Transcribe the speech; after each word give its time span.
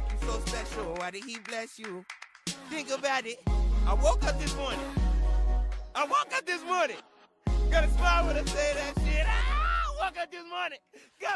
make 0.00 0.12
you 0.12 0.28
so 0.28 0.40
special? 0.40 0.94
Why 0.94 1.10
did 1.10 1.24
he 1.24 1.38
bless 1.38 1.78
you? 1.78 2.04
Think 2.68 2.90
about 2.90 3.26
it. 3.26 3.40
I 3.86 3.94
woke 3.94 4.24
up 4.24 4.38
this 4.40 4.54
morning. 4.56 4.80
I 5.94 6.04
woke 6.04 6.32
up 6.34 6.46
this 6.46 6.62
morning. 6.64 6.96
Got 7.70 7.84
a 7.84 7.90
smile 7.90 8.26
when 8.26 8.36
I 8.36 8.44
say 8.44 8.72
that 8.74 9.02
shit. 9.04 9.26
Ah, 9.26 9.94
woke 10.00 10.18
up 10.18 10.30
this 10.30 10.44
morning. 10.48 10.78
Go. 11.20 11.28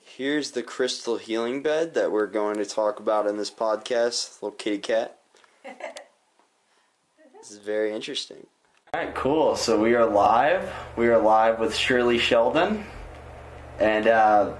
Here's 0.00 0.50
the 0.50 0.62
crystal 0.62 1.16
healing 1.16 1.62
bed 1.62 1.94
that 1.94 2.10
we're 2.10 2.26
going 2.26 2.56
to 2.56 2.64
talk 2.64 2.98
about 2.98 3.26
in 3.26 3.36
this 3.36 3.50
podcast. 3.50 4.42
Little 4.42 4.56
kitty 4.56 4.78
cat. 4.78 5.18
this 5.64 7.50
is 7.50 7.58
very 7.58 7.92
interesting. 7.92 8.46
All 8.94 9.00
right, 9.00 9.14
cool. 9.14 9.54
So 9.54 9.78
we 9.80 9.94
are 9.94 10.06
live. 10.06 10.70
We 10.96 11.08
are 11.08 11.18
live 11.18 11.60
with 11.60 11.74
Shirley 11.74 12.18
Sheldon. 12.18 12.84
And 13.78 14.08
uh, 14.08 14.54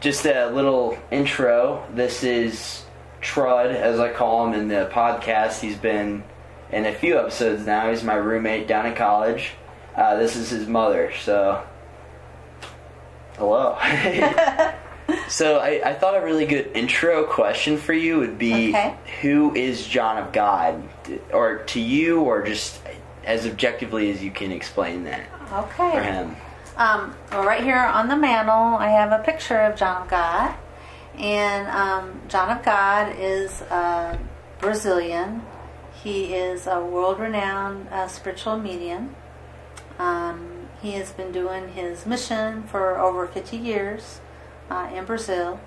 just 0.00 0.24
a 0.26 0.46
little 0.50 0.98
intro. 1.10 1.86
This 1.94 2.22
is 2.24 2.84
Trud, 3.20 3.66
as 3.70 4.00
I 4.00 4.12
call 4.12 4.46
him 4.46 4.54
in 4.58 4.68
the 4.68 4.88
podcast. 4.92 5.60
He's 5.60 5.76
been 5.76 6.24
in 6.72 6.86
a 6.86 6.94
few 6.94 7.18
episodes 7.18 7.66
now. 7.66 7.90
He's 7.90 8.02
my 8.02 8.14
roommate 8.14 8.66
down 8.66 8.86
in 8.86 8.94
college. 8.94 9.50
Uh, 9.94 10.16
this 10.16 10.36
is 10.36 10.50
his 10.50 10.66
mother, 10.66 11.12
so 11.22 11.62
hello. 13.36 13.76
so 15.28 15.58
I, 15.58 15.82
I 15.90 15.94
thought 15.94 16.16
a 16.16 16.24
really 16.24 16.46
good 16.46 16.70
intro 16.74 17.24
question 17.24 17.76
for 17.76 17.92
you 17.92 18.18
would 18.20 18.38
be 18.38 18.70
Okay. 18.70 18.94
who 19.20 19.54
is 19.54 19.86
John 19.86 20.16
of 20.18 20.32
God? 20.32 20.82
Or 21.32 21.58
to 21.58 21.80
you, 21.80 22.20
or 22.22 22.42
just 22.42 22.80
as 23.24 23.46
objectively 23.46 24.10
as 24.10 24.22
you 24.22 24.30
can 24.30 24.52
explain 24.52 25.04
that 25.04 25.28
Okay. 25.52 25.92
for 25.92 26.00
him. 26.02 26.36
Um, 26.76 27.14
well, 27.30 27.44
right 27.44 27.62
here 27.62 27.76
on 27.76 28.08
the 28.08 28.16
mantle, 28.16 28.76
I 28.76 28.88
have 28.88 29.12
a 29.12 29.22
picture 29.22 29.58
of 29.58 29.76
John 29.76 30.02
of 30.02 30.08
God. 30.08 30.54
And 31.18 31.68
um, 31.68 32.20
John 32.28 32.56
of 32.56 32.64
God 32.64 33.14
is 33.18 33.62
uh, 33.62 34.16
Brazilian. 34.58 35.42
He 36.02 36.34
is 36.34 36.66
a 36.66 36.80
world 36.82 37.18
renowned 37.18 37.88
uh, 37.90 38.08
spiritual 38.08 38.58
medium. 38.58 39.14
Um, 39.98 40.68
he 40.80 40.92
has 40.92 41.12
been 41.12 41.30
doing 41.30 41.68
his 41.68 42.06
mission 42.06 42.62
for 42.62 42.98
over 42.98 43.26
50 43.26 43.56
years 43.56 44.20
uh, 44.70 44.90
in 44.94 45.04
Brazil. 45.04 45.60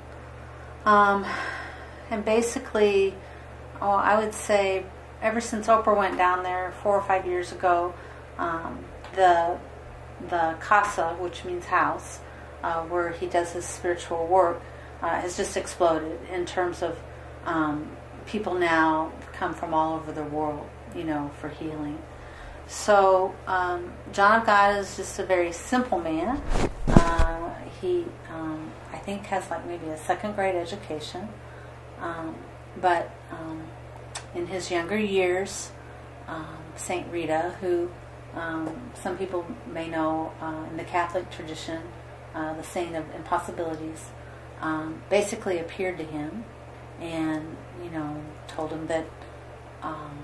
Um, 0.85 1.25
and 2.09 2.25
basically, 2.25 3.13
oh, 3.79 3.91
I 3.91 4.19
would 4.19 4.33
say 4.33 4.85
ever 5.21 5.39
since 5.39 5.67
Oprah 5.67 5.95
went 5.95 6.17
down 6.17 6.43
there 6.43 6.73
four 6.81 6.95
or 6.95 7.01
five 7.01 7.27
years 7.27 7.51
ago, 7.51 7.93
um, 8.38 8.79
the 9.15 9.57
the 10.29 10.55
casa, 10.59 11.16
which 11.19 11.43
means 11.45 11.66
house, 11.66 12.19
uh, 12.63 12.83
where 12.83 13.11
he 13.11 13.27
does 13.27 13.52
his 13.53 13.66
spiritual 13.66 14.27
work, 14.27 14.61
uh, 15.02 15.19
has 15.19 15.35
just 15.38 15.57
exploded 15.57 16.19
in 16.31 16.45
terms 16.45 16.81
of 16.81 16.97
um, 17.45 17.89
people 18.25 18.53
now 18.53 19.11
come 19.33 19.53
from 19.53 19.73
all 19.73 19.95
over 19.95 20.11
the 20.11 20.23
world, 20.23 20.67
you 20.95 21.03
know, 21.03 21.29
for 21.39 21.49
healing. 21.49 21.99
So 22.67 23.35
um, 23.45 23.91
John 24.13 24.41
of 24.41 24.45
God 24.45 24.77
is 24.79 24.95
just 24.95 25.19
a 25.19 25.25
very 25.25 25.51
simple 25.51 25.99
man. 25.99 26.41
Uh, 26.88 27.53
he, 27.81 28.05
um, 28.31 28.71
I 28.91 28.97
think, 28.97 29.25
has 29.25 29.49
like 29.49 29.66
maybe 29.67 29.88
a 29.88 29.97
second 29.97 30.35
grade 30.35 30.55
education, 30.55 31.27
um, 31.99 32.35
but 32.79 33.11
um, 33.31 33.63
in 34.33 34.47
his 34.47 34.71
younger 34.71 34.97
years, 34.97 35.71
um, 36.27 36.57
Saint 36.75 37.11
Rita, 37.11 37.55
who 37.59 37.91
um, 38.35 38.69
some 39.01 39.17
people 39.17 39.45
may 39.71 39.87
know 39.87 40.31
uh, 40.41 40.65
in 40.69 40.77
the 40.77 40.83
Catholic 40.83 41.29
tradition, 41.31 41.81
uh, 42.33 42.53
the 42.55 42.63
Saint 42.63 42.95
of 42.95 43.05
Impossibilities, 43.15 44.09
um, 44.61 45.01
basically 45.09 45.59
appeared 45.59 45.97
to 45.97 46.03
him 46.03 46.43
and 47.01 47.57
you 47.83 47.89
know 47.89 48.21
told 48.47 48.71
him 48.71 48.87
that 48.87 49.05
um, 49.81 50.17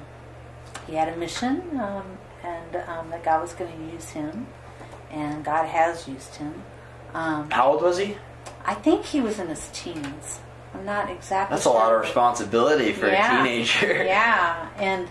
he 0.87 0.95
had 0.95 1.09
a 1.09 1.17
mission 1.17 1.61
um, 1.79 2.17
and 2.43 2.75
um, 2.87 3.09
that 3.09 3.23
God 3.23 3.41
was 3.41 3.53
going 3.53 3.71
to 3.71 3.93
use 3.93 4.09
him, 4.11 4.47
and 5.11 5.43
God 5.43 5.65
has 5.67 6.07
used 6.07 6.35
him. 6.35 6.63
Um, 7.13 7.49
How 7.51 7.71
old 7.73 7.81
was 7.81 7.97
he? 7.97 8.15
I 8.65 8.75
think 8.75 9.03
he 9.05 9.19
was 9.19 9.39
in 9.39 9.47
his 9.47 9.69
teens. 9.73 10.39
I'm 10.73 10.85
not 10.85 11.09
exactly. 11.09 11.55
That's 11.55 11.65
a 11.65 11.69
lot 11.71 11.93
of 11.93 12.01
responsibility 12.01 12.93
for 12.93 13.07
Yeah. 13.07 13.41
a 13.41 13.43
teenager. 13.43 14.03
Yeah, 14.05 14.69
and 14.77 15.09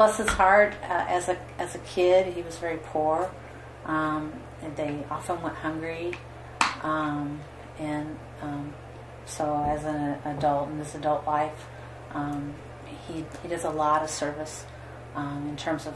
bless 0.00 0.16
his 0.16 0.28
heart, 0.28 0.72
uh, 0.84 1.04
as 1.08 1.28
a 1.28 1.36
as 1.58 1.74
a 1.74 1.78
kid, 1.80 2.32
he 2.32 2.40
was 2.40 2.56
very 2.56 2.78
poor, 2.78 3.30
um, 3.84 4.32
and 4.62 4.74
they 4.74 5.04
often 5.10 5.42
went 5.42 5.54
hungry, 5.54 6.10
um, 6.82 7.38
and 7.78 8.16
um, 8.40 8.72
so 9.26 9.62
as 9.68 9.84
an 9.84 10.16
adult 10.24 10.70
in 10.70 10.78
his 10.78 10.94
adult 10.94 11.26
life, 11.26 11.66
um, 12.14 12.54
he 13.06 13.26
he 13.42 13.48
does 13.48 13.64
a 13.64 13.68
lot 13.68 14.02
of 14.02 14.08
service 14.08 14.64
um, 15.14 15.46
in 15.50 15.56
terms 15.58 15.86
of 15.86 15.94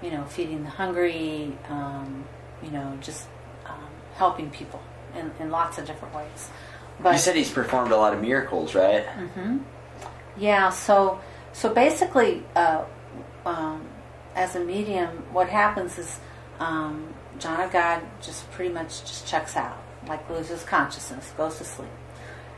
you 0.00 0.12
know 0.12 0.22
feeding 0.26 0.62
the 0.62 0.70
hungry, 0.70 1.52
um, 1.68 2.24
you 2.62 2.70
know 2.70 2.96
just 3.00 3.26
um, 3.66 3.90
helping 4.14 4.48
people 4.50 4.80
in, 5.16 5.32
in 5.40 5.50
lots 5.50 5.76
of 5.76 5.86
different 5.86 6.14
ways. 6.14 6.50
But 7.00 7.14
You 7.14 7.18
said 7.18 7.34
he's 7.34 7.50
performed 7.50 7.90
a 7.90 7.96
lot 7.96 8.14
of 8.14 8.20
miracles, 8.20 8.76
right? 8.76 9.04
Mm-hmm. 9.06 9.58
yeah, 10.38 10.70
so 10.70 11.18
so 11.52 11.74
basically, 11.74 12.44
uh, 12.54 12.84
um, 13.44 13.86
as 14.34 14.56
a 14.56 14.60
medium, 14.60 15.08
what 15.32 15.48
happens 15.48 15.98
is 15.98 16.20
um, 16.58 17.12
John 17.38 17.60
of 17.60 17.72
God 17.72 18.02
just 18.20 18.50
pretty 18.50 18.72
much 18.72 19.00
just 19.00 19.26
checks 19.26 19.56
out, 19.56 19.78
like 20.06 20.28
loses 20.30 20.62
consciousness, 20.64 21.32
goes 21.36 21.58
to 21.58 21.64
sleep, 21.64 21.88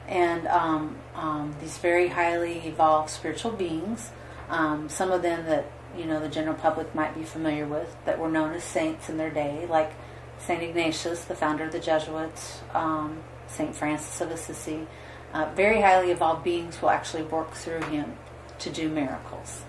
and 0.09 0.47
um, 0.49 0.97
um, 1.15 1.55
these 1.61 1.79
very 1.79 2.09
highly 2.09 2.59
evolved 2.61 3.11
spiritual 3.11 3.53
beings, 3.53 4.11
um, 4.49 4.89
some 4.89 5.13
of 5.13 5.23
them 5.23 5.47
that 5.47 5.71
you 5.97 6.05
know 6.05 6.21
the 6.21 6.29
general 6.29 6.55
public 6.55 6.95
might 6.95 7.15
be 7.15 7.23
familiar 7.23 7.67
with, 7.67 7.97
that 8.05 8.19
were 8.19 8.31
known 8.31 8.53
as 8.53 8.65
saints 8.65 9.09
in 9.09 9.17
their 9.17 9.31
day, 9.31 9.67
like 9.69 9.93
Saint 10.39 10.63
Ignatius, 10.63 11.25
the 11.25 11.37
founder 11.37 11.65
of 11.65 11.73
the 11.73 11.79
Jesuits, 11.79 12.61
um, 12.75 13.23
Saint 13.47 13.75
Francis 13.75 14.21
of 14.21 14.31
Assisi. 14.31 14.87
Uh, 15.33 15.51
very 15.55 15.81
highly 15.81 16.11
evolved 16.11 16.45
beings 16.45 16.83
will 16.83 16.91
actually 16.91 17.23
work 17.23 17.53
through 17.53 17.81
him 17.85 18.17
to 18.59 18.69
do 18.69 18.89
miracles. 18.89 19.63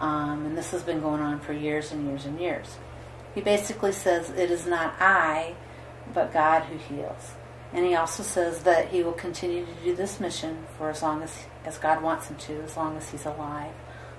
Um, 0.00 0.46
and 0.46 0.56
this 0.56 0.70
has 0.70 0.82
been 0.82 1.00
going 1.00 1.20
on 1.20 1.40
for 1.40 1.52
years 1.52 1.92
and 1.92 2.06
years 2.08 2.24
and 2.24 2.40
years. 2.40 2.78
He 3.34 3.40
basically 3.40 3.92
says, 3.92 4.30
It 4.30 4.50
is 4.50 4.66
not 4.66 4.94
I, 4.98 5.54
but 6.14 6.32
God 6.32 6.62
who 6.64 6.76
heals. 6.78 7.32
And 7.72 7.84
he 7.86 7.94
also 7.94 8.22
says 8.22 8.62
that 8.64 8.88
he 8.88 9.02
will 9.02 9.12
continue 9.12 9.64
to 9.64 9.72
do 9.84 9.94
this 9.94 10.18
mission 10.18 10.66
for 10.76 10.90
as 10.90 11.02
long 11.02 11.22
as, 11.22 11.44
as 11.64 11.78
God 11.78 12.02
wants 12.02 12.28
him 12.28 12.36
to, 12.36 12.62
as 12.62 12.76
long 12.76 12.96
as 12.96 13.08
he's 13.10 13.26
alive. 13.26 13.72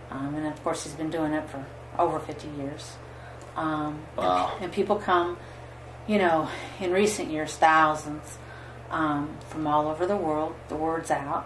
Um, 0.10 0.36
and 0.36 0.48
of 0.48 0.64
course, 0.64 0.84
he's 0.84 0.94
been 0.94 1.10
doing 1.10 1.34
it 1.34 1.50
for 1.50 1.66
over 2.00 2.20
50 2.20 2.48
years. 2.58 2.96
Um, 3.58 4.00
and- 4.18 4.26
Wow. 4.26 4.52
and 4.62 4.72
people 4.72 4.96
come, 4.98 5.38
you 6.08 6.18
know, 6.18 6.48
in 6.80 6.92
recent 6.94 7.30
years, 7.30 7.56
thousands 7.58 8.38
um, 8.90 9.36
from 9.50 9.68
all 9.68 9.88
over 9.88 10.06
the 10.06 10.16
world. 10.16 10.56
The 10.70 10.76
word's 10.76 11.12
out, 11.12 11.46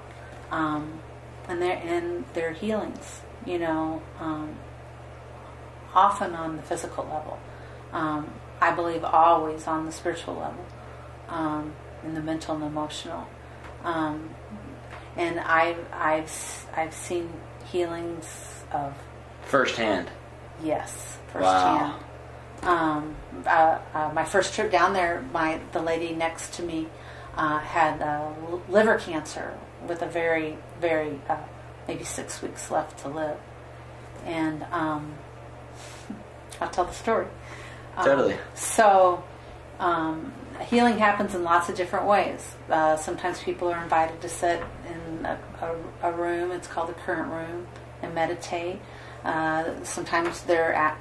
um, 0.51 0.99
and 1.47 1.61
their 1.61 1.77
and 1.77 2.25
their 2.33 2.53
healings. 2.53 3.21
You 3.45 3.59
know, 3.59 4.01
um, 4.19 4.55
often 5.93 6.33
on 6.33 6.57
the 6.57 6.63
physical 6.63 7.03
level. 7.05 7.39
Um, 7.93 8.33
I 8.61 8.71
believe 8.71 9.03
always 9.03 9.67
on 9.67 9.85
the 9.85 9.91
spiritual 9.91 10.35
level, 10.35 10.65
um, 11.29 11.73
in 12.03 12.13
the 12.15 12.21
mental 12.21 12.55
and 12.55 12.63
emotional. 12.63 13.27
Um, 13.83 14.29
and 15.15 15.39
I've 15.39 15.85
I've 15.93 16.67
I've 16.75 16.93
seen 16.93 17.29
healings 17.71 18.63
of 18.71 18.93
Firsthand. 19.43 20.09
Yes, 20.63 21.17
Wow. 21.33 22.01
firsthand. 22.61 22.69
Um, 22.69 23.15
uh, 23.45 23.79
uh, 23.93 24.11
my 24.13 24.23
first 24.23 24.53
trip 24.55 24.71
down 24.71 24.93
there, 24.93 25.23
my 25.33 25.59
the 25.71 25.81
lady 25.81 26.13
next 26.13 26.53
to 26.53 26.63
me 26.63 26.87
uh, 27.37 27.59
had 27.59 28.01
uh, 28.01 28.31
liver 28.69 28.97
cancer 28.97 29.57
with 29.87 30.01
a 30.01 30.07
very, 30.07 30.57
very 30.81 31.19
uh, 31.29 31.37
maybe 31.87 32.03
six 32.03 32.41
weeks 32.41 32.71
left 32.71 32.99
to 32.99 33.09
live, 33.09 33.37
and 34.25 34.63
um, 34.71 35.13
I'll 36.59 36.69
tell 36.69 36.85
the 36.85 36.93
story. 36.93 37.27
Um, 37.97 38.05
Totally. 38.05 38.37
So, 38.53 39.23
um, 39.79 40.33
healing 40.69 40.97
happens 40.97 41.35
in 41.35 41.43
lots 41.43 41.69
of 41.69 41.75
different 41.75 42.05
ways. 42.05 42.55
Uh, 42.69 42.95
sometimes 42.97 43.41
people 43.41 43.69
are 43.69 43.81
invited 43.83 44.21
to 44.21 44.29
sit 44.29 44.61
in 44.87 45.25
a, 45.25 45.39
a, 45.61 46.09
a 46.09 46.11
room, 46.11 46.51
it's 46.51 46.67
called 46.67 46.89
the 46.89 46.93
current 46.93 47.31
room, 47.31 47.67
and 48.01 48.13
meditate. 48.13 48.79
Uh, 49.23 49.83
sometimes 49.83 50.43
they're, 50.43 50.73
at, 50.73 50.99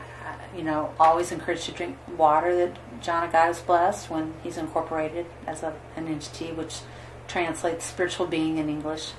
you 0.56 0.62
know, 0.62 0.92
always 0.98 1.30
encouraged 1.30 1.64
to 1.64 1.72
drink 1.72 1.96
water 2.16 2.56
that 2.56 3.02
John 3.02 3.24
of 3.24 3.32
God 3.32 3.46
has 3.46 3.60
blessed 3.60 4.08
when 4.08 4.32
he's 4.42 4.56
incorporated 4.56 5.26
as 5.46 5.62
a, 5.62 5.74
an 5.96 6.08
entity, 6.08 6.52
which 6.52 6.80
translates 7.28 7.84
spiritual 7.84 8.26
being 8.26 8.58
in 8.58 8.68
English. 8.68 9.12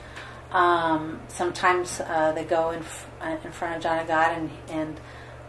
Um, 0.52 1.20
sometimes 1.28 2.00
uh, 2.00 2.32
they 2.34 2.46
go 2.46 2.72
in, 2.72 2.80
f- 2.80 3.10
uh, 3.22 3.38
in 3.44 3.52
front 3.52 3.76
of 3.76 3.84
John 3.84 4.00
of 4.00 4.08
God 4.08 4.38
and, 4.38 4.50
and 4.70 5.00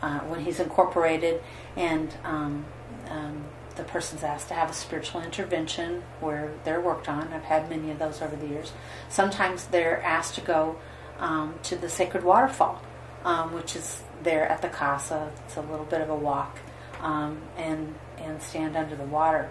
uh, 0.03 0.21
when 0.21 0.41
he's 0.41 0.61
incorporated, 0.61 1.43
and 1.77 2.13
um, 2.25 2.65
um, 3.09 3.45
the 3.77 3.85
person's 3.85 4.23
asked 4.23 4.49
to 4.49 4.55
have 4.55 4.71
a 4.71 4.75
spiritual 4.75 5.23
intervention 5.23 6.03
where 6.21 6.53
they're 6.65 6.81
worked 6.81 7.09
on. 7.09 7.33
I've 7.33 7.45
had 7.45 7.69
many 7.71 7.91
of 7.91 7.99
those 7.99 8.21
over 8.23 8.37
the 8.37 8.47
years. 8.47 8.73
Sometimes 9.09 9.67
they're 9.67 10.03
asked 10.03 10.35
to 10.37 10.41
go 10.41 10.77
um, 11.19 11.55
to 11.65 11.77
the 11.77 11.89
sacred 11.89 12.25
waterfall, 12.25 12.83
um, 13.25 13.53
which 13.53 13.77
is 13.77 14.03
there 14.23 14.49
at 14.49 14.63
the 14.63 14.69
casa. 14.69 15.31
It's 15.45 15.57
a 15.57 15.61
little 15.61 15.87
bit 15.87 16.01
of 16.01 16.11
a 16.11 16.17
walk, 16.17 16.59
um, 17.01 17.41
and 17.57 17.95
and 18.19 18.43
stand 18.43 18.77
under 18.77 18.97
the 18.97 19.05
water. 19.05 19.51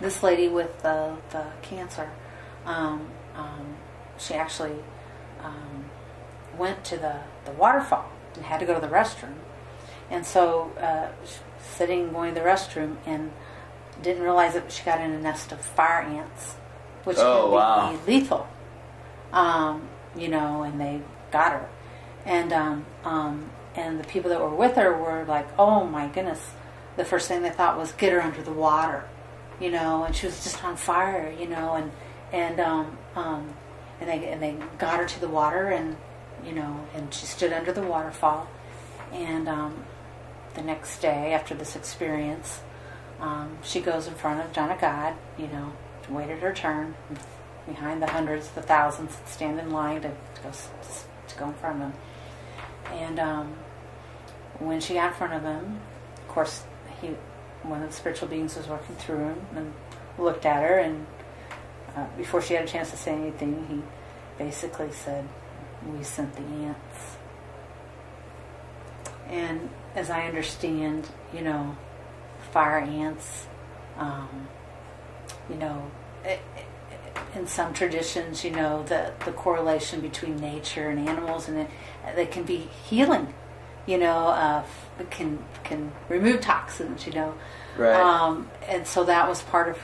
This 0.00 0.22
lady 0.22 0.48
with 0.48 0.82
the, 0.82 1.16
the 1.30 1.46
cancer, 1.62 2.10
um, 2.66 3.08
um, 3.34 3.75
she 4.18 4.34
actually 4.34 4.76
um, 5.42 5.90
went 6.58 6.84
to 6.86 6.96
the, 6.96 7.20
the 7.44 7.52
waterfall 7.52 8.10
and 8.34 8.44
had 8.44 8.60
to 8.60 8.66
go 8.66 8.74
to 8.74 8.80
the 8.80 8.92
restroom. 8.92 9.34
And 10.10 10.24
so, 10.24 10.70
uh, 10.80 11.08
sitting 11.60 12.12
going 12.12 12.34
to 12.34 12.40
the 12.40 12.46
restroom 12.46 12.96
and 13.06 13.32
didn't 14.02 14.22
realize 14.22 14.54
that 14.54 14.70
she 14.70 14.84
got 14.84 15.00
in 15.00 15.10
a 15.10 15.20
nest 15.20 15.52
of 15.52 15.60
fire 15.60 16.02
ants, 16.02 16.54
which 17.04 17.16
Oh, 17.18 17.50
can 17.56 17.96
be 18.04 18.12
lethal. 18.12 18.46
Um, 19.32 19.88
you 20.16 20.28
know, 20.28 20.62
and 20.62 20.80
they 20.80 21.00
got 21.32 21.52
her, 21.52 21.68
and 22.24 22.52
um, 22.52 22.86
um, 23.04 23.50
and 23.74 23.98
the 23.98 24.04
people 24.04 24.30
that 24.30 24.40
were 24.40 24.54
with 24.54 24.76
her 24.76 24.96
were 24.96 25.24
like, 25.24 25.46
"Oh 25.58 25.84
my 25.84 26.06
goodness!" 26.08 26.52
The 26.96 27.04
first 27.04 27.28
thing 27.28 27.42
they 27.42 27.50
thought 27.50 27.76
was 27.76 27.92
get 27.92 28.12
her 28.12 28.22
under 28.22 28.42
the 28.42 28.52
water, 28.52 29.04
you 29.60 29.70
know, 29.70 30.04
and 30.04 30.14
she 30.14 30.26
was 30.26 30.42
just 30.42 30.62
on 30.64 30.76
fire, 30.76 31.34
you 31.38 31.46
know, 31.48 31.74
and 31.74 31.90
and 32.32 32.60
um, 32.60 32.98
um, 33.16 33.54
and 34.00 34.08
they 34.08 34.26
and 34.26 34.42
they 34.42 34.56
got 34.78 34.98
her 34.98 35.06
to 35.06 35.20
the 35.20 35.28
water, 35.28 35.68
and 35.68 35.96
you 36.44 36.52
know, 36.52 36.86
and 36.94 37.12
she 37.12 37.26
stood 37.26 37.52
under 37.52 37.72
the 37.72 37.82
waterfall, 37.82 38.48
and 39.12 39.48
um, 39.48 39.84
the 40.54 40.62
next 40.62 41.00
day 41.00 41.32
after 41.32 41.54
this 41.54 41.76
experience, 41.76 42.60
um, 43.20 43.58
she 43.62 43.80
goes 43.80 44.06
in 44.06 44.14
front 44.14 44.40
of 44.40 44.70
of 44.70 44.80
God, 44.80 45.14
you 45.38 45.48
know, 45.48 45.72
waited 46.08 46.38
her 46.38 46.52
turn 46.52 46.94
behind 47.66 48.00
the 48.00 48.06
hundreds, 48.06 48.48
the 48.50 48.62
thousands 48.62 49.16
that 49.16 49.28
stand 49.28 49.58
in 49.58 49.70
line 49.70 50.02
to, 50.02 50.08
to 50.08 50.42
go 50.42 50.50
to 50.50 51.36
go 51.36 51.48
in 51.48 51.54
front 51.54 51.82
of 51.82 51.90
him. 51.90 51.94
And 52.92 53.18
um, 53.18 53.56
when 54.58 54.80
she 54.80 54.94
got 54.94 55.08
in 55.08 55.14
front 55.14 55.32
of 55.32 55.42
him, 55.42 55.80
of 56.16 56.28
course, 56.28 56.62
he 57.00 57.08
one 57.62 57.82
of 57.82 57.90
the 57.90 57.96
spiritual 57.96 58.28
beings 58.28 58.56
was 58.56 58.68
working 58.68 58.94
through 58.96 59.18
him 59.18 59.46
and 59.56 59.72
looked 60.18 60.46
at 60.46 60.62
her, 60.62 60.78
and 60.78 61.06
uh, 61.96 62.06
before 62.16 62.42
she 62.42 62.54
had 62.54 62.64
a 62.64 62.68
chance 62.68 62.90
to 62.90 62.96
say 62.96 63.12
anything, 63.12 63.66
he 63.68 63.82
basically 64.44 64.92
said, 64.92 65.26
"We 65.86 66.02
sent 66.04 66.34
the 66.34 66.42
ants." 66.42 67.16
And 69.28 69.70
as 69.94 70.10
I 70.10 70.26
understand, 70.26 71.08
you 71.34 71.40
know, 71.40 71.76
fire 72.52 72.78
ants, 72.78 73.46
um, 73.98 74.48
you 75.50 75.56
know, 75.56 75.90
it, 76.24 76.40
in 77.34 77.46
some 77.46 77.72
traditions, 77.74 78.44
you 78.44 78.50
know, 78.50 78.82
the, 78.84 79.12
the 79.24 79.32
correlation 79.32 80.00
between 80.00 80.36
nature 80.36 80.88
and 80.90 81.08
animals, 81.08 81.48
and 81.48 81.58
it, 81.58 81.70
they 82.14 82.26
can 82.26 82.44
be 82.44 82.68
healing, 82.88 83.32
you 83.86 83.98
know, 83.98 84.28
uh, 84.28 84.64
can 85.10 85.38
can 85.64 85.92
remove 86.08 86.40
toxins, 86.40 87.06
you 87.06 87.12
know, 87.12 87.34
Right. 87.76 87.94
um, 87.94 88.48
and 88.68 88.86
so 88.86 89.04
that 89.04 89.28
was 89.28 89.42
part 89.42 89.68
of 89.68 89.78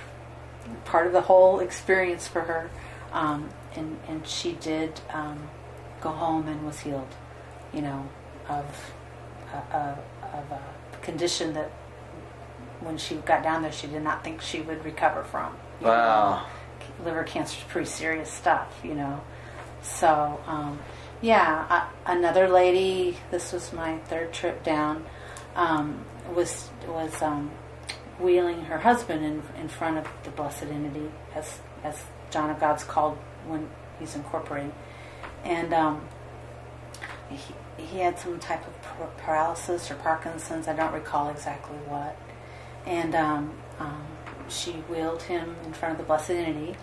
part 0.84 1.06
of 1.06 1.12
the 1.12 1.22
whole 1.22 1.60
experience 1.60 2.26
for 2.26 2.42
her, 2.42 2.70
um, 3.12 3.48
and 3.74 3.98
and 4.08 4.26
she 4.26 4.52
did 4.52 5.00
um, 5.12 5.48
go 6.00 6.10
home 6.10 6.48
and 6.48 6.64
was 6.66 6.80
healed, 6.80 7.14
you 7.72 7.82
know, 7.82 8.08
of 8.48 8.92
uh, 9.52 9.76
uh, 9.76 9.96
of 10.22 10.50
a 10.50 10.60
condition 11.02 11.52
that 11.54 11.70
when 12.80 12.96
she 12.98 13.16
got 13.16 13.42
down 13.42 13.62
there, 13.62 13.72
she 13.72 13.86
did 13.86 14.02
not 14.02 14.24
think 14.24 14.40
she 14.42 14.60
would 14.60 14.84
recover 14.84 15.22
from. 15.24 15.54
you 15.80 15.86
know 15.86 15.92
Wow. 15.92 16.46
liver 17.04 17.24
cancer 17.24 17.56
is 17.58 17.64
pretty 17.64 17.88
serious 17.88 18.30
stuff, 18.30 18.80
you 18.82 18.94
know. 18.94 19.20
So, 19.82 20.40
um, 20.46 20.78
yeah, 21.20 21.66
uh, 21.69 21.86
another 22.06 22.48
lady. 22.48 23.19
This 23.30 23.52
was 23.52 23.72
my 23.72 23.98
third 23.98 24.32
trip 24.32 24.62
down. 24.64 25.04
Um, 25.54 26.04
was 26.34 26.70
was 26.86 27.20
um, 27.22 27.50
wheeling 28.18 28.62
her 28.64 28.78
husband 28.78 29.24
in 29.24 29.42
in 29.60 29.68
front 29.68 29.98
of 29.98 30.06
the 30.24 30.30
Blessed 30.30 30.64
Entity, 30.64 31.10
as 31.34 31.60
as 31.84 32.02
John 32.30 32.50
of 32.50 32.60
God's 32.60 32.84
called 32.84 33.18
when 33.46 33.68
he's 33.98 34.14
incorporating, 34.14 34.72
and 35.44 35.72
um, 35.72 36.02
he 37.30 37.54
he 37.82 37.98
had 37.98 38.18
some 38.18 38.38
type 38.38 38.62
of 38.66 39.16
paralysis 39.18 39.90
or 39.90 39.94
Parkinson's. 39.96 40.68
I 40.68 40.74
don't 40.74 40.92
recall 40.92 41.30
exactly 41.30 41.76
what 41.86 42.16
and 42.86 43.14
um, 43.14 43.52
um, 43.78 44.06
she 44.48 44.72
wheeled 44.72 45.22
him 45.22 45.56
in 45.64 45.72
front 45.72 45.92
of 45.92 45.98
the 45.98 46.04
Blessed 46.04 46.30
Entity 46.30 46.76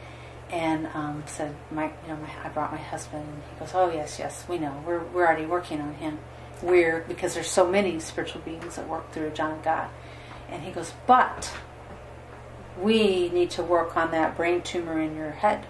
and 0.51 0.87
um, 0.93 1.23
said, 1.27 1.55
"My, 1.71 1.85
you 1.85 2.09
know, 2.09 2.17
my, 2.17 2.29
I 2.43 2.49
brought 2.49 2.71
my 2.71 2.77
husband." 2.77 3.23
And 3.23 3.43
he 3.51 3.59
goes, 3.59 3.71
"Oh 3.73 3.91
yes, 3.91 4.17
yes, 4.19 4.45
we 4.47 4.57
know. 4.57 4.81
We're 4.85 5.03
we're 5.03 5.25
already 5.25 5.45
working 5.45 5.81
on 5.81 5.93
him. 5.95 6.19
We're 6.61 7.01
because 7.07 7.33
there's 7.33 7.49
so 7.49 7.69
many 7.69 7.99
spiritual 7.99 8.41
beings 8.41 8.75
that 8.75 8.87
work 8.87 9.11
through 9.11 9.31
John 9.31 9.51
of 9.51 9.63
God." 9.63 9.89
And 10.51 10.63
he 10.63 10.72
goes, 10.72 10.94
"But 11.07 11.51
we 12.81 13.30
need 13.30 13.50
to 13.51 13.63
work 13.63 13.96
on 13.98 14.12
that 14.12 14.36
brain 14.38 14.62
tumor 14.62 15.00
in 15.00 15.16
your 15.16 15.31
head. 15.31 15.66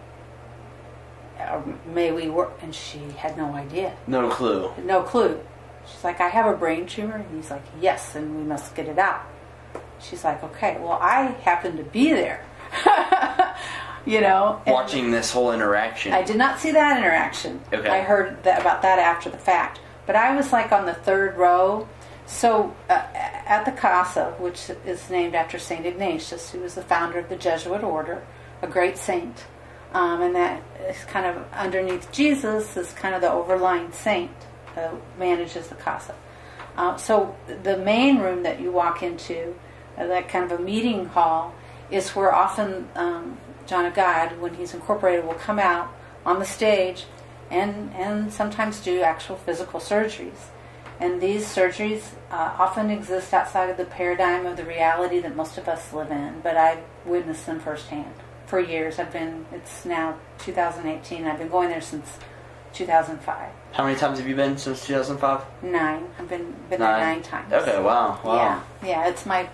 Or 1.40 1.64
may 1.86 2.12
we 2.12 2.30
work?" 2.30 2.54
And 2.62 2.74
she 2.74 3.00
had 3.18 3.38
no 3.38 3.54
idea 3.54 3.94
No 4.08 4.30
clue. 4.30 4.72
no 4.84 5.02
clue. 5.04 5.40
She's 5.86 6.04
like, 6.04 6.22
I 6.22 6.28
have 6.28 6.46
a 6.46 6.56
brain 6.56 6.86
tumor. 6.86 7.16
And 7.16 7.26
he's 7.36 7.50
like, 7.50 7.64
Yes, 7.82 8.16
and 8.16 8.36
we 8.36 8.44
must 8.44 8.76
get 8.76 8.88
it 8.88 9.00
out. 9.00 9.22
She's 10.00 10.24
like, 10.24 10.44
Okay, 10.44 10.78
well, 10.80 11.00
I 11.02 11.24
happen 11.44 11.78
to 11.78 11.84
be 11.84 12.14
there. 12.14 12.46
you 14.06 14.22
know? 14.22 14.62
Watching 14.68 15.10
this 15.12 15.32
whole 15.32 15.52
interaction. 15.52 16.14
I 16.14 16.22
did 16.22 16.38
not 16.38 16.60
see 16.60 16.72
that 16.72 16.98
interaction. 17.00 17.62
Okay. 17.74 17.90
I 17.90 18.02
heard 18.02 18.44
that, 18.44 18.62
about 18.62 18.82
that 18.84 19.00
after 19.00 19.30
the 19.30 19.38
fact. 19.38 19.80
But 20.06 20.16
I 20.16 20.36
was 20.36 20.52
like 20.52 20.72
on 20.72 20.86
the 20.86 20.94
third 20.94 21.38
row. 21.38 21.88
So 22.30 22.76
uh, 22.88 23.08
at 23.14 23.66
the 23.66 23.72
Casa, 23.72 24.36
which 24.38 24.70
is 24.86 25.10
named 25.10 25.34
after 25.34 25.58
St. 25.58 25.84
Ignatius, 25.84 26.52
who 26.52 26.60
was 26.60 26.76
the 26.76 26.84
founder 26.84 27.18
of 27.18 27.28
the 27.28 27.36
Jesuit 27.36 27.84
order, 27.84 28.22
a 28.62 28.68
great 28.68 29.00
saint. 29.00 29.46
Um, 29.94 30.22
and 30.22 30.36
that 30.36 30.62
is 30.88 31.04
kind 31.06 31.26
of 31.26 31.44
underneath 31.52 32.12
Jesus 32.12 32.78
is 32.78 32.94
kind 32.94 33.16
of 33.16 33.22
the 33.22 33.32
overlying 33.32 33.92
saint 33.92 34.32
that 34.76 34.94
manages 35.18 35.68
the 35.70 35.76
Casa. 35.76 36.14
Uh, 36.78 36.96
so 36.98 37.36
the 37.64 37.78
main 37.78 38.20
room 38.20 38.44
that 38.44 38.62
you 38.62 38.72
walk 38.72 39.02
into, 39.02 39.56
uh, 39.98 40.06
that 40.06 40.30
kind 40.30 40.50
of 40.50 40.60
a 40.60 40.62
meeting 40.62 41.08
hall, 41.08 41.56
is 41.90 42.12
where 42.12 42.34
often 42.34 42.88
um, 42.96 43.40
John 43.66 43.86
of 43.86 43.96
God, 43.96 44.40
when 44.40 44.54
he's 44.54 44.76
incorporated, 44.76 45.26
will 45.26 45.34
come 45.34 45.58
out 45.58 45.92
on 46.28 46.38
the 46.38 46.46
stage 46.46 47.06
and 47.50 47.92
and 47.96 48.32
sometimes 48.32 48.80
do 48.82 49.02
actual 49.02 49.36
physical 49.36 49.80
surgeries. 49.80 50.52
And 51.00 51.22
these 51.22 51.46
surgeries 51.46 52.02
uh, 52.30 52.56
often 52.58 52.90
exist 52.90 53.34
outside 53.34 53.70
of 53.70 53.78
the 53.78 53.86
paradigm 53.86 54.46
of 54.46 54.58
the 54.58 54.66
reality 54.66 55.20
that 55.20 55.36
most 55.36 55.58
of 55.58 55.68
us 55.70 55.94
live 55.94 56.12
in, 56.12 56.42
but 56.42 56.58
I've 56.58 56.84
witnessed 57.06 57.46
them 57.46 57.60
firsthand 57.60 58.14
for 58.48 58.60
years. 58.60 59.00
I've 59.00 59.14
been, 59.14 59.46
it's 59.54 59.86
now 59.86 60.18
2018, 60.40 61.26
I've 61.26 61.38
been 61.38 61.48
going 61.48 61.70
there 61.70 61.82
since 61.82 62.20
2005. 62.74 63.50
How 63.72 63.86
many 63.86 63.98
times 63.98 64.18
have 64.18 64.28
you 64.28 64.36
been 64.36 64.58
since 64.58 64.86
2005? 64.86 65.64
Nine. 65.64 66.10
I've 66.20 66.28
been, 66.28 66.54
been 66.70 66.80
there 66.80 66.98
nine 66.98 67.24
times. 67.24 67.54
Okay, 67.54 67.82
wow. 67.82 68.20
Wow. 68.24 68.36
Yeah, 68.36 68.88
yeah. 68.88 69.08
It's 69.08 69.26
my, 69.26 69.48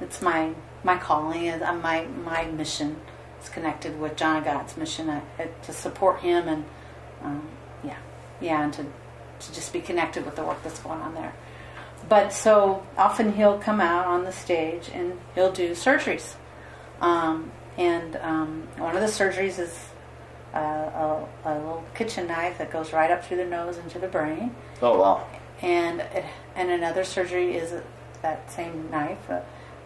it's 0.00 0.22
my 0.22 0.54
my 0.84 0.96
calling. 0.96 1.46
It's 1.46 1.62
uh, 1.62 1.74
my 1.74 2.06
my 2.24 2.44
mission. 2.46 2.96
It's 3.38 3.48
connected 3.48 3.98
with 4.00 4.16
John 4.16 4.36
of 4.36 4.44
God's 4.44 4.76
mission 4.76 5.08
uh, 5.08 5.20
uh, 5.38 5.46
to 5.62 5.72
support 5.72 6.20
him 6.20 6.48
and, 6.48 6.64
um, 7.22 7.48
yeah, 7.84 7.98
yeah, 8.40 8.64
and 8.64 8.72
to 8.74 8.86
to 9.40 9.54
just 9.54 9.72
be 9.72 9.80
connected 9.80 10.24
with 10.24 10.36
the 10.36 10.42
work 10.44 10.62
that's 10.62 10.80
going 10.80 11.00
on 11.00 11.14
there. 11.14 11.32
But 12.08 12.32
so 12.32 12.86
often 12.96 13.32
he'll 13.34 13.58
come 13.58 13.80
out 13.80 14.06
on 14.06 14.24
the 14.24 14.32
stage 14.32 14.90
and 14.94 15.18
he'll 15.34 15.52
do 15.52 15.72
surgeries, 15.72 16.34
um, 17.00 17.50
and 17.76 18.16
um, 18.16 18.68
one 18.78 18.94
of 18.94 19.00
the 19.00 19.08
surgeries 19.08 19.58
is. 19.58 19.78
Uh, 20.54 21.26
a, 21.44 21.50
a 21.50 21.54
little 21.56 21.84
kitchen 21.94 22.26
knife 22.26 22.56
that 22.56 22.70
goes 22.70 22.94
right 22.94 23.10
up 23.10 23.22
through 23.22 23.36
the 23.36 23.44
nose 23.44 23.76
into 23.76 23.98
the 23.98 24.08
brain, 24.08 24.50
Oh, 24.80 24.98
wow. 24.98 25.26
and 25.60 26.00
it, 26.00 26.24
and 26.56 26.70
another 26.70 27.04
surgery 27.04 27.54
is 27.54 27.74
that 28.22 28.50
same 28.50 28.88
knife, 28.90 29.28
uh, 29.28 29.40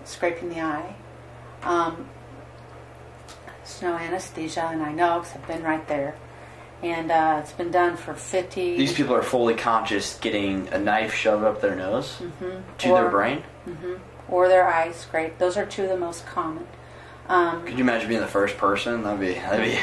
scraping 0.05 0.51
the 0.51 0.61
eye. 0.61 0.95
Um, 1.65 2.09
there's 3.59 3.83
no 3.83 3.95
anesthesia, 3.97 4.69
and 4.71 4.83
I 4.85 4.93
know 4.93 5.19
because 5.19 5.35
I've 5.35 5.47
been 5.49 5.65
right 5.65 5.87
there. 5.89 6.15
And 6.83 7.11
uh, 7.13 7.39
it's 7.43 7.53
been 7.53 7.71
done 7.71 7.97
for 7.97 8.13
50. 8.15 8.77
These 8.77 8.93
people 8.95 9.15
are 9.15 9.23
fully 9.23 9.55
conscious 9.55 10.19
getting 10.19 10.69
a 10.69 10.79
knife 10.79 11.15
shoved 11.15 11.45
up 11.45 11.61
their 11.61 11.77
nose 11.77 12.17
to 12.19 12.25
Mm-hmm. 12.25 12.91
Or- 12.91 13.01
their 13.03 13.11
brain. 13.11 13.43
or 14.29 14.49
their 14.49 14.67
eyes 14.67 14.97
scraped. 14.97 15.39
Those 15.39 15.57
are 15.57 15.65
two 15.65 15.85
of 15.85 15.89
the 15.91 15.97
most 15.97 16.27
common. 16.27 16.67
Um, 17.29 17.65
Could 17.65 17.75
you 17.79 17.85
imagine 17.85 18.09
being 18.09 18.21
the 18.21 18.27
first 18.27 18.57
person? 18.59 19.05
That'd 19.05 19.21
be. 19.21 19.35
That'd 19.35 19.65
be. 19.65 19.71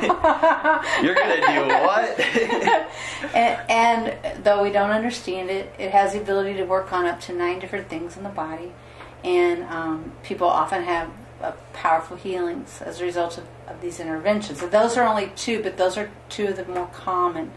You're 1.02 1.14
gonna 1.14 1.36
do 1.40 1.68
what? 1.86 2.20
and, 3.34 3.70
and 3.70 4.44
though 4.44 4.62
we 4.62 4.70
don't 4.70 4.90
understand 4.90 5.48
it, 5.50 5.72
it 5.78 5.90
has 5.90 6.12
the 6.12 6.20
ability 6.20 6.54
to 6.54 6.64
work 6.64 6.92
on 6.92 7.06
up 7.06 7.20
to 7.22 7.32
nine 7.32 7.58
different 7.60 7.88
things 7.88 8.16
in 8.16 8.22
the 8.22 8.28
body. 8.28 8.72
and 9.24 9.64
um, 9.64 10.12
people 10.22 10.46
often 10.48 10.82
have 10.82 11.10
uh, 11.42 11.52
powerful 11.72 12.16
healings 12.16 12.82
as 12.82 13.00
a 13.00 13.04
result 13.04 13.38
of, 13.38 13.44
of 13.70 13.80
these 13.80 14.00
interventions. 14.00 14.60
Those 14.60 14.96
are 14.96 15.06
only 15.06 15.32
two, 15.36 15.62
but 15.62 15.76
those 15.76 15.96
are 15.96 16.10
two 16.28 16.48
of 16.48 16.56
the 16.56 16.64
more 16.64 16.86
common. 16.88 17.52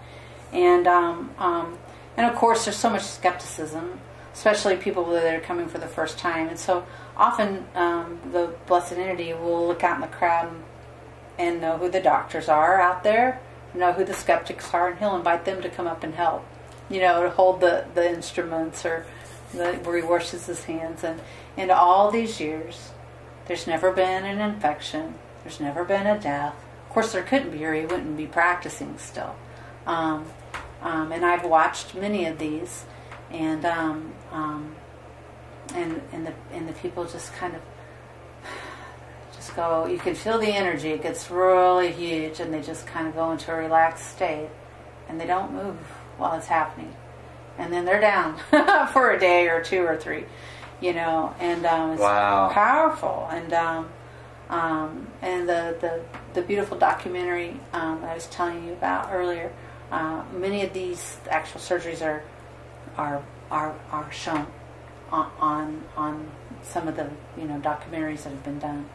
And 0.52 0.88
um, 0.88 1.32
um, 1.40 1.78
and 2.16 2.30
of 2.30 2.36
course, 2.36 2.66
there's 2.66 2.78
so 2.78 2.90
much 2.90 3.02
skepticism, 3.02 4.00
especially 4.34 4.78
people 4.78 5.06
that 5.12 5.34
are 5.34 5.40
coming 5.40 5.68
for 5.68 5.80
the 5.80 5.88
first 5.88 6.18
time. 6.18 6.48
And 6.48 6.60
so 6.60 6.86
often, 7.18 7.66
um, 7.76 8.20
the 8.32 8.54
blessed 8.68 8.94
entity 8.94 9.34
will 9.34 9.68
look 9.68 9.84
out 9.84 9.96
in 9.96 10.02
the 10.02 10.08
crowd 10.08 10.50
and, 10.50 10.64
and 11.38 11.62
know 11.62 11.78
who 11.78 11.90
the 11.90 12.00
doctors 12.00 12.48
are 12.48 12.80
out 12.80 13.04
there, 13.04 13.40
know 13.74 13.94
who 13.94 14.06
the 14.06 14.14
skeptics 14.14 14.74
are, 14.74 14.90
and 14.90 15.00
he'll 15.00 15.16
invite 15.16 15.46
them 15.46 15.62
to 15.62 15.70
come 15.70 15.88
up 15.88 16.04
and 16.04 16.14
help. 16.14 16.46
You 16.90 17.00
know, 17.00 17.24
to 17.24 17.30
hold 17.30 17.62
the 17.62 17.86
the 17.96 18.08
instruments 18.08 18.86
or 18.86 19.06
the, 19.54 19.74
where 19.84 19.98
he 19.98 20.04
washes 20.04 20.46
his 20.46 20.66
hands. 20.66 21.04
And 21.04 21.20
in 21.58 21.72
all 21.72 22.12
these 22.12 22.40
years, 22.40 22.92
there's 23.48 23.66
never 23.66 23.92
been 23.92 24.26
an 24.26 24.40
infection. 24.40 25.16
There's 25.44 25.60
never 25.60 25.84
been 25.84 26.08
a 26.08 26.20
death. 26.20 26.54
Of 26.88 26.94
course, 26.94 27.12
there 27.12 27.24
couldn't 27.24 27.52
be, 27.52 27.64
or 27.66 27.74
he 27.74 27.86
wouldn't 27.86 28.18
be 28.18 28.28
practicing 28.28 28.98
still. 28.98 29.36
Um, 29.86 30.26
um, 30.82 31.12
and 31.12 31.26
I've 31.26 31.44
watched 31.46 31.96
many 31.96 32.26
of 32.28 32.38
these, 32.38 32.86
and 33.32 33.66
um, 33.66 34.14
um, 34.32 34.76
and 35.76 36.02
and 36.12 36.26
the 36.28 36.34
and 36.52 36.68
the 36.68 36.74
people 36.74 37.06
just 37.06 37.34
kind 37.34 37.56
of 37.56 37.62
just 39.36 39.56
go. 39.56 39.86
You 39.88 39.98
can 39.98 40.16
feel 40.16 40.38
the 40.38 40.48
energy; 40.54 40.90
it 40.92 41.02
gets 41.04 41.30
really 41.32 41.92
huge, 41.92 42.40
and 42.40 42.54
they 42.54 42.62
just 42.62 42.86
kind 42.88 43.08
of 43.08 43.16
go 43.16 43.32
into 43.32 43.52
a 43.52 43.56
relaxed 43.56 44.10
state, 44.12 44.50
and 45.10 45.20
they 45.20 45.26
don't 45.26 45.52
move 45.54 45.78
while 46.18 46.36
it's 46.38 46.48
happening, 46.48 46.94
and 47.58 47.74
then 47.74 47.86
they're 47.86 48.02
down 48.02 48.38
for 48.94 49.12
a 49.12 49.20
day 49.20 49.48
or 49.50 49.62
two 49.64 49.82
or 49.84 49.98
three, 49.98 50.26
you 50.80 50.94
know, 50.94 51.34
and 51.40 51.66
um, 51.66 51.92
it's 51.92 52.02
Wow. 52.02 52.50
powerful, 52.54 53.28
and 53.32 53.52
um, 54.54 55.08
and 55.24 55.50
the, 55.50 55.76
the 55.82 56.02
the 56.36 56.42
beautiful 56.44 56.78
documentary 56.78 57.60
um, 57.74 58.02
that 58.02 58.12
I 58.12 58.14
was 58.14 58.28
telling 58.28 58.64
you 58.66 58.74
about 58.74 59.12
earlier. 59.12 59.52
Uh, 59.92 60.24
many 60.32 60.64
of 60.64 60.74
these 60.74 61.18
actual 61.28 61.60
surgeries 61.60 62.06
are 62.06 62.24
are 62.96 63.24
are 63.50 63.76
are 63.92 64.12
shown 64.12 64.46
on, 65.12 65.32
on 65.40 65.84
on 65.98 66.32
some 66.62 66.88
of 66.88 66.96
the 66.96 67.10
you 67.36 67.46
know 67.46 67.60
documentaries 67.60 68.24
that 68.24 68.30
have 68.30 68.44
been 68.44 68.60
done. 68.60 68.88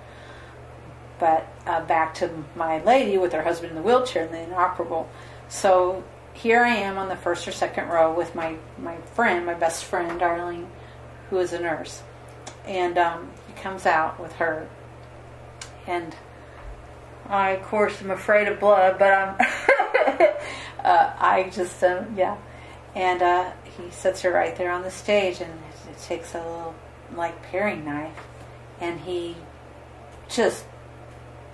But 1.18 1.48
uh, 1.66 1.84
back 1.84 2.14
to 2.14 2.30
my 2.54 2.80
lady 2.84 3.18
with 3.18 3.32
her 3.32 3.42
husband 3.42 3.70
in 3.70 3.76
the 3.76 3.82
wheelchair 3.82 4.26
and 4.26 4.32
the 4.32 4.42
inoperable. 4.42 5.10
So 5.48 6.04
here 6.34 6.62
I 6.62 6.76
am 6.76 6.98
on 6.98 7.08
the 7.08 7.16
first 7.16 7.48
or 7.48 7.52
second 7.52 7.88
row 7.88 8.14
with 8.14 8.36
my 8.36 8.56
my 8.78 8.96
friend, 9.14 9.44
my 9.44 9.54
best 9.54 9.84
friend, 9.84 10.20
Darlene, 10.20 10.68
who 11.30 11.38
is 11.38 11.52
a 11.52 11.58
nurse, 11.58 12.02
and 12.64 12.96
um, 12.96 13.30
he 13.48 13.60
comes 13.60 13.86
out 13.86 14.20
with 14.20 14.34
her, 14.34 14.68
and 15.88 16.14
I 17.28 17.50
of 17.50 17.62
course 17.64 18.00
am 18.00 18.10
afraid 18.10 18.46
of 18.46 18.60
blood, 18.60 18.98
but 18.98 19.12
I'm 19.12 19.36
uh, 20.84 21.12
I 21.18 21.50
just 21.52 21.82
um, 21.82 22.14
yeah, 22.16 22.36
and 22.94 23.22
uh, 23.22 23.50
he 23.76 23.90
sits 23.90 24.22
her 24.22 24.30
right 24.30 24.54
there 24.56 24.70
on 24.70 24.82
the 24.82 24.90
stage, 24.90 25.40
and 25.40 25.50
it 25.90 25.98
takes 26.02 26.34
a 26.34 26.38
little 26.38 26.74
like 27.16 27.42
paring 27.50 27.84
knife, 27.84 28.16
and 28.80 29.00
he 29.00 29.34
just 30.28 30.64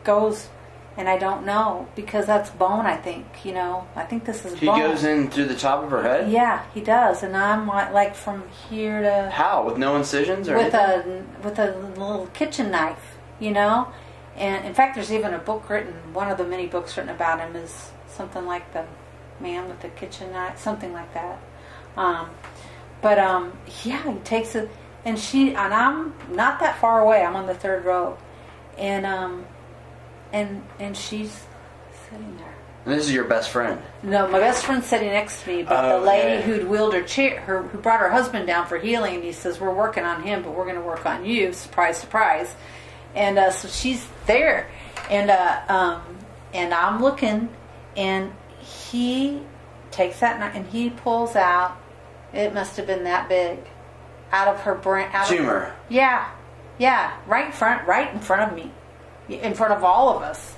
goes, 0.04 0.48
and 0.96 1.08
I 1.08 1.16
don't 1.18 1.44
know 1.46 1.88
because 1.96 2.26
that's 2.26 2.50
bone. 2.50 2.86
I 2.86 2.96
think 2.96 3.26
you 3.44 3.52
know. 3.52 3.86
I 3.96 4.04
think 4.04 4.24
this 4.24 4.44
is 4.44 4.58
He 4.58 4.66
bone. 4.66 4.78
goes 4.80 5.04
in 5.04 5.30
through 5.30 5.46
the 5.46 5.56
top 5.56 5.82
of 5.82 5.90
her 5.90 6.02
head? 6.02 6.30
Yeah, 6.30 6.62
he 6.74 6.80
does, 6.80 7.22
and 7.22 7.36
I'm 7.36 7.66
like, 7.66 7.92
like 7.92 8.14
from 8.14 8.44
here 8.68 9.00
to 9.02 9.30
How? 9.32 9.64
With 9.64 9.78
no 9.78 9.96
incisions 9.96 10.48
or 10.48 10.56
with 10.56 10.74
anything? 10.74 11.26
a 11.40 11.44
with 11.46 11.58
a 11.58 11.76
little 11.98 12.28
kitchen 12.34 12.70
knife, 12.70 13.16
you 13.40 13.50
know. 13.50 13.88
And 14.36 14.64
in 14.66 14.74
fact, 14.74 14.94
there's 14.96 15.12
even 15.12 15.32
a 15.34 15.38
book 15.38 15.68
written. 15.70 15.92
One 16.12 16.30
of 16.30 16.38
the 16.38 16.44
many 16.44 16.66
books 16.66 16.96
written 16.96 17.14
about 17.14 17.38
him 17.40 17.54
is 17.56 17.90
something 18.08 18.44
like 18.46 18.72
the 18.72 18.84
man 19.40 19.68
with 19.68 19.80
the 19.80 19.88
kitchen 19.88 20.32
knife, 20.32 20.58
something 20.58 20.92
like 20.92 21.12
that. 21.14 21.38
Um, 21.96 22.30
but 23.00 23.18
um, 23.18 23.52
yeah, 23.84 24.12
he 24.12 24.18
takes 24.20 24.54
it, 24.54 24.70
and 25.04 25.18
she 25.18 25.54
and 25.54 25.72
I'm 25.72 26.14
not 26.30 26.60
that 26.60 26.78
far 26.80 27.00
away. 27.00 27.22
I'm 27.24 27.36
on 27.36 27.46
the 27.46 27.54
third 27.54 27.84
row, 27.84 28.18
and 28.76 29.06
um, 29.06 29.44
and 30.32 30.62
and 30.80 30.96
she's 30.96 31.44
sitting 32.10 32.36
there. 32.36 32.54
And 32.86 32.92
this 32.92 33.04
is 33.06 33.12
your 33.14 33.24
best 33.24 33.50
friend. 33.50 33.80
No, 34.02 34.28
my 34.28 34.40
best 34.40 34.64
friend's 34.66 34.86
sitting 34.86 35.08
next 35.08 35.42
to 35.44 35.48
me, 35.48 35.62
but 35.62 35.82
Oh, 35.84 36.00
the 36.00 36.06
lady 36.06 36.34
yeah. 36.34 36.40
who'd 36.42 36.68
wheeled 36.68 36.92
her 36.92 37.02
chair, 37.02 37.40
her 37.40 37.62
who 37.62 37.78
brought 37.78 38.00
her 38.00 38.10
husband 38.10 38.46
down 38.46 38.66
for 38.66 38.78
healing, 38.78 39.14
and 39.14 39.24
he 39.24 39.32
says, 39.32 39.60
"We're 39.60 39.72
working 39.72 40.04
on 40.04 40.22
him, 40.22 40.42
but 40.42 40.52
we're 40.54 40.64
going 40.64 40.74
to 40.76 40.82
work 40.82 41.06
on 41.06 41.24
you." 41.24 41.52
Surprise, 41.52 41.96
surprise. 41.98 42.54
And 43.14 43.38
uh, 43.38 43.50
so 43.50 43.68
she's 43.68 44.06
there, 44.26 44.68
and 45.08 45.30
uh, 45.30 45.60
um, 45.68 46.02
and 46.52 46.74
I'm 46.74 47.00
looking, 47.00 47.48
and 47.96 48.32
he 48.58 49.40
takes 49.90 50.20
that 50.20 50.40
knife 50.40 50.54
and 50.54 50.66
he 50.66 50.90
pulls 50.90 51.36
out. 51.36 51.76
It 52.32 52.52
must 52.52 52.76
have 52.76 52.86
been 52.86 53.04
that 53.04 53.28
big, 53.28 53.60
out 54.32 54.48
of 54.48 54.60
her 54.62 54.74
brain. 54.74 55.08
Out 55.12 55.30
Of 55.30 55.36
Tumor. 55.36 55.60
her, 55.60 55.76
yeah, 55.88 56.28
yeah, 56.78 57.16
right 57.26 57.46
in 57.46 57.52
front, 57.52 57.86
right 57.86 58.12
in 58.12 58.18
front 58.20 58.50
of 58.50 58.56
me, 58.56 58.72
in 59.28 59.54
front 59.54 59.72
of 59.72 59.84
all 59.84 60.16
of 60.16 60.22
us 60.22 60.56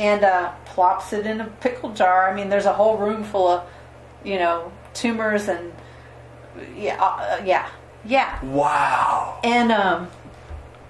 and 0.00 0.24
uh, 0.24 0.50
plops 0.64 1.12
it 1.12 1.26
in 1.26 1.42
a 1.42 1.46
pickle 1.60 1.92
jar. 1.92 2.30
I 2.30 2.34
mean, 2.34 2.48
there's 2.48 2.64
a 2.64 2.72
whole 2.72 2.96
room 2.96 3.22
full 3.22 3.48
of, 3.48 3.68
you 4.24 4.38
know, 4.38 4.72
tumors 4.94 5.48
and 5.48 5.72
yeah, 6.74 6.96
uh, 6.98 7.42
yeah, 7.44 7.68
yeah. 8.06 8.42
Wow. 8.42 9.38
And 9.44 9.70
um, 9.70 10.08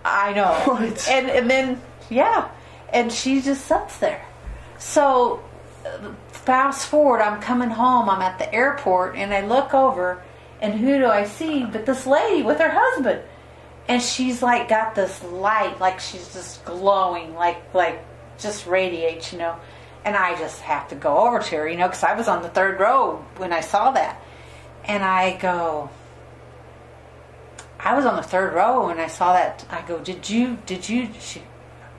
I 0.05 0.33
know. 0.33 0.53
What? 0.67 1.09
And 1.09 1.31
and 1.31 1.51
then 1.51 1.81
yeah, 2.09 2.51
and 2.93 3.13
she 3.13 3.41
just 3.41 3.67
sits 3.67 3.99
there. 3.99 4.25
So 4.79 5.43
fast 6.29 6.89
forward, 6.89 7.21
I'm 7.21 7.41
coming 7.41 7.71
home. 7.71 8.09
I'm 8.09 8.23
at 8.23 8.39
the 8.39 8.53
airport, 8.53 9.17
and 9.17 9.33
I 9.33 9.47
look 9.47 9.75
over, 9.75 10.23
and 10.61 10.75
who 10.75 10.99
do 10.99 11.07
I 11.07 11.25
see 11.25 11.65
but 11.65 11.87
this 11.87 12.07
lady 12.07 12.43
with 12.43 12.59
her 12.59 12.71
husband? 12.73 13.23
And 13.89 14.01
she's 14.03 14.43
like 14.43 14.69
got 14.69 14.95
this 14.95 15.23
light, 15.25 15.81
like 15.81 16.01
she's 16.01 16.33
just 16.33 16.65
glowing, 16.65 17.35
like 17.35 17.75
like 17.75 18.05
just 18.39 18.67
radiates, 18.67 19.33
you 19.33 19.39
know. 19.39 19.57
And 20.05 20.17
I 20.17 20.39
just 20.39 20.61
have 20.63 20.89
to 20.89 20.95
go 20.95 21.19
over 21.19 21.41
to 21.41 21.57
her, 21.57 21.69
you 21.69 21.77
know, 21.77 21.87
because 21.87 22.05
I 22.05 22.15
was 22.15 22.27
on 22.27 22.43
the 22.43 22.49
third 22.49 22.81
row 22.81 23.25
when 23.37 23.53
I 23.53 23.61
saw 23.61 23.91
that, 23.93 24.21
and 24.85 25.05
I 25.05 25.37
go, 25.37 25.91
I 27.83 27.95
was 27.95 28.05
on 28.05 28.17
the 28.17 28.23
third 28.23 28.53
row 28.55 28.87
when 28.87 28.99
I 28.99 29.07
saw 29.07 29.33
that. 29.33 29.65
I 29.71 29.83
go, 29.83 29.99
did 29.99 30.29
you? 30.29 30.59
Did 30.67 30.89
you? 30.89 31.09
She, 31.19 31.43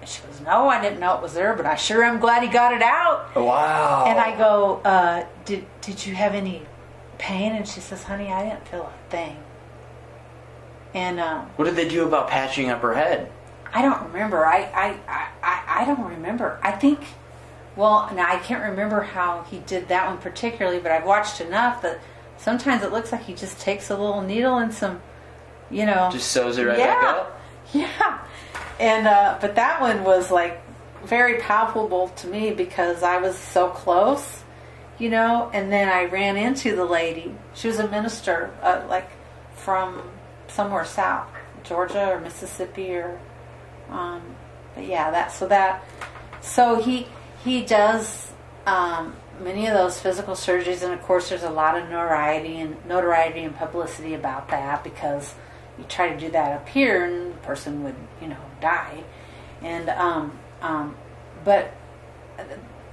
she 0.06 0.22
goes, 0.22 0.42
no, 0.42 0.68
I 0.68 0.82
didn't 0.82 1.00
know 1.00 1.16
it 1.16 1.22
was 1.22 1.34
there, 1.34 1.56
but 1.56 1.66
I 1.66 1.76
sure 1.76 2.04
am 2.04 2.20
glad 2.20 2.44
he 2.44 2.50
got 2.50 2.74
it 2.74 2.82
out. 2.82 3.36
Wow. 3.36 4.06
And 4.08 4.20
I 4.20 4.38
go, 4.38 4.82
uh, 4.86 5.26
did 5.46 5.66
did 5.82 6.06
you 6.06 6.16
have 6.16 6.34
any 6.36 6.64
pain? 7.18 7.54
And 7.54 7.68
she 7.68 7.80
says, 7.80 8.04
honey, 8.04 8.32
I 8.32 8.44
didn't 8.50 8.68
feel 8.68 8.84
a 8.84 9.12
thing. 9.12 9.38
And 10.94 11.20
um, 11.20 11.46
What 11.56 11.66
did 11.66 11.76
they 11.76 11.88
do 11.88 12.06
about 12.06 12.28
patching 12.30 12.70
up 12.70 12.82
her 12.82 12.94
head? 12.94 13.32
I 13.74 13.82
don't 13.82 14.04
remember. 14.12 14.46
I, 14.46 14.64
I, 14.64 14.98
I, 15.08 15.28
I, 15.42 15.82
I 15.82 15.86
don't 15.86 16.04
remember. 16.10 16.60
I 16.62 16.72
think, 16.72 17.00
well, 17.78 18.12
now 18.14 18.28
I 18.28 18.38
can't 18.40 18.64
remember 18.72 19.02
how 19.02 19.44
he 19.44 19.60
did 19.60 19.88
that 19.88 20.08
one 20.08 20.18
particularly, 20.18 20.80
but 20.80 20.92
I've 20.92 21.06
watched 21.06 21.40
enough 21.40 21.82
that 21.84 22.02
sometimes 22.38 22.84
it 22.84 22.92
looks 22.92 23.12
like 23.14 23.24
he 23.24 23.34
just 23.34 23.60
takes 23.62 23.90
a 23.90 23.96
little 23.98 24.22
needle 24.22 24.58
and 24.58 24.74
some, 24.74 25.02
you 25.72 25.86
know. 25.86 26.10
Just 26.12 26.32
sews 26.32 26.58
it 26.58 26.66
right 26.66 26.78
yeah. 26.78 26.96
back 26.96 27.04
up? 27.04 27.38
Yeah. 27.74 28.28
And, 28.80 29.08
uh, 29.08 29.38
but 29.40 29.56
that 29.56 29.80
one 29.80 30.04
was 30.04 30.30
like 30.30 30.62
very 31.06 31.40
palpable 31.40 32.10
to 32.10 32.28
me 32.28 32.52
because 32.52 33.02
I 33.02 33.18
was 33.18 33.38
so 33.38 33.70
close, 33.70 34.44
you 34.98 35.10
know, 35.10 35.50
and 35.54 35.72
then 35.72 35.88
I 35.88 36.06
ran 36.06 36.36
into 36.36 36.76
the 36.76 36.84
lady. 36.84 37.34
She 37.54 37.68
was 37.68 37.80
a 37.80 37.88
minister, 37.88 38.52
uh, 38.62 38.84
like 38.90 39.10
from 39.56 40.02
somewhere 40.48 40.84
south, 40.84 41.30
Georgia 41.64 42.10
or 42.10 42.20
Mississippi 42.20 42.96
or, 42.96 43.20
um, 43.90 44.22
but 44.76 44.86
yeah, 44.86 45.12
that, 45.12 45.32
so 45.32 45.48
that, 45.48 45.86
so 46.42 46.82
he, 46.82 47.08
he 47.44 47.64
does, 47.64 48.32
um, 48.66 49.16
many 49.42 49.68
of 49.68 49.74
those 49.74 50.00
physical 50.00 50.34
surgeries, 50.34 50.84
and 50.84 50.94
of 50.94 51.02
course, 51.02 51.30
there's 51.30 51.44
a 51.44 51.50
lot 51.50 51.78
of 51.78 51.90
notoriety 51.90 52.60
and 52.60 52.84
notoriety 52.86 53.42
and 53.42 53.56
publicity 53.56 54.14
about 54.14 54.50
that 54.50 54.84
because 54.84 55.36
you 55.78 55.86
try 55.86 56.10
to 56.10 56.20
do 56.20 56.30
that 56.32 56.52
up 56.54 56.70
here, 56.70 57.06
and 57.06 57.34
the 57.34 57.38
person 57.38 57.84
would, 57.84 57.96
you 58.22 58.28
know, 58.28 58.38
die. 58.60 59.04
And 59.62 59.90
um, 59.90 60.40
um, 60.62 60.96
but 61.44 61.74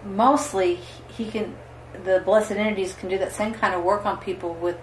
mostly 0.04 0.76
he 1.08 1.30
can, 1.30 1.56
the 2.04 2.22
blessed 2.24 2.52
entities 2.52 2.94
can 2.94 3.08
do 3.08 3.18
that 3.18 3.32
same 3.32 3.54
kind 3.54 3.74
of 3.74 3.82
work 3.82 4.06
on 4.06 4.18
people 4.18 4.54
with 4.54 4.76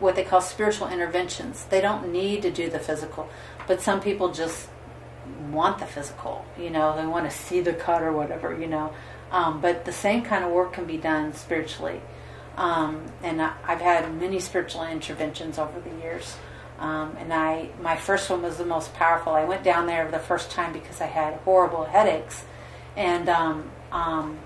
what 0.00 0.14
they 0.16 0.24
call 0.24 0.40
spiritual 0.40 0.88
interventions. 0.88 1.64
They 1.64 1.80
don't 1.80 2.12
need 2.12 2.42
to 2.42 2.50
do 2.50 2.68
the 2.68 2.78
physical, 2.78 3.28
but 3.66 3.80
some 3.80 4.00
people 4.00 4.32
just 4.32 4.68
want 5.50 5.78
the 5.78 5.86
physical. 5.86 6.44
You 6.58 6.70
know, 6.70 6.96
they 6.96 7.06
want 7.06 7.30
to 7.30 7.36
see 7.36 7.60
the 7.60 7.72
cut 7.72 8.02
or 8.02 8.12
whatever. 8.12 8.58
You 8.58 8.66
know, 8.66 8.92
um, 9.30 9.60
but 9.60 9.84
the 9.84 9.92
same 9.92 10.22
kind 10.22 10.44
of 10.44 10.50
work 10.50 10.72
can 10.72 10.84
be 10.84 10.98
done 10.98 11.32
spiritually. 11.32 12.00
Um, 12.56 13.06
and 13.22 13.42
I- 13.42 13.54
I've 13.66 13.80
had 13.82 14.14
many 14.14 14.40
spiritual 14.40 14.84
interventions 14.84 15.58
over 15.58 15.78
the 15.80 15.90
years. 16.02 16.36
Um, 16.78 17.16
and 17.18 17.32
I, 17.32 17.70
my 17.80 17.96
first 17.96 18.28
one 18.28 18.42
was 18.42 18.58
the 18.58 18.66
most 18.66 18.92
powerful. 18.94 19.32
I 19.32 19.44
went 19.44 19.64
down 19.64 19.86
there 19.86 20.10
the 20.10 20.18
first 20.18 20.50
time 20.50 20.72
because 20.72 21.00
I 21.00 21.06
had 21.06 21.34
horrible 21.40 21.84
headaches, 21.84 22.44
and 22.96 23.28
um, 23.28 23.70
um, 23.92 24.38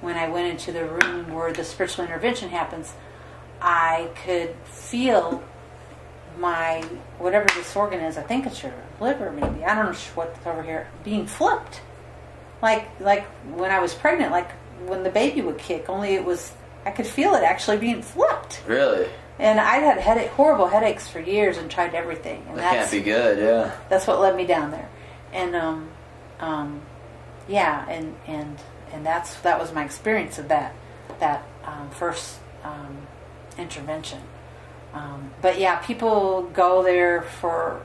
when 0.00 0.16
I 0.16 0.28
went 0.28 0.48
into 0.48 0.72
the 0.72 0.84
room 0.86 1.32
where 1.32 1.52
the 1.52 1.64
spiritual 1.64 2.04
intervention 2.04 2.48
happens, 2.50 2.92
I 3.60 4.10
could 4.24 4.54
feel 4.64 5.42
my 6.38 6.82
whatever 7.18 7.46
this 7.54 7.74
organ 7.74 8.00
is. 8.00 8.16
I 8.16 8.22
think 8.22 8.46
it's 8.46 8.62
your 8.62 8.72
liver, 9.00 9.30
maybe. 9.30 9.64
I 9.64 9.74
don't 9.74 9.92
know 9.92 9.98
what's 10.14 10.46
over 10.46 10.62
here 10.62 10.88
being 11.04 11.26
flipped, 11.26 11.80
like 12.60 12.88
like 13.00 13.24
when 13.54 13.70
I 13.70 13.78
was 13.80 13.94
pregnant, 13.94 14.32
like 14.32 14.50
when 14.86 15.02
the 15.02 15.10
baby 15.10 15.42
would 15.42 15.58
kick. 15.58 15.88
Only 15.88 16.14
it 16.14 16.24
was 16.24 16.52
I 16.84 16.90
could 16.90 17.06
feel 17.06 17.34
it 17.34 17.42
actually 17.42 17.78
being 17.78 18.02
flipped. 18.02 18.62
Really? 18.66 19.08
And 19.38 19.60
I 19.60 19.76
had 19.76 19.98
headache, 19.98 20.30
horrible 20.30 20.66
headaches 20.66 21.08
for 21.08 21.20
years 21.20 21.58
and 21.58 21.70
tried 21.70 21.94
everything. 21.94 22.44
And 22.48 22.58
That 22.58 22.72
that's 22.72 22.90
can't 22.90 23.04
be 23.04 23.10
good. 23.10 23.38
Yeah. 23.38 23.72
that's 23.88 24.06
what 24.06 24.20
led 24.20 24.34
me 24.36 24.46
down 24.46 24.70
there. 24.72 24.88
And 25.32 25.54
um, 25.54 25.88
um, 26.40 26.82
yeah, 27.48 27.88
and 27.88 28.16
and 28.26 28.58
and 28.92 29.06
that's 29.06 29.36
that 29.42 29.58
was 29.60 29.72
my 29.72 29.84
experience 29.84 30.38
of 30.38 30.48
that 30.48 30.74
that 31.20 31.42
um, 31.64 31.90
first 31.90 32.38
um, 32.64 33.06
intervention. 33.56 34.20
Um, 34.94 35.30
but 35.42 35.58
yeah, 35.60 35.76
people 35.76 36.42
go 36.54 36.82
there 36.82 37.22
for 37.22 37.82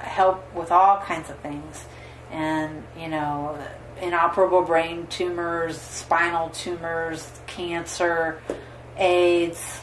help 0.00 0.52
with 0.54 0.72
all 0.72 0.98
kinds 1.00 1.30
of 1.30 1.38
things, 1.40 1.84
and 2.30 2.82
you 2.98 3.08
know, 3.08 3.56
inoperable 4.00 4.62
brain 4.62 5.06
tumors, 5.08 5.78
spinal 5.80 6.48
tumors, 6.50 7.30
cancer, 7.46 8.40
AIDS, 8.96 9.80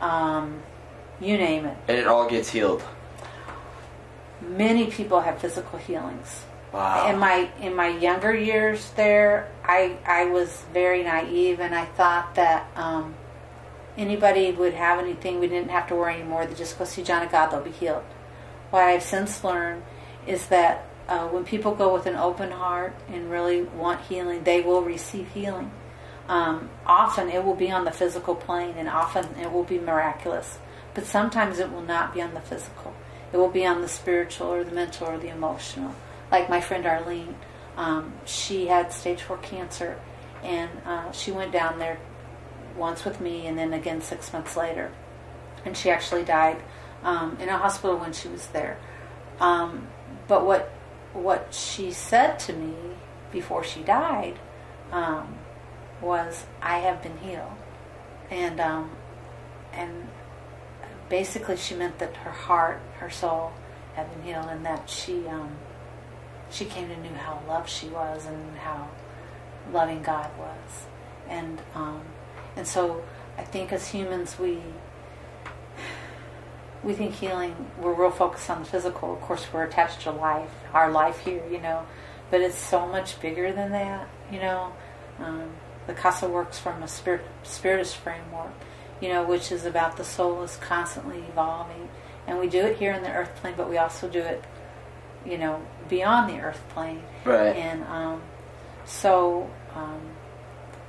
um, 0.00 0.62
you 1.20 1.36
name 1.36 1.64
it. 1.64 1.76
And 1.88 1.98
it 1.98 2.06
all 2.06 2.28
gets 2.28 2.50
healed. 2.50 2.82
Many 4.40 4.86
people 4.86 5.20
have 5.20 5.40
physical 5.40 5.78
healings. 5.78 6.44
Wow. 6.72 7.08
In 7.10 7.18
my 7.18 7.48
in 7.60 7.74
my 7.74 7.88
younger 7.88 8.34
years, 8.34 8.90
there, 8.96 9.50
I 9.64 9.96
I 10.04 10.26
was 10.26 10.64
very 10.72 11.02
naive, 11.02 11.60
and 11.60 11.74
I 11.74 11.86
thought 11.86 12.34
that 12.34 12.68
um, 12.76 13.14
anybody 13.96 14.52
would 14.52 14.74
have 14.74 14.98
anything. 14.98 15.40
We 15.40 15.46
didn't 15.46 15.70
have 15.70 15.88
to 15.88 15.94
worry 15.94 16.14
anymore. 16.14 16.44
They 16.44 16.54
just 16.54 16.78
go 16.78 16.84
see 16.84 17.02
John 17.02 17.22
of 17.22 17.32
God; 17.32 17.50
they'll 17.50 17.62
be 17.62 17.70
healed. 17.70 18.04
What 18.70 18.82
I've 18.82 19.02
since 19.02 19.42
learned 19.42 19.84
is 20.26 20.48
that 20.48 20.84
uh, 21.08 21.28
when 21.28 21.44
people 21.44 21.74
go 21.74 21.94
with 21.94 22.06
an 22.06 22.16
open 22.16 22.50
heart 22.50 22.94
and 23.08 23.30
really 23.30 23.62
want 23.62 24.02
healing, 24.02 24.44
they 24.44 24.60
will 24.60 24.82
receive 24.82 25.28
healing. 25.28 25.70
Um, 26.28 26.70
often 26.84 27.30
it 27.30 27.44
will 27.44 27.54
be 27.54 27.70
on 27.70 27.84
the 27.84 27.92
physical 27.92 28.34
plane, 28.34 28.74
and 28.76 28.88
often 28.88 29.36
it 29.38 29.52
will 29.52 29.64
be 29.64 29.78
miraculous. 29.78 30.58
But 30.94 31.04
sometimes 31.04 31.58
it 31.58 31.70
will 31.70 31.82
not 31.82 32.14
be 32.14 32.22
on 32.22 32.34
the 32.34 32.40
physical. 32.40 32.94
It 33.32 33.36
will 33.36 33.50
be 33.50 33.66
on 33.66 33.82
the 33.82 33.88
spiritual 33.88 34.48
or 34.48 34.64
the 34.64 34.72
mental 34.72 35.08
or 35.08 35.18
the 35.18 35.28
emotional. 35.28 35.94
Like 36.30 36.48
my 36.48 36.60
friend 36.60 36.86
Arlene, 36.86 37.36
um, 37.76 38.14
she 38.24 38.66
had 38.66 38.92
stage 38.92 39.22
four 39.22 39.36
cancer, 39.38 40.00
and 40.42 40.70
uh, 40.84 41.12
she 41.12 41.30
went 41.30 41.52
down 41.52 41.78
there 41.78 41.98
once 42.76 43.04
with 43.04 43.20
me, 43.20 43.46
and 43.46 43.58
then 43.58 43.72
again 43.72 44.00
six 44.00 44.32
months 44.32 44.56
later, 44.56 44.90
and 45.64 45.76
she 45.76 45.90
actually 45.90 46.24
died 46.24 46.62
um, 47.02 47.36
in 47.40 47.48
a 47.48 47.58
hospital 47.58 47.96
when 47.96 48.12
she 48.12 48.28
was 48.28 48.46
there. 48.48 48.78
Um, 49.38 49.88
but 50.28 50.44
what 50.44 50.72
what 51.12 51.54
she 51.54 51.92
said 51.92 52.38
to 52.38 52.52
me 52.52 52.74
before 53.32 53.64
she 53.64 53.82
died 53.82 54.38
um, 54.92 55.38
was, 56.00 56.46
"I 56.62 56.78
have 56.78 57.02
been 57.02 57.18
healed," 57.18 57.56
and 58.30 58.60
um, 58.60 58.90
and 59.72 60.08
basically 61.08 61.56
she 61.56 61.74
meant 61.74 61.98
that 61.98 62.16
her 62.16 62.30
heart, 62.30 62.80
her 62.98 63.10
soul, 63.10 63.52
had 63.94 64.12
been 64.12 64.22
healed, 64.22 64.46
and 64.48 64.64
that 64.64 64.88
she 64.88 65.26
um, 65.28 65.56
she 66.50 66.64
came 66.64 66.88
to 66.88 66.96
know 66.96 67.16
how 67.16 67.40
loved 67.48 67.68
she 67.68 67.88
was 67.88 68.26
and 68.26 68.56
how 68.58 68.88
loving 69.72 70.02
God 70.02 70.30
was, 70.38 70.86
and 71.28 71.60
um, 71.74 72.02
and 72.56 72.66
so 72.66 73.02
I 73.38 73.42
think 73.42 73.72
as 73.72 73.88
humans 73.88 74.38
we 74.38 74.58
we 76.82 76.92
think 76.92 77.14
healing 77.14 77.54
we're 77.80 77.92
real 77.92 78.10
focused 78.10 78.48
on 78.48 78.60
the 78.60 78.64
physical. 78.64 79.14
Of 79.14 79.20
course, 79.20 79.46
we're 79.52 79.64
attached 79.64 80.02
to 80.02 80.12
life, 80.12 80.50
our 80.72 80.90
life 80.90 81.18
here, 81.18 81.42
you 81.50 81.60
know, 81.60 81.84
but 82.30 82.40
it's 82.40 82.56
so 82.56 82.86
much 82.86 83.20
bigger 83.20 83.52
than 83.52 83.72
that, 83.72 84.08
you 84.30 84.38
know. 84.38 84.72
Um, 85.18 85.50
the 85.86 85.94
Casa 85.94 86.28
works 86.28 86.58
from 86.58 86.82
a 86.82 86.88
spirit, 86.88 87.22
spiritist 87.42 87.96
framework, 87.96 88.50
you 89.00 89.08
know, 89.08 89.24
which 89.24 89.52
is 89.52 89.64
about 89.64 89.96
the 89.96 90.04
soul 90.04 90.42
is 90.42 90.56
constantly 90.56 91.18
evolving, 91.28 91.88
and 92.26 92.38
we 92.38 92.48
do 92.48 92.60
it 92.60 92.76
here 92.76 92.92
in 92.92 93.02
the 93.02 93.12
earth 93.12 93.34
plane, 93.36 93.54
but 93.56 93.68
we 93.70 93.78
also 93.78 94.08
do 94.08 94.18
it, 94.20 94.42
you 95.24 95.38
know, 95.38 95.60
beyond 95.88 96.28
the 96.30 96.40
earth 96.40 96.62
plane. 96.70 97.02
Right. 97.24 97.54
And 97.56 97.84
um, 97.84 98.22
so, 98.84 99.48
um, 99.74 100.00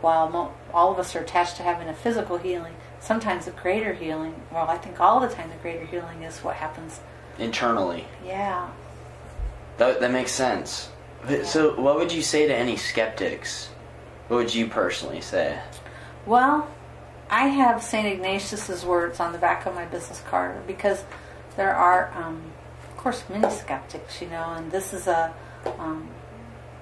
while 0.01 0.29
mo- 0.29 0.53
all 0.73 0.91
of 0.91 0.99
us 0.99 1.15
are 1.15 1.19
attached 1.19 1.57
to 1.57 1.63
having 1.63 1.87
a 1.87 1.93
physical 1.93 2.37
healing, 2.37 2.73
sometimes 2.99 3.45
the 3.45 3.51
greater 3.51 3.93
healing, 3.93 4.35
well, 4.51 4.67
I 4.67 4.77
think 4.77 4.99
all 4.99 5.19
the 5.19 5.27
time 5.29 5.49
the 5.49 5.55
greater 5.57 5.85
healing 5.85 6.23
is 6.23 6.39
what 6.39 6.55
happens. 6.55 6.99
Internally. 7.39 8.05
Yeah. 8.25 8.69
That, 9.77 9.99
that 9.99 10.11
makes 10.11 10.31
sense. 10.31 10.89
But- 11.25 11.45
So, 11.45 11.79
what 11.79 11.97
would 11.97 12.11
you 12.11 12.21
say 12.21 12.47
to 12.47 12.55
any 12.55 12.77
skeptics? 12.77 13.69
What 14.27 14.37
would 14.37 14.53
you 14.53 14.67
personally 14.67 15.21
say? 15.21 15.59
Well, 16.25 16.69
I 17.29 17.47
have 17.47 17.81
St. 17.81 18.05
Ignatius's 18.05 18.85
words 18.85 19.19
on 19.19 19.31
the 19.31 19.37
back 19.37 19.65
of 19.65 19.75
my 19.75 19.85
business 19.85 20.21
card 20.21 20.67
because 20.67 21.03
there 21.55 21.73
are, 21.73 22.11
um, 22.15 22.41
of 22.89 22.97
course, 22.97 23.23
many 23.29 23.49
skeptics, 23.53 24.21
you 24.21 24.29
know, 24.29 24.53
and 24.53 24.71
this 24.71 24.93
is 24.93 25.07
a 25.07 25.33
um, 25.77 26.09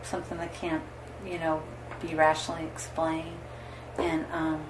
something 0.03 0.37
that 0.37 0.53
can't, 0.53 0.83
you 1.25 1.39
know, 1.39 1.61
be 2.01 2.13
rationally 2.13 2.65
explained, 2.65 3.37
and 3.97 4.25
um, 4.31 4.63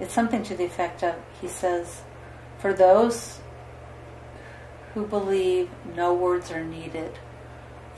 it's 0.00 0.12
something 0.12 0.42
to 0.42 0.54
the 0.56 0.64
effect 0.64 1.02
of 1.02 1.14
he 1.40 1.48
says, 1.48 2.02
for 2.58 2.72
those 2.72 3.40
who 4.94 5.06
believe, 5.06 5.70
no 5.94 6.14
words 6.14 6.50
are 6.50 6.64
needed. 6.64 7.18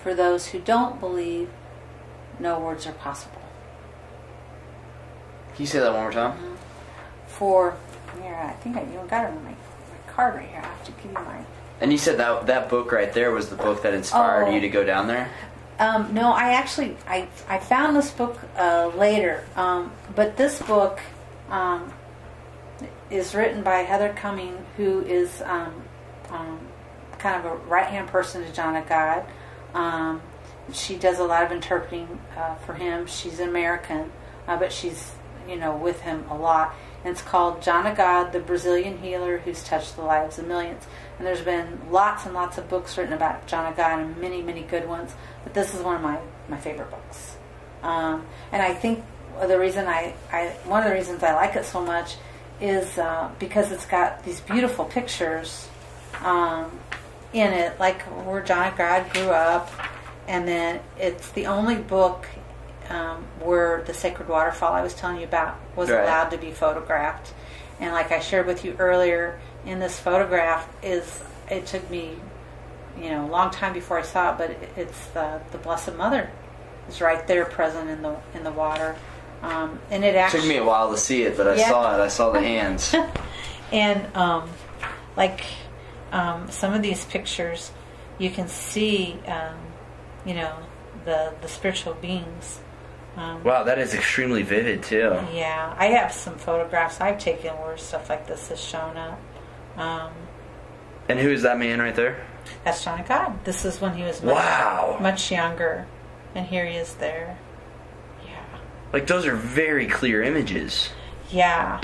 For 0.02 0.14
those 0.14 0.48
who 0.48 0.60
don't 0.60 1.00
believe, 1.00 1.50
no 2.38 2.58
words 2.58 2.86
are 2.86 2.92
possible. 2.92 3.35
Can 5.56 5.62
you 5.62 5.66
say 5.66 5.78
that 5.80 5.92
one 5.92 6.02
more 6.02 6.12
time? 6.12 6.56
for 7.28 7.76
yeah, 8.22 8.50
I 8.50 8.62
think 8.62 8.76
I 8.76 8.82
even 8.82 9.06
got 9.08 9.24
it 9.24 9.30
on 9.36 9.44
my, 9.44 9.50
my 9.50 10.12
card 10.12 10.34
right 10.36 10.48
here. 10.48 10.60
I 10.62 10.66
have 10.66 10.84
to 10.84 10.92
give 10.92 11.04
you 11.06 11.12
my 11.12 11.44
And 11.80 11.92
you 11.92 11.98
said 11.98 12.18
that 12.18 12.46
that 12.46 12.68
book 12.70 12.92
right 12.92 13.12
there 13.12 13.30
was 13.30 13.48
the 13.50 13.56
book 13.56 13.82
that 13.82 13.92
inspired 13.94 14.48
Oh. 14.48 14.50
you 14.50 14.60
to 14.60 14.68
go 14.68 14.84
down 14.84 15.06
there. 15.06 15.28
um, 15.78 16.14
no 16.14 16.32
I 16.32 16.52
actually 16.54 16.96
I, 17.06 17.28
I 17.48 17.58
found 17.58 17.94
this 17.96 18.10
book 18.10 18.38
uh, 18.56 18.90
later 18.96 19.44
um, 19.56 19.92
but 20.14 20.36
this 20.38 20.60
book 20.62 21.00
um, 21.50 21.92
is 23.10 23.34
written 23.34 23.62
by 23.62 23.78
Heather 23.80 24.14
Cumming 24.14 24.56
who 24.78 25.00
is 25.02 25.42
um, 25.42 25.82
um, 26.30 26.58
kind 27.18 27.36
of 27.44 27.52
a 27.52 27.56
right 27.66 27.86
hand 27.86 28.08
person 28.08 28.44
to 28.44 28.52
John 28.52 28.76
of 28.76 28.88
God 28.88 29.24
um, 29.74 30.22
she 30.72 30.96
does 30.96 31.18
a 31.18 31.24
lot 31.24 31.42
of 31.44 31.52
interpreting 31.52 32.18
uh, 32.36 32.54
for 32.56 32.72
him 32.72 33.06
she's 33.06 33.40
an 33.40 33.48
American 33.50 34.10
uh, 34.48 34.56
but 34.56 34.72
she's 34.72 35.12
you 35.48 35.56
know 35.56 35.76
with 35.76 36.00
him 36.00 36.24
a 36.30 36.36
lot. 36.36 36.74
And 37.04 37.12
it's 37.12 37.22
called 37.22 37.62
John 37.62 37.86
of 37.86 37.96
God 37.96 38.32
the 38.32 38.40
Brazilian 38.40 38.98
healer 38.98 39.38
who's 39.38 39.62
touched 39.62 39.96
the 39.96 40.02
lives 40.02 40.38
of 40.38 40.46
millions. 40.46 40.84
And 41.18 41.26
there's 41.26 41.40
been 41.40 41.80
lots 41.90 42.26
and 42.26 42.34
lots 42.34 42.58
of 42.58 42.68
books 42.68 42.98
written 42.98 43.14
about 43.14 43.46
John 43.46 43.70
of 43.70 43.76
God 43.76 44.00
and 44.00 44.16
many 44.18 44.42
many 44.42 44.62
good 44.62 44.88
ones. 44.88 45.14
But 45.44 45.54
this 45.54 45.74
is 45.74 45.82
one 45.82 45.96
of 45.96 46.02
my 46.02 46.18
my 46.48 46.58
favorite 46.58 46.90
books. 46.90 47.36
Um, 47.82 48.26
and 48.52 48.62
I 48.62 48.74
think 48.74 49.04
the 49.46 49.58
reason 49.58 49.86
I, 49.86 50.14
I 50.32 50.48
one 50.64 50.82
of 50.82 50.88
the 50.88 50.94
reasons 50.94 51.22
I 51.22 51.34
like 51.34 51.56
it 51.56 51.64
so 51.64 51.82
much 51.82 52.16
is 52.60 52.98
uh, 52.98 53.30
because 53.38 53.70
it's 53.70 53.86
got 53.86 54.24
these 54.24 54.40
beautiful 54.40 54.86
pictures 54.86 55.68
um, 56.22 56.78
in 57.32 57.52
it, 57.52 57.78
like 57.78 58.02
where 58.26 58.42
John 58.42 58.68
of 58.72 58.78
God 58.78 59.10
grew 59.12 59.30
up, 59.30 59.70
and 60.26 60.48
then 60.48 60.80
it's 60.98 61.30
the 61.32 61.46
only 61.46 61.76
book 61.76 62.26
um, 62.90 63.24
where 63.40 63.82
the 63.82 63.94
sacred 63.94 64.28
waterfall 64.28 64.72
I 64.72 64.82
was 64.82 64.94
telling 64.94 65.18
you 65.18 65.24
about 65.24 65.58
was 65.74 65.90
Right. 65.90 66.02
allowed 66.02 66.30
to 66.30 66.38
be 66.38 66.50
photographed. 66.52 67.32
And 67.80 67.92
like 67.92 68.10
I 68.12 68.20
shared 68.20 68.46
with 68.46 68.64
you 68.64 68.74
earlier, 68.78 69.38
in 69.64 69.78
this 69.80 69.98
photograph 69.98 70.68
is 70.82 71.22
it 71.50 71.66
took 71.66 71.88
me, 71.90 72.16
you 73.00 73.10
know, 73.10 73.26
a 73.26 73.28
long 73.30 73.50
time 73.50 73.72
before 73.72 73.98
I 73.98 74.02
saw 74.02 74.32
it, 74.32 74.38
but 74.38 74.50
it, 74.50 74.70
it's 74.76 75.06
the 75.08 75.40
the 75.52 75.58
Blessed 75.58 75.94
Mother 75.96 76.30
is 76.88 77.00
right 77.00 77.26
there, 77.26 77.44
present 77.44 77.90
in 77.90 78.02
the 78.02 78.16
in 78.34 78.44
the 78.44 78.52
water, 78.52 78.96
um, 79.42 79.78
and 79.90 80.04
it 80.04 80.14
It 80.14 80.18
actually 80.18 80.40
took 80.40 80.48
me 80.48 80.56
a 80.58 80.64
while 80.64 80.90
to 80.90 80.96
see 80.96 81.22
it, 81.22 81.36
but 81.36 81.46
I 81.48 81.56
Yeah. 81.56 81.68
saw 81.68 81.94
it. 81.96 82.00
I 82.00 82.08
saw 82.08 82.30
the 82.30 82.40
hands. 82.40 82.94
and 83.72 84.16
um, 84.16 84.48
like 85.16 85.42
um, 86.12 86.50
some 86.50 86.72
of 86.72 86.80
these 86.82 87.04
pictures, 87.04 87.72
you 88.18 88.30
can 88.30 88.48
see, 88.48 89.18
um, 89.26 89.56
you 90.24 90.34
know, 90.34 90.54
the 91.04 91.34
the 91.42 91.48
spiritual 91.48 91.94
beings. 91.94 92.60
Um, 93.16 93.42
wow, 93.44 93.62
that 93.64 93.78
is 93.78 93.94
extremely 93.94 94.42
vivid 94.42 94.82
too. 94.82 95.18
yeah, 95.32 95.74
I 95.78 95.86
have 95.86 96.12
some 96.12 96.36
photographs 96.36 97.00
I've 97.00 97.18
taken 97.18 97.54
where 97.54 97.76
stuff 97.78 98.10
like 98.10 98.26
this 98.26 98.48
has 98.50 98.60
shown 98.62 98.96
up. 98.96 99.18
Um, 99.78 100.12
And 101.08 101.18
who 101.18 101.30
is 101.30 101.42
that 101.42 101.58
man 101.58 101.80
right 101.80 101.94
there? 101.94 102.26
That's 102.64 102.84
John 102.84 103.02
God. 103.08 103.42
This 103.44 103.64
is 103.64 103.80
when 103.80 103.94
he 103.94 104.02
was 104.02 104.22
much, 104.22 104.34
Wow. 104.34 104.98
much 105.00 105.30
younger, 105.32 105.86
and 106.34 106.46
here 106.46 106.66
he 106.66 106.76
is 106.76 106.94
there. 106.94 107.38
Yeah. 108.24 108.58
Like 108.92 109.06
those 109.06 109.26
are 109.26 109.34
very 109.34 109.86
clear 109.86 110.22
images. 110.22 110.90
Yeah, 111.30 111.80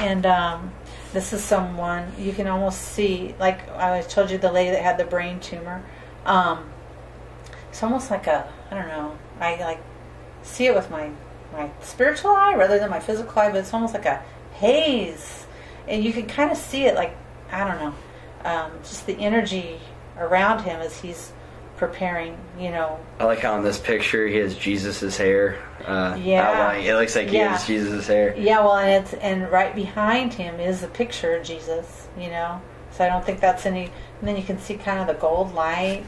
and 0.00 0.26
um, 0.26 0.72
this 1.12 1.32
is 1.32 1.42
someone 1.42 2.12
you 2.18 2.32
can 2.32 2.48
almost 2.48 2.80
see. 2.82 3.34
Like 3.38 3.68
I 3.76 4.02
told 4.02 4.30
you, 4.30 4.38
the 4.38 4.52
lady 4.52 4.70
that 4.72 4.82
had 4.82 4.98
the 4.98 5.04
brain 5.04 5.38
tumor. 5.40 5.82
Um, 6.26 6.68
it's 7.70 7.82
almost 7.82 8.10
like 8.10 8.26
a 8.26 8.46
I 8.70 8.74
don't 8.74 8.88
know. 8.88 9.16
I 9.40 9.54
like 9.56 9.80
see 10.48 10.66
it 10.66 10.74
with 10.74 10.90
my 10.90 11.10
my 11.52 11.70
spiritual 11.80 12.32
eye 12.32 12.54
rather 12.54 12.78
than 12.78 12.90
my 12.90 13.00
physical 13.00 13.38
eye, 13.40 13.50
but 13.50 13.58
it's 13.58 13.72
almost 13.72 13.94
like 13.94 14.04
a 14.06 14.22
haze, 14.54 15.46
and 15.86 16.02
you 16.04 16.12
can 16.12 16.26
kind 16.26 16.50
of 16.50 16.56
see 16.56 16.84
it. 16.84 16.94
Like 16.94 17.16
I 17.52 17.64
don't 17.64 17.78
know, 17.78 17.94
um, 18.50 18.72
just 18.82 19.06
the 19.06 19.14
energy 19.18 19.80
around 20.18 20.62
him 20.62 20.80
as 20.80 21.00
he's 21.00 21.32
preparing. 21.76 22.36
You 22.58 22.70
know, 22.70 22.98
I 23.20 23.24
like 23.24 23.40
how 23.40 23.56
in 23.56 23.62
this 23.64 23.78
picture 23.78 24.26
he 24.26 24.36
has 24.36 24.54
Jesus's 24.56 25.16
hair. 25.16 25.58
Uh, 25.86 26.18
Yeah. 26.20 26.42
outlining. 26.50 26.86
It 26.86 26.94
looks 26.94 27.14
like 27.16 27.28
he 27.28 27.38
Yeah. 27.38 27.50
has 27.52 27.66
Jesus's 27.66 28.06
hair. 28.06 28.34
Yeah, 28.36 28.60
well, 28.60 28.76
and 28.76 29.04
it's 29.04 29.14
and 29.14 29.50
right 29.50 29.74
behind 29.74 30.34
him 30.34 30.60
is 30.60 30.82
a 30.82 30.88
picture 30.88 31.36
of 31.36 31.44
Jesus. 31.44 32.08
You 32.18 32.30
know, 32.30 32.60
so 32.92 33.04
I 33.04 33.08
don't 33.08 33.24
think 33.24 33.40
that's 33.40 33.64
any. 33.64 33.90
And 34.20 34.28
then 34.28 34.36
you 34.36 34.42
can 34.42 34.58
see 34.58 34.74
kind 34.74 34.98
of 35.00 35.06
the 35.06 35.14
gold 35.14 35.54
light. 35.54 36.04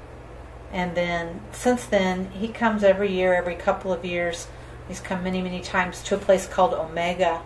And 0.72 0.96
then 0.96 1.42
since 1.52 1.86
then, 1.86 2.32
he 2.32 2.48
comes 2.48 2.84
every 2.84 3.12
year, 3.12 3.36
every 3.36 3.56
couple 3.56 3.94
of 3.94 4.04
years. 4.04 4.48
He's 4.88 5.00
come 5.00 5.24
many, 5.24 5.42
many 5.42 5.62
times 5.62 6.02
to 6.04 6.16
a 6.16 6.18
place 6.18 6.48
called 6.48 6.74
Omega 6.74 7.42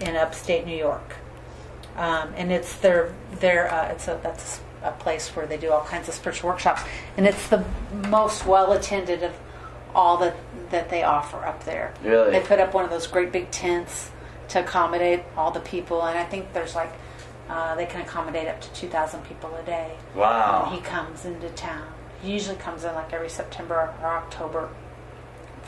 in 0.00 0.16
upstate 0.16 0.66
New 0.66 0.76
York, 0.76 1.16
um, 1.96 2.32
and 2.36 2.50
it's 2.50 2.74
their 2.76 3.14
their 3.40 3.72
uh, 3.72 3.88
it's 3.88 4.08
a 4.08 4.18
that's 4.22 4.60
a 4.82 4.92
place 4.92 5.28
where 5.36 5.46
they 5.46 5.56
do 5.56 5.70
all 5.70 5.84
kinds 5.84 6.08
of 6.08 6.14
spiritual 6.14 6.50
workshops, 6.50 6.82
and 7.16 7.26
it's 7.26 7.48
the 7.48 7.64
most 8.08 8.46
well 8.46 8.72
attended 8.72 9.22
of 9.22 9.32
all 9.94 10.16
that 10.18 10.36
that 10.70 10.88
they 10.90 11.02
offer 11.02 11.44
up 11.44 11.64
there. 11.64 11.94
Really? 12.02 12.30
They 12.30 12.40
put 12.40 12.58
up 12.58 12.74
one 12.74 12.84
of 12.84 12.90
those 12.90 13.06
great 13.06 13.30
big 13.32 13.50
tents 13.50 14.10
to 14.48 14.60
accommodate 14.60 15.22
all 15.36 15.50
the 15.50 15.60
people, 15.60 16.02
and 16.02 16.18
I 16.18 16.24
think 16.24 16.52
there's 16.52 16.74
like 16.74 16.92
uh, 17.48 17.74
they 17.74 17.86
can 17.86 18.00
accommodate 18.00 18.48
up 18.48 18.60
to 18.60 18.72
two 18.72 18.88
thousand 18.88 19.24
people 19.24 19.54
a 19.56 19.62
day. 19.64 19.96
Wow. 20.14 20.64
And 20.66 20.74
he 20.74 20.80
comes 20.80 21.24
into 21.24 21.48
town. 21.50 21.86
He 22.22 22.32
usually 22.32 22.56
comes 22.56 22.84
in 22.84 22.94
like 22.94 23.12
every 23.12 23.28
September 23.28 23.94
or 24.00 24.08
October 24.08 24.68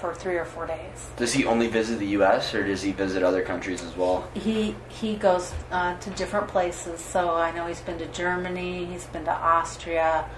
for 0.05 0.13
three 0.15 0.37
or 0.37 0.45
four 0.45 0.67
days. 0.67 1.09
Does 1.17 1.33
he 1.33 1.47
only 1.47 1.67
visit 1.67 1.99
the 1.99 2.09
U.S. 2.19 2.55
or 2.55 2.63
does 2.63 2.83
he 2.83 2.93
visit 2.93 3.23
other 3.23 3.41
countries 3.43 3.83
as 3.83 3.97
well? 3.97 4.29
He 4.35 4.77
he 4.89 5.17
goes 5.17 5.55
uh, 5.71 5.97
to 5.99 6.11
different 6.11 6.49
places. 6.49 7.01
So 7.01 7.31
I 7.35 7.53
know 7.53 7.67
he's 7.67 7.81
been 7.81 7.97
to 7.99 8.07
Germany. 8.09 8.85
He's 8.85 9.07
been 9.07 9.25
to 9.25 9.33
Austria. 9.33 10.29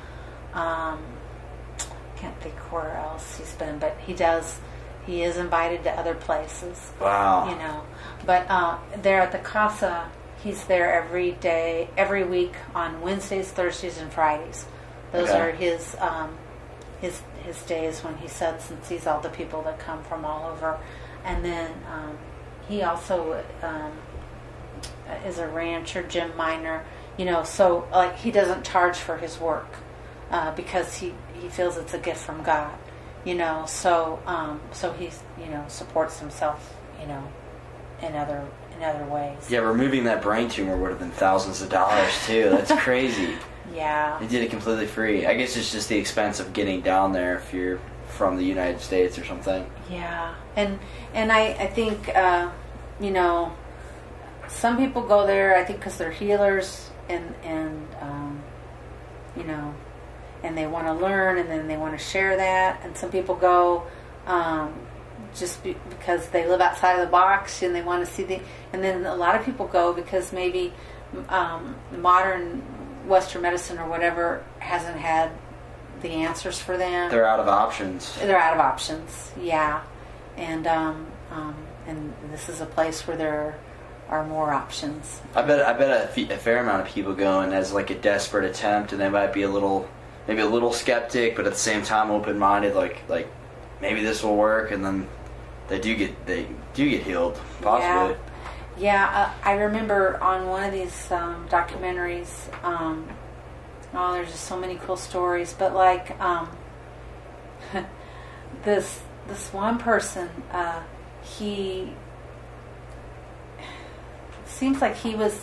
Um, 0.54 1.00
can't 2.16 2.40
think 2.40 2.54
where 2.72 2.92
else 2.96 3.38
he's 3.38 3.54
been, 3.54 3.80
but 3.80 3.96
he 4.06 4.14
does. 4.14 4.60
He 5.04 5.22
is 5.24 5.36
invited 5.36 5.82
to 5.82 5.90
other 5.90 6.14
places. 6.14 6.92
Wow. 7.00 7.48
You 7.50 7.56
know, 7.56 7.82
but 8.24 8.46
uh, 8.48 8.78
there 9.02 9.20
at 9.20 9.32
the 9.32 9.38
casa, 9.38 10.08
he's 10.44 10.64
there 10.66 10.92
every 10.92 11.32
day, 11.32 11.90
every 11.96 12.22
week 12.22 12.54
on 12.72 13.00
Wednesdays, 13.00 13.50
Thursdays, 13.50 13.98
and 13.98 14.12
Fridays. 14.12 14.64
Those 15.10 15.28
Okay. 15.30 15.40
are 15.40 15.50
his 15.50 15.96
um, 15.98 16.36
his 17.00 17.22
his 17.44 17.62
days 17.62 18.00
when 18.00 18.16
he 18.18 18.28
sits 18.28 18.70
and 18.70 18.82
sees 18.84 19.06
all 19.06 19.20
the 19.20 19.28
people 19.28 19.62
that 19.62 19.78
come 19.78 20.02
from 20.04 20.24
all 20.24 20.50
over, 20.50 20.78
and 21.24 21.44
then 21.44 21.72
um, 21.90 22.18
he 22.68 22.82
also 22.82 23.42
um, 23.62 23.92
is 25.24 25.38
a 25.38 25.46
rancher, 25.48 26.02
gym 26.02 26.36
miner. 26.36 26.84
You 27.16 27.24
know, 27.24 27.44
so 27.44 27.88
like 27.92 28.16
he 28.16 28.30
doesn't 28.30 28.64
charge 28.64 28.96
for 28.96 29.16
his 29.16 29.38
work 29.38 29.68
uh, 30.30 30.54
because 30.54 30.96
he 30.96 31.14
he 31.40 31.48
feels 31.48 31.76
it's 31.76 31.94
a 31.94 31.98
gift 31.98 32.20
from 32.20 32.42
God. 32.42 32.76
You 33.24 33.34
know, 33.34 33.64
so 33.66 34.20
um, 34.26 34.60
so 34.72 34.92
he's 34.92 35.22
you 35.38 35.46
know 35.46 35.64
supports 35.68 36.18
himself. 36.18 36.74
You 37.00 37.08
know, 37.08 37.28
in 38.02 38.14
other 38.14 38.44
in 38.76 38.82
other 38.82 39.04
ways. 39.04 39.50
Yeah, 39.50 39.60
removing 39.60 40.04
that 40.04 40.22
brain 40.22 40.48
tumor 40.48 40.76
would 40.76 40.90
have 40.90 40.98
been 40.98 41.10
thousands 41.12 41.62
of 41.62 41.70
dollars 41.70 42.12
too. 42.26 42.50
That's 42.50 42.72
crazy. 42.82 43.34
Yeah. 43.74 44.18
They 44.20 44.26
did 44.26 44.42
it 44.42 44.50
completely 44.50 44.86
free. 44.86 45.26
I 45.26 45.34
guess 45.34 45.56
it's 45.56 45.72
just 45.72 45.88
the 45.88 45.98
expense 45.98 46.40
of 46.40 46.52
getting 46.52 46.80
down 46.80 47.12
there 47.12 47.36
if 47.36 47.52
you're 47.52 47.80
from 48.08 48.36
the 48.36 48.44
United 48.44 48.80
States 48.80 49.18
or 49.18 49.24
something. 49.24 49.68
Yeah, 49.90 50.34
and 50.54 50.78
and 51.12 51.30
I 51.30 51.48
I 51.54 51.66
think 51.66 52.08
uh, 52.14 52.50
you 53.00 53.10
know 53.10 53.52
some 54.48 54.76
people 54.76 55.02
go 55.02 55.26
there 55.26 55.56
I 55.56 55.64
think 55.64 55.80
because 55.80 55.98
they're 55.98 56.10
healers 56.10 56.90
and 57.08 57.34
and 57.42 57.86
um, 58.00 58.42
you 59.36 59.44
know 59.44 59.74
and 60.42 60.56
they 60.56 60.66
want 60.66 60.86
to 60.86 60.94
learn 60.94 61.38
and 61.38 61.50
then 61.50 61.66
they 61.66 61.76
want 61.76 61.98
to 61.98 62.04
share 62.04 62.36
that 62.36 62.80
and 62.84 62.96
some 62.96 63.10
people 63.10 63.34
go 63.34 63.86
um, 64.26 64.74
just 65.34 65.62
be, 65.62 65.76
because 65.88 66.28
they 66.28 66.46
live 66.46 66.60
outside 66.60 66.94
of 66.94 67.00
the 67.00 67.10
box 67.10 67.62
and 67.62 67.74
they 67.74 67.82
want 67.82 68.06
to 68.06 68.10
see 68.10 68.22
the 68.22 68.40
and 68.72 68.82
then 68.82 69.04
a 69.06 69.14
lot 69.14 69.34
of 69.34 69.44
people 69.44 69.66
go 69.66 69.92
because 69.92 70.32
maybe 70.32 70.72
um, 71.28 71.76
modern 71.98 72.62
Western 73.06 73.42
medicine 73.42 73.78
or 73.78 73.88
whatever 73.88 74.44
hasn't 74.58 74.96
had 74.98 75.30
the 76.02 76.10
answers 76.10 76.58
for 76.58 76.76
them 76.76 77.10
They're 77.10 77.26
out 77.26 77.40
of 77.40 77.48
options. 77.48 78.14
they're 78.16 78.38
out 78.38 78.54
of 78.54 78.60
options. 78.60 79.32
Yeah, 79.40 79.82
and 80.36 80.66
um, 80.66 81.06
um, 81.30 81.54
and 81.86 82.12
this 82.30 82.48
is 82.48 82.60
a 82.60 82.66
place 82.66 83.06
where 83.06 83.16
there 83.16 83.58
are 84.08 84.24
more 84.24 84.52
options. 84.52 85.20
I 85.34 85.42
bet 85.42 85.64
I 85.64 85.72
bet 85.72 86.16
a, 86.16 86.34
a 86.34 86.36
fair 86.36 86.58
amount 86.58 86.86
of 86.86 86.88
people 86.94 87.14
go 87.14 87.40
in 87.42 87.52
as 87.52 87.72
like 87.72 87.90
a 87.90 87.94
desperate 87.94 88.44
attempt, 88.44 88.92
and 88.92 89.00
they 89.00 89.08
might 89.08 89.32
be 89.32 89.42
a 89.42 89.48
little, 89.48 89.88
maybe 90.28 90.42
a 90.42 90.46
little 90.46 90.72
skeptic, 90.72 91.34
but 91.36 91.46
at 91.46 91.52
the 91.52 91.58
same 91.58 91.82
time 91.82 92.10
open 92.10 92.38
minded. 92.38 92.74
Like 92.74 93.02
like 93.08 93.28
maybe 93.80 94.02
this 94.02 94.22
will 94.22 94.36
work, 94.36 94.70
and 94.70 94.84
then 94.84 95.08
they 95.68 95.80
do 95.80 95.96
get 95.96 96.26
they 96.26 96.46
do 96.74 96.88
get 96.90 97.02
healed 97.04 97.40
possibly. 97.62 98.14
Yeah, 98.14 98.16
uh, 99.06 99.48
I 99.48 99.52
remember 99.54 100.22
on 100.22 100.46
one 100.48 100.64
of 100.64 100.72
these 100.72 101.10
um, 101.10 101.48
documentaries. 101.48 102.28
Um, 102.62 103.08
oh, 103.94 104.12
there's 104.12 104.30
just 104.30 104.44
so 104.44 104.58
many 104.58 104.76
cool 104.76 104.96
stories, 104.96 105.54
but 105.58 105.74
like 105.74 106.18
um, 106.20 106.50
this 108.64 109.00
this 109.28 109.52
one 109.52 109.78
person, 109.78 110.28
uh, 110.52 110.82
he 111.22 111.92
seems 114.44 114.82
like 114.82 114.96
he 114.96 115.14
was 115.14 115.40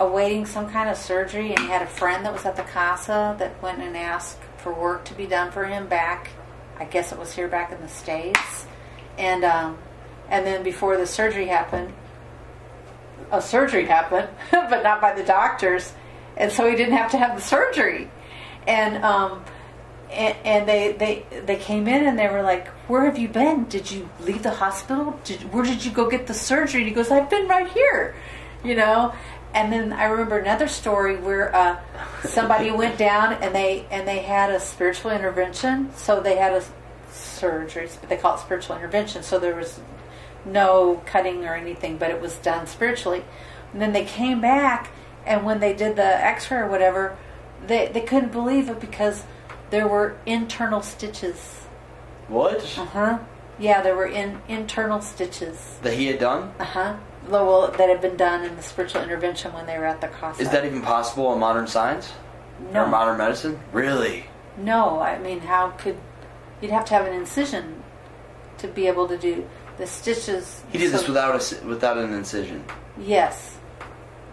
awaiting 0.00 0.46
some 0.46 0.68
kind 0.68 0.90
of 0.90 0.96
surgery, 0.96 1.50
and 1.50 1.60
he 1.60 1.68
had 1.68 1.82
a 1.82 1.86
friend 1.86 2.24
that 2.24 2.32
was 2.32 2.44
at 2.44 2.56
the 2.56 2.62
casa 2.62 3.36
that 3.38 3.62
went 3.62 3.80
and 3.80 3.96
asked 3.96 4.38
for 4.56 4.74
work 4.74 5.04
to 5.04 5.14
be 5.14 5.26
done 5.26 5.52
for 5.52 5.64
him 5.64 5.86
back. 5.86 6.30
I 6.76 6.86
guess 6.86 7.12
it 7.12 7.18
was 7.18 7.34
here 7.34 7.46
back 7.46 7.70
in 7.70 7.80
the 7.80 7.88
states, 7.88 8.66
and 9.16 9.44
um, 9.44 9.78
and 10.30 10.46
then 10.46 10.62
before 10.62 10.96
the 10.96 11.06
surgery 11.06 11.46
happened, 11.46 11.92
a 13.32 13.42
surgery 13.42 13.84
happened, 13.84 14.28
but 14.50 14.82
not 14.82 15.00
by 15.00 15.12
the 15.12 15.24
doctors, 15.24 15.92
and 16.36 16.50
so 16.50 16.68
he 16.68 16.76
didn't 16.76 16.96
have 16.96 17.10
to 17.10 17.18
have 17.18 17.36
the 17.36 17.42
surgery. 17.42 18.10
And 18.66 19.04
um, 19.04 19.44
and, 20.10 20.36
and 20.44 20.68
they, 20.68 20.92
they 20.92 21.40
they 21.44 21.56
came 21.56 21.86
in 21.86 22.06
and 22.06 22.18
they 22.18 22.28
were 22.28 22.42
like, 22.42 22.68
"Where 22.88 23.04
have 23.04 23.18
you 23.18 23.28
been? 23.28 23.64
Did 23.64 23.90
you 23.90 24.08
leave 24.20 24.42
the 24.42 24.50
hospital? 24.50 25.18
Did, 25.24 25.52
where 25.52 25.64
did 25.64 25.84
you 25.84 25.92
go 25.92 26.08
get 26.08 26.26
the 26.26 26.34
surgery?" 26.34 26.80
And 26.80 26.88
he 26.88 26.94
goes, 26.94 27.10
"I've 27.10 27.30
been 27.30 27.48
right 27.48 27.70
here," 27.70 28.14
you 28.64 28.74
know. 28.74 29.14
And 29.52 29.72
then 29.72 29.92
I 29.92 30.04
remember 30.04 30.38
another 30.38 30.68
story 30.68 31.16
where 31.16 31.54
uh, 31.54 31.78
somebody 32.24 32.70
went 32.70 32.98
down 32.98 33.34
and 33.34 33.54
they 33.54 33.86
and 33.90 34.06
they 34.06 34.18
had 34.18 34.50
a 34.50 34.60
spiritual 34.60 35.10
intervention. 35.10 35.92
So 35.96 36.20
they 36.20 36.36
had 36.36 36.52
a 36.52 36.64
surgery, 37.12 37.88
but 38.00 38.08
they 38.08 38.16
call 38.16 38.36
it 38.36 38.40
spiritual 38.40 38.76
intervention. 38.76 39.22
So 39.22 39.38
there 39.38 39.54
was 39.54 39.80
no 40.44 41.02
cutting 41.06 41.44
or 41.44 41.54
anything, 41.54 41.96
but 41.98 42.10
it 42.10 42.20
was 42.20 42.36
done 42.36 42.66
spiritually. 42.66 43.24
And 43.72 43.80
then 43.80 43.92
they 43.92 44.04
came 44.04 44.40
back, 44.40 44.90
and 45.26 45.44
when 45.44 45.60
they 45.60 45.74
did 45.74 45.96
the 45.96 46.02
X-ray 46.04 46.58
or 46.58 46.68
whatever, 46.68 47.16
they 47.66 47.88
they 47.88 48.00
couldn't 48.00 48.32
believe 48.32 48.68
it 48.68 48.80
because 48.80 49.24
there 49.70 49.86
were 49.86 50.16
internal 50.26 50.82
stitches. 50.82 51.60
What? 52.28 52.62
Uh 52.78 52.84
huh. 52.84 53.18
Yeah, 53.58 53.82
there 53.82 53.94
were 53.94 54.06
in 54.06 54.40
internal 54.48 55.02
stitches. 55.02 55.78
That 55.82 55.94
he 55.94 56.06
had 56.06 56.18
done? 56.18 56.52
Uh 56.58 56.64
huh. 56.64 56.96
Well, 57.28 57.70
that 57.70 57.88
had 57.88 58.00
been 58.00 58.16
done 58.16 58.44
in 58.44 58.56
the 58.56 58.62
spiritual 58.62 59.02
intervention 59.02 59.52
when 59.52 59.66
they 59.66 59.78
were 59.78 59.84
at 59.84 60.00
the 60.00 60.08
Casa. 60.08 60.40
Is 60.42 60.50
that 60.50 60.64
even 60.64 60.80
possible 60.80 61.32
in 61.32 61.38
modern 61.38 61.66
science? 61.66 62.12
no? 62.72 62.84
Or 62.84 62.86
modern 62.86 63.18
medicine? 63.18 63.58
Really? 63.72 64.26
No, 64.56 65.00
I 65.00 65.18
mean, 65.18 65.40
how 65.40 65.70
could 65.70 65.98
you'd 66.60 66.70
have 66.70 66.84
to 66.86 66.94
have 66.94 67.06
an 67.06 67.14
incision 67.14 67.82
to 68.58 68.68
be 68.68 68.86
able 68.86 69.08
to 69.08 69.16
do 69.16 69.48
the 69.80 69.86
stitches? 69.86 70.62
He 70.70 70.78
did 70.78 70.92
this 70.92 71.08
without 71.08 71.34
a, 71.40 71.66
without 71.66 71.96
an 71.98 72.12
incision. 72.12 72.64
Yes, 72.98 73.56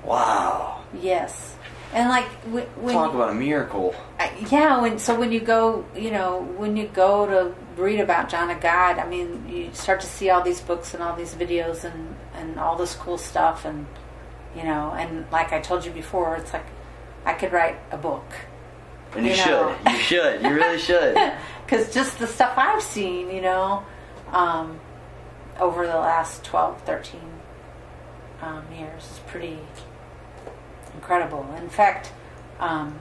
Wow. 0.03 0.83
yes, 1.01 1.55
and 1.93 2.10
like 2.10 2.25
when, 2.51 2.63
when 2.81 2.93
Talk 2.93 3.13
about 3.13 3.29
a 3.31 3.33
miracle. 3.33 3.95
I- 4.19 4.31
yeah, 4.51 4.81
when 4.81 4.99
so 4.99 5.15
when 5.19 5.31
you 5.31 5.39
go, 5.39 5.86
you 5.95 6.12
know, 6.12 6.41
when 6.57 6.77
you 6.77 6.88
go 6.88 7.25
to 7.25 7.53
read 7.81 7.99
about 7.99 8.29
John 8.29 8.49
of 8.49 8.60
God, 8.62 8.97
I 8.99 9.07
mean, 9.07 9.47
you 9.49 9.69
start 9.73 9.99
to 10.01 10.07
see 10.07 10.29
all 10.29 10.41
these 10.41 10.62
books 10.62 10.93
and 10.93 11.01
all 11.03 11.15
these 11.15 11.33
videos 11.33 11.83
and 11.83 12.15
and 12.36 12.60
all 12.60 12.75
this 12.77 12.93
cool 12.95 13.17
stuff, 13.17 13.65
and 13.65 13.86
you 14.55 14.63
know, 14.63 14.93
and 14.97 15.25
like 15.31 15.51
I 15.53 15.60
told 15.60 15.86
you 15.86 15.91
before, 15.91 16.36
it's 16.36 16.53
like 16.53 16.65
I 17.25 17.33
could 17.33 17.51
write 17.51 17.77
a 17.91 17.97
book 17.97 18.25
And 19.15 19.25
you, 19.25 19.31
You 19.31 19.38
should. 19.38 19.51
know. 19.51 19.75
You 19.91 19.97
should. 19.97 20.41
You 20.41 20.49
really 20.53 20.77
should. 20.79 21.15
because 21.65 21.93
just 21.93 22.19
the 22.19 22.27
stuff 22.27 22.53
I've 22.57 22.81
seen, 22.83 23.29
you 23.29 23.41
know, 23.41 23.83
um, 24.31 24.79
over 25.59 25.87
the 25.87 25.97
last 25.97 26.43
12, 26.43 26.81
13 26.81 27.19
um, 28.41 28.63
years 28.71 29.03
is 29.03 29.19
pretty 29.27 29.59
incredible. 30.93 31.47
In 31.57 31.69
fact, 31.69 32.11
um, 32.59 32.99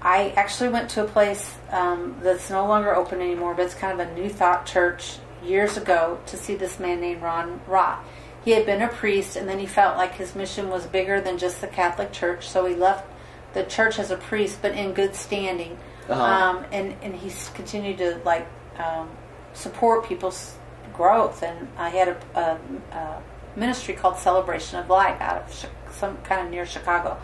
I 0.00 0.32
actually 0.36 0.68
went 0.68 0.90
to 0.90 1.04
a 1.04 1.08
place 1.08 1.54
um, 1.70 2.16
that's 2.22 2.50
no 2.50 2.66
longer 2.66 2.94
open 2.94 3.20
anymore, 3.20 3.54
but 3.54 3.64
it's 3.66 3.74
kind 3.74 4.00
of 4.00 4.06
a 4.06 4.14
New 4.14 4.28
Thought 4.28 4.66
church 4.66 5.18
years 5.44 5.76
ago 5.76 6.18
to 6.26 6.36
see 6.36 6.54
this 6.54 6.78
man 6.78 7.00
named 7.00 7.22
Ron 7.22 7.60
Roth. 7.66 8.04
He 8.44 8.52
had 8.52 8.64
been 8.64 8.82
a 8.82 8.88
priest, 8.88 9.36
and 9.36 9.48
then 9.48 9.58
he 9.58 9.66
felt 9.66 9.96
like 9.96 10.14
his 10.14 10.34
mission 10.34 10.70
was 10.70 10.86
bigger 10.86 11.20
than 11.20 11.38
just 11.38 11.60
the 11.60 11.66
Catholic 11.66 12.12
Church, 12.12 12.48
so 12.48 12.64
he 12.66 12.74
left 12.74 13.06
the 13.54 13.64
church 13.64 13.98
as 13.98 14.10
a 14.10 14.16
priest, 14.16 14.60
but 14.62 14.72
in 14.72 14.92
good 14.92 15.14
standing. 15.14 15.76
Uh-huh. 16.08 16.22
Um, 16.22 16.64
and 16.72 16.94
and 17.02 17.14
he's 17.14 17.50
continued 17.50 17.98
to 17.98 18.20
like 18.24 18.46
um, 18.78 19.10
support 19.52 20.06
people's 20.06 20.57
growth. 20.98 21.42
And 21.42 21.68
I 21.78 21.88
had 21.88 22.08
a, 22.08 22.16
a, 22.34 22.58
a 22.94 23.22
ministry 23.56 23.94
called 23.94 24.18
Celebration 24.18 24.78
of 24.78 24.90
Life 24.90 25.18
out 25.20 25.36
of 25.42 25.62
Chi- 25.62 25.92
some 25.92 26.18
kind 26.18 26.44
of 26.44 26.50
near 26.50 26.66
Chicago. 26.66 27.16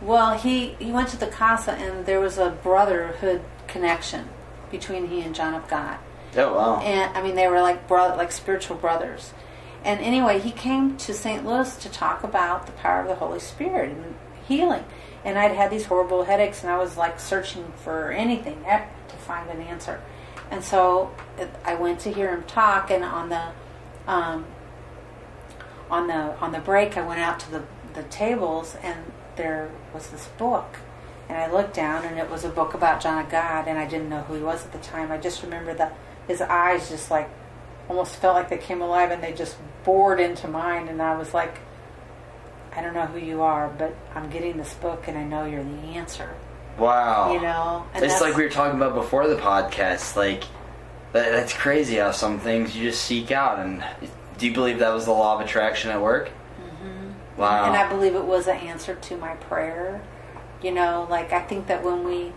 Well, 0.00 0.38
he 0.38 0.76
he 0.78 0.92
went 0.92 1.08
to 1.08 1.16
the 1.18 1.26
casa, 1.26 1.72
and 1.72 2.06
there 2.06 2.20
was 2.20 2.38
a 2.38 2.50
brotherhood 2.62 3.40
connection 3.66 4.28
between 4.70 5.08
he 5.08 5.22
and 5.22 5.34
John 5.34 5.54
of 5.54 5.66
God 5.68 5.98
Oh, 6.36 6.52
wow. 6.54 6.80
and 6.80 7.16
I 7.16 7.22
mean 7.22 7.34
they 7.34 7.48
were 7.48 7.60
like 7.62 7.88
bro- 7.88 8.14
like 8.16 8.30
spiritual 8.30 8.76
brothers. 8.76 9.32
And 9.84 10.00
anyway, 10.00 10.40
he 10.40 10.50
came 10.50 10.96
to 10.98 11.14
St. 11.14 11.46
Louis 11.46 11.76
to 11.76 11.88
talk 11.88 12.24
about 12.24 12.66
the 12.66 12.72
power 12.72 13.02
of 13.02 13.08
the 13.08 13.14
Holy 13.14 13.38
Spirit 13.38 13.90
and 13.92 14.16
healing. 14.46 14.84
And 15.24 15.38
I'd 15.38 15.52
had 15.52 15.70
these 15.70 15.86
horrible 15.86 16.24
headaches, 16.24 16.62
and 16.62 16.70
I 16.72 16.76
was 16.78 16.96
like 16.96 17.18
searching 17.20 17.72
for 17.76 18.10
anything 18.10 18.58
eh, 18.66 18.84
to 19.08 19.16
find 19.16 19.48
an 19.48 19.60
answer. 19.62 20.00
And 20.50 20.62
so 20.62 21.14
I 21.64 21.74
went 21.74 22.00
to 22.00 22.12
hear 22.12 22.34
him 22.34 22.44
talk, 22.44 22.90
and 22.90 23.04
on 23.04 23.28
the 23.28 23.48
um, 24.06 24.46
on 25.90 26.06
the 26.06 26.38
on 26.38 26.52
the 26.52 26.60
break, 26.60 26.96
I 26.96 27.06
went 27.06 27.20
out 27.20 27.40
to 27.40 27.50
the 27.50 27.62
the 27.94 28.04
tables, 28.04 28.76
and 28.82 29.12
there 29.36 29.70
was 29.92 30.08
this 30.08 30.26
book. 30.38 30.76
And 31.28 31.36
I 31.36 31.50
looked 31.50 31.74
down, 31.74 32.04
and 32.04 32.18
it 32.18 32.30
was 32.30 32.44
a 32.44 32.48
book 32.48 32.74
about 32.74 33.00
John 33.00 33.24
of 33.24 33.30
God, 33.30 33.66
and 33.66 33.78
I 33.78 33.86
didn't 33.86 34.08
know 34.08 34.22
who 34.22 34.34
he 34.34 34.42
was 34.42 34.64
at 34.64 34.72
the 34.72 34.78
time. 34.78 35.10
I 35.10 35.18
just 35.18 35.42
remember 35.42 35.74
that 35.74 35.96
his 36.28 36.40
eyes 36.40 36.88
just 36.88 37.10
like 37.10 37.28
almost 37.88 38.16
felt 38.16 38.36
like 38.36 38.48
they 38.48 38.58
came 38.58 38.80
alive, 38.80 39.10
and 39.10 39.22
they 39.22 39.32
just 39.32 39.56
bored 39.84 40.20
into 40.20 40.46
mine, 40.46 40.86
and 40.88 41.02
I 41.02 41.16
was 41.16 41.34
like, 41.34 41.58
I 42.72 42.80
don't 42.80 42.94
know 42.94 43.06
who 43.06 43.18
you 43.18 43.42
are, 43.42 43.68
but 43.68 43.96
I'm 44.14 44.30
getting 44.30 44.56
this 44.56 44.74
book, 44.74 45.08
and 45.08 45.18
I 45.18 45.24
know 45.24 45.44
you're 45.44 45.64
the 45.64 45.96
answer. 45.96 46.36
Wow. 46.78 47.32
You 47.32 47.40
know, 47.40 47.86
and 47.94 48.04
it's 48.04 48.20
like 48.20 48.36
we 48.36 48.44
were 48.44 48.50
talking 48.50 48.76
about 48.76 48.94
before 48.94 49.28
the 49.28 49.36
podcast. 49.36 50.16
Like, 50.16 50.44
that, 51.12 51.30
that's 51.30 51.52
crazy 51.52 51.96
how 51.96 52.10
some 52.10 52.38
things 52.38 52.76
you 52.76 52.90
just 52.90 53.02
seek 53.02 53.30
out. 53.30 53.58
And 53.58 53.84
do 54.38 54.46
you 54.46 54.52
believe 54.52 54.80
that 54.80 54.92
was 54.92 55.06
the 55.06 55.12
law 55.12 55.36
of 55.36 55.40
attraction 55.40 55.90
at 55.90 56.00
work? 56.00 56.28
Mm-hmm. 56.28 57.40
Wow. 57.40 57.66
And 57.66 57.76
I 57.76 57.88
believe 57.88 58.14
it 58.14 58.24
was 58.24 58.46
an 58.46 58.58
answer 58.58 58.94
to 58.94 59.16
my 59.16 59.34
prayer. 59.34 60.02
You 60.62 60.72
know, 60.72 61.06
like 61.08 61.32
I 61.32 61.42
think 61.42 61.68
that 61.68 61.82
when 61.82 62.04
we 62.04 62.32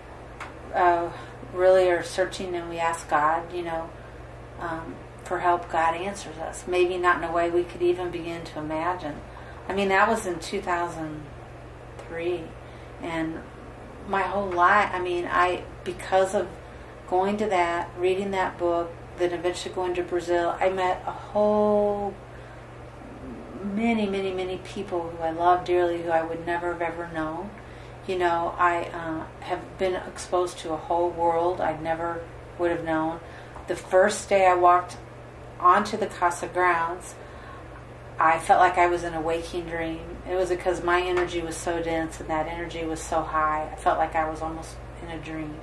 uh, 0.73 1.11
really 1.53 1.89
are 1.89 2.03
searching 2.03 2.55
and 2.55 2.69
we 2.69 2.79
ask 2.79 3.09
God, 3.09 3.53
you 3.53 3.63
know, 3.63 3.89
um, 4.59 4.95
for 5.23 5.39
help, 5.39 5.71
God 5.71 5.95
answers 5.95 6.37
us. 6.37 6.65
Maybe 6.67 6.97
not 6.97 7.17
in 7.17 7.23
a 7.23 7.31
way 7.31 7.49
we 7.49 7.63
could 7.63 7.81
even 7.81 8.11
begin 8.11 8.43
to 8.45 8.59
imagine. 8.59 9.15
I 9.67 9.73
mean, 9.73 9.89
that 9.89 10.07
was 10.07 10.25
in 10.25 10.39
2003. 10.39 12.43
And 13.01 13.39
my 14.09 14.23
whole 14.23 14.49
life, 14.49 14.89
I 14.91 14.99
mean, 14.99 15.25
I, 15.25 15.63
because 15.83 16.33
of 16.33 16.47
going 17.09 17.37
to 17.37 17.45
that, 17.47 17.89
reading 17.97 18.31
that 18.31 18.57
book, 18.57 18.91
then 19.17 19.31
eventually 19.33 19.73
going 19.73 19.93
to 19.95 20.03
Brazil, 20.03 20.55
I 20.59 20.69
met 20.69 21.03
a 21.05 21.11
whole 21.11 22.13
many, 23.63 24.07
many, 24.07 24.33
many 24.33 24.57
people 24.57 25.09
who 25.09 25.23
I 25.23 25.31
love 25.31 25.65
dearly, 25.65 26.01
who 26.01 26.09
I 26.09 26.23
would 26.23 26.45
never 26.45 26.73
have 26.73 26.81
ever 26.81 27.09
known. 27.13 27.51
You 28.07 28.17
know, 28.17 28.55
I 28.57 28.85
uh, 28.85 29.25
have 29.41 29.77
been 29.77 29.95
exposed 29.95 30.57
to 30.59 30.73
a 30.73 30.77
whole 30.77 31.09
world 31.09 31.61
I 31.61 31.77
never 31.77 32.23
would 32.57 32.71
have 32.71 32.83
known. 32.83 33.19
The 33.67 33.75
first 33.75 34.29
day 34.29 34.47
I 34.47 34.55
walked 34.55 34.97
onto 35.59 35.97
the 35.97 36.07
Casa 36.07 36.47
grounds, 36.47 37.13
I 38.19 38.37
felt 38.39 38.59
like 38.59 38.77
I 38.77 38.87
was 38.87 39.03
in 39.03 39.13
a 39.13 39.21
waking 39.21 39.67
dream. 39.67 40.01
It 40.29 40.35
was 40.35 40.49
because 40.49 40.83
my 40.83 41.01
energy 41.01 41.39
was 41.41 41.55
so 41.55 41.81
dense 41.81 42.19
and 42.19 42.29
that 42.29 42.47
energy 42.47 42.83
was 42.83 43.01
so 43.01 43.21
high. 43.21 43.69
I 43.71 43.75
felt 43.77 43.97
like 43.97 44.13
I 44.15 44.29
was 44.29 44.41
almost 44.41 44.75
in 45.01 45.09
a 45.09 45.17
dream. 45.17 45.55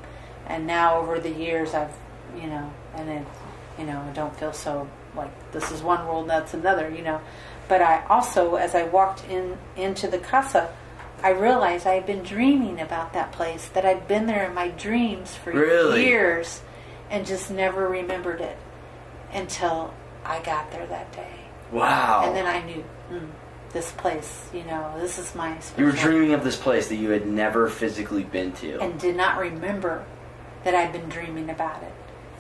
And 0.47 0.67
now 0.67 0.99
over 0.99 1.21
the 1.21 1.31
years, 1.31 1.75
I've, 1.75 1.95
you 2.35 2.47
know, 2.47 2.73
and 2.95 3.11
it, 3.11 3.27
you 3.79 3.85
know, 3.85 4.01
I 4.01 4.13
don't 4.13 4.35
feel 4.39 4.53
so 4.55 4.89
like 5.15 5.31
this 5.53 5.71
is 5.71 5.83
one 5.83 6.07
world, 6.07 6.29
that's 6.31 6.55
another, 6.55 6.89
you 6.89 7.03
know. 7.03 7.21
But 7.69 7.83
I 7.83 8.05
also, 8.07 8.55
as 8.55 8.75
I 8.75 8.85
walked 8.85 9.25
in 9.29 9.59
into 9.77 10.09
the 10.09 10.19
casa, 10.19 10.73
I 11.23 11.31
realized 11.31 11.87
I 11.87 11.95
had 11.95 12.07
been 12.07 12.23
dreaming 12.23 12.81
about 12.81 13.13
that 13.15 13.33
place. 13.33 13.69
That 13.69 13.85
I'd 13.85 14.07
been 14.07 14.27
there 14.27 14.45
in 14.45 14.55
my 14.55 14.69
dreams 14.69 15.35
for 15.35 15.51
Really? 15.53 16.05
years, 16.07 16.61
and 17.11 17.27
just 17.27 17.51
never 17.51 17.89
remembered 17.89 18.41
it 18.41 18.57
until 19.33 19.93
I 20.25 20.41
got 20.43 20.71
there 20.71 20.87
that 20.87 21.13
day. 21.13 21.36
Wow. 21.73 22.25
And 22.27 22.37
then 22.37 22.47
I 22.47 22.65
knew 22.65 22.85
mm, 23.11 23.29
this 23.73 23.93
place. 23.93 24.49
You 24.53 24.65
know, 24.65 24.95
this 24.99 25.19
is 25.19 25.35
my. 25.35 25.59
you 25.77 25.85
were 25.85 25.93
dreaming 25.93 26.33
of 26.33 26.45
this 26.45 26.57
place 26.57 26.89
that 26.89 26.97
you 26.97 27.11
had 27.11 27.27
never 27.27 27.69
physically 27.69 28.25
been 28.25 28.53
to. 28.53 28.81
and 28.81 28.99
did 28.99 29.17
not 29.17 29.39
remember 29.39 30.05
that 30.65 30.75
I'd 30.75 30.93
been 30.93 31.09
dreaming 31.09 31.51
about 31.51 31.83
it. 31.83 31.93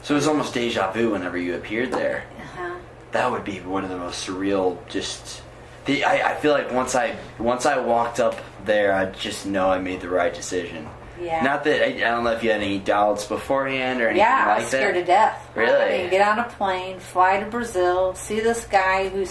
so 0.03 0.15
it 0.15 0.17
was 0.17 0.27
almost 0.27 0.53
deja 0.55 0.91
vu 0.93 1.11
whenever 1.13 1.39
you 1.39 1.55
appeared 1.55 1.93
there. 1.93 2.25
Uh-huh. 2.39 2.77
That 3.13 3.31
would 3.31 3.45
be 3.45 3.61
one 3.61 3.85
of 3.85 3.91
the 3.91 3.97
most 3.97 4.27
surreal. 4.27 4.79
Just, 4.89 5.43
the, 5.85 6.05
I, 6.05 6.33
I 6.33 6.35
feel 6.35 6.53
like 6.53 6.73
once 6.73 6.95
I 6.95 7.17
once 7.39 7.67
I 7.67 7.79
walked 7.79 8.19
up 8.21 8.37
there, 8.65 8.93
I 8.93 9.07
just 9.07 9.47
know 9.47 9.71
I 9.71 9.79
made 9.79 10.01
the 10.01 10.09
right 10.09 10.35
decision. 10.35 10.89
Yeah. 11.21 11.43
Not 11.43 11.65
that 11.65 11.83
I, 11.83 11.87
I 11.97 12.11
don't 12.11 12.25
know 12.25 12.33
if 12.33 12.43
you 12.43 12.51
had 12.51 12.61
any 12.63 12.79
doubts 12.79 13.27
beforehand 13.27 14.01
or 14.01 14.09
anything 14.09 14.19
Yeah, 14.27 14.47
like 14.47 14.47
that. 14.47 14.47
Yeah, 14.49 14.55
I 14.55 14.59
was 14.59 14.67
scared 14.69 14.95
that. 14.97 15.01
to 15.01 15.07
death. 15.07 15.51
Really? 15.55 15.95
I 15.95 15.99
mean, 16.03 16.11
get 16.11 16.29
on 16.29 16.39
a 16.39 16.49
plane, 16.49 17.01
fly 17.01 17.41
to 17.41 17.47
Brazil, 17.47 18.15
see 18.15 18.41
this 18.41 18.65
guy 18.67 19.09
who 19.09 19.27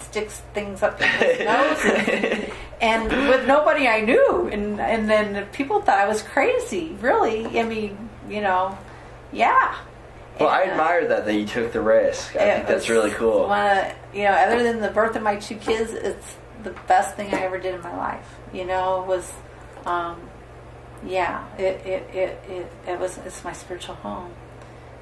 sticks 0.00 0.42
things 0.54 0.82
up 0.82 1.00
his 1.00 1.38
nose, 1.40 1.84
and, 1.84 2.52
and 2.80 3.28
with 3.28 3.46
nobody 3.46 3.88
I 3.88 4.00
knew, 4.02 4.48
and 4.52 4.78
and 4.80 5.08
then 5.08 5.46
people 5.52 5.80
thought 5.80 5.98
I 5.98 6.06
was 6.06 6.22
crazy. 6.22 6.96
Really, 7.00 7.58
I 7.58 7.62
mean, 7.62 8.08
you 8.28 8.40
know, 8.42 8.76
yeah. 9.32 9.74
Well, 10.38 10.50
I 10.50 10.62
And, 10.62 10.70
uh, 10.70 10.74
admire 10.74 11.08
that 11.08 11.24
that 11.24 11.34
you 11.34 11.46
took 11.46 11.72
the 11.72 11.80
risk. 11.80 12.36
I 12.36 12.56
think 12.56 12.66
that's 12.66 12.88
really 12.90 13.10
cool. 13.12 13.42
You 14.12 14.24
know, 14.24 14.32
other 14.32 14.62
than 14.62 14.80
the 14.80 14.90
birth 14.90 15.16
of 15.16 15.22
my 15.22 15.36
two 15.36 15.56
kids, 15.56 15.92
it's 15.92 16.36
the 16.62 16.70
best 16.86 17.16
thing 17.16 17.32
I 17.34 17.40
ever 17.42 17.58
did 17.58 17.74
in 17.74 17.80
my 17.80 17.96
life. 17.96 18.28
You 18.52 18.66
know, 18.66 19.04
was, 19.08 19.32
um, 19.86 20.20
yeah, 21.04 21.46
it, 21.56 21.84
it, 21.86 22.14
it, 22.14 22.44
it, 22.48 22.72
it 22.86 23.00
was, 23.00 23.18
it's 23.18 23.44
my 23.44 23.52
spiritual 23.52 23.96
home. 23.96 24.32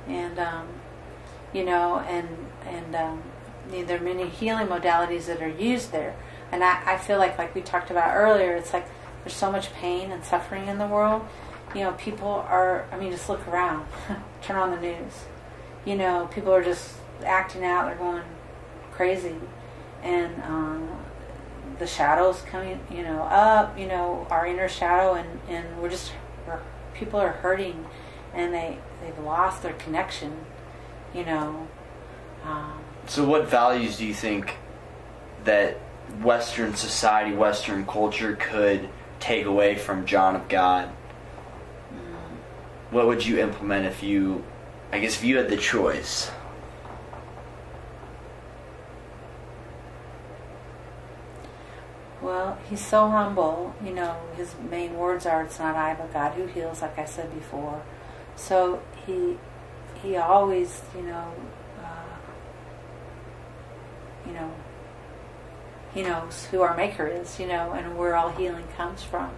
And, 0.09 0.39
um, 0.39 0.69
you 1.53 1.65
know, 1.65 1.99
and, 2.01 2.29
and, 2.67 2.95
um, 2.95 3.23
there 3.71 3.99
are 3.99 4.03
many 4.03 4.29
healing 4.29 4.67
modalities 4.67 5.27
that 5.27 5.43
are 5.43 5.49
used 5.49 5.93
there. 5.93 6.15
And 6.53 6.63
I, 6.63 6.95
I 6.95 6.99
feel 6.99 7.19
like, 7.19 7.39
like 7.39 7.55
we 7.55 7.63
talked 7.63 7.91
about 7.91 8.15
earlier, 8.15 8.55
it's 8.55 8.73
like 8.73 8.87
there's 9.23 9.35
so 9.35 9.51
much 9.51 9.73
pain 9.73 10.11
and 10.11 10.23
suffering 10.25 10.69
in 10.69 10.79
the 10.79 10.87
world. 10.87 11.27
You 11.75 11.83
know, 11.83 11.93
people 11.93 12.29
are, 12.29 12.87
I 12.93 12.99
mean, 12.99 13.11
just 13.11 13.29
look 13.29 13.47
around, 13.49 13.87
turn 14.43 14.57
on 14.57 14.71
the 14.71 14.81
news. 14.81 15.25
You 15.85 15.97
know, 15.97 16.29
people 16.33 16.53
are 16.53 16.63
just 16.63 16.95
acting 17.25 17.65
out, 17.65 17.87
they're 17.87 17.97
going 17.97 18.23
crazy. 18.93 19.35
And 20.03 20.43
um, 20.43 20.89
the 21.79 21.87
shadows 21.87 22.43
coming, 22.43 22.81
you 22.91 23.03
know, 23.03 23.23
up, 23.23 23.79
you 23.79 23.87
know, 23.87 24.27
our 24.31 24.47
inner 24.47 24.69
shadow, 24.69 25.15
and, 25.15 25.41
and 25.49 25.81
we're 25.81 25.91
just, 25.91 26.13
we're, 26.47 26.61
people 26.95 27.21
are 27.21 27.33
hurting 27.33 27.87
and 28.33 28.53
they, 28.53 28.79
they've 29.01 29.19
lost 29.21 29.63
their 29.63 29.73
connection, 29.75 30.45
you 31.15 31.25
know. 31.25 31.69
Um, 32.45 32.81
So, 33.07 33.25
what 33.25 33.49
values 33.49 33.97
do 33.99 34.07
you 34.07 34.15
think 34.15 34.57
that 35.45 35.75
Western 36.23 36.75
society, 36.75 37.35
Western 37.35 37.87
culture 37.87 38.37
could 38.37 38.89
take 39.21 39.47
away 39.47 39.77
from 39.77 40.07
John 40.07 40.37
of 40.37 40.49
God? 40.49 40.91
What 42.91 43.07
would 43.09 43.27
you 43.27 43.41
implement 43.41 43.87
if 43.87 44.03
you, 44.03 44.45
I 44.93 45.01
guess, 45.01 45.17
if 45.17 45.25
you 45.25 45.37
had 45.39 45.49
the 45.49 45.57
choice? 45.57 46.31
Well, 52.25 52.57
he's 52.71 52.81
so 52.81 53.11
humble. 53.11 53.75
You 53.85 53.93
know, 53.93 54.17
his 54.35 54.55
main 54.71 54.97
words 54.97 55.27
are, 55.27 55.43
"It's 55.43 55.59
not 55.59 55.77
I, 55.77 55.93
but 55.93 56.11
God 56.11 56.33
who 56.33 56.47
heals," 56.47 56.81
like 56.81 56.99
I 56.99 57.05
said 57.05 57.35
before. 57.35 57.83
So 58.35 58.81
he 59.07 59.39
he 60.03 60.17
always, 60.17 60.81
you 60.97 61.03
know, 61.03 61.35
uh, 61.83 62.17
you 64.27 64.33
know, 64.33 64.51
he 65.93 66.03
knows 66.03 66.47
who 66.51 66.63
our 66.63 66.75
Maker 66.75 67.07
is. 67.07 67.39
You 67.39 67.47
know, 67.47 67.73
and 67.73 67.99
where 67.99 68.17
all 68.17 68.31
healing 68.31 68.69
comes 68.75 69.03
from. 69.03 69.33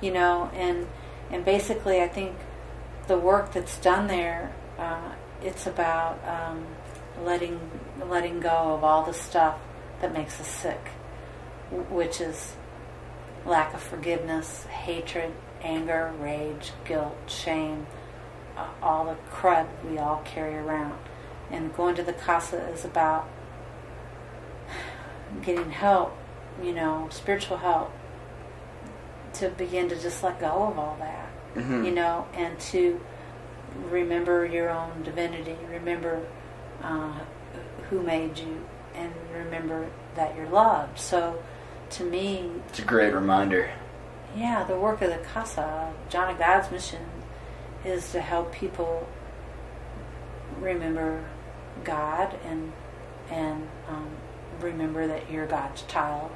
You 0.00 0.12
know, 0.12 0.50
and 0.54 0.86
and 1.30 1.44
basically, 1.44 2.00
I 2.00 2.08
think 2.08 2.34
the 3.08 3.18
work 3.18 3.52
that's 3.52 3.76
done 3.78 4.06
there, 4.06 4.52
uh, 4.78 5.12
it's 5.42 5.66
about 5.66 6.18
um, 6.26 6.66
letting 7.22 7.60
letting 8.08 8.40
go 8.40 8.72
of 8.74 8.82
all 8.84 9.04
the 9.04 9.12
stuff 9.12 9.58
that 10.00 10.14
makes 10.14 10.40
us 10.40 10.48
sick 10.48 10.91
which 11.90 12.20
is 12.20 12.54
lack 13.44 13.74
of 13.74 13.82
forgiveness, 13.82 14.64
hatred, 14.64 15.32
anger, 15.62 16.12
rage, 16.20 16.72
guilt, 16.84 17.16
shame, 17.26 17.86
uh, 18.56 18.66
all 18.82 19.04
the 19.04 19.16
crud 19.30 19.66
we 19.88 19.98
all 19.98 20.22
carry 20.24 20.56
around. 20.56 20.98
And 21.50 21.74
going 21.74 21.94
to 21.96 22.02
the 22.02 22.12
casa 22.12 22.58
is 22.68 22.84
about 22.84 23.28
getting 25.42 25.70
help, 25.70 26.16
you 26.62 26.72
know, 26.72 27.08
spiritual 27.10 27.58
help, 27.58 27.92
to 29.34 29.48
begin 29.48 29.88
to 29.88 29.96
just 30.00 30.22
let 30.22 30.38
go 30.38 30.46
of 30.46 30.78
all 30.78 30.96
that, 30.98 31.28
Mhm. 31.54 31.84
you 31.84 31.90
know, 31.90 32.26
and 32.34 32.58
to 32.60 33.00
remember 33.90 34.44
your 34.44 34.68
own 34.70 35.02
divinity, 35.02 35.56
remember 35.70 36.20
uh, 36.82 37.12
who 37.88 38.02
made 38.02 38.36
you, 38.38 38.66
and 38.94 39.12
remember 39.32 39.86
that 40.16 40.34
you're 40.36 40.48
loved. 40.48 40.98
So, 40.98 41.40
to 41.92 42.04
me, 42.04 42.50
It's 42.68 42.78
a 42.78 42.82
great 42.84 43.12
reminder. 43.14 43.70
yeah, 44.36 44.64
the 44.64 44.76
work 44.78 45.02
of 45.02 45.10
the 45.10 45.18
Casa, 45.18 45.92
John 46.08 46.30
of 46.30 46.38
God's 46.38 46.70
mission, 46.70 47.04
is 47.84 48.10
to 48.12 48.20
help 48.20 48.52
people 48.52 49.08
remember 50.60 51.24
God 51.84 52.38
and 52.44 52.72
and 53.30 53.68
um, 53.88 54.10
remember 54.60 55.06
that 55.06 55.30
you're 55.30 55.46
God's 55.46 55.82
child, 55.82 56.30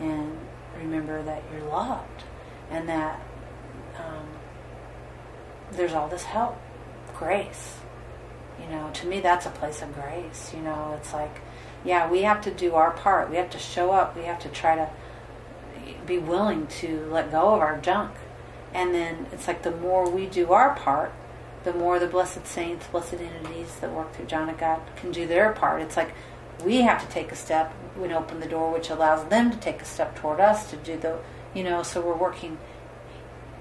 and 0.00 0.36
remember 0.78 1.22
that 1.22 1.42
you're 1.52 1.68
loved, 1.68 2.24
and 2.70 2.88
that 2.88 3.20
um, 3.98 4.26
there's 5.72 5.92
all 5.92 6.08
this 6.08 6.22
help, 6.24 6.56
grace. 7.18 7.74
You 8.60 8.68
know, 8.74 8.90
to 8.94 9.06
me, 9.06 9.20
that's 9.20 9.46
a 9.46 9.50
place 9.50 9.82
of 9.82 9.94
grace. 9.94 10.52
You 10.54 10.62
know, 10.62 10.94
it's 10.98 11.12
like, 11.12 11.40
yeah, 11.84 12.10
we 12.10 12.22
have 12.22 12.40
to 12.42 12.50
do 12.50 12.74
our 12.74 12.90
part. 12.92 13.30
We 13.30 13.36
have 13.36 13.50
to 13.50 13.58
show 13.58 13.90
up. 13.92 14.16
We 14.16 14.22
have 14.24 14.38
to 14.40 14.48
try 14.48 14.74
to 14.74 14.88
be 16.06 16.18
willing 16.18 16.66
to 16.66 17.06
let 17.10 17.30
go 17.30 17.54
of 17.54 17.60
our 17.60 17.78
junk. 17.78 18.12
And 18.74 18.94
then 18.94 19.26
it's 19.32 19.48
like 19.48 19.62
the 19.62 19.70
more 19.70 20.08
we 20.08 20.26
do 20.26 20.52
our 20.52 20.74
part, 20.74 21.12
the 21.64 21.72
more 21.72 21.98
the 21.98 22.06
blessed 22.06 22.46
saints, 22.46 22.86
blessed 22.86 23.14
entities 23.14 23.76
that 23.80 23.92
work 23.92 24.12
through 24.12 24.26
John 24.26 24.48
of 24.48 24.58
God 24.58 24.80
can 24.96 25.10
do 25.10 25.26
their 25.26 25.52
part. 25.52 25.82
It's 25.82 25.96
like 25.96 26.14
we 26.64 26.82
have 26.82 27.04
to 27.04 27.08
take 27.12 27.32
a 27.32 27.36
step 27.36 27.74
and 27.96 28.12
open 28.12 28.40
the 28.40 28.46
door, 28.46 28.72
which 28.72 28.90
allows 28.90 29.28
them 29.28 29.50
to 29.50 29.56
take 29.56 29.82
a 29.82 29.84
step 29.84 30.16
toward 30.16 30.40
us 30.40 30.70
to 30.70 30.76
do 30.76 30.96
the, 30.96 31.18
you 31.54 31.64
know, 31.64 31.82
so 31.82 32.00
we're 32.00 32.16
working, 32.16 32.58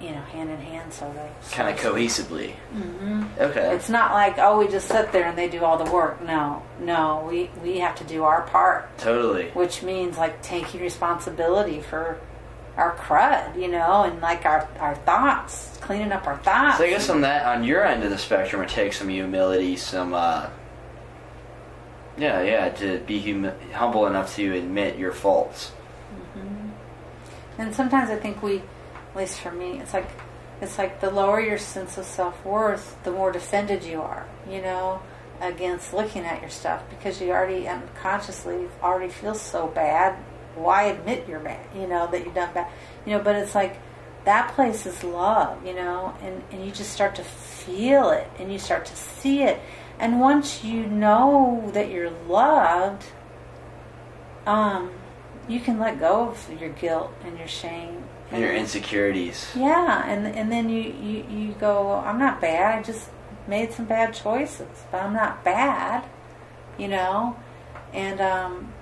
you 0.02 0.12
know, 0.12 0.22
hand 0.22 0.50
in 0.50 0.58
hand, 0.60 0.94
so 0.94 1.12
they 1.16 1.30
Kind 1.56 1.70
of 1.70 1.84
cohesively. 1.84 2.52
hmm 2.72 3.24
Okay. 3.40 3.74
It's 3.76 3.90
not 3.90 4.14
like 4.14 4.38
oh, 4.38 4.58
we 4.60 4.68
just 4.68 4.88
sit 4.88 5.12
there 5.12 5.26
and 5.28 5.38
they 5.38 5.50
do 5.50 5.64
all 5.64 5.78
the 5.84 5.92
work. 5.92 6.22
No, 6.24 6.62
no, 6.80 7.26
we 7.30 7.50
we 7.64 7.80
have 7.80 7.96
to 7.96 8.04
do 8.04 8.24
our 8.24 8.42
part 8.44 8.96
totally. 8.98 9.50
which 9.54 9.82
means 9.84 10.18
like 10.18 10.42
taking 10.42 10.82
responsibility 10.82 11.82
for 11.82 12.20
our 12.78 12.96
crud, 12.96 13.60
you 13.60 13.68
know, 13.68 14.04
and 14.04 14.22
like 14.22 14.46
our, 14.46 14.70
our 14.80 14.94
thoughts, 14.98 15.76
cleaning 15.82 16.12
up 16.12 16.28
our 16.28 16.38
thoughts. 16.38 16.78
So 16.78 16.84
I 16.84 16.90
guess 16.92 17.10
on 17.10 17.22
that, 17.22 17.44
on 17.48 17.64
your 17.64 17.84
end 17.84 18.04
of 18.04 18.12
the 18.12 18.20
spectrum, 18.20 18.62
it 18.62 18.70
takes 18.70 19.00
some 19.00 19.10
humility, 19.10 19.76
some, 19.78 20.14
uh, 20.14 20.48
yeah, 22.20 22.44
yeah, 22.44 22.70
to 22.70 23.00
be 23.00 23.18
humi- 23.18 23.50
humble 23.74 24.06
enough 24.06 24.36
to 24.36 24.56
admit 24.56 24.96
your 25.00 25.12
faults. 25.12 25.72
and 27.58 27.74
sometimes 27.74 28.12
I 28.12 28.16
think 28.16 28.44
we, 28.44 28.62
at 29.18 29.22
least 29.22 29.40
for 29.40 29.52
me, 29.52 29.80
it's 29.80 29.94
like 29.94 30.10
it's 30.62 30.78
like 30.78 31.02
the 31.02 31.10
lower 31.10 31.40
your 31.40 31.58
sense 31.58 31.98
of 31.98 32.06
self 32.06 32.46
worth, 32.46 33.02
the 33.04 33.12
more 33.12 33.32
defended 33.32 33.84
you 33.84 34.00
are, 34.02 34.28
you 34.48 34.62
know, 34.62 35.02
against 35.42 35.92
looking 35.92 36.24
at 36.24 36.40
your 36.42 36.52
stuff 36.52 36.84
because 36.90 37.20
you 37.20 37.32
already 37.32 37.68
unconsciously 37.68 38.68
already 38.84 39.12
feel 39.12 39.34
so 39.34 39.68
bad. 39.68 40.16
Why 40.56 40.84
admit 40.84 41.28
you're 41.28 41.40
bad? 41.40 41.66
You 41.76 41.88
know 41.88 42.08
that 42.12 42.26
you've 42.26 42.36
done 42.36 42.54
bad. 42.54 42.72
You 43.06 43.14
know, 43.18 43.24
but 43.24 43.36
it's 43.36 43.56
like 43.56 43.80
that 44.26 44.54
place 44.54 44.86
is 44.86 45.04
love, 45.04 45.66
you 45.66 45.74
know, 45.74 46.16
and, 46.22 46.44
and 46.52 46.64
you 46.64 46.72
just 46.72 46.92
start 46.92 47.16
to 47.16 47.24
feel 47.24 48.12
it 48.12 48.30
and 48.38 48.52
you 48.52 48.60
start 48.60 48.86
to 48.86 48.96
see 48.96 49.42
it. 49.42 49.60
And 50.00 50.20
once 50.20 50.64
you 50.64 50.86
know 50.86 51.72
that 51.74 51.90
you're 51.90 52.12
loved, 52.28 53.04
um, 54.46 54.92
you 55.48 55.60
can 55.60 55.80
let 55.80 56.00
go 56.00 56.30
of 56.30 56.62
your 56.62 56.70
guilt 56.70 57.12
and 57.24 57.38
your 57.40 57.48
shame 57.48 58.04
And 58.32 58.42
your 58.42 58.54
insecurities. 58.54 59.48
yeah, 59.56 60.06
and 60.06 60.28
and 60.28 60.52
then 60.52 60.70
you, 60.70 60.82
you, 60.82 61.26
you 61.30 61.54
go, 61.54 61.94
I'm 61.94 62.20
not 62.20 62.42
bad. 62.42 62.80
I 62.80 62.84
just 62.84 63.10
made 63.48 63.72
some 63.72 63.86
bad 63.86 64.14
choices, 64.14 64.84
but 64.92 65.02
I'm 65.02 65.14
not 65.14 65.44
bad, 65.46 66.04
you 66.78 66.88
know. 66.90 67.38
And 67.94 68.20
um, 68.20 68.74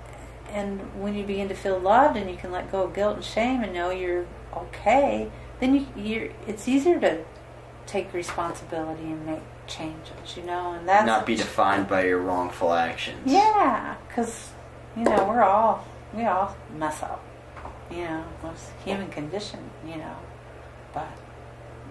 and 0.50 0.80
when 1.00 1.14
you 1.14 1.24
begin 1.24 1.48
to 1.48 1.54
feel 1.54 1.78
loved 1.78 2.16
and 2.16 2.28
you 2.28 2.36
can 2.36 2.50
let 2.50 2.72
go 2.72 2.82
of 2.84 2.94
guilt 2.94 3.14
and 3.16 3.24
shame 3.24 3.62
and 3.62 3.72
know 3.72 3.90
you're 3.90 4.26
okay, 4.56 5.30
then 5.60 5.74
you 5.74 5.86
you're 5.96 6.28
it's 6.48 6.66
easier 6.66 6.98
to 7.00 7.24
take 7.86 8.12
responsibility 8.12 9.04
and 9.04 9.24
make 9.24 9.42
changes, 9.68 10.36
you 10.36 10.42
know. 10.42 10.72
And 10.72 10.88
that's 10.88 11.06
Not 11.06 11.24
be 11.24 11.36
defined 11.36 11.86
by 11.88 12.04
your 12.06 12.18
wrongful 12.18 12.72
actions. 12.72 13.20
yeah, 13.26 13.94
because 14.08 14.50
you 14.96 15.04
know 15.04 15.24
we're 15.28 15.44
all 15.44 15.86
we 16.12 16.24
all 16.24 16.56
mess 16.76 17.00
up. 17.04 17.22
You 17.90 18.04
know, 18.04 18.24
a 18.44 18.84
human 18.84 19.08
condition. 19.08 19.70
You 19.86 19.96
know, 19.96 20.16
but 20.92 21.08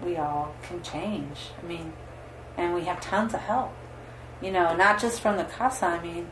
we 0.04 0.16
all 0.16 0.54
can 0.62 0.82
change. 0.82 1.50
I 1.62 1.66
mean, 1.66 1.92
and 2.56 2.74
we 2.74 2.82
have 2.82 3.00
tons 3.00 3.34
of 3.34 3.40
help. 3.40 3.72
You 4.42 4.52
know, 4.52 4.76
not 4.76 5.00
just 5.00 5.20
from 5.20 5.36
the 5.36 5.44
casa. 5.44 5.86
I 5.86 6.02
mean, 6.02 6.28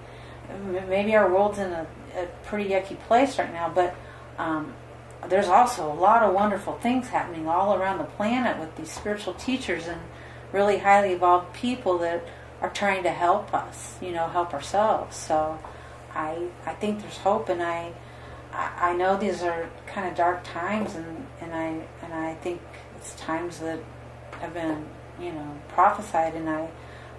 maybe 0.89 1.15
our 1.17 1.33
world's 1.33 1.59
in 1.59 1.73
a, 1.73 1.87
a 2.17 2.27
pretty 2.45 2.71
yucky 2.71 2.99
place 3.01 3.39
right 3.39 3.53
now, 3.53 3.71
but 3.75 3.95
um, 4.39 4.75
there's 5.29 5.49
also 5.49 5.91
a 5.91 5.95
lot 5.95 6.23
of 6.23 6.35
wonderful 6.35 6.75
things 6.75 7.09
happening 7.09 7.49
all 7.49 7.75
around 7.75 7.99
the 7.99 8.05
planet 8.05 8.59
with 8.59 8.77
these 8.77 8.91
spiritual 8.91 9.35
teachers 9.35 9.87
and 9.87 10.01
really 10.53 10.79
highly 10.79 11.12
evolved 11.12 11.55
people 11.55 11.99
that 11.99 12.25
are 12.61 12.71
trying 12.71 13.03
to 13.03 13.11
help 13.11 13.53
us, 13.55 13.97
you 14.01 14.12
know, 14.12 14.29
help 14.29 14.55
ourselves. 14.55 15.17
So 15.17 15.59
I 16.15 16.49
I 16.67 16.75
think 16.75 17.01
there's 17.01 17.19
hope, 17.19 17.49
and 17.49 17.62
I 17.62 17.93
I 18.55 18.95
know 18.95 19.17
these 19.17 19.43
are 19.43 19.69
kind 19.87 20.09
of 20.09 20.15
dark 20.15 20.45
times, 20.45 20.95
and, 20.95 21.27
and 21.41 21.53
I 21.53 21.85
and 22.03 22.15
I 22.15 22.35
think 22.35 22.61
it's 22.97 23.15
times 23.17 23.59
that 23.59 23.81
have 24.41 24.55
been 24.55 24.87
you 25.21 25.33
know 25.33 25.57
prophesied, 25.69 26.35
and 26.35 26.49
I 26.49 26.69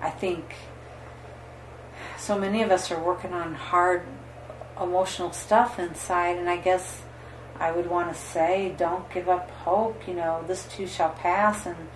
I 0.02 0.10
think 0.10 0.56
so 2.18 2.40
many 2.40 2.62
of 2.62 2.72
us 2.72 2.92
are 2.92 3.04
working 3.04 3.34
on 3.34 3.54
hard 3.54 4.04
emotional 4.80 5.32
stuff 5.34 5.78
inside, 5.78 6.38
and 6.38 6.50
I 6.50 6.58
guess 6.58 7.02
I 7.60 7.72
would 7.72 7.90
want 7.90 8.14
to 8.14 8.20
say, 8.20 8.74
don't 8.78 9.10
give 9.14 9.30
up 9.30 9.50
hope. 9.50 10.08
You 10.08 10.14
know, 10.14 10.44
this 10.48 10.66
too 10.66 10.88
shall 10.88 11.12
pass, 11.12 11.66
and 11.66 11.90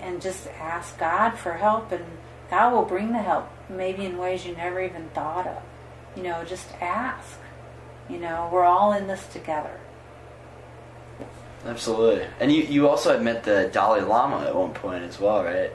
and 0.00 0.22
just 0.22 0.46
ask 0.60 0.98
God 0.98 1.30
for 1.30 1.54
help, 1.54 1.90
and 1.90 2.04
God 2.50 2.72
will 2.72 2.84
bring 2.84 3.12
the 3.12 3.18
help, 3.18 3.50
maybe 3.68 4.04
in 4.04 4.18
ways 4.18 4.46
you 4.46 4.54
never 4.54 4.80
even 4.80 5.08
thought 5.08 5.46
of. 5.46 5.62
You 6.16 6.22
know, 6.22 6.44
just 6.44 6.68
ask. 6.80 7.40
You 8.08 8.18
know, 8.18 8.48
we're 8.52 8.64
all 8.64 8.92
in 8.92 9.06
this 9.06 9.26
together. 9.28 9.80
Absolutely. 11.64 12.26
And 12.40 12.52
you, 12.52 12.62
you 12.64 12.88
also 12.88 13.12
had 13.12 13.22
met 13.22 13.44
the 13.44 13.70
Dalai 13.72 14.02
Lama 14.02 14.44
at 14.46 14.54
one 14.54 14.74
point 14.74 15.04
as 15.04 15.18
well, 15.18 15.42
right? 15.42 15.72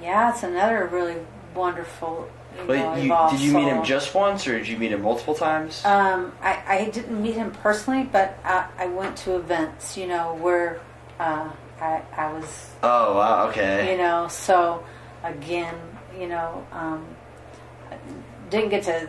Yeah, 0.00 0.32
it's 0.32 0.42
another 0.42 0.86
really 0.86 1.16
wonderful. 1.54 2.30
You 2.54 2.60
know, 2.60 2.66
But 2.66 3.02
you, 3.02 3.38
did 3.38 3.40
you 3.44 3.52
meet 3.52 3.68
him 3.68 3.84
just 3.84 4.14
once, 4.14 4.46
or 4.46 4.56
did 4.56 4.68
you 4.68 4.78
meet 4.78 4.92
him 4.92 5.02
multiple 5.02 5.34
times? 5.34 5.84
Um, 5.84 6.32
I, 6.40 6.62
I 6.66 6.90
didn't 6.90 7.20
meet 7.20 7.34
him 7.34 7.50
personally, 7.50 8.04
but 8.04 8.38
I, 8.44 8.68
I 8.78 8.86
went 8.86 9.16
to 9.18 9.36
events, 9.36 9.96
you 9.96 10.06
know, 10.06 10.34
where 10.34 10.80
uh, 11.18 11.50
I, 11.80 12.02
I 12.16 12.32
was, 12.32 12.70
oh, 12.82 13.16
wow, 13.16 13.48
okay. 13.48 13.92
you 13.92 13.98
know, 13.98 14.28
so 14.28 14.84
again, 15.24 15.74
you 16.18 16.28
know, 16.28 16.66
um, 16.72 17.04
I 17.90 17.96
didn't 18.48 18.70
get 18.70 18.84
to 18.84 19.08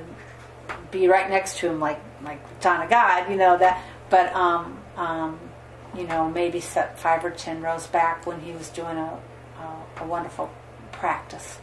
be 0.91 1.07
right 1.07 1.29
next 1.29 1.59
to 1.59 1.69
him 1.69 1.79
like 1.79 1.99
like 2.23 2.59
John 2.61 2.81
of 2.81 2.89
God, 2.89 3.29
you 3.29 3.37
know 3.37 3.57
that, 3.57 3.83
but 4.09 4.33
um, 4.33 4.79
um, 4.95 5.39
you 5.95 6.05
know, 6.05 6.29
maybe 6.29 6.59
set 6.59 6.99
five 6.99 7.23
or 7.23 7.31
ten 7.31 7.61
rows 7.61 7.87
back 7.87 8.25
when 8.25 8.41
he 8.41 8.51
was 8.51 8.69
doing 8.69 8.97
a 8.97 9.19
a, 9.59 10.03
a 10.03 10.05
wonderful 10.05 10.49
practice, 10.91 11.59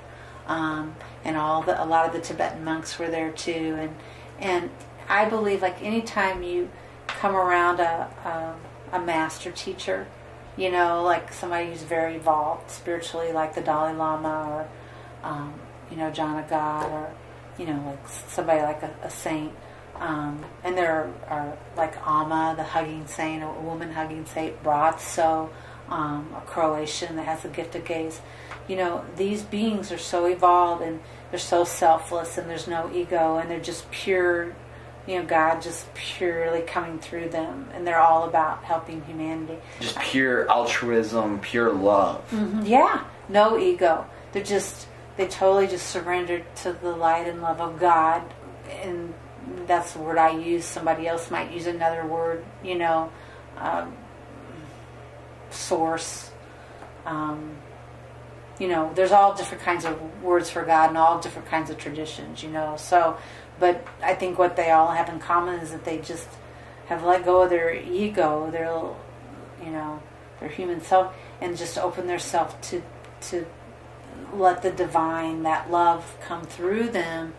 um, 0.46 0.94
and 1.24 1.36
all 1.36 1.62
the 1.62 1.82
a 1.82 1.84
lot 1.84 2.06
of 2.06 2.12
the 2.12 2.20
Tibetan 2.20 2.64
monks 2.64 2.98
were 2.98 3.08
there 3.08 3.30
too, 3.32 3.76
and 3.78 3.96
and 4.38 4.70
I 5.08 5.28
believe 5.28 5.62
like 5.62 5.82
anytime 5.82 6.42
you 6.42 6.70
come 7.06 7.34
around 7.34 7.80
a 7.80 8.54
a, 8.92 8.96
a 8.96 9.00
master 9.00 9.50
teacher, 9.50 10.06
you 10.56 10.70
know, 10.70 11.02
like 11.02 11.32
somebody 11.32 11.68
who's 11.70 11.82
very 11.82 12.16
evolved 12.16 12.70
spiritually, 12.70 13.32
like 13.32 13.54
the 13.54 13.60
Dalai 13.60 13.92
Lama 13.92 14.48
or 14.50 14.68
um, 15.28 15.54
you 15.90 15.96
know 15.96 16.10
John 16.10 16.38
of 16.38 16.48
God 16.48 16.90
or 16.90 17.12
you 17.58 17.66
know 17.66 17.82
like 17.86 18.08
somebody 18.28 18.62
like 18.62 18.82
a, 18.82 18.94
a 19.02 19.10
saint. 19.10 19.52
Um, 20.04 20.44
and 20.62 20.76
there 20.76 21.10
are, 21.30 21.34
are 21.34 21.58
like 21.78 21.94
Amma, 22.06 22.52
the 22.56 22.62
hugging 22.62 23.06
saint, 23.06 23.42
a 23.42 23.48
woman 23.48 23.90
hugging 23.90 24.26
saint, 24.26 24.62
Braco, 24.62 25.48
um, 25.88 26.28
a 26.36 26.42
Croatian 26.42 27.16
that 27.16 27.24
has 27.24 27.42
the 27.42 27.48
gift 27.48 27.74
of 27.74 27.86
gaze. 27.86 28.20
You 28.68 28.76
know, 28.76 29.04
these 29.16 29.42
beings 29.42 29.90
are 29.90 29.98
so 29.98 30.26
evolved 30.26 30.82
and 30.82 31.00
they're 31.30 31.38
so 31.40 31.64
selfless 31.64 32.36
and 32.36 32.50
there's 32.50 32.68
no 32.68 32.90
ego 32.92 33.38
and 33.38 33.50
they're 33.50 33.60
just 33.60 33.90
pure, 33.90 34.54
you 35.06 35.18
know, 35.18 35.24
God 35.24 35.62
just 35.62 35.92
purely 35.94 36.60
coming 36.60 36.98
through 36.98 37.30
them 37.30 37.68
and 37.72 37.86
they're 37.86 38.00
all 38.00 38.24
about 38.24 38.62
helping 38.64 39.02
humanity. 39.04 39.56
Just 39.80 39.98
pure 40.00 40.50
altruism, 40.50 41.40
pure 41.40 41.72
love. 41.72 42.30
Mhm, 42.30 42.68
Yeah, 42.68 43.04
no 43.30 43.58
ego. 43.58 44.04
They're 44.32 44.42
just 44.44 44.86
they 45.16 45.28
totally 45.28 45.66
just 45.66 45.86
surrendered 45.86 46.44
to 46.56 46.72
the 46.74 46.90
light 46.90 47.26
and 47.28 47.40
love 47.40 47.60
of 47.60 47.78
God, 47.78 48.22
and 48.82 49.14
that's 49.66 49.92
the 49.92 50.00
word 50.00 50.18
I 50.18 50.30
use. 50.38 50.64
Somebody 50.64 51.06
else 51.06 51.30
might 51.30 51.52
use 51.52 51.66
another 51.66 52.06
word, 52.06 52.44
you 52.62 52.76
know, 52.76 53.10
um, 53.58 53.96
source. 55.50 56.30
Um, 57.06 57.56
you 58.58 58.68
know, 58.68 58.92
there's 58.94 59.12
all 59.12 59.34
different 59.34 59.62
kinds 59.62 59.84
of 59.84 60.22
words 60.22 60.48
for 60.48 60.64
God 60.64 60.90
and 60.90 60.98
all 60.98 61.20
different 61.20 61.48
kinds 61.48 61.70
of 61.70 61.78
traditions, 61.78 62.42
you 62.42 62.50
know. 62.50 62.76
So, 62.76 63.18
but 63.58 63.86
I 64.02 64.14
think 64.14 64.38
what 64.38 64.56
they 64.56 64.70
all 64.70 64.92
have 64.92 65.08
in 65.08 65.18
common 65.18 65.60
is 65.60 65.72
that 65.72 65.84
they 65.84 65.98
just 65.98 66.28
have 66.86 67.02
let 67.04 67.24
go 67.24 67.42
of 67.42 67.50
their 67.50 67.74
ego, 67.74 68.50
their, 68.50 68.72
you 69.64 69.72
know, 69.72 70.02
their 70.40 70.48
human 70.48 70.80
self, 70.80 71.14
and 71.40 71.56
just 71.56 71.78
open 71.78 72.06
their 72.06 72.18
self 72.18 72.60
to 72.62 72.82
to 73.22 73.46
let 74.32 74.62
the 74.62 74.70
divine, 74.70 75.42
that 75.42 75.70
love, 75.70 76.16
come 76.20 76.42
through 76.42 76.88
them 76.90 77.34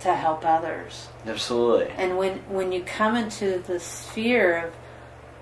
to 0.00 0.14
help 0.14 0.44
others. 0.44 1.08
Absolutely. 1.26 1.88
And 1.96 2.16
when 2.16 2.38
when 2.48 2.72
you 2.72 2.82
come 2.82 3.16
into 3.16 3.58
the 3.66 3.80
sphere 3.80 4.72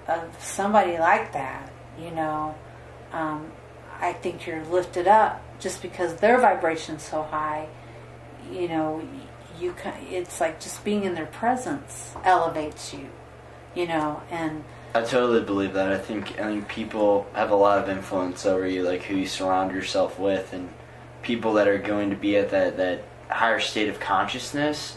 of 0.06 0.20
of 0.22 0.42
somebody 0.42 0.98
like 0.98 1.32
that, 1.32 1.70
you 2.00 2.10
know, 2.10 2.54
um, 3.12 3.50
I 4.00 4.12
think 4.12 4.46
you're 4.46 4.64
lifted 4.64 5.06
up 5.06 5.42
just 5.60 5.82
because 5.82 6.16
their 6.16 6.40
vibration's 6.40 7.02
so 7.02 7.22
high. 7.22 7.68
You 8.50 8.68
know, 8.68 9.02
you 9.60 9.72
ca- 9.72 9.98
it's 10.08 10.40
like 10.40 10.60
just 10.60 10.84
being 10.84 11.04
in 11.04 11.14
their 11.14 11.26
presence 11.26 12.14
elevates 12.24 12.92
you. 12.94 13.08
You 13.74 13.86
know, 13.86 14.22
and 14.30 14.64
I 14.94 15.02
totally 15.02 15.42
believe 15.42 15.74
that. 15.74 15.92
I 15.92 15.98
think 15.98 16.40
I 16.40 16.44
think 16.44 16.68
people 16.68 17.26
have 17.34 17.50
a 17.50 17.56
lot 17.56 17.78
of 17.78 17.88
influence 17.88 18.46
over 18.46 18.66
you, 18.66 18.82
like 18.82 19.02
who 19.02 19.16
you 19.16 19.26
surround 19.26 19.72
yourself 19.72 20.18
with, 20.18 20.52
and 20.52 20.70
people 21.22 21.52
that 21.54 21.68
are 21.68 21.78
going 21.78 22.10
to 22.10 22.16
be 22.16 22.36
at 22.36 22.50
that 22.50 22.76
that 22.78 23.04
higher 23.28 23.60
state 23.60 23.88
of 23.88 24.00
consciousness. 24.00 24.96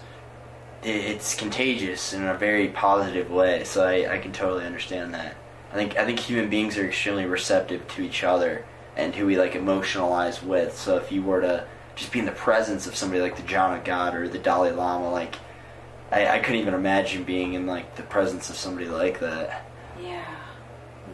It's 0.84 1.36
contagious 1.36 2.14
in 2.14 2.24
a 2.24 2.34
very 2.34 2.70
positive 2.70 3.30
way, 3.30 3.64
so 3.64 3.86
I, 3.86 4.16
I 4.16 4.18
can 4.20 4.32
totally 4.32 4.66
understand 4.66 5.14
that. 5.14 5.36
I 5.72 5.76
think 5.76 5.98
I 5.98 6.06
think 6.06 6.20
human 6.20 6.50
beings 6.50 6.78
are 6.78 6.86
extremely 6.86 7.26
receptive 7.26 7.88
to 7.90 8.02
each 8.02 8.24
other 8.24 8.66
and 8.98 9.16
who 9.16 9.26
we 9.26 9.38
like 9.38 9.54
emotionalize 9.54 10.44
with. 10.44 10.78
So 10.78 10.98
if 10.98 11.12
you 11.12 11.22
were 11.22 11.42
to 11.42 11.66
just 11.96 12.12
be 12.12 12.20
in 12.20 12.26
the 12.26 12.32
presence 12.32 12.88
of 12.88 12.96
somebody 12.96 13.22
like 13.22 13.38
the 13.38 13.44
John 13.44 13.78
of 13.78 13.84
God 13.84 14.16
or 14.16 14.28
the 14.28 14.40
Dalai 14.40 14.72
Lama, 14.72 15.12
like 15.12 15.36
I, 16.12 16.28
I 16.28 16.40
couldn't 16.40 16.62
even 16.62 16.74
imagine 16.74 17.24
being 17.24 17.54
in 17.54 17.68
like 17.68 17.96
the 17.96 18.04
presence 18.04 18.50
of 18.50 18.56
somebody 18.56 18.88
like 18.88 19.20
that. 19.20 19.66
Yeah, 20.02 20.36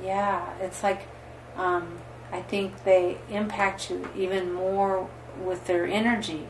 yeah. 0.03 0.53
It's 0.59 0.82
like 0.82 1.07
um, 1.55 1.99
I 2.32 2.41
think 2.41 2.84
they 2.84 3.18
impact 3.30 3.89
you 3.89 4.09
even 4.15 4.53
more 4.53 5.09
with 5.43 5.68
their 5.68 5.86
energy, 5.86 6.47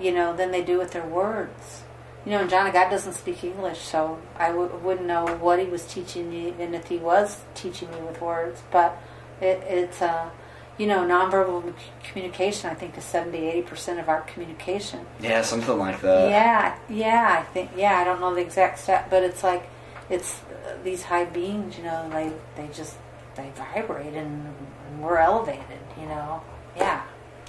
you 0.00 0.12
know, 0.12 0.34
than 0.36 0.50
they 0.50 0.62
do 0.62 0.78
with 0.78 0.92
their 0.92 1.04
words. 1.06 1.82
You 2.24 2.32
know, 2.32 2.40
and 2.40 2.50
John 2.50 2.66
of 2.66 2.72
God 2.72 2.90
doesn't 2.90 3.14
speak 3.14 3.42
English, 3.44 3.78
so 3.78 4.18
I 4.36 4.48
w- 4.48 4.74
wouldn't 4.82 5.06
know 5.06 5.26
what 5.40 5.58
he 5.60 5.64
was 5.66 5.86
teaching 5.86 6.28
me, 6.30 6.48
even 6.48 6.74
if 6.74 6.86
he 6.88 6.98
was 6.98 7.40
teaching 7.54 7.90
me 7.90 8.00
with 8.00 8.20
words. 8.20 8.60
But 8.70 8.96
it, 9.40 9.62
it's, 9.66 10.02
uh, 10.02 10.28
you 10.76 10.86
know, 10.86 11.00
nonverbal 11.06 11.62
c- 11.78 11.86
communication. 12.10 12.68
I 12.70 12.74
think 12.74 12.98
is 12.98 13.04
70, 13.04 13.38
80 13.38 13.62
percent 13.62 14.00
of 14.00 14.08
our 14.08 14.20
communication. 14.22 15.06
Yeah, 15.20 15.42
something 15.42 15.78
like 15.78 16.00
that. 16.02 16.28
Yeah, 16.30 16.78
yeah, 16.90 17.36
I 17.40 17.42
think 17.52 17.70
yeah, 17.76 17.98
I 17.98 18.04
don't 18.04 18.20
know 18.20 18.34
the 18.34 18.40
exact 18.42 18.78
stat, 18.80 19.06
but 19.08 19.22
it's 19.22 19.42
like 19.42 19.68
it's 20.10 20.40
uh, 20.66 20.76
these 20.84 21.04
high 21.04 21.24
beings, 21.24 21.78
you 21.78 21.84
know, 21.84 22.08
they 22.10 22.32
they 22.56 22.68
just 22.74 22.96
they 23.36 23.50
vibrate 23.56 24.14
and 24.14 24.54
we're 25.00 25.18
elevated, 25.18 25.80
you 25.98 26.06
know. 26.06 26.42
Yeah. 26.76 27.02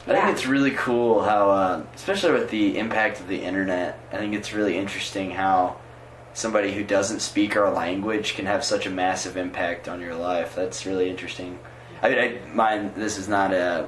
I 0.10 0.14
yeah. 0.14 0.26
think 0.26 0.38
it's 0.38 0.48
really 0.48 0.72
cool 0.72 1.22
how, 1.22 1.52
uh, 1.52 1.84
especially 1.94 2.32
with 2.32 2.50
the 2.50 2.80
impact 2.80 3.20
of 3.20 3.28
the 3.28 3.44
internet, 3.44 4.00
I 4.12 4.18
think 4.18 4.34
it's 4.34 4.54
really 4.54 4.76
interesting 4.76 5.30
how 5.30 5.78
somebody 6.34 6.72
who 6.72 6.84
doesn't 6.84 7.20
speak 7.20 7.56
our 7.56 7.72
language 7.72 8.34
can 8.34 8.48
have 8.48 8.64
such 8.64 8.88
a 8.88 8.90
massive 8.90 9.38
impact 9.38 9.88
on 9.88 10.02
your 10.02 10.16
life. 10.16 10.56
That's 10.56 10.86
really 10.86 11.10
interesting. 11.10 11.60
I 12.02 12.10
mean, 12.10 12.20
I 12.20 12.54
mind 12.56 12.96
this 12.96 13.18
is 13.18 13.28
not 13.28 13.54
a 13.54 13.88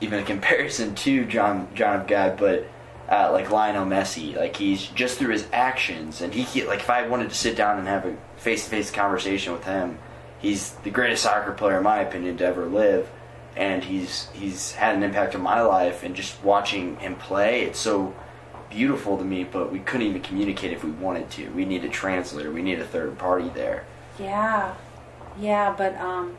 even 0.00 0.20
a 0.20 0.22
comparison 0.34 0.94
to 0.94 1.24
John 1.24 1.68
John 1.74 2.00
of 2.00 2.06
God, 2.06 2.36
but 2.38 2.68
uh, 3.08 3.30
like 3.32 3.50
Lionel 3.50 3.86
Messi, 3.86 4.36
like 4.36 4.56
he's 4.56 4.86
just 4.86 5.18
through 5.18 5.32
his 5.32 5.46
actions, 5.52 6.20
and 6.20 6.32
he 6.32 6.64
like 6.64 6.80
if 6.80 6.90
I 6.90 7.08
wanted 7.08 7.30
to 7.30 7.34
sit 7.34 7.56
down 7.56 7.78
and 7.78 7.88
have 7.88 8.04
a 8.06 8.16
face 8.36 8.64
to 8.64 8.70
face 8.70 8.90
conversation 8.90 9.52
with 9.52 9.64
him, 9.64 9.98
he's 10.38 10.70
the 10.84 10.90
greatest 10.90 11.24
soccer 11.24 11.52
player 11.52 11.78
in 11.78 11.84
my 11.84 12.00
opinion 12.00 12.36
to 12.36 12.44
ever 12.44 12.66
live, 12.66 13.10
and 13.58 13.84
he's 13.84 14.28
he's 14.32 14.72
had 14.72 14.94
an 14.96 15.02
impact 15.02 15.34
on 15.34 15.42
my 15.42 15.60
life, 15.60 16.02
and 16.04 16.16
just 16.16 16.42
watching 16.42 16.96
him 16.98 17.16
play, 17.16 17.62
it's 17.62 17.78
so 17.80 18.14
beautiful 18.70 19.18
to 19.18 19.24
me. 19.24 19.44
But 19.44 19.72
we 19.72 19.80
couldn't 19.80 20.06
even 20.06 20.22
communicate 20.22 20.72
if 20.72 20.84
we 20.84 20.90
wanted 20.92 21.28
to. 21.32 21.48
We 21.50 21.64
need 21.64 21.84
a 21.84 21.88
translator. 21.88 22.50
We 22.50 22.62
need 22.62 22.78
a 22.80 22.86
third 22.86 23.18
party 23.18 23.50
there. 23.50 23.84
Yeah. 24.18 24.74
Yeah, 25.40 25.74
but 25.76 25.96
um 26.00 26.36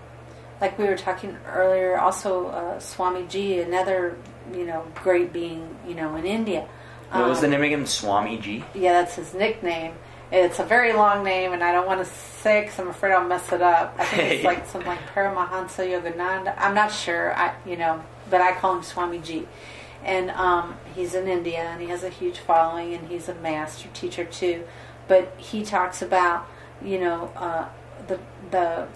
like 0.62 0.78
we 0.78 0.86
were 0.86 0.98
talking 0.98 1.38
earlier, 1.48 1.98
also 1.98 2.48
uh, 2.48 2.80
Swami 2.80 3.26
Ji, 3.28 3.62
another, 3.62 4.18
you 4.54 4.66
know, 4.66 4.86
great 4.96 5.32
being, 5.32 5.74
you 5.88 5.96
know, 5.96 6.16
in 6.18 6.26
India. 6.26 6.68
What 7.12 7.30
was 7.30 7.38
Um, 7.38 7.44
the 7.44 7.48
name 7.58 7.64
again? 7.64 7.86
Swami 7.86 8.38
G. 8.38 8.64
Yeah, 8.76 8.94
that's 8.94 9.16
his 9.16 9.34
nickname. 9.34 9.94
It's 10.32 10.60
a 10.60 10.64
very 10.64 10.94
long 10.94 11.24
name, 11.24 11.54
and 11.54 11.64
I 11.64 11.72
don't 11.72 11.88
want 11.88 12.06
to 12.06 12.12
say 12.12 12.62
because 12.62 12.80
I'm 12.80 12.88
afraid 12.90 13.14
I'll 13.14 13.28
mess 13.28 13.52
it 13.52 13.62
up. 13.62 13.96
I 13.98 14.06
think 14.06 14.32
it's 14.34 14.44
like 14.52 14.66
something 14.68 14.88
like 14.88 15.00
Paramahansa 15.14 15.88
Yogananda. 15.90 16.54
I'm 16.58 16.76
not 16.76 16.92
sure, 16.92 17.34
I 17.36 17.56
you 17.66 17.78
know, 17.78 18.04
but 18.30 18.42
I 18.42 18.54
call 18.54 18.76
him 18.78 18.84
Swami 18.84 19.20
Ji. 19.20 19.48
And 20.04 20.30
um, 20.32 20.78
he's 20.96 21.14
in 21.16 21.28
India, 21.28 21.60
and 21.60 21.82
he 21.82 21.88
has 21.90 22.04
a 22.04 22.10
huge 22.10 22.38
following, 22.40 22.94
and 22.94 23.08
he's 23.10 23.28
a 23.28 23.36
master 23.36 23.90
teacher 23.94 24.24
too. 24.24 24.64
But 25.08 25.34
he 25.38 25.64
talks 25.66 26.02
about, 26.02 26.48
you 26.84 27.00
know, 27.00 27.32
uh, 27.36 27.68
the 28.08 28.20
the 28.52 28.88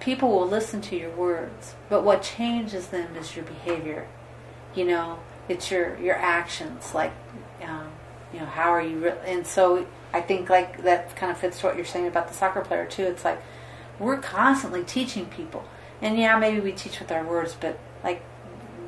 people 0.00 0.30
will 0.30 0.46
listen 0.48 0.80
to 0.82 0.96
your 0.96 1.10
words, 1.10 1.74
but 1.88 2.04
what 2.04 2.22
changes 2.22 2.88
them 2.88 3.16
is 3.16 3.34
your 3.36 3.44
behavior. 3.44 4.06
you 4.74 4.84
know, 4.84 5.18
it's 5.48 5.70
your 5.70 5.98
your 5.98 6.16
actions, 6.16 6.94
like, 6.94 7.12
um, 7.62 7.90
you 8.32 8.40
know, 8.40 8.46
how 8.46 8.70
are 8.70 8.82
you? 8.82 8.98
Re- 8.98 9.18
and 9.26 9.46
so 9.46 9.86
I 10.14 10.20
think 10.20 10.48
like 10.48 10.84
that 10.84 11.16
kind 11.16 11.32
of 11.32 11.36
fits 11.38 11.60
what 11.62 11.74
you're 11.74 11.84
saying 11.84 12.06
about 12.06 12.28
the 12.28 12.34
soccer 12.34 12.60
player 12.60 12.86
too. 12.86 13.02
It's 13.02 13.24
like 13.24 13.42
we're 13.98 14.18
constantly 14.18 14.84
teaching 14.84 15.26
people, 15.26 15.64
and 16.00 16.16
yeah, 16.16 16.38
maybe 16.38 16.60
we 16.60 16.70
teach 16.70 17.00
with 17.00 17.10
our 17.10 17.24
words, 17.24 17.56
but 17.60 17.80
like 18.04 18.22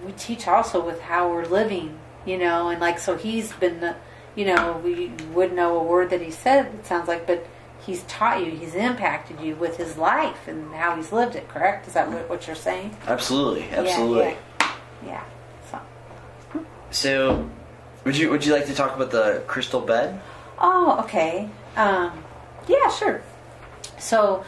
we 0.06 0.12
teach 0.12 0.46
also 0.46 0.84
with 0.84 1.00
how 1.00 1.28
we're 1.28 1.44
living, 1.44 1.98
you 2.24 2.38
know, 2.38 2.68
and 2.68 2.80
like 2.80 3.00
so 3.00 3.16
he's 3.16 3.52
been, 3.54 3.80
the, 3.80 3.96
you 4.36 4.44
know, 4.44 4.80
we 4.84 5.08
would 5.34 5.52
know 5.52 5.76
a 5.76 5.82
word 5.82 6.10
that 6.10 6.22
he 6.22 6.30
said. 6.30 6.66
It 6.66 6.86
sounds 6.86 7.08
like, 7.08 7.26
but 7.26 7.44
he's 7.84 8.04
taught 8.04 8.44
you, 8.44 8.52
he's 8.52 8.76
impacted 8.76 9.40
you 9.40 9.56
with 9.56 9.78
his 9.78 9.96
life 9.96 10.46
and 10.46 10.72
how 10.74 10.94
he's 10.94 11.10
lived 11.10 11.34
it. 11.34 11.48
Correct? 11.48 11.88
Is 11.88 11.94
that 11.94 12.08
what, 12.08 12.28
what 12.28 12.46
you're 12.46 12.54
saying? 12.54 12.96
Absolutely, 13.08 13.68
absolutely. 13.70 14.18
Yeah. 14.20 14.36
yeah. 14.60 14.74
yeah. 15.06 15.24
So. 15.72 16.64
So, 16.92 17.50
would 18.04 18.16
you 18.16 18.30
would 18.30 18.46
you 18.46 18.52
like 18.52 18.66
to 18.66 18.74
talk 18.74 18.94
about 18.94 19.10
the 19.10 19.42
crystal 19.48 19.80
bed? 19.80 20.20
Oh, 20.58 21.00
okay. 21.04 21.48
Um, 21.76 22.24
yeah, 22.68 22.90
sure. 22.90 23.22
So, 23.98 24.44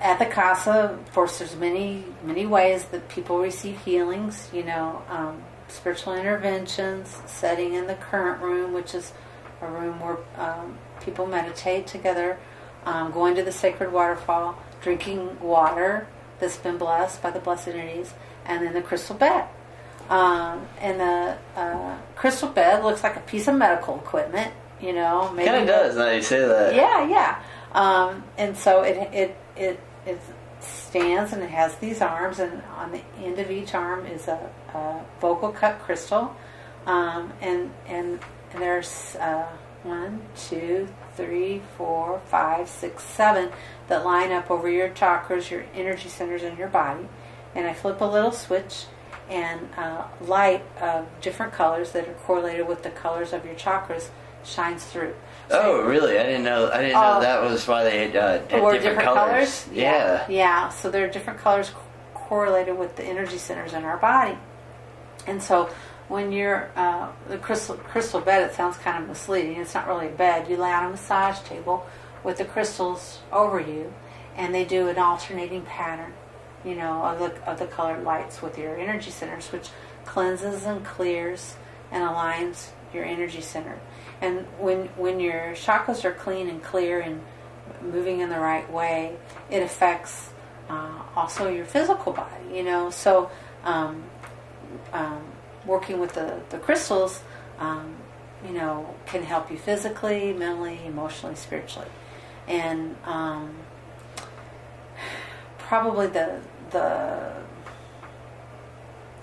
at 0.00 0.18
the 0.18 0.26
casa, 0.26 0.98
of 1.00 1.12
course, 1.12 1.38
there's 1.38 1.56
many 1.56 2.04
many 2.22 2.46
ways 2.46 2.84
that 2.86 3.08
people 3.08 3.38
receive 3.38 3.78
healings. 3.80 4.48
You 4.52 4.64
know, 4.64 5.02
um, 5.08 5.42
spiritual 5.68 6.14
interventions, 6.14 7.16
setting 7.26 7.74
in 7.74 7.86
the 7.86 7.94
current 7.94 8.42
room, 8.42 8.72
which 8.72 8.94
is 8.94 9.12
a 9.60 9.66
room 9.66 10.00
where 10.00 10.18
um, 10.36 10.78
people 11.00 11.26
meditate 11.26 11.86
together, 11.86 12.38
um, 12.84 13.10
going 13.10 13.34
to 13.34 13.42
the 13.42 13.52
sacred 13.52 13.92
waterfall, 13.92 14.62
drinking 14.82 15.40
water 15.40 16.06
that's 16.38 16.56
been 16.56 16.78
blessed 16.78 17.22
by 17.22 17.30
the 17.30 17.40
blessed 17.40 17.68
entities, 17.68 18.14
and 18.44 18.64
then 18.64 18.74
the 18.74 18.82
crystal 18.82 19.16
bed. 19.16 19.46
Um, 20.08 20.66
and 20.80 21.00
the 21.00 21.38
uh, 21.56 21.98
crystal 22.14 22.48
bed 22.48 22.82
looks 22.82 23.02
like 23.02 23.16
a 23.16 23.20
piece 23.20 23.48
of 23.48 23.56
medical 23.56 23.96
equipment, 23.96 24.52
you 24.80 24.92
know. 24.92 25.32
Maybe 25.32 25.48
kind 25.48 25.62
of 25.62 25.66
does. 25.66 25.96
Now 25.96 26.10
you 26.10 26.22
say 26.22 26.46
that. 26.46 26.74
Yeah, 26.74 27.08
yeah. 27.08 27.42
Um, 27.72 28.24
and 28.36 28.56
so 28.56 28.82
it 28.82 28.96
it 29.12 29.36
it 29.56 29.80
it 30.06 30.20
stands 30.60 31.32
and 31.32 31.42
it 31.42 31.50
has 31.50 31.74
these 31.76 32.00
arms, 32.00 32.38
and 32.38 32.62
on 32.76 32.92
the 32.92 33.02
end 33.18 33.38
of 33.38 33.50
each 33.50 33.74
arm 33.74 34.06
is 34.06 34.28
a, 34.28 34.50
a 34.74 35.04
Vogel 35.20 35.52
cut 35.52 35.78
crystal, 35.80 36.34
um, 36.86 37.32
and 37.40 37.70
and 37.86 38.20
and 38.52 38.62
there's 38.62 39.16
uh, 39.16 39.46
one, 39.82 40.22
two, 40.36 40.88
three, 41.16 41.62
four, 41.76 42.20
five, 42.26 42.68
six, 42.68 43.02
seven 43.02 43.50
that 43.88 44.04
line 44.04 44.32
up 44.32 44.50
over 44.50 44.68
your 44.68 44.88
chakras, 44.90 45.50
your 45.50 45.64
energy 45.74 46.08
centers 46.08 46.42
in 46.42 46.56
your 46.56 46.68
body. 46.68 47.08
And 47.54 47.66
I 47.66 47.74
flip 47.74 48.00
a 48.00 48.04
little 48.04 48.32
switch, 48.32 48.86
and 49.28 49.68
uh, 49.76 50.04
light 50.20 50.64
of 50.80 51.06
different 51.20 51.52
colors 51.52 51.92
that 51.92 52.08
are 52.08 52.14
correlated 52.14 52.66
with 52.66 52.82
the 52.82 52.90
colors 52.90 53.32
of 53.32 53.44
your 53.44 53.54
chakras 53.54 54.08
shines 54.48 54.84
through. 54.84 55.14
So 55.50 55.60
oh, 55.62 55.82
really? 55.82 56.18
I 56.18 56.24
didn't 56.24 56.44
know. 56.44 56.70
I 56.70 56.78
didn't 56.82 56.92
know 56.92 57.00
uh, 57.00 57.20
that 57.20 57.42
was 57.42 57.66
why 57.66 57.84
they 57.84 58.16
uh, 58.16 58.32
had 58.32 58.48
different, 58.48 58.82
different 58.82 59.02
colors. 59.02 59.64
colors. 59.64 59.68
Yeah. 59.72 60.26
yeah, 60.28 60.28
yeah. 60.28 60.68
So 60.68 60.90
there 60.90 61.04
are 61.04 61.10
different 61.10 61.38
colors 61.40 61.72
correlated 62.14 62.76
with 62.78 62.96
the 62.96 63.04
energy 63.04 63.38
centers 63.38 63.72
in 63.72 63.84
our 63.84 63.96
body, 63.96 64.36
and 65.26 65.42
so 65.42 65.70
when 66.08 66.32
you're 66.32 66.70
uh, 66.74 67.10
the 67.28 67.38
crystal 67.38 67.76
crystal 67.76 68.20
bed, 68.20 68.48
it 68.50 68.54
sounds 68.54 68.76
kind 68.78 69.02
of 69.02 69.08
misleading. 69.08 69.56
It's 69.56 69.74
not 69.74 69.86
really 69.86 70.08
a 70.08 70.10
bed. 70.10 70.48
You 70.50 70.56
lay 70.56 70.72
on 70.72 70.86
a 70.86 70.90
massage 70.90 71.40
table 71.40 71.86
with 72.24 72.38
the 72.38 72.44
crystals 72.44 73.20
over 73.32 73.60
you, 73.60 73.92
and 74.36 74.54
they 74.54 74.64
do 74.64 74.88
an 74.88 74.98
alternating 74.98 75.62
pattern, 75.62 76.12
you 76.64 76.74
know, 76.74 77.02
of 77.04 77.18
the 77.18 77.50
of 77.50 77.58
the 77.58 77.66
colored 77.66 78.04
lights 78.04 78.42
with 78.42 78.58
your 78.58 78.76
energy 78.76 79.10
centers, 79.10 79.52
which 79.52 79.68
cleanses 80.04 80.64
and 80.64 80.84
clears 80.84 81.56
and 81.90 82.02
aligns 82.02 82.68
your 82.92 83.04
energy 83.04 83.40
center. 83.40 83.78
And 84.20 84.46
when 84.58 84.86
when 84.96 85.20
your 85.20 85.52
chakras 85.54 86.04
are 86.04 86.12
clean 86.12 86.48
and 86.48 86.62
clear 86.62 87.00
and 87.00 87.20
moving 87.82 88.20
in 88.20 88.28
the 88.28 88.40
right 88.40 88.70
way, 88.72 89.16
it 89.50 89.62
affects 89.62 90.30
uh, 90.68 91.02
also 91.14 91.48
your 91.48 91.66
physical 91.66 92.12
body. 92.12 92.54
You 92.54 92.64
know, 92.64 92.90
so. 92.90 93.30
Um, 93.64 94.04
um, 94.92 95.22
working 95.66 96.00
with 96.00 96.14
the, 96.14 96.40
the 96.50 96.58
crystals, 96.58 97.22
um, 97.58 97.94
you 98.44 98.52
know, 98.52 98.94
can 99.06 99.22
help 99.22 99.50
you 99.50 99.58
physically, 99.58 100.32
mentally, 100.32 100.80
emotionally, 100.84 101.36
spiritually. 101.36 101.88
And 102.46 102.96
um, 103.04 103.54
probably 105.58 106.06
the 106.06 106.40
the 106.70 107.32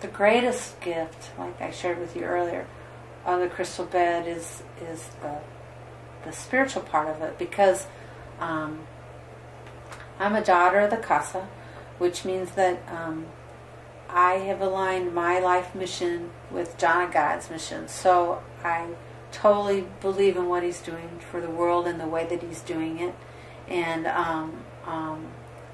the 0.01 0.07
greatest 0.07 0.79
gift, 0.81 1.31
like 1.39 1.59
I 1.61 1.71
shared 1.71 1.99
with 1.99 2.15
you 2.15 2.23
earlier, 2.23 2.67
of 3.25 3.39
the 3.39 3.47
crystal 3.47 3.85
bed 3.85 4.27
is 4.27 4.63
is 4.81 5.09
the 5.21 5.39
the 6.23 6.31
spiritual 6.31 6.81
part 6.81 7.07
of 7.07 7.21
it 7.21 7.37
because 7.37 7.87
um, 8.39 8.79
I'm 10.19 10.35
a 10.35 10.43
daughter 10.43 10.79
of 10.79 10.89
the 10.89 10.97
casa, 10.97 11.47
which 11.97 12.25
means 12.25 12.51
that 12.51 12.79
um, 12.89 13.27
I 14.09 14.33
have 14.35 14.61
aligned 14.61 15.13
my 15.13 15.39
life 15.39 15.75
mission 15.75 16.31
with 16.51 16.77
John 16.77 17.11
God's 17.11 17.49
mission. 17.49 17.87
So 17.87 18.41
I 18.63 18.89
totally 19.31 19.85
believe 20.01 20.37
in 20.37 20.47
what 20.47 20.63
he's 20.63 20.79
doing 20.79 21.19
for 21.31 21.41
the 21.41 21.49
world 21.49 21.87
and 21.87 21.99
the 21.99 22.07
way 22.07 22.25
that 22.25 22.41
he's 22.41 22.61
doing 22.61 22.99
it. 22.99 23.13
And 23.67 24.07
um, 24.07 24.63
um, 24.85 25.27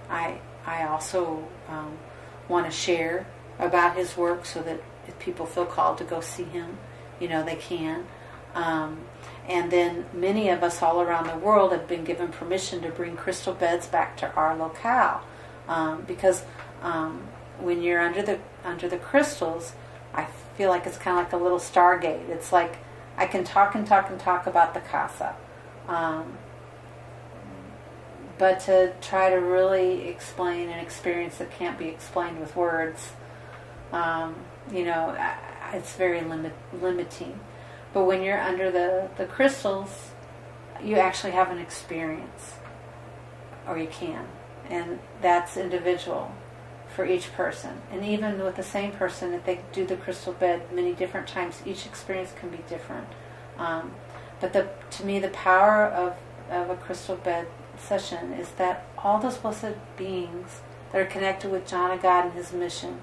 I, 0.09 0.39
I 0.65 0.83
also 0.87 1.47
um, 1.69 1.97
want 2.47 2.65
to 2.65 2.71
share 2.71 3.27
about 3.59 3.95
his 3.95 4.17
work 4.17 4.45
so 4.45 4.61
that 4.63 4.81
if 5.07 5.17
people 5.19 5.45
feel 5.45 5.65
called 5.65 5.97
to 5.99 6.03
go 6.03 6.21
see 6.21 6.43
him, 6.43 6.77
you 7.21 7.29
know, 7.29 7.43
they 7.43 7.55
can. 7.55 8.05
Um, 8.55 8.99
and 9.47 9.71
then 9.71 10.05
many 10.13 10.49
of 10.49 10.63
us 10.63 10.81
all 10.81 11.01
around 11.01 11.27
the 11.27 11.37
world 11.37 11.71
have 11.71 11.87
been 11.87 12.03
given 12.03 12.29
permission 12.29 12.81
to 12.81 12.89
bring 12.89 13.15
crystal 13.15 13.53
beds 13.53 13.87
back 13.87 14.17
to 14.17 14.33
our 14.33 14.57
locale 14.57 15.21
um, 15.67 16.03
because 16.07 16.43
um, 16.81 17.27
when 17.59 17.81
you're 17.81 18.01
under 18.01 18.21
the 18.21 18.39
under 18.63 18.87
the 18.87 18.97
crystals, 18.97 19.73
I 20.13 20.27
feel 20.57 20.69
like 20.69 20.85
it's 20.85 20.97
kind 20.97 21.17
of 21.17 21.25
like 21.25 21.33
a 21.33 21.37
little 21.43 21.59
stargate. 21.59 22.29
It's 22.29 22.51
like 22.51 22.77
I 23.17 23.25
can 23.25 23.43
talk 23.43 23.75
and 23.75 23.85
talk 23.85 24.09
and 24.09 24.19
talk 24.19 24.47
about 24.47 24.73
the 24.73 24.81
casa, 24.81 25.35
um, 25.87 26.37
but 28.37 28.59
to 28.61 28.93
try 29.01 29.29
to 29.29 29.37
really 29.37 30.07
explain 30.07 30.69
an 30.69 30.79
experience 30.79 31.37
that 31.37 31.51
can't 31.51 31.77
be 31.77 31.87
explained 31.87 32.39
with 32.39 32.55
words, 32.55 33.11
um, 33.91 34.35
you 34.71 34.85
know, 34.85 35.15
it's 35.73 35.93
very 35.93 36.21
limit, 36.21 36.53
limiting. 36.73 37.39
But 37.93 38.05
when 38.05 38.23
you're 38.23 38.39
under 38.39 38.71
the, 38.71 39.09
the 39.17 39.25
crystals, 39.25 40.11
you 40.83 40.95
actually 40.95 41.31
have 41.31 41.49
an 41.49 41.57
experience, 41.57 42.55
or 43.67 43.77
you 43.77 43.87
can, 43.87 44.27
and 44.69 44.99
that's 45.21 45.57
individual 45.57 46.31
for 46.95 47.05
each 47.05 47.31
person. 47.33 47.81
And 47.91 48.05
even 48.05 48.43
with 48.43 48.55
the 48.55 48.63
same 48.63 48.91
person, 48.91 49.33
if 49.33 49.45
they 49.45 49.61
do 49.71 49.85
the 49.85 49.95
crystal 49.95 50.33
bed 50.33 50.73
many 50.73 50.93
different 50.93 51.27
times, 51.27 51.61
each 51.65 51.85
experience 51.85 52.33
can 52.37 52.49
be 52.49 52.59
different. 52.67 53.07
Um, 53.57 53.93
but 54.39 54.53
the, 54.53 54.69
to 54.91 55.05
me, 55.05 55.19
the 55.19 55.29
power 55.29 55.85
of, 55.85 56.15
of 56.49 56.69
a 56.69 56.75
crystal 56.75 57.15
bed 57.15 57.47
session 57.77 58.33
is 58.33 58.51
that 58.51 58.87
all 58.97 59.19
those 59.19 59.37
blessed 59.37 59.75
beings 59.97 60.61
that 60.91 61.01
are 61.01 61.05
connected 61.05 61.51
with 61.51 61.67
John 61.67 61.91
of 61.91 62.01
God 62.01 62.25
and 62.25 62.33
his 62.33 62.51
mission, 62.51 62.99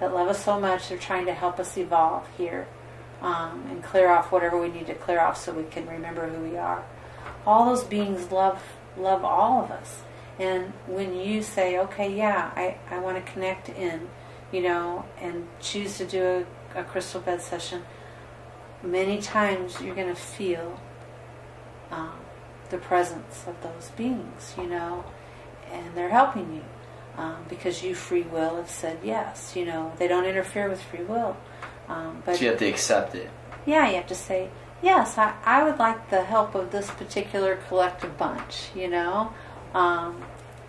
that 0.00 0.14
love 0.14 0.28
us 0.28 0.44
so 0.44 0.60
much, 0.60 0.88
they're 0.88 0.98
trying 0.98 1.26
to 1.26 1.34
help 1.34 1.58
us 1.58 1.76
evolve 1.76 2.26
here 2.36 2.66
um, 3.20 3.66
and 3.70 3.82
clear 3.82 4.08
off 4.08 4.30
whatever 4.30 4.60
we 4.60 4.68
need 4.68 4.86
to 4.86 4.94
clear 4.94 5.20
off 5.20 5.36
so 5.36 5.52
we 5.52 5.64
can 5.64 5.86
remember 5.86 6.28
who 6.28 6.42
we 6.42 6.56
are. 6.56 6.84
All 7.46 7.66
those 7.66 7.84
beings 7.84 8.30
love 8.30 8.62
love 8.96 9.24
all 9.24 9.62
of 9.62 9.70
us. 9.70 10.02
And 10.38 10.72
when 10.86 11.14
you 11.14 11.42
say, 11.42 11.78
okay, 11.78 12.14
yeah, 12.14 12.50
I, 12.54 12.76
I 12.90 12.98
want 12.98 13.24
to 13.24 13.32
connect 13.32 13.68
in, 13.68 14.08
you 14.52 14.62
know, 14.62 15.04
and 15.20 15.46
choose 15.60 15.98
to 15.98 16.06
do 16.06 16.46
a, 16.74 16.80
a 16.80 16.84
crystal 16.84 17.20
bed 17.20 17.40
session, 17.40 17.82
many 18.82 19.20
times 19.20 19.80
you're 19.80 19.94
going 19.94 20.14
to 20.14 20.20
feel 20.20 20.80
um, 21.90 22.12
the 22.70 22.78
presence 22.78 23.44
of 23.46 23.60
those 23.62 23.90
beings, 23.96 24.54
you 24.56 24.68
know, 24.68 25.04
and 25.72 25.96
they're 25.96 26.10
helping 26.10 26.54
you. 26.54 26.64
Um, 27.18 27.44
because 27.48 27.82
you 27.82 27.96
free 27.96 28.22
will 28.22 28.56
have 28.56 28.70
said 28.70 29.00
yes, 29.02 29.56
you 29.56 29.64
know, 29.64 29.92
they 29.98 30.06
don't 30.06 30.24
interfere 30.24 30.70
with 30.70 30.80
free 30.80 31.02
will. 31.02 31.36
Um, 31.88 32.22
but 32.24 32.36
so 32.36 32.42
you 32.42 32.50
have 32.50 32.60
to 32.60 32.66
accept 32.66 33.16
it. 33.16 33.28
Yeah, 33.66 33.88
you 33.88 33.96
have 33.96 34.06
to 34.06 34.14
say, 34.14 34.50
yes, 34.82 35.18
I, 35.18 35.34
I 35.44 35.64
would 35.64 35.78
like 35.78 36.10
the 36.10 36.22
help 36.22 36.54
of 36.54 36.70
this 36.70 36.88
particular 36.90 37.56
collective 37.68 38.16
bunch, 38.16 38.68
you 38.74 38.88
know 38.88 39.32
um, 39.74 40.22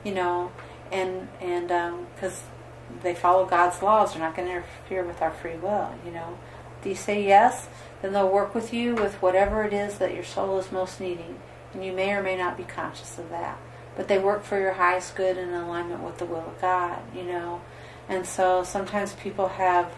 you 0.04 0.14
know, 0.14 0.52
and 0.92 1.28
and 1.42 1.68
because 2.16 2.40
um, 2.40 3.00
they 3.02 3.16
follow 3.16 3.46
God's 3.46 3.82
laws, 3.82 4.14
they're 4.14 4.22
not 4.22 4.36
going 4.36 4.48
to 4.48 4.56
interfere 4.56 5.04
with 5.04 5.22
our 5.22 5.32
free 5.32 5.56
will. 5.56 5.94
You 6.06 6.12
know, 6.12 6.38
if 6.80 6.88
you 6.88 6.96
say 6.96 7.26
yes, 7.26 7.68
then 8.02 8.14
they'll 8.14 8.30
work 8.30 8.56
with 8.56 8.74
you 8.74 8.96
with 8.96 9.16
whatever 9.22 9.64
it 9.64 9.74
is 9.74 9.98
that 10.00 10.14
your 10.14 10.24
soul 10.24 10.58
is 10.60 10.72
most 10.72 11.00
needing, 11.00 11.40
and 11.74 11.84
you 11.84 11.92
may 11.92 12.12
or 12.14 12.24
may 12.24 12.38
not 12.38 12.58
be 12.58 12.64
conscious 12.64 13.18
of 13.18 13.30
that. 13.30 13.58
But 14.00 14.08
they 14.08 14.18
work 14.18 14.46
for 14.46 14.58
your 14.58 14.72
highest 14.72 15.18
good 15.18 15.38
in 15.38 15.50
alignment 15.54 16.02
with 16.02 16.20
the 16.20 16.26
will 16.26 16.38
of 16.48 16.62
God. 16.62 17.02
You 17.14 17.24
know, 17.24 17.60
and 18.08 18.26
so 18.26 18.64
sometimes 18.64 19.12
people 19.12 19.50
have 19.50 19.94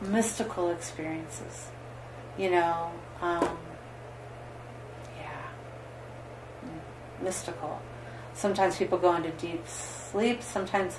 mystical 0.00 0.70
experiences. 0.70 1.66
You 2.38 2.52
know, 2.52 2.92
um, 3.20 3.58
yeah, 5.18 5.48
mystical. 7.20 7.82
Sometimes 8.34 8.76
people 8.76 8.98
go 8.98 9.16
into 9.16 9.30
deep 9.30 9.66
sleep. 9.66 10.40
Sometimes 10.40 10.96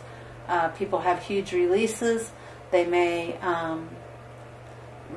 uh, 0.49 0.67
people 0.67 0.99
have 0.99 1.23
huge 1.23 1.53
releases. 1.53 2.33
They 2.71 2.85
may 2.85 3.37
um, 3.37 3.87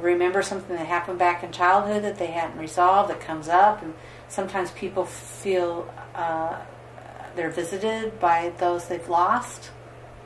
remember 0.00 0.40
something 0.42 0.76
that 0.76 0.86
happened 0.86 1.18
back 1.18 1.42
in 1.42 1.50
childhood 1.50 2.04
that 2.04 2.20
they 2.20 2.28
hadn't 2.28 2.60
resolved 2.60 3.10
that 3.10 3.18
comes 3.18 3.48
up. 3.48 3.82
And 3.82 3.94
sometimes 4.28 4.70
people 4.70 5.04
feel 5.04 5.92
uh, 6.14 6.58
they're 7.34 7.50
visited 7.50 8.20
by 8.20 8.52
those 8.58 8.88
they've 8.88 9.08
lost 9.08 9.70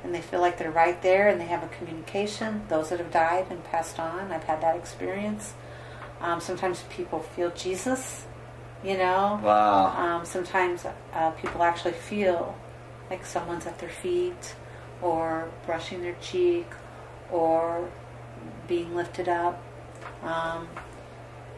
and 0.03 0.14
they 0.14 0.20
feel 0.20 0.41
like 0.41 0.59
they're 0.59 0.70
right 0.70 1.01
there 1.03 1.28
and 1.28 1.41
they 1.41 1.47
have 1.47 1.62
a 1.64 1.68
communication. 1.68 2.62
Those 2.68 2.91
that 2.91 2.99
have 3.01 3.11
died 3.11 3.47
and 3.51 3.62
passed 3.64 3.99
on, 3.99 4.30
I've 4.30 4.45
had 4.45 4.61
that 4.62 4.76
experience. 4.76 5.55
Um, 6.20 6.41
sometimes 6.41 6.84
people 6.91 7.20
feel 7.20 7.51
Jesus, 7.51 8.24
you 8.84 8.97
know. 8.97 9.41
Wow. 9.43 9.87
Um, 9.97 10.24
sometimes 10.24 10.87
uh, 11.12 11.30
people 11.32 11.62
actually 11.62 11.93
feel 11.93 12.57
like 13.11 13.26
someone's 13.26 13.66
at 13.66 13.78
their 13.78 13.89
feet 13.89 14.55
or 15.03 15.51
brushing 15.66 16.03
their 16.03 16.16
cheek 16.20 16.66
or 17.30 17.89
being 18.68 18.95
lifted 18.95 19.28
up. 19.28 19.62
Um, 20.22 20.68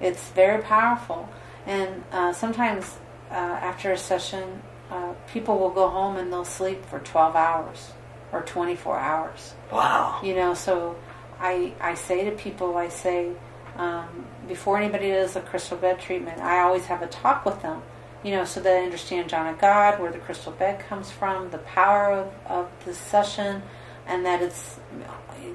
it's 0.00 0.30
very 0.30 0.62
powerful. 0.62 1.28
And 1.66 2.02
uh, 2.12 2.32
sometimes 2.32 2.96
uh, 3.30 3.34
after 3.34 3.92
a 3.92 3.98
session, 3.98 4.62
uh, 4.90 5.12
people 5.32 5.58
will 5.58 5.70
go 5.70 5.88
home 5.88 6.16
and 6.16 6.32
they'll 6.32 6.44
sleep 6.44 6.84
for 6.86 6.98
12 7.00 7.36
hours 7.36 7.92
or 8.32 8.42
24 8.42 8.98
hours. 8.98 9.54
Wow. 9.72 10.20
You 10.22 10.34
know, 10.34 10.54
so 10.54 10.96
I, 11.40 11.72
I 11.80 11.94
say 11.94 12.24
to 12.24 12.32
people, 12.32 12.76
I 12.76 12.88
say, 12.88 13.32
um, 13.76 14.26
before 14.46 14.78
anybody 14.78 15.10
does 15.10 15.36
a 15.36 15.40
crystal 15.40 15.76
bed 15.76 16.00
treatment, 16.00 16.40
I 16.40 16.60
always 16.60 16.86
have 16.86 17.02
a 17.02 17.06
talk 17.06 17.44
with 17.44 17.62
them, 17.62 17.82
you 18.24 18.32
know, 18.32 18.44
so 18.44 18.60
they 18.60 18.82
understand 18.82 19.28
John 19.28 19.46
of 19.46 19.60
God, 19.60 20.00
where 20.00 20.10
the 20.10 20.18
crystal 20.18 20.52
bed 20.52 20.80
comes 20.80 21.10
from, 21.10 21.50
the 21.50 21.58
power 21.58 22.12
of, 22.12 22.32
of 22.46 22.70
the 22.84 22.94
session, 22.94 23.62
and 24.06 24.26
that 24.26 24.42
it's, 24.42 24.80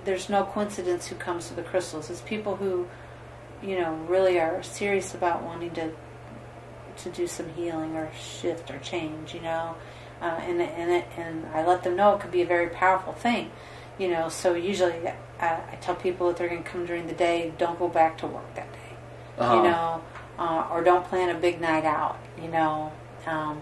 there's 0.06 0.30
no 0.30 0.46
coincidence 0.46 1.08
who 1.08 1.16
comes 1.16 1.50
to 1.50 1.54
the 1.54 1.64
crystals. 1.64 2.10
It's 2.10 2.22
people 2.22 2.56
who, 2.56 2.88
you 3.62 3.80
know, 3.80 3.94
really 4.08 4.40
are 4.40 4.64
serious 4.64 5.14
about 5.14 5.44
wanting 5.44 5.72
to, 5.72 5.92
to 6.98 7.10
do 7.10 7.28
some 7.28 7.50
healing 7.50 7.96
or 7.96 8.10
shift 8.14 8.72
or 8.72 8.80
change, 8.80 9.34
you 9.34 9.42
know. 9.42 9.76
Uh, 10.22 10.26
and 10.42 10.62
and 10.62 10.92
it, 10.92 11.06
and 11.18 11.46
I 11.54 11.66
let 11.66 11.84
them 11.84 11.96
know 11.96 12.16
it 12.16 12.22
could 12.22 12.32
be 12.32 12.42
a 12.42 12.46
very 12.46 12.70
powerful 12.70 13.14
thing, 13.14 13.52
you 13.98 14.10
know. 14.10 14.30
So 14.30 14.54
usually 14.54 15.08
uh, 15.08 15.12
I 15.40 15.78
tell 15.82 15.96
people 15.96 16.30
if 16.30 16.38
they're 16.38 16.50
going 16.50 16.64
to 16.64 16.70
come 16.70 16.86
during 16.86 17.08
the 17.08 17.14
day, 17.14 17.54
don't 17.58 17.78
go 17.78 17.88
back 17.88 18.18
to 18.20 18.28
work 18.28 18.56
that 18.56 18.72
day, 18.72 18.96
Uh-huh. 19.38 19.56
you 19.56 19.64
know, 19.64 20.02
uh, 20.40 20.68
or 20.72 20.84
don't 20.84 21.06
plan 21.06 21.30
a 21.36 21.40
big 21.40 21.60
night 21.60 21.86
out, 21.86 22.18
you 22.42 22.50
know. 22.50 22.92
Um, 23.26 23.62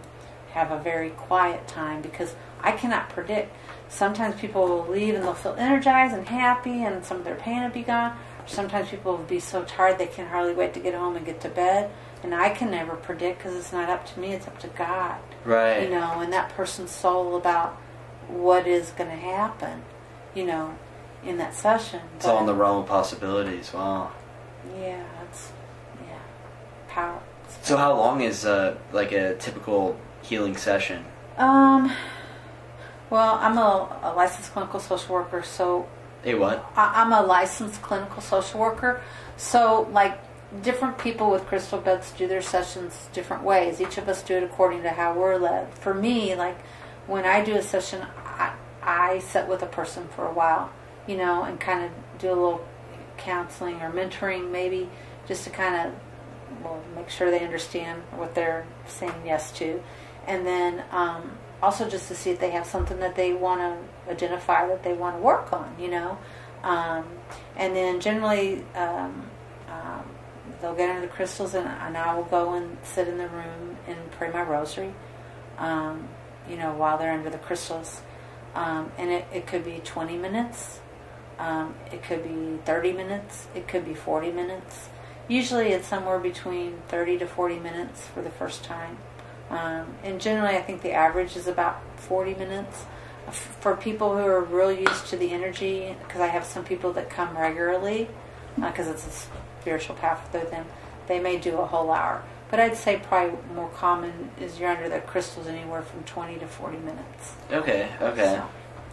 have 0.51 0.71
a 0.71 0.79
very 0.79 1.11
quiet 1.11 1.65
time 1.65 2.01
because 2.01 2.35
I 2.61 2.73
cannot 2.73 3.07
predict. 3.09 3.55
Sometimes 3.87 4.35
people 4.39 4.67
will 4.67 4.85
leave 4.87 5.15
and 5.15 5.23
they'll 5.23 5.33
feel 5.33 5.55
energized 5.57 6.13
and 6.13 6.27
happy, 6.27 6.83
and 6.83 7.05
some 7.05 7.17
of 7.17 7.23
their 7.23 7.35
pain 7.35 7.63
will 7.63 7.69
be 7.69 7.83
gone. 7.83 8.17
Sometimes 8.47 8.89
people 8.89 9.15
will 9.15 9.23
be 9.23 9.39
so 9.39 9.63
tired 9.63 9.97
they 9.97 10.07
can 10.07 10.27
hardly 10.27 10.53
wait 10.53 10.73
to 10.73 10.81
get 10.81 10.93
home 10.93 11.15
and 11.15 11.25
get 11.25 11.39
to 11.41 11.49
bed. 11.49 11.89
And 12.23 12.35
I 12.35 12.49
can 12.49 12.69
never 12.71 12.95
predict 12.95 13.39
because 13.39 13.55
it's 13.55 13.71
not 13.73 13.89
up 13.89 14.05
to 14.13 14.19
me; 14.19 14.33
it's 14.33 14.47
up 14.47 14.59
to 14.59 14.67
God 14.67 15.17
Right. 15.43 15.83
you 15.83 15.89
know, 15.89 16.19
and 16.19 16.31
that 16.33 16.49
person's 16.49 16.91
soul 16.91 17.35
about 17.35 17.77
what 18.27 18.67
is 18.67 18.91
going 18.91 19.09
to 19.09 19.15
happen, 19.15 19.81
you 20.35 20.45
know, 20.45 20.75
in 21.23 21.37
that 21.37 21.55
session. 21.55 22.01
It's 22.15 22.25
all 22.25 22.39
in 22.39 22.45
the 22.45 22.53
realm 22.53 22.83
of 22.83 22.87
possibilities. 22.87 23.73
Wow. 23.73 24.11
Yeah, 24.79 25.03
it's 25.23 25.51
yeah, 26.07 26.19
power. 26.89 27.19
So 27.63 27.77
how 27.77 27.95
long 27.95 28.21
is 28.21 28.45
uh, 28.45 28.77
like 28.91 29.11
a 29.11 29.35
typical 29.35 29.99
healing 30.21 30.55
session? 30.55 31.05
Um, 31.37 31.91
well, 33.09 33.35
I'm 33.41 33.57
a, 33.57 33.99
a 34.03 34.13
licensed 34.13 34.53
clinical 34.53 34.79
social 34.79 35.15
worker, 35.15 35.41
so 35.43 35.87
Hey, 36.23 36.35
what? 36.35 36.71
I, 36.75 37.01
I'm 37.01 37.11
a 37.11 37.23
licensed 37.23 37.81
clinical 37.81 38.21
social 38.21 38.59
worker. 38.59 39.01
So, 39.37 39.89
like, 39.91 40.19
different 40.61 40.97
people 40.97 41.31
with 41.31 41.45
crystal 41.45 41.79
beds 41.79 42.11
do 42.11 42.27
their 42.27 42.41
sessions 42.41 43.09
different 43.13 43.43
ways. 43.43 43.79
Each 43.79 43.97
of 43.97 44.09
us 44.09 44.21
do 44.21 44.35
it 44.35 44.43
according 44.43 44.83
to 44.83 44.89
how 44.89 45.13
we're 45.13 45.37
led. 45.37 45.73
For 45.73 45.93
me, 45.93 46.35
like, 46.35 46.59
when 47.07 47.25
I 47.25 47.43
do 47.43 47.55
a 47.55 47.61
session, 47.61 48.05
I, 48.25 48.53
I 48.81 49.19
sit 49.19 49.47
with 49.47 49.61
a 49.63 49.67
person 49.67 50.07
for 50.09 50.27
a 50.27 50.33
while, 50.33 50.71
you 51.07 51.17
know, 51.17 51.43
and 51.43 51.59
kind 51.59 51.85
of 51.85 51.91
do 52.19 52.27
a 52.27 52.35
little 52.35 52.65
counseling 53.17 53.81
or 53.81 53.91
mentoring, 53.91 54.51
maybe, 54.51 54.89
just 55.27 55.43
to 55.45 55.49
kind 55.49 55.87
of 55.87 55.93
well, 56.63 56.81
make 56.95 57.09
sure 57.09 57.31
they 57.31 57.43
understand 57.43 58.01
what 58.11 58.35
they're 58.35 58.65
saying 58.85 59.13
yes 59.25 59.51
to. 59.53 59.81
And 60.27 60.45
then 60.45 60.83
um, 60.91 61.31
also 61.61 61.89
just 61.89 62.07
to 62.09 62.15
see 62.15 62.31
if 62.31 62.39
they 62.39 62.51
have 62.51 62.65
something 62.65 62.99
that 62.99 63.15
they 63.15 63.33
want 63.33 63.61
to 63.61 64.11
identify 64.11 64.67
that 64.67 64.83
they 64.83 64.93
want 64.93 65.17
to 65.17 65.21
work 65.21 65.53
on, 65.53 65.75
you 65.79 65.87
know. 65.87 66.17
Um, 66.63 67.05
and 67.55 67.75
then 67.75 67.99
generally, 67.99 68.63
um, 68.75 69.29
um, 69.69 70.03
they'll 70.61 70.75
get 70.75 70.89
under 70.89 71.01
the 71.01 71.07
crystals, 71.07 71.53
and, 71.53 71.67
and 71.67 71.97
I 71.97 72.15
will 72.15 72.23
go 72.23 72.53
and 72.53 72.77
sit 72.83 73.07
in 73.07 73.17
the 73.17 73.27
room 73.27 73.77
and 73.87 74.11
pray 74.11 74.31
my 74.31 74.43
rosary, 74.43 74.93
um, 75.57 76.07
you 76.49 76.57
know, 76.57 76.73
while 76.73 76.97
they're 76.97 77.11
under 77.11 77.29
the 77.29 77.37
crystals. 77.37 78.01
Um, 78.53 78.91
and 78.97 79.09
it, 79.09 79.25
it 79.33 79.47
could 79.47 79.63
be 79.63 79.81
20 79.83 80.17
minutes, 80.17 80.79
um, 81.39 81.73
it 81.91 82.03
could 82.03 82.23
be 82.23 82.59
30 82.65 82.93
minutes, 82.93 83.47
it 83.55 83.67
could 83.67 83.85
be 83.85 83.93
40 83.93 84.31
minutes. 84.31 84.89
Usually 85.27 85.69
it's 85.69 85.87
somewhere 85.87 86.19
between 86.19 86.81
30 86.89 87.19
to 87.19 87.27
40 87.27 87.59
minutes 87.59 88.05
for 88.07 88.21
the 88.21 88.29
first 88.29 88.63
time. 88.63 88.97
Um, 89.49 89.95
and 90.03 90.19
generally, 90.19 90.55
I 90.55 90.61
think 90.61 90.81
the 90.81 90.91
average 90.91 91.35
is 91.35 91.47
about 91.47 91.81
40 91.97 92.35
minutes. 92.35 92.85
For 93.31 93.75
people 93.75 94.15
who 94.17 94.25
are 94.25 94.41
real 94.41 94.71
used 94.71 95.07
to 95.07 95.17
the 95.17 95.31
energy, 95.31 95.95
because 96.05 96.21
I 96.21 96.27
have 96.27 96.43
some 96.43 96.63
people 96.63 96.91
that 96.93 97.09
come 97.09 97.37
regularly, 97.37 98.09
because 98.55 98.87
it's 98.87 99.05
a 99.05 99.40
spiritual 99.61 99.95
path 99.95 100.27
for 100.31 100.39
them, 100.39 100.65
they 101.07 101.19
may 101.19 101.37
do 101.37 101.57
a 101.57 101.65
whole 101.65 101.91
hour. 101.91 102.23
But 102.49 102.59
I'd 102.59 102.75
say 102.75 103.01
probably 103.01 103.37
more 103.55 103.69
common 103.69 104.31
is 104.39 104.59
you're 104.59 104.69
under 104.69 104.89
the 104.89 104.99
crystals 104.99 105.47
anywhere 105.47 105.83
from 105.83 106.03
20 106.03 106.39
to 106.39 106.47
40 106.47 106.77
minutes. 106.79 107.35
Okay. 107.49 107.89
Okay. 108.01 108.23
So, 108.23 108.49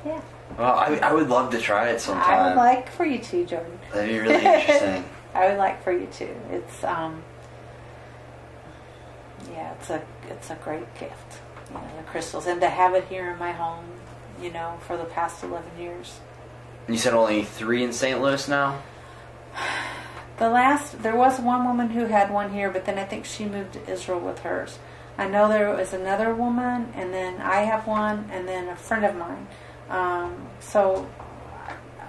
yeah. 0.07 0.21
Well, 0.57 0.79
I, 0.79 0.97
I 1.03 1.13
would 1.13 1.29
love 1.29 1.51
to 1.51 1.59
try 1.59 1.89
it 1.89 2.01
sometime. 2.01 2.31
I 2.31 2.49
would 2.49 2.57
like 2.57 2.89
for 2.91 3.05
you 3.05 3.19
to, 3.19 3.45
Jordan. 3.45 3.79
That'd 3.93 4.09
be 4.09 4.19
really 4.19 4.35
interesting. 4.35 5.05
I 5.35 5.49
would 5.49 5.59
like 5.59 5.83
for 5.83 5.93
you 5.93 6.07
to. 6.07 6.25
It's 6.53 6.85
um, 6.85 7.23
yeah, 9.51 9.75
it's 9.75 9.91
a 9.91 10.03
it's 10.29 10.51
a 10.51 10.55
great 10.55 10.93
gift. 10.99 11.41
You 11.69 11.75
know, 11.75 11.83
the 11.99 12.05
crystals, 12.05 12.47
and 12.47 12.61
to 12.63 12.69
have 12.71 12.95
it 12.95 13.05
here 13.09 13.31
in 13.31 13.39
my 13.39 13.53
home, 13.53 13.85
you 14.41 14.51
know, 14.51 14.79
for 14.87 14.97
the 14.97 15.05
past 15.05 15.45
eleven 15.45 15.71
years. 15.79 16.21
you 16.89 16.97
said 16.97 17.13
only 17.13 17.45
three 17.45 17.85
in 17.85 17.93
St. 17.93 18.21
Louis 18.23 18.49
now. 18.49 18.83
The 20.39 20.49
last, 20.49 21.03
there 21.03 21.17
was 21.17 21.41
one 21.41 21.65
woman 21.65 21.91
who 21.91 22.07
had 22.07 22.31
one 22.33 22.53
here, 22.53 22.71
but 22.71 22.85
then 22.85 22.99
I 22.99 23.05
think 23.05 23.25
she 23.25 23.45
moved 23.45 23.73
to 23.73 23.91
Israel 23.91 24.21
with 24.21 24.39
hers. 24.41 24.79
I 25.17 25.27
know 25.29 25.49
there 25.49 25.71
was 25.75 25.93
another 25.93 26.33
woman, 26.33 26.93
and 26.95 27.13
then 27.13 27.41
I 27.41 27.63
have 27.63 27.87
one, 27.89 28.29
and 28.33 28.47
then 28.47 28.69
a 28.69 28.77
friend 28.77 29.05
of 29.05 29.17
mine. 29.17 29.49
Um, 29.91 30.47
so, 30.61 31.09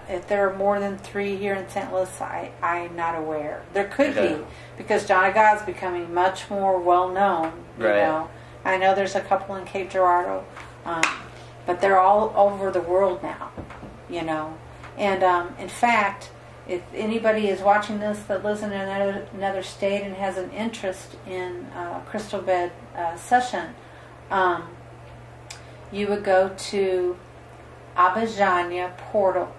if 0.08 0.28
there 0.28 0.48
are 0.48 0.56
more 0.56 0.80
than 0.80 0.98
three 1.00 1.36
here 1.38 1.56
in 1.56 1.68
St. 1.70 1.92
Louis, 1.92 2.22
I, 2.22 2.52
I'm 2.62 2.96
not 2.96 3.16
aware. 3.18 3.64
There 3.74 3.86
could 3.86 4.16
Okay. 4.18 4.36
be, 4.38 4.44
because 4.78 5.08
John 5.08 5.26
of 5.26 5.34
God's 5.34 5.64
becoming 5.64 6.14
much 6.14 6.50
more 6.52 6.80
well 6.80 7.10
known. 7.10 7.52
You 7.80 7.86
Right. 7.86 7.96
know, 7.98 8.30
I 8.64 8.78
know 8.78 8.94
there's 8.94 9.16
a 9.16 9.22
couple 9.22 9.56
in 9.56 9.66
Cape 9.66 9.90
Girardeau, 9.90 10.44
um, 10.86 11.02
but 11.66 11.80
they're 11.82 12.00
all 12.00 12.32
over 12.36 12.70
the 12.70 12.82
world 12.82 13.24
now. 13.24 13.50
You 14.08 14.22
know, 14.24 14.56
and 14.98 15.24
um, 15.24 15.56
in 15.60 15.70
fact, 15.70 16.30
if 16.70 16.84
anybody 16.94 17.48
is 17.48 17.62
watching 17.62 18.00
this 18.00 18.20
that 18.28 18.44
lives 18.44 18.62
in 18.62 18.72
another, 18.72 19.28
another 19.34 19.64
state 19.64 20.04
and 20.04 20.16
has 20.16 20.38
an 20.38 20.52
interest 20.52 21.16
in 21.26 21.66
uh, 21.76 22.00
crystal 22.02 22.42
bed 22.42 22.72
uh, 22.96 23.18
session, 23.18 23.74
um, 24.30 24.70
you 25.92 26.08
would 26.08 26.24
go 26.24 26.52
to 26.56 27.18
Abadiania 27.98 28.96
Portal, 28.98 29.52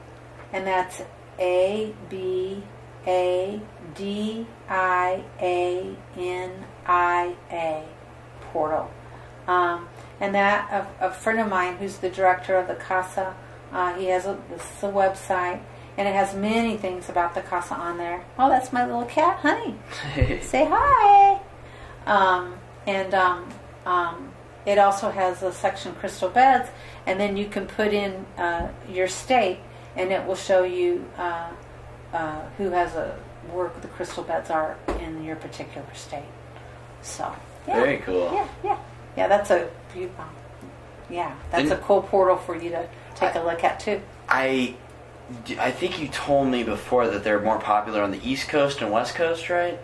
and 0.52 0.64
that's 0.64 1.02
A 1.40 1.92
B 2.08 2.62
A 3.06 3.60
D 3.96 4.46
I 4.68 5.24
A 5.40 5.96
N 6.16 6.64
I 6.86 7.34
A 7.50 7.84
Portal. 8.52 8.88
Um, 9.48 9.88
and 10.20 10.32
that 10.36 10.70
a, 11.00 11.08
a 11.08 11.10
friend 11.10 11.40
of 11.40 11.48
mine 11.48 11.78
who's 11.78 11.98
the 11.98 12.10
director 12.10 12.54
of 12.54 12.68
the 12.68 12.76
Casa, 12.76 13.34
uh, 13.72 13.94
he 13.94 14.06
has 14.06 14.26
a, 14.26 14.38
this 14.48 14.62
is 14.62 14.82
a 14.84 14.92
website, 14.92 15.60
and 15.98 16.08
it 16.08 16.14
has 16.14 16.34
many 16.34 16.76
things 16.76 17.08
about 17.08 17.34
the 17.34 17.40
Casa 17.42 17.74
on 17.74 17.98
there. 17.98 18.24
Oh, 18.38 18.48
that's 18.48 18.72
my 18.72 18.84
little 18.84 19.04
cat, 19.04 19.38
honey. 19.40 19.74
Say 20.42 20.66
hi. 20.70 21.40
Um, 22.06 22.54
and 22.86 23.14
um, 23.14 23.48
um, 23.86 24.32
it 24.66 24.78
also 24.78 25.10
has 25.10 25.42
a 25.42 25.52
section 25.52 25.94
crystal 25.94 26.28
beds, 26.28 26.68
and 27.06 27.18
then 27.20 27.36
you 27.36 27.46
can 27.46 27.66
put 27.66 27.92
in 27.92 28.24
uh, 28.38 28.68
your 28.88 29.08
state, 29.08 29.58
and 29.96 30.10
it 30.12 30.24
will 30.26 30.36
show 30.36 30.62
you 30.64 31.04
uh, 31.18 31.50
uh, 32.12 32.40
who 32.58 32.70
has 32.70 32.94
a 32.94 33.18
where 33.52 33.70
the 33.80 33.88
crystal 33.88 34.22
beds 34.22 34.50
are 34.50 34.76
in 35.00 35.24
your 35.24 35.36
particular 35.36 35.86
state. 35.94 36.22
So 37.02 37.34
yeah. 37.66 37.74
Very 37.80 37.98
cool. 37.98 38.30
Yeah, 38.32 38.48
yeah, 38.64 38.78
yeah. 39.16 39.28
That's 39.28 39.50
a 39.50 39.70
you, 39.96 40.10
um, 40.18 40.28
yeah. 41.08 41.34
That's 41.50 41.70
And- 41.70 41.72
a 41.72 41.82
cool 41.84 42.02
portal 42.02 42.36
for 42.36 42.54
you 42.54 42.70
to 42.70 42.88
take 43.14 43.34
a 43.34 43.40
look 43.40 43.64
at 43.64 43.80
too. 43.80 44.00
I, 44.28 44.76
I 45.58 45.70
think 45.70 46.00
you 46.00 46.08
told 46.08 46.48
me 46.48 46.62
before 46.64 47.06
that 47.08 47.24
they're 47.24 47.40
more 47.40 47.58
popular 47.58 48.02
on 48.02 48.10
the 48.10 48.20
East 48.28 48.48
Coast 48.48 48.80
and 48.82 48.90
West 48.90 49.14
Coast, 49.14 49.48
right? 49.48 49.78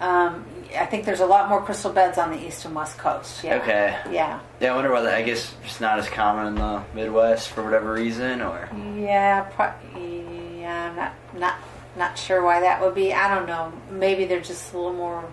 Um, 0.00 0.44
I 0.76 0.86
think 0.86 1.04
there's 1.04 1.20
a 1.20 1.26
lot 1.26 1.48
more 1.48 1.62
crystal 1.62 1.92
beds 1.92 2.18
on 2.18 2.30
the 2.30 2.46
east 2.46 2.64
and 2.64 2.74
west 2.74 2.98
coast. 2.98 3.44
Yeah. 3.44 3.56
Okay. 3.56 3.96
Yeah. 4.10 4.40
Yeah, 4.60 4.72
I 4.72 4.74
wonder 4.74 4.90
why 4.92 5.02
that. 5.02 5.14
I 5.14 5.22
guess 5.22 5.54
it's 5.64 5.80
not 5.80 5.98
as 5.98 6.08
common 6.08 6.48
in 6.48 6.54
the 6.56 6.82
Midwest 6.94 7.50
for 7.50 7.62
whatever 7.62 7.92
reason, 7.92 8.40
or 8.42 8.68
Yeah. 8.96 9.42
Pro- 9.42 9.72
yeah. 9.98 10.90
I'm 10.90 10.96
not 10.96 11.12
not 11.34 11.54
not 11.96 12.18
sure 12.18 12.42
why 12.42 12.60
that 12.60 12.80
would 12.82 12.94
be. 12.94 13.14
I 13.14 13.32
don't 13.34 13.46
know. 13.46 13.72
Maybe 13.90 14.24
they're 14.24 14.40
just 14.40 14.72
a 14.72 14.76
little 14.76 14.94
more, 14.94 15.24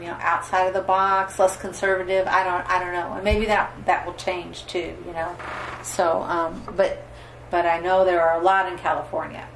you 0.00 0.06
know, 0.06 0.16
outside 0.20 0.66
of 0.66 0.74
the 0.74 0.82
box, 0.82 1.38
less 1.38 1.56
conservative. 1.56 2.26
I 2.26 2.42
don't. 2.42 2.68
I 2.68 2.78
don't 2.80 2.92
know. 2.92 3.12
And 3.14 3.24
maybe 3.24 3.46
that 3.46 3.72
that 3.86 4.04
will 4.04 4.14
change 4.14 4.66
too. 4.66 4.96
You 5.06 5.12
know. 5.12 5.36
So, 5.84 6.22
um, 6.22 6.60
but 6.76 7.06
but 7.54 7.66
I 7.66 7.78
know 7.78 8.04
there 8.04 8.20
are 8.20 8.40
a 8.40 8.42
lot 8.42 8.66
in 8.66 8.76
California. 8.78 9.46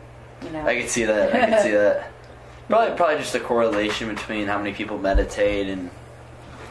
You 0.45 0.51
know. 0.51 0.65
I 0.65 0.81
could 0.81 0.89
see 0.89 1.03
that. 1.03 1.35
I 1.35 1.51
could 1.51 1.63
see 1.63 1.73
that. 1.73 2.13
Probably, 2.69 2.95
probably 2.97 3.17
just 3.17 3.35
a 3.35 3.41
correlation 3.41 4.15
between 4.15 4.47
how 4.47 4.59
many 4.59 4.73
people 4.73 4.99
meditate 4.99 5.69
and. 5.69 5.91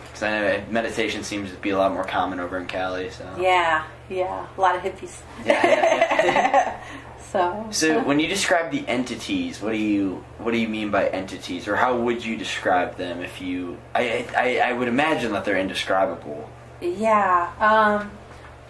Because 0.03 0.23
I 0.23 0.29
know 0.29 0.63
meditation 0.69 1.23
seems 1.23 1.51
to 1.51 1.57
be 1.57 1.71
a 1.71 1.77
lot 1.77 1.91
more 1.91 2.03
common 2.05 2.39
over 2.39 2.57
in 2.59 2.67
Cali. 2.67 3.09
So. 3.09 3.25
Yeah, 3.37 3.83
yeah, 4.07 4.47
a 4.55 4.61
lot 4.61 4.75
of 4.75 4.83
hippies. 4.83 5.19
Yeah, 5.43 5.65
yeah, 5.65 6.25
yeah. 6.25 6.83
so, 7.31 7.67
So 7.71 8.03
when 8.03 8.19
you 8.19 8.27
describe 8.27 8.71
the 8.71 8.87
entities, 8.87 9.59
what 9.59 9.71
do 9.71 9.79
you 9.79 10.23
what 10.37 10.51
do 10.51 10.59
you 10.59 10.69
mean 10.69 10.91
by 10.91 11.09
entities, 11.09 11.67
or 11.67 11.75
how 11.75 11.99
would 11.99 12.23
you 12.23 12.37
describe 12.37 12.95
them 12.95 13.21
if 13.21 13.41
you? 13.41 13.77
I 13.95 14.25
I, 14.37 14.59
I 14.69 14.73
would 14.73 14.87
imagine 14.87 15.31
that 15.33 15.43
they're 15.43 15.57
indescribable. 15.57 16.47
yeah, 16.79 17.51
um, 17.59 18.11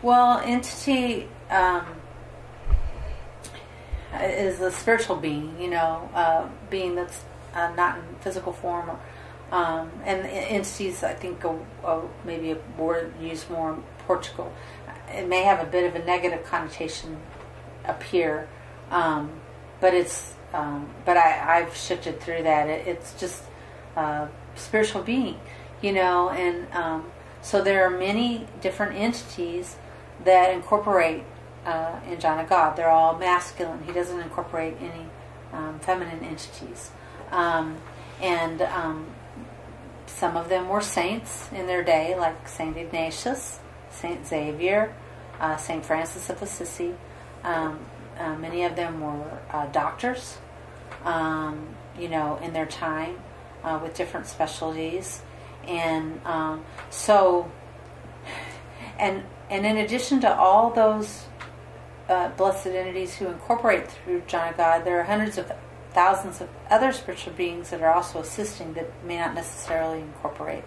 well, 0.02 0.40
entity 0.40 1.28
um, 1.50 1.86
is 4.22 4.60
a 4.62 4.72
spiritual 4.72 5.18
being, 5.18 5.60
you 5.60 5.70
know, 5.70 6.10
uh, 6.14 6.48
being 6.70 6.96
that's 6.96 7.24
uh, 7.54 7.74
not 7.76 7.98
in 7.98 8.04
physical 8.22 8.54
form. 8.54 8.90
Or, 8.90 9.00
um, 9.52 9.92
and 10.04 10.26
entities, 10.26 11.04
I 11.04 11.14
think, 11.14 11.44
a, 11.44 11.58
a, 11.86 12.02
maybe 12.26 12.52
a 12.52 12.58
word 12.78 13.14
used 13.22 13.50
more 13.50 13.74
in 13.74 13.84
Portugal. 14.00 14.52
It 15.10 15.28
may 15.28 15.44
have 15.44 15.66
a 15.66 15.70
bit 15.70 15.86
of 15.86 15.96
a 16.02 16.06
negative 16.06 16.46
connotation 16.46 17.18
up 17.86 18.04
here, 18.04 18.50
um, 18.92 19.32
but 19.80 19.94
it's 19.94 20.34
um, 20.54 20.90
but 21.06 21.18
I, 21.18 21.60
I've 21.60 21.76
shifted 21.76 22.20
through 22.20 22.44
that. 22.44 22.68
It, 22.68 22.88
it's 22.88 23.14
just 23.20 23.44
a 23.96 24.28
spiritual 24.56 25.04
being, 25.04 25.40
you 25.82 25.94
know, 25.94 26.30
and 26.30 26.72
um, 26.74 27.12
so 27.42 27.62
there 27.62 27.86
are 27.86 27.90
many 27.90 28.48
different 28.62 28.96
entities 28.96 29.78
that 30.26 30.54
incorporate 30.54 31.24
uh, 31.68 32.00
in 32.10 32.20
John 32.20 32.40
of 32.40 32.50
God. 32.50 32.76
They're 32.76 32.90
all 32.90 33.18
masculine. 33.18 33.84
He 33.84 33.92
doesn't 33.92 34.20
incorporate 34.20 34.76
any 34.80 35.06
um, 35.52 35.80
feminine 35.80 36.24
entities, 36.24 36.92
um, 37.32 37.78
and 38.22 38.62
um, 38.62 39.08
some 40.08 40.38
of 40.38 40.50
them 40.50 40.70
were 40.70 40.82
saints 40.82 41.50
in 41.52 41.68
their 41.68 41.84
day, 41.84 42.18
like 42.18 42.48
Saint 42.48 42.78
Ignatius, 42.78 43.60
Saint 43.92 44.26
Xavier, 44.26 44.96
uh, 45.40 45.58
Saint 45.58 45.86
Francis 45.86 46.30
of 46.30 46.42
Assisi. 46.42 46.96
Um, 47.44 47.80
uh, 48.18 48.36
many 48.36 48.64
of 48.64 48.76
them 48.76 49.00
were 49.02 49.40
uh, 49.52 49.68
doctors, 49.68 50.38
um, 51.04 51.68
you 52.00 52.08
know, 52.10 52.40
in 52.42 52.54
their 52.54 52.66
time 52.66 53.18
uh, 53.64 53.80
with 53.82 53.94
different 53.94 54.26
specialties, 54.26 55.22
and 55.68 56.20
um, 56.26 56.66
so, 56.90 57.52
and 59.00 59.24
and 59.50 59.66
in 59.66 59.78
addition 59.78 60.20
to 60.22 60.36
all 60.36 60.72
those 60.72 61.27
uh, 62.10 62.30
blessed 62.30 62.68
entities 62.68 63.16
who 63.16 63.28
incorporate 63.28 63.90
through 63.90 64.22
John 64.28 64.54
God, 64.56 64.86
there 64.86 65.00
are 65.00 65.04
hundreds 65.04 65.38
of 65.38 65.52
thousands 65.92 66.42
of 66.42 66.50
other 66.70 66.92
spiritual 66.92 67.34
beings 67.34 67.70
that 67.72 67.82
are 67.82 67.94
also 67.94 68.20
assisting 68.20 68.74
that 68.74 68.92
may 69.04 69.18
not 69.18 69.34
necessarily 69.34 70.02
incorporate, 70.02 70.64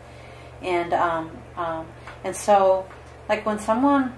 and 0.63 0.93
um, 0.93 1.31
um, 1.57 1.87
and 2.25 2.35
so, 2.37 2.87
like 3.29 3.47
when 3.47 3.59
someone 3.59 4.15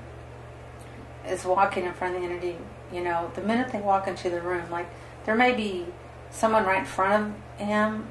is 1.26 1.44
walking 1.44 1.84
in 1.84 1.92
front 1.92 2.16
of 2.16 2.22
the 2.22 2.28
entity, 2.28 2.56
you 2.92 3.02
know, 3.02 3.30
the 3.34 3.42
minute 3.42 3.70
they 3.72 3.80
walk 3.80 4.08
into 4.08 4.28
the 4.28 4.40
room, 4.40 4.68
like 4.70 4.88
there 5.24 5.36
may 5.36 5.52
be 5.52 5.86
someone 6.30 6.64
right 6.64 6.80
in 6.80 6.86
front 6.86 7.34
of 7.60 7.66
him, 7.66 8.06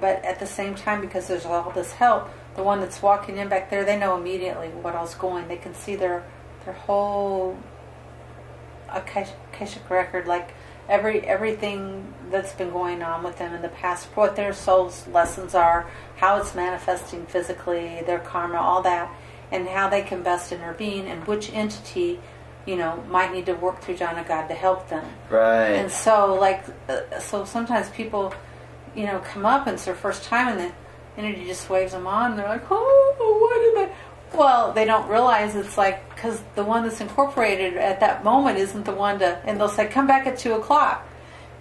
but 0.00 0.24
at 0.24 0.40
the 0.40 0.46
same 0.46 0.74
time, 0.74 1.00
because 1.00 1.28
there's 1.28 1.46
all 1.46 1.70
this 1.70 1.92
help, 1.92 2.28
the 2.56 2.62
one 2.62 2.80
that's 2.80 3.02
walking 3.02 3.36
in 3.36 3.48
back 3.48 3.70
there, 3.70 3.84
they 3.84 3.98
know 3.98 4.16
immediately 4.16 4.68
what 4.68 4.94
all's 4.94 5.14
going. 5.14 5.46
They 5.46 5.56
can 5.56 5.74
see 5.74 5.94
their 5.94 6.24
their 6.64 6.74
whole 6.74 7.56
Akashic 8.88 9.90
record, 9.90 10.26
like 10.26 10.50
every 10.88 11.20
everything 11.26 12.12
that's 12.30 12.52
been 12.52 12.70
going 12.70 13.02
on 13.02 13.22
with 13.22 13.38
them 13.38 13.54
in 13.54 13.62
the 13.62 13.68
past, 13.68 14.06
what 14.14 14.36
their 14.36 14.52
soul's 14.52 15.06
lessons 15.08 15.54
are, 15.54 15.88
how 16.16 16.38
it's 16.38 16.54
manifesting 16.54 17.26
physically, 17.26 18.02
their 18.06 18.18
karma, 18.18 18.58
all 18.58 18.82
that, 18.82 19.12
and 19.50 19.68
how 19.68 19.88
they 19.88 20.02
can 20.02 20.22
best 20.22 20.52
intervene, 20.52 21.06
and 21.06 21.26
which 21.26 21.52
entity, 21.52 22.20
you 22.66 22.76
know, 22.76 23.02
might 23.08 23.32
need 23.32 23.46
to 23.46 23.54
work 23.54 23.80
through 23.80 23.96
John 23.96 24.18
of 24.18 24.26
God 24.26 24.48
to 24.48 24.54
help 24.54 24.88
them. 24.88 25.04
Right. 25.30 25.70
And 25.70 25.90
so, 25.90 26.34
like, 26.34 26.64
uh, 26.88 27.18
so 27.20 27.44
sometimes 27.44 27.88
people, 27.90 28.34
you 28.94 29.06
know, 29.06 29.20
come 29.20 29.46
up 29.46 29.66
and 29.66 29.74
it's 29.74 29.84
their 29.84 29.94
first 29.94 30.24
time, 30.24 30.48
and 30.48 30.60
the 30.60 30.72
entity 31.22 31.46
just 31.46 31.68
waves 31.70 31.92
them 31.92 32.06
on. 32.06 32.32
And 32.32 32.38
they're 32.38 32.48
like, 32.48 32.64
"Oh, 32.70 33.14
what 33.18 33.84
am 33.84 33.90
I?" 33.90 33.94
Well, 34.34 34.72
they 34.72 34.84
don't 34.84 35.08
realize 35.08 35.54
it's 35.56 35.78
like 35.78 36.08
because 36.14 36.42
the 36.54 36.64
one 36.64 36.82
that's 36.82 37.00
incorporated 37.00 37.76
at 37.76 38.00
that 38.00 38.24
moment 38.24 38.58
isn't 38.58 38.84
the 38.84 38.92
one 38.92 39.18
to, 39.20 39.38
and 39.44 39.58
they'll 39.58 39.68
say, 39.68 39.86
"Come 39.86 40.06
back 40.06 40.26
at 40.26 40.36
two 40.38 40.54
o'clock," 40.54 41.06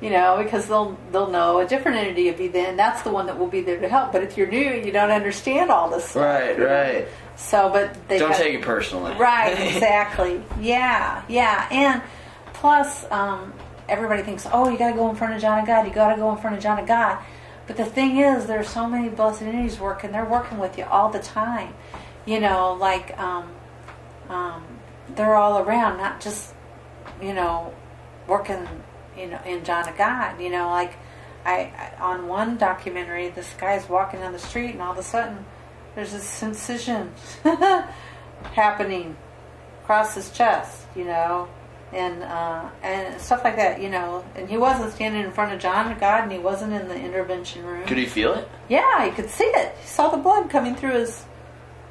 you 0.02 0.10
know, 0.10 0.42
because 0.44 0.68
they'll 0.68 0.98
they'll 1.12 1.30
know 1.30 1.60
a 1.60 1.66
different 1.68 1.98
entity 1.98 2.30
will 2.30 2.38
be 2.38 2.48
then. 2.48 2.76
That's 2.76 3.02
the 3.04 3.12
one 3.12 3.28
that 3.28 3.38
will 3.38 3.48
be 3.48 3.62
there 3.62 3.80
to 3.80 3.88
help. 3.88 4.12
But 4.12 4.24
if 4.24 4.36
you're 4.38 4.48
new, 4.48 4.72
you 4.74 4.92
don't 4.92 5.12
understand 5.12 5.70
all 5.72 5.90
this. 5.90 6.06
Stuff, 6.06 6.24
Right, 6.24 6.58
you 6.58 6.64
know? 6.64 6.70
right. 6.70 7.08
So, 7.38 7.70
but 7.70 8.08
they 8.08 8.18
Don't 8.18 8.32
got- 8.32 8.38
take 8.40 8.56
it 8.56 8.62
personally. 8.62 9.14
Right, 9.16 9.52
exactly. 9.76 10.42
yeah, 10.60 11.22
yeah. 11.28 11.68
And 11.70 12.02
plus, 12.54 13.06
um, 13.12 13.54
everybody 13.88 14.24
thinks, 14.24 14.48
oh, 14.52 14.70
you 14.70 14.78
got 14.78 14.90
to 14.92 14.96
go 14.96 15.10
in 15.10 15.16
front 15.16 15.34
of 15.34 15.42
John 15.42 15.60
of 15.60 15.68
God. 15.68 15.86
You 15.86 15.94
got 15.94 16.14
to 16.16 16.20
go 16.20 16.32
in 16.32 16.38
front 16.38 16.56
of 16.56 16.64
John 16.64 16.80
of 16.80 16.88
God. 16.88 17.20
But 17.68 17.78
the 17.78 17.86
thing 17.86 18.18
is, 18.18 18.46
there's 18.46 18.70
so 18.70 18.88
many 18.88 19.10
blessed 19.10 19.42
entities 19.42 19.80
working. 19.80 20.12
They're 20.12 20.24
working 20.26 20.60
with 20.60 20.78
you 20.78 20.86
all 20.86 21.10
the 21.10 21.20
time. 21.20 21.74
You 22.26 22.40
know, 22.40 22.74
like 22.80 23.18
um, 23.20 23.52
um, 24.30 24.64
they're 25.10 25.36
all 25.36 25.60
around, 25.60 25.98
not 25.98 26.22
just 26.22 26.54
you 27.22 27.34
know 27.34 27.74
working. 28.28 28.68
You 29.18 29.28
know, 29.28 29.40
in 29.46 29.64
John 29.64 29.88
of 29.88 29.98
God. 29.98 30.42
You 30.42 30.50
know, 30.50 30.68
like 30.68 30.98
I, 31.46 31.72
I 31.98 32.02
on 32.02 32.28
one 32.28 32.58
documentary, 32.58 33.30
this 33.30 33.54
guy's 33.54 33.88
walking 33.88 34.20
down 34.20 34.34
the 34.34 34.40
street, 34.40 34.72
and 34.72 34.82
all 34.82 34.92
of 34.92 34.98
a 34.98 35.04
sudden, 35.04 35.46
there's 35.96 36.12
this 36.12 36.44
incision 36.44 37.14
happening 38.54 39.16
across 39.84 40.16
his 40.16 40.32
chest, 40.32 40.86
you 40.96 41.06
know, 41.06 41.48
and 41.94 42.24
uh, 42.24 42.70
and 42.82 43.22
stuff 43.22 43.44
like 43.44 43.56
that, 43.56 43.82
you 43.82 43.90
know. 43.90 44.26
And 44.36 44.50
he 44.50 44.58
wasn't 44.58 44.92
standing 44.94 45.24
in 45.24 45.32
front 45.32 45.54
of 45.54 45.60
John 45.60 45.92
of 45.92 46.00
God, 46.00 46.24
and 46.24 46.32
he 46.32 46.40
wasn't 46.40 46.74
in 46.74 46.88
the 46.88 46.96
intervention 46.96 47.64
room. 47.64 47.86
Could 47.86 47.98
he 47.98 48.06
feel 48.06 48.34
it? 48.34 48.50
Yeah, 48.68 49.06
he 49.06 49.12
could 49.12 49.30
see 49.30 49.46
it. 49.46 49.76
He 49.80 49.88
saw 49.88 50.10
the 50.10 50.18
blood 50.18 50.50
coming 50.50 50.76
through 50.76 50.94
his. 50.94 51.26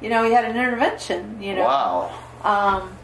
You 0.01 0.09
know, 0.09 0.23
he 0.23 0.31
had 0.33 0.45
an 0.45 0.57
intervention. 0.57 1.41
You 1.41 1.55
know. 1.55 1.63
Wow. 1.63 2.19
Um, 2.43 2.97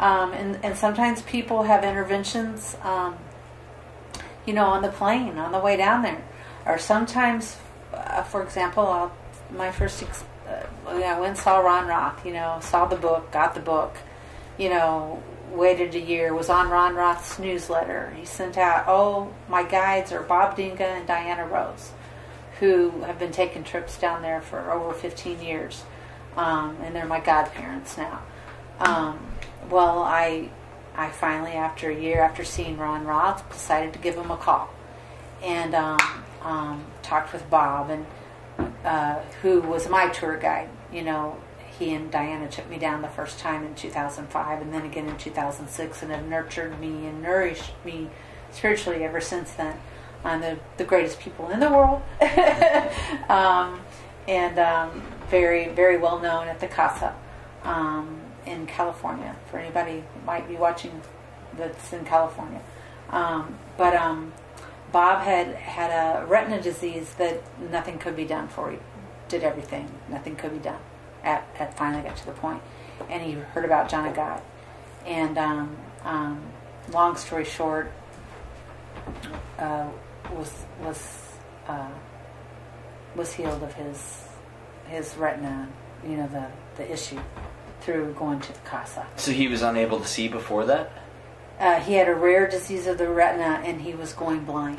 um, 0.00 0.32
and 0.32 0.58
and 0.64 0.76
sometimes 0.76 1.22
people 1.22 1.64
have 1.64 1.84
interventions. 1.84 2.76
Um, 2.82 3.16
you 4.46 4.54
know, 4.54 4.64
on 4.64 4.82
the 4.82 4.88
plane 4.88 5.38
on 5.38 5.52
the 5.52 5.58
way 5.58 5.76
down 5.76 6.02
there, 6.02 6.24
or 6.66 6.78
sometimes, 6.78 7.56
uh, 7.92 8.22
for 8.22 8.42
example, 8.42 8.86
I'll, 8.86 9.12
my 9.50 9.70
first. 9.70 10.02
Ex- 10.02 10.24
uh, 10.48 10.66
I 10.86 11.20
went 11.20 11.30
and 11.30 11.38
saw 11.38 11.58
Ron 11.58 11.86
Roth. 11.86 12.24
You 12.24 12.32
know, 12.32 12.58
saw 12.62 12.86
the 12.86 12.96
book, 12.96 13.30
got 13.30 13.54
the 13.54 13.60
book. 13.60 13.96
You 14.58 14.70
know, 14.70 15.22
waited 15.52 15.94
a 15.94 16.00
year. 16.00 16.34
Was 16.34 16.48
on 16.48 16.70
Ron 16.70 16.94
Roth's 16.94 17.38
newsletter. 17.38 18.12
He 18.16 18.24
sent 18.24 18.56
out. 18.56 18.84
Oh, 18.88 19.32
my 19.48 19.62
guides 19.62 20.12
are 20.12 20.22
Bob 20.22 20.56
Dinga 20.56 20.80
and 20.80 21.06
Diana 21.06 21.46
Rose, 21.46 21.92
who 22.58 23.02
have 23.02 23.18
been 23.18 23.32
taking 23.32 23.64
trips 23.64 23.98
down 23.98 24.22
there 24.22 24.40
for 24.40 24.72
over 24.72 24.92
15 24.94 25.40
years, 25.42 25.84
um, 26.40 26.76
and 26.82 26.96
they're 26.96 27.04
my 27.04 27.20
godparents 27.20 27.98
now. 27.98 28.22
Um, 28.78 29.18
well, 29.68 30.02
I, 30.02 30.48
I 30.96 31.10
finally, 31.10 31.52
after 31.52 31.90
a 31.90 31.94
year 31.94 32.22
after 32.22 32.44
seeing 32.44 32.78
Ron 32.78 33.04
Roth, 33.04 33.46
decided 33.52 33.92
to 33.92 33.98
give 33.98 34.14
him 34.14 34.30
a 34.30 34.38
call, 34.38 34.70
and 35.42 35.74
um, 35.74 36.00
um, 36.40 36.84
talked 37.02 37.34
with 37.34 37.48
Bob, 37.50 37.90
and 37.90 38.06
uh, 38.84 39.20
who 39.42 39.60
was 39.60 39.88
my 39.90 40.08
tour 40.08 40.38
guide. 40.38 40.70
You 40.90 41.02
know, 41.02 41.36
he 41.78 41.92
and 41.92 42.10
Diana 42.10 42.48
took 42.48 42.70
me 42.70 42.78
down 42.78 43.02
the 43.02 43.08
first 43.08 43.38
time 43.38 43.66
in 43.66 43.74
2005, 43.74 44.62
and 44.62 44.72
then 44.72 44.86
again 44.86 45.08
in 45.08 45.18
2006, 45.18 46.02
and 46.02 46.10
have 46.10 46.26
nurtured 46.26 46.80
me 46.80 47.06
and 47.06 47.22
nourished 47.22 47.72
me 47.84 48.08
spiritually 48.50 49.04
ever 49.04 49.20
since 49.20 49.52
then. 49.52 49.76
I'm 50.24 50.40
the, 50.40 50.58
the 50.78 50.84
greatest 50.84 51.20
people 51.20 51.50
in 51.50 51.60
the 51.60 51.68
world, 51.68 52.02
um, 53.28 53.80
and 54.26 54.58
um, 54.58 55.02
very 55.30 55.68
very 55.68 55.96
well 55.96 56.18
known 56.18 56.48
at 56.48 56.60
the 56.60 56.66
Casa 56.66 57.14
um, 57.62 58.20
in 58.46 58.66
California. 58.66 59.36
For 59.50 59.58
anybody 59.58 60.02
who 60.12 60.26
might 60.26 60.48
be 60.48 60.56
watching 60.56 61.00
that's 61.56 61.92
in 61.92 62.04
California, 62.04 62.60
um, 63.10 63.58
but 63.76 63.94
um, 63.94 64.32
Bob 64.92 65.22
had 65.22 65.54
had 65.54 65.90
a 65.90 66.26
retina 66.26 66.60
disease 66.60 67.14
that 67.14 67.42
nothing 67.70 67.98
could 67.98 68.16
be 68.16 68.24
done 68.24 68.48
for. 68.48 68.70
He 68.70 68.78
did 69.28 69.42
everything, 69.42 69.88
nothing 70.08 70.36
could 70.36 70.52
be 70.52 70.58
done. 70.58 70.80
At, 71.22 71.46
at 71.58 71.76
finally 71.76 72.02
got 72.02 72.16
to 72.16 72.26
the 72.26 72.32
point, 72.32 72.62
and 73.10 73.22
he 73.22 73.32
heard 73.32 73.64
about 73.64 73.90
John 73.90 74.06
of 74.06 74.14
God, 74.14 74.40
and 75.04 75.36
um, 75.36 75.76
um, 76.02 76.42
long 76.92 77.16
story 77.16 77.44
short, 77.44 77.92
uh, 79.58 79.88
was 80.32 80.64
was 80.82 81.18
uh, 81.68 81.90
was 83.14 83.34
healed 83.34 83.62
of 83.62 83.74
his 83.74 84.29
his 84.90 85.16
retina, 85.16 85.68
you 86.04 86.16
know 86.16 86.28
the 86.28 86.46
the 86.76 86.92
issue 86.92 87.20
through 87.80 88.12
going 88.14 88.40
to 88.40 88.52
the 88.52 88.58
casa. 88.60 89.06
So 89.16 89.32
he 89.32 89.48
was 89.48 89.62
unable 89.62 90.00
to 90.00 90.06
see 90.06 90.28
before 90.28 90.66
that. 90.66 90.92
Uh, 91.58 91.80
he 91.80 91.94
had 91.94 92.08
a 92.08 92.14
rare 92.14 92.48
disease 92.48 92.86
of 92.86 92.98
the 92.98 93.08
retina, 93.08 93.62
and 93.64 93.80
he 93.80 93.94
was 93.94 94.12
going 94.12 94.44
blind. 94.44 94.78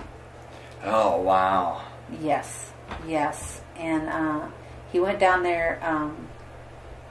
Oh 0.83 1.21
wow! 1.21 1.83
Yes, 2.19 2.71
yes, 3.07 3.61
and 3.77 4.09
uh, 4.09 4.47
he 4.91 4.99
went 4.99 5.19
down 5.19 5.43
there 5.43 5.79
um, 5.81 6.27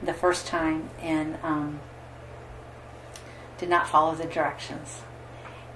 the 0.03 0.13
first 0.13 0.45
time 0.47 0.89
and 1.01 1.37
um, 1.43 1.79
did 3.57 3.69
not 3.69 3.87
follow 3.87 4.15
the 4.15 4.25
directions. 4.25 5.01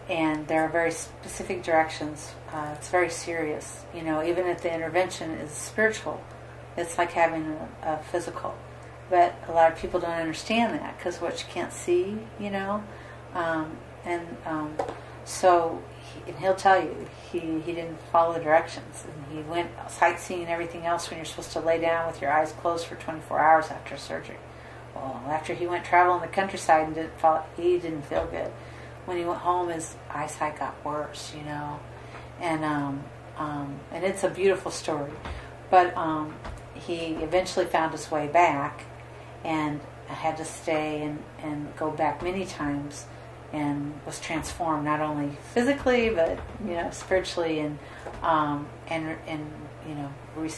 And 0.08 0.48
there 0.48 0.62
are 0.64 0.70
very 0.70 0.92
specific 0.92 1.64
directions. 1.64 2.34
Uh, 2.52 2.76
it's 2.76 2.90
very 2.90 3.10
serious. 3.10 3.86
You 3.94 4.04
know, 4.04 4.24
even 4.24 4.46
if 4.46 4.62
the 4.62 4.72
intervention 4.72 5.32
is 5.32 5.52
spiritual, 5.52 6.22
it's 6.78 6.98
like 6.98 7.12
having 7.12 7.58
a, 7.84 7.98
physical. 8.12 8.56
But 9.10 9.36
a 9.48 9.52
lot 9.52 9.72
of 9.72 9.78
people 9.78 10.00
don't 10.00 10.12
understand 10.12 10.74
that 10.80 10.98
because 10.98 11.22
what 11.22 11.40
you 11.40 11.46
can't 11.50 11.72
see, 11.72 12.18
you 12.40 12.50
know. 12.50 12.84
Um, 13.34 13.78
and 14.04 14.26
um, 14.46 14.74
so, 15.26 15.84
he, 16.02 16.32
and 16.32 16.40
he'll 16.40 16.56
tell 16.56 16.82
you, 16.82 17.08
he, 17.32 17.40
he 17.40 17.74
didn't 17.74 18.00
follow 18.12 18.34
the 18.34 18.40
directions. 18.40 19.06
And 19.06 19.38
he 19.38 19.44
went 19.50 19.70
sightseeing 19.90 20.42
and 20.42 20.50
everything 20.50 20.86
else 20.86 21.10
when 21.10 21.18
you're 21.18 21.26
supposed 21.26 21.52
to 21.52 21.60
lay 21.60 21.80
down 21.80 22.08
with 22.08 22.22
your 22.22 22.32
eyes 22.32 22.52
closed 22.54 22.88
for 22.88 22.96
24 22.96 23.40
hours 23.40 23.68
after 23.70 23.96
surgery. 23.96 24.38
Well, 24.96 25.22
after 25.28 25.54
he 25.54 25.68
went 25.68 25.86
travel 25.86 26.16
in 26.16 26.22
the 26.22 26.28
countryside 26.28 26.88
and 26.88 26.96
didn't 26.96 27.20
follow, 27.20 27.44
he 27.58 27.78
didn't 27.78 28.04
feel 28.04 28.26
good 28.26 28.52
when 29.06 29.18
he 29.18 29.24
went 29.24 29.40
home, 29.40 29.70
his 29.70 29.96
eyesight 30.10 30.60
got 30.60 30.84
worse, 30.84 31.34
you 31.36 31.44
know, 31.44 31.80
and 32.42 32.64
um, 32.64 33.04
um, 33.38 33.80
and 33.92 34.04
it's 34.04 34.24
a 34.24 34.30
beautiful 34.30 34.72
story. 34.72 35.12
But 35.70 35.96
um, 35.96 36.36
he 36.86 37.14
eventually 37.24 37.66
found 37.66 37.92
his 37.92 38.10
way 38.12 38.28
back, 38.28 38.84
and 39.44 39.80
had 40.08 40.38
to 40.38 40.46
stay 40.46 41.02
and, 41.02 41.22
and 41.42 41.76
go 41.78 41.90
back 41.92 42.22
many 42.22 42.46
times, 42.46 43.06
and 43.54 43.94
was 44.06 44.20
transformed 44.20 44.86
not 44.86 45.00
only 45.00 45.36
physically 45.54 46.10
but 46.10 46.40
you 46.64 46.74
know 46.74 46.90
spiritually, 46.92 47.60
and 47.60 47.80
um, 48.24 48.68
and 48.88 49.18
and 49.28 49.52
you 49.88 49.96
know 49.96 50.12
re- 50.36 50.50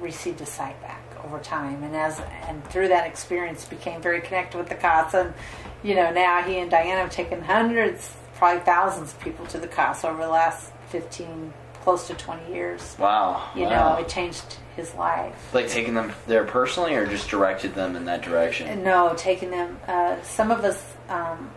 received 0.00 0.40
his 0.40 0.48
sight 0.48 0.80
back 0.82 1.02
over 1.24 1.38
time 1.40 1.82
and 1.82 1.96
as 1.96 2.20
and 2.46 2.62
through 2.66 2.86
that 2.88 3.06
experience 3.06 3.64
became 3.64 4.00
very 4.02 4.20
connected 4.20 4.58
with 4.58 4.68
the 4.68 4.74
casa 4.74 5.20
and 5.20 5.34
you 5.82 5.94
know 5.94 6.12
now 6.12 6.42
he 6.42 6.58
and 6.58 6.70
diana 6.70 7.00
have 7.00 7.10
taken 7.10 7.40
hundreds 7.40 8.14
probably 8.34 8.62
thousands 8.62 9.12
of 9.14 9.20
people 9.20 9.46
to 9.46 9.58
the 9.58 9.66
casa 9.66 10.06
over 10.08 10.22
the 10.22 10.28
last 10.28 10.70
15 10.90 11.52
close 11.82 12.06
to 12.06 12.14
20 12.14 12.52
years 12.52 12.94
Wow! 12.98 13.48
you 13.56 13.62
wow. 13.62 13.94
know 13.94 14.00
it 14.02 14.08
changed 14.08 14.58
his 14.76 14.94
life 14.94 15.52
like 15.54 15.68
taking 15.68 15.94
them 15.94 16.12
there 16.26 16.44
personally, 16.44 16.94
or 16.94 17.06
just 17.06 17.28
directed 17.28 17.74
them 17.74 17.96
in 17.96 18.04
that 18.04 18.22
direction. 18.22 18.82
no 18.84 19.14
taking 19.16 19.50
them 19.50 19.78
uh, 19.88 20.20
some 20.22 20.50
of 20.50 20.62
us 20.64 20.94
um, 21.08 21.50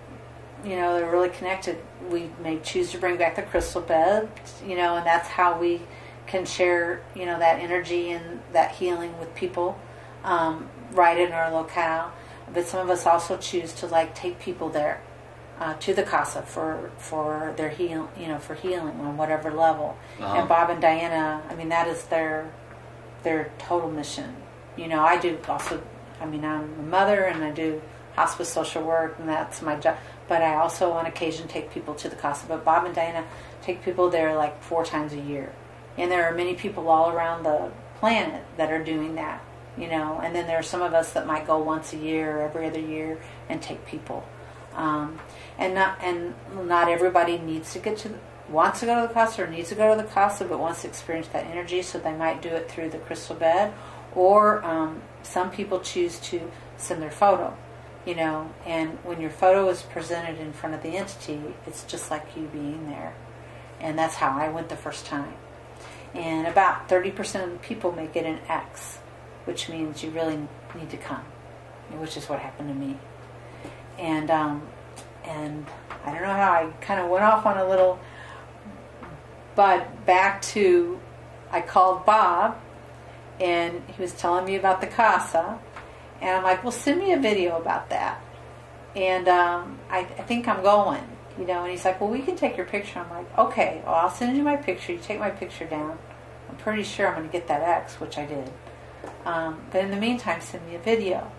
you 0.63 0.75
know 0.75 0.97
they're 0.97 1.11
really 1.11 1.29
connected 1.29 1.77
we 2.09 2.29
may 2.41 2.57
choose 2.59 2.91
to 2.91 2.97
bring 2.97 3.17
back 3.17 3.35
the 3.35 3.41
crystal 3.43 3.81
bed 3.81 4.29
you 4.65 4.75
know 4.75 4.95
and 4.97 5.05
that's 5.05 5.27
how 5.27 5.59
we 5.59 5.81
can 6.27 6.45
share 6.45 7.01
you 7.15 7.25
know 7.25 7.37
that 7.39 7.59
energy 7.59 8.11
and 8.11 8.41
that 8.53 8.71
healing 8.71 9.17
with 9.19 9.33
people 9.35 9.77
um, 10.23 10.67
right 10.93 11.17
in 11.19 11.31
our 11.31 11.51
locale 11.51 12.11
but 12.53 12.65
some 12.65 12.79
of 12.79 12.89
us 12.89 13.05
also 13.05 13.37
choose 13.37 13.73
to 13.73 13.85
like 13.87 14.15
take 14.15 14.39
people 14.39 14.69
there 14.69 15.01
uh, 15.59 15.73
to 15.75 15.93
the 15.93 16.03
casa 16.03 16.41
for 16.41 16.89
for 16.97 17.53
their 17.57 17.69
heal 17.69 18.09
you 18.17 18.27
know 18.27 18.37
for 18.39 18.55
healing 18.55 18.97
on 19.01 19.17
whatever 19.17 19.51
level 19.51 19.97
Uh-huh. 20.19 20.39
and 20.39 20.47
bob 20.49 20.69
and 20.69 20.81
diana 20.81 21.41
i 21.49 21.55
mean 21.55 21.69
that 21.69 21.87
is 21.87 22.03
their 22.05 22.51
their 23.23 23.51
total 23.57 23.89
mission. 23.89 24.35
You 24.77 24.87
know 24.87 25.01
i 25.01 25.17
do 25.17 25.37
also 25.47 25.81
i 26.21 26.25
mean 26.25 26.45
i'm 26.45 26.73
a 26.79 26.83
mother 26.83 27.25
and 27.25 27.43
i 27.43 27.51
do 27.51 27.81
hospice 28.15 28.49
social 28.49 28.81
work 28.83 29.17
and 29.19 29.27
that's 29.27 29.61
my 29.61 29.75
job 29.75 29.97
but 30.27 30.41
i 30.41 30.55
also 30.55 30.91
on 30.91 31.05
occasion 31.05 31.47
take 31.47 31.71
people 31.71 31.95
to 31.95 32.07
the 32.09 32.15
casa 32.15 32.45
but 32.47 32.63
bob 32.63 32.85
and 32.85 32.95
diana 32.95 33.25
take 33.61 33.83
people 33.83 34.09
there 34.09 34.35
like 34.35 34.61
four 34.63 34.85
times 34.85 35.13
a 35.13 35.19
year. 35.19 35.53
And 35.97 36.09
there 36.09 36.25
are 36.25 36.33
many 36.33 36.55
people 36.55 36.87
all 36.87 37.09
around 37.09 37.43
the 37.43 37.71
planet 37.99 38.45
that 38.55 38.71
are 38.71 38.83
doing 38.83 39.15
that 39.15 39.43
you 39.77 39.87
know 39.87 40.19
and 40.23 40.33
then 40.33 40.47
there 40.47 40.57
are 40.57 40.63
some 40.63 40.81
of 40.81 40.93
us 40.93 41.11
that 41.11 41.27
might 41.27 41.45
go 41.45 41.57
once 41.59 41.91
a 41.91 41.97
year 41.97 42.37
or 42.37 42.41
every 42.43 42.65
other 42.65 42.79
year 42.79 43.19
and 43.49 43.61
take 43.61 43.85
people. 43.85 44.25
Um, 44.75 45.19
and 45.57 45.73
not 45.73 45.97
and 46.01 46.35
not 46.65 46.87
everybody 46.87 47.37
needs 47.37 47.73
to 47.73 47.79
get 47.79 47.97
to 47.99 48.13
wants 48.49 48.79
to 48.81 48.85
go 48.85 49.01
to 49.01 49.07
the 49.07 49.13
casa 49.13 49.43
or 49.43 49.47
needs 49.47 49.69
to 49.69 49.75
go 49.75 49.95
to 49.95 50.01
the 50.01 50.07
casa 50.07 50.45
but 50.45 50.59
wants 50.59 50.81
to 50.81 50.87
experience 50.87 51.27
that 51.29 51.45
energy 51.45 51.81
so 51.81 51.99
they 51.99 52.13
might 52.13 52.41
do 52.41 52.49
it 52.49 52.69
through 52.69 52.89
the 52.89 52.97
crystal 52.97 53.35
bed. 53.35 53.73
Or 54.15 54.63
um, 54.65 55.01
some 55.23 55.51
people 55.51 55.79
choose 55.79 56.19
to 56.19 56.51
send 56.77 57.01
their 57.01 57.11
photo 57.11 57.55
you 58.05 58.15
know? 58.15 58.51
And 58.65 58.97
when 59.03 59.21
your 59.21 59.29
photo 59.29 59.69
is 59.69 59.83
presented 59.83 60.39
in 60.39 60.53
front 60.53 60.75
of 60.75 60.81
the 60.81 60.97
entity 60.97 61.53
it's 61.67 61.83
just 61.83 62.09
like 62.09 62.25
you 62.35 62.47
being 62.47 62.87
there. 62.87 63.13
And 63.79 63.97
that's 63.97 64.15
how 64.15 64.37
i 64.37 64.49
went 64.49 64.69
the 64.69 64.75
first 64.75 65.05
time. 65.05 65.33
And 66.13 66.47
about 66.47 66.89
30% 66.89 67.43
of 67.43 67.51
the 67.51 67.57
people 67.59 67.91
may 67.91 68.07
get 68.07 68.25
an 68.25 68.39
X, 68.49 68.97
which 69.45 69.69
means 69.69 70.03
you 70.03 70.09
really 70.09 70.37
need 70.75 70.89
to 70.89 70.97
come, 70.97 71.23
which 71.91 72.17
is 72.17 72.27
what 72.27 72.39
happened 72.39 72.69
to 72.69 72.75
me. 72.75 72.97
And 73.99 74.31
um, 74.31 74.63
and 75.23 75.67
I 76.03 76.13
don't 76.13 76.23
know 76.23 76.33
how 76.33 76.51
I 76.51 76.71
kind 76.81 76.99
of 76.99 77.09
went 77.09 77.23
off 77.23 77.45
on 77.45 77.57
a 77.57 77.67
little, 77.67 77.99
but 79.59 80.05
back 80.05 80.41
to 80.41 80.97
I 81.51 81.59
called 81.59 82.05
Bob, 82.05 82.57
and 83.41 83.83
he 83.93 84.01
was 84.01 84.13
telling 84.13 84.45
me 84.45 84.55
about 84.55 84.79
the 84.79 84.87
casa, 84.87 85.59
and 86.21 86.29
I'm 86.29 86.43
like, 86.43 86.63
well, 86.63 86.71
send 86.71 86.97
me 87.01 87.11
a 87.11 87.19
video 87.19 87.57
about 87.57 87.89
that. 87.89 88.21
And 88.95 89.27
um, 89.27 89.77
I, 89.89 89.99
I 89.99 90.23
think 90.23 90.47
I'm 90.47 90.63
going, 90.63 91.03
you 91.37 91.45
know. 91.45 91.63
And 91.63 91.71
he's 91.71 91.83
like, 91.83 91.99
well, 91.99 92.09
we 92.09 92.21
can 92.21 92.37
take 92.37 92.55
your 92.55 92.67
picture. 92.67 92.99
I'm 92.99 93.09
like, 93.09 93.37
okay, 93.37 93.81
well, 93.83 93.95
I'll 93.95 94.09
send 94.09 94.37
you 94.37 94.43
my 94.43 94.55
picture. 94.55 94.93
You 94.93 94.99
take 94.99 95.19
my 95.19 95.29
picture 95.29 95.65
down. 95.65 95.97
I'm 96.49 96.55
pretty 96.55 96.83
sure 96.83 97.09
I'm 97.09 97.15
going 97.15 97.27
to 97.27 97.31
get 97.33 97.49
that 97.49 97.61
X, 97.61 97.99
which 97.99 98.17
I 98.17 98.25
did. 98.25 98.49
Um, 99.25 99.59
but 99.71 99.83
in 99.83 99.91
the 99.91 99.97
meantime, 99.97 100.39
send 100.39 100.65
me 100.69 100.75
a 100.75 100.79
video. 100.79 101.29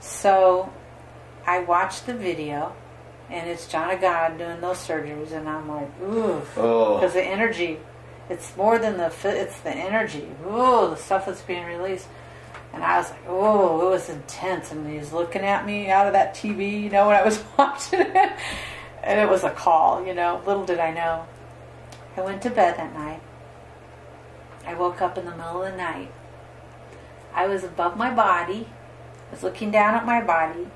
So 0.00 0.70
I 1.46 1.60
watched 1.60 2.04
the 2.04 2.12
video, 2.12 2.76
and 3.30 3.48
it's 3.48 3.66
John 3.66 3.90
of 3.90 4.00
God 4.00 4.38
doing 4.38 4.60
those 4.60 4.78
surgeries, 4.78 5.32
and 5.32 5.48
I'm 5.48 5.68
like, 5.68 5.90
ooh, 6.02 6.42
Oh. 6.56 6.94
because 6.94 7.14
the 7.14 7.22
energy, 7.22 7.78
it's 8.28 8.56
more 8.56 8.78
than 8.78 8.96
the 8.96 9.12
it's 9.24 9.60
the 9.60 9.70
energy. 9.70 10.26
Ooh, 10.46 10.88
the 10.90 10.96
stuff 10.96 11.26
that's 11.26 11.42
being 11.42 11.64
released. 11.64 12.08
And 12.72 12.82
I 12.84 12.98
was 12.98 13.10
like, 13.10 13.20
oh, 13.28 13.86
it 13.86 13.90
was 13.90 14.08
intense. 14.10 14.70
And 14.72 14.86
he 14.90 14.98
was 14.98 15.12
looking 15.12 15.42
at 15.42 15.64
me 15.64 15.88
out 15.90 16.06
of 16.08 16.12
that 16.12 16.34
TV, 16.34 16.82
you 16.82 16.90
know, 16.90 17.06
when 17.06 17.16
I 17.16 17.24
was 17.24 17.42
watching 17.58 18.00
it. 18.00 18.32
And 19.02 19.20
it 19.20 19.28
was 19.30 19.44
a 19.44 19.50
call, 19.50 20.04
you 20.04 20.12
know. 20.12 20.42
Little 20.44 20.66
did 20.66 20.78
I 20.80 20.92
know. 20.92 21.26
I 22.16 22.20
went 22.22 22.42
to 22.42 22.50
bed 22.50 22.76
that 22.76 22.92
night. 22.92 23.20
I 24.66 24.74
woke 24.74 25.00
up 25.00 25.16
in 25.16 25.24
the 25.24 25.30
middle 25.30 25.62
of 25.62 25.70
the 25.70 25.76
night. 25.76 26.10
I 27.32 27.46
was 27.46 27.62
above 27.64 27.96
my 27.96 28.12
body. 28.12 28.68
I 29.28 29.30
was 29.30 29.42
looking 29.42 29.70
down 29.70 29.94
at 29.94 30.04
my 30.04 30.20
body. 30.22 30.66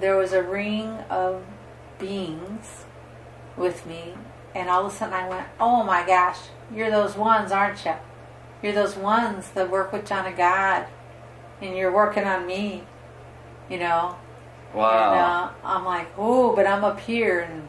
There 0.00 0.16
was 0.16 0.32
a 0.32 0.42
ring 0.42 0.98
of 1.10 1.44
beings 1.98 2.84
with 3.56 3.86
me. 3.86 4.14
And 4.54 4.68
all 4.68 4.86
of 4.86 4.92
a 4.92 4.96
sudden 4.96 5.14
I 5.14 5.28
went, 5.28 5.46
oh 5.60 5.82
my 5.82 6.06
gosh, 6.06 6.38
you're 6.74 6.90
those 6.90 7.16
ones, 7.16 7.52
aren't 7.52 7.84
you? 7.84 7.94
You're 8.62 8.72
those 8.72 8.96
ones 8.96 9.50
that 9.50 9.70
work 9.70 9.92
with 9.92 10.06
John 10.06 10.26
of 10.26 10.36
God. 10.36 10.86
And 11.60 11.76
you're 11.76 11.92
working 11.92 12.24
on 12.24 12.46
me, 12.46 12.84
you 13.68 13.78
know. 13.78 14.16
Wow! 14.74 15.12
And 15.12 15.20
uh, 15.20 15.50
I'm 15.64 15.84
like, 15.84 16.08
oh, 16.16 16.54
but 16.54 16.66
I'm 16.66 16.84
up 16.84 17.00
here, 17.00 17.40
and 17.40 17.68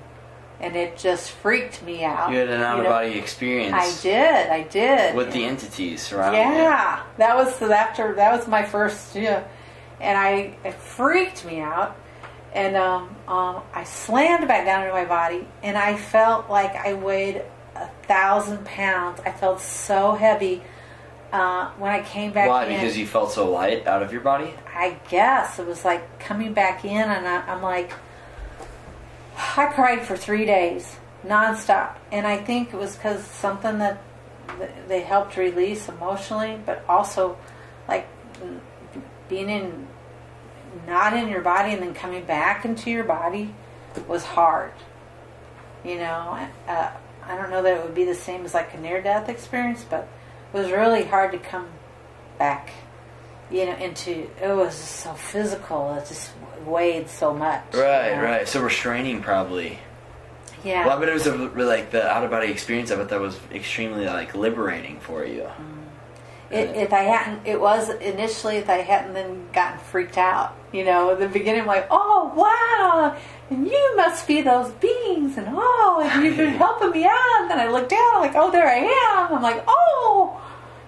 and 0.59 0.75
it 0.75 0.97
just 0.97 1.31
freaked 1.31 1.81
me 1.83 2.03
out. 2.03 2.31
you 2.31 2.37
had 2.37 2.49
an 2.49 2.61
out 2.61 2.79
of 2.79 2.85
body 2.85 3.17
experience. 3.17 3.73
I 3.73 4.01
did, 4.01 4.49
I 4.49 4.63
did. 4.63 5.15
With 5.15 5.31
the 5.31 5.45
entities 5.45 6.11
you. 6.11 6.17
yeah, 6.17 7.03
that 7.17 7.35
was 7.35 7.61
after 7.61 8.13
that 8.15 8.37
was 8.37 8.47
my 8.47 8.63
first 8.63 9.15
yeah, 9.15 9.45
and 10.01 10.17
I 10.17 10.57
it 10.63 10.73
freaked 10.73 11.45
me 11.45 11.61
out, 11.61 11.95
and 12.53 12.75
um, 12.75 13.15
um, 13.27 13.61
I 13.73 13.83
slammed 13.83 14.47
back 14.47 14.65
down 14.65 14.83
into 14.83 14.93
my 14.93 15.05
body, 15.05 15.47
and 15.61 15.77
I 15.77 15.95
felt 15.95 16.49
like 16.49 16.75
I 16.75 16.93
weighed 16.93 17.43
a 17.75 17.87
thousand 18.03 18.65
pounds. 18.65 19.19
I 19.25 19.31
felt 19.31 19.61
so 19.61 20.13
heavy 20.13 20.63
uh, 21.31 21.69
when 21.71 21.91
I 21.91 22.01
came 22.01 22.31
back 22.31 22.49
Why? 22.49 22.65
in. 22.65 22.73
Because 22.73 22.97
you 22.97 23.05
felt 23.05 23.31
so 23.31 23.51
light 23.51 23.85
out 23.87 24.01
of 24.01 24.11
your 24.11 24.21
body? 24.21 24.53
I 24.73 24.99
guess 25.09 25.59
it 25.59 25.67
was 25.67 25.85
like 25.85 26.19
coming 26.19 26.53
back 26.53 26.83
in, 26.83 26.97
and 26.97 27.27
I, 27.27 27.41
I'm 27.47 27.61
like, 27.61 27.91
I 29.55 29.67
cried 29.67 30.05
for 30.05 30.17
three 30.17 30.45
days 30.45 30.97
nonstop, 31.25 31.95
and 32.11 32.25
I 32.25 32.37
think 32.37 32.73
it 32.73 32.77
was 32.77 32.95
because 32.95 33.23
something 33.23 33.77
that 33.79 34.01
they 34.87 35.01
helped 35.01 35.37
release 35.37 35.87
emotionally, 35.87 36.59
but 36.65 36.83
also 36.89 37.37
like 37.87 38.07
being 39.27 39.49
in 39.49 39.87
not 40.87 41.13
in 41.13 41.27
your 41.27 41.41
body 41.41 41.73
and 41.73 41.81
then 41.81 41.93
coming 41.93 42.23
back 42.25 42.65
into 42.65 42.89
your 42.91 43.03
body 43.03 43.53
was 44.07 44.23
hard. 44.23 44.71
You 45.83 45.95
know, 45.97 46.47
uh, 46.67 46.91
I 47.25 47.35
don't 47.37 47.49
know 47.49 47.61
that 47.61 47.77
it 47.77 47.83
would 47.83 47.95
be 47.95 48.05
the 48.05 48.15
same 48.15 48.43
as 48.45 48.53
like 48.53 48.73
a 48.73 48.79
near 48.79 49.01
death 49.01 49.29
experience, 49.29 49.85
but 49.89 50.07
it 50.53 50.57
was 50.57 50.71
really 50.71 51.03
hard 51.05 51.31
to 51.31 51.37
come 51.39 51.67
back 52.37 52.71
you 53.51 53.65
know, 53.65 53.75
into 53.77 54.29
it 54.41 54.55
was 54.55 54.75
so 54.75 55.11
physical. 55.13 55.93
It 55.95 56.07
just 56.07 56.31
weighed 56.65 57.09
so 57.09 57.33
much. 57.33 57.63
you 57.73 57.81
Right, 57.81 58.15
know? 58.15 58.21
right. 58.21 58.47
So 58.47 58.61
restraining 58.61 59.21
probably. 59.23 59.79
Yeah. 60.63 60.85
Well, 60.85 60.95
I 60.97 60.99
bet 60.99 61.09
it 61.09 61.13
was 61.13 61.25
a, 61.25 61.35
like 61.35 61.89
the 61.89 62.07
out 62.07 62.23
of 62.23 62.29
body 62.29 62.51
experience. 62.51 62.91
I 62.91 62.95
bet 62.97 63.09
that 63.09 63.19
was 63.19 63.39
extremely 63.51 64.05
like 64.05 64.35
liberating 64.35 64.99
for 64.99 65.25
you. 65.25 65.47
It, 66.51 66.75
if 66.75 66.93
I 66.93 67.03
hadn't, 67.03 67.45
it 67.45 67.61
was 67.61 67.89
initially 67.89 68.57
if 68.57 68.69
I 68.69 68.77
hadn't 68.77 69.13
then 69.13 69.49
gotten 69.53 69.79
freaked 69.79 70.17
out. 70.17 70.55
You 70.71 70.83
know, 70.83 71.13
in 71.13 71.19
the 71.19 71.27
beginning, 71.27 71.61
I'm 71.61 71.67
like, 71.67 71.87
oh 71.89 72.31
wow, 72.35 73.17
and 73.49 73.67
you 73.67 73.95
must 73.95 74.27
be 74.27 74.41
those 74.41 74.71
beings, 74.73 75.37
and 75.37 75.47
oh, 75.49 76.01
and 76.03 76.23
you've 76.23 76.37
been 76.37 76.53
helping 76.57 76.91
me 76.91 77.05
out. 77.05 77.41
And 77.41 77.51
then 77.51 77.59
I 77.59 77.69
look 77.69 77.89
down, 77.89 78.15
I'm 78.15 78.21
like, 78.21 78.35
oh, 78.35 78.51
there 78.51 78.67
I 78.67 78.77
am. 78.77 79.33
I'm 79.33 79.41
like, 79.43 79.63
oh, 79.67 80.41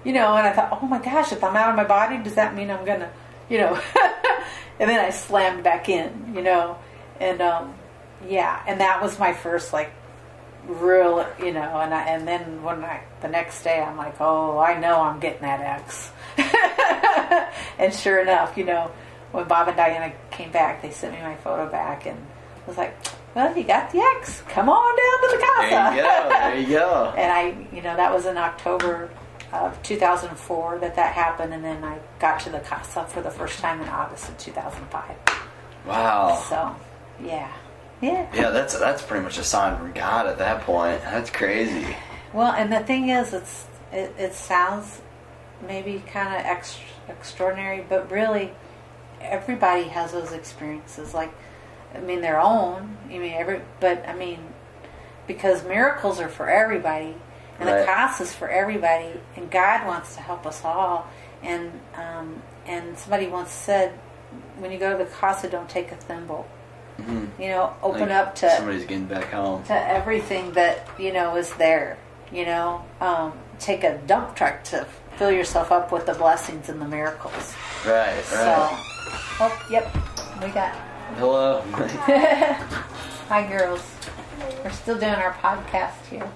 you 0.03 0.13
know, 0.13 0.35
and 0.35 0.47
I 0.47 0.53
thought, 0.53 0.79
oh 0.81 0.87
my 0.87 0.99
gosh, 0.99 1.31
if 1.31 1.43
I'm 1.43 1.55
out 1.55 1.69
of 1.69 1.75
my 1.75 1.83
body, 1.83 2.17
does 2.23 2.35
that 2.35 2.55
mean 2.55 2.71
I'm 2.71 2.85
gonna, 2.85 3.11
you 3.49 3.59
know? 3.59 3.79
and 4.79 4.89
then 4.89 4.99
I 4.99 5.09
slammed 5.11 5.63
back 5.63 5.89
in, 5.89 6.33
you 6.35 6.41
know, 6.41 6.77
and 7.19 7.41
um, 7.41 7.75
yeah, 8.27 8.63
and 8.67 8.81
that 8.81 9.01
was 9.01 9.19
my 9.19 9.33
first 9.33 9.73
like 9.73 9.91
real, 10.67 11.27
you 11.39 11.51
know, 11.51 11.79
and 11.79 11.93
I, 11.93 12.03
and 12.03 12.27
then 12.27 12.63
when 12.63 12.83
I 12.83 13.03
the 13.21 13.27
next 13.27 13.63
day 13.63 13.81
I'm 13.81 13.97
like, 13.97 14.15
oh, 14.19 14.59
I 14.59 14.79
know 14.79 15.01
I'm 15.01 15.19
getting 15.19 15.41
that 15.41 15.61
X, 15.61 16.11
and 17.79 17.93
sure 17.93 18.19
enough, 18.19 18.57
you 18.57 18.65
know, 18.65 18.91
when 19.31 19.47
Bob 19.47 19.67
and 19.67 19.77
Diana 19.77 20.13
came 20.29 20.51
back, 20.51 20.81
they 20.81 20.91
sent 20.91 21.13
me 21.13 21.21
my 21.21 21.35
photo 21.35 21.69
back, 21.69 22.05
and 22.05 22.17
I 22.17 22.67
was 22.67 22.77
like, 22.77 22.95
well, 23.35 23.55
you 23.57 23.63
got 23.63 23.91
the 23.91 23.99
X, 24.19 24.43
come 24.49 24.69
on 24.69 24.97
down 24.97 25.29
to 25.29 25.37
the 25.37 25.45
casa. 25.45 25.95
There 25.95 25.95
you 25.95 26.01
go. 26.01 26.29
There 26.29 26.59
you 26.59 26.67
go. 26.67 27.13
and 27.17 27.31
I, 27.31 27.75
you 27.75 27.81
know, 27.81 27.95
that 27.95 28.13
was 28.13 28.25
in 28.25 28.37
October 28.37 29.09
of 29.53 29.81
2004 29.83 30.79
that 30.79 30.95
that 30.95 31.13
happened, 31.13 31.53
and 31.53 31.63
then 31.63 31.83
I 31.83 31.99
got 32.19 32.39
to 32.41 32.49
the 32.49 32.59
casa 32.59 33.05
for 33.05 33.21
the 33.21 33.31
first 33.31 33.59
time 33.59 33.81
in 33.81 33.87
August 33.87 34.29
of 34.29 34.37
2005. 34.37 35.15
Wow. 35.85 36.35
So, 36.47 36.75
yeah, 37.25 37.51
yeah. 38.01 38.27
Yeah, 38.33 38.49
that's 38.51 38.77
that's 38.77 39.01
pretty 39.01 39.23
much 39.23 39.37
a 39.37 39.43
sign 39.43 39.77
from 39.77 39.91
God 39.93 40.27
at 40.27 40.37
that 40.39 40.61
point. 40.61 41.01
That's 41.01 41.29
crazy. 41.29 41.95
Well, 42.33 42.51
and 42.53 42.71
the 42.71 42.79
thing 42.79 43.09
is, 43.09 43.33
it's 43.33 43.65
it, 43.91 44.13
it 44.17 44.33
sounds 44.33 45.01
maybe 45.67 46.03
kind 46.07 46.29
of 46.35 46.45
ex- 46.45 46.79
extraordinary, 47.09 47.85
but 47.87 48.09
really, 48.09 48.51
everybody 49.19 49.83
has 49.83 50.11
those 50.13 50.31
experiences. 50.31 51.13
Like, 51.13 51.31
I 51.93 51.99
mean, 51.99 52.21
their 52.21 52.39
own. 52.39 52.97
I 53.05 53.17
mean, 53.17 53.33
every, 53.33 53.61
but 53.79 54.07
I 54.07 54.13
mean, 54.15 54.39
because 55.27 55.63
miracles 55.65 56.19
are 56.19 56.29
for 56.29 56.49
everybody, 56.49 57.15
and 57.59 57.69
Right. 57.69 57.79
the 57.81 57.85
casa 57.85 58.23
is 58.23 58.33
for 58.33 58.49
everybody, 58.49 59.19
and 59.35 59.51
God 59.51 59.85
wants 59.85 60.15
to 60.15 60.21
help 60.21 60.45
us 60.45 60.63
all. 60.65 61.07
And 61.43 61.79
um, 61.95 62.41
and 62.65 62.97
somebody 62.97 63.27
once 63.27 63.51
said, 63.51 63.91
when 64.57 64.71
you 64.71 64.77
go 64.79 64.97
to 64.97 65.03
the 65.03 65.09
casa, 65.09 65.49
don't 65.49 65.69
take 65.69 65.91
a 65.91 65.95
thimble. 65.95 66.47
Mhm. 67.01 67.27
You 67.39 67.47
know, 67.49 67.73
open 67.81 68.01
Like, 68.09 68.11
up 68.11 68.35
to 68.35 68.49
somebody's 68.49 68.85
getting 68.85 69.05
back 69.05 69.31
home. 69.31 69.63
to 69.65 69.73
everything 69.73 70.51
that 70.53 70.87
you 70.97 71.11
know 71.13 71.35
is 71.35 71.51
there. 71.53 71.97
You 72.31 72.45
know, 72.45 72.83
um, 73.01 73.33
take 73.59 73.83
a 73.83 73.97
dump 73.97 74.35
truck 74.35 74.63
to 74.65 74.85
fill 75.17 75.31
yourself 75.31 75.71
up 75.71 75.91
with 75.91 76.05
the 76.05 76.13
blessings 76.13 76.69
and 76.69 76.81
the 76.81 76.85
miracles. 76.87 77.53
Right, 77.85 78.15
right. 78.15 78.23
So, 78.25 78.69
oh, 79.41 79.65
yep, 79.69 79.93
we 80.41 80.49
got. 80.49 80.73
Hello. 81.17 81.61
Hi, 83.29 83.47
girls. 83.47 83.83
We're 84.63 84.71
still 84.71 84.97
doing 84.97 85.13
our 85.13 85.33
podcast 85.33 86.05
here. 86.09 86.27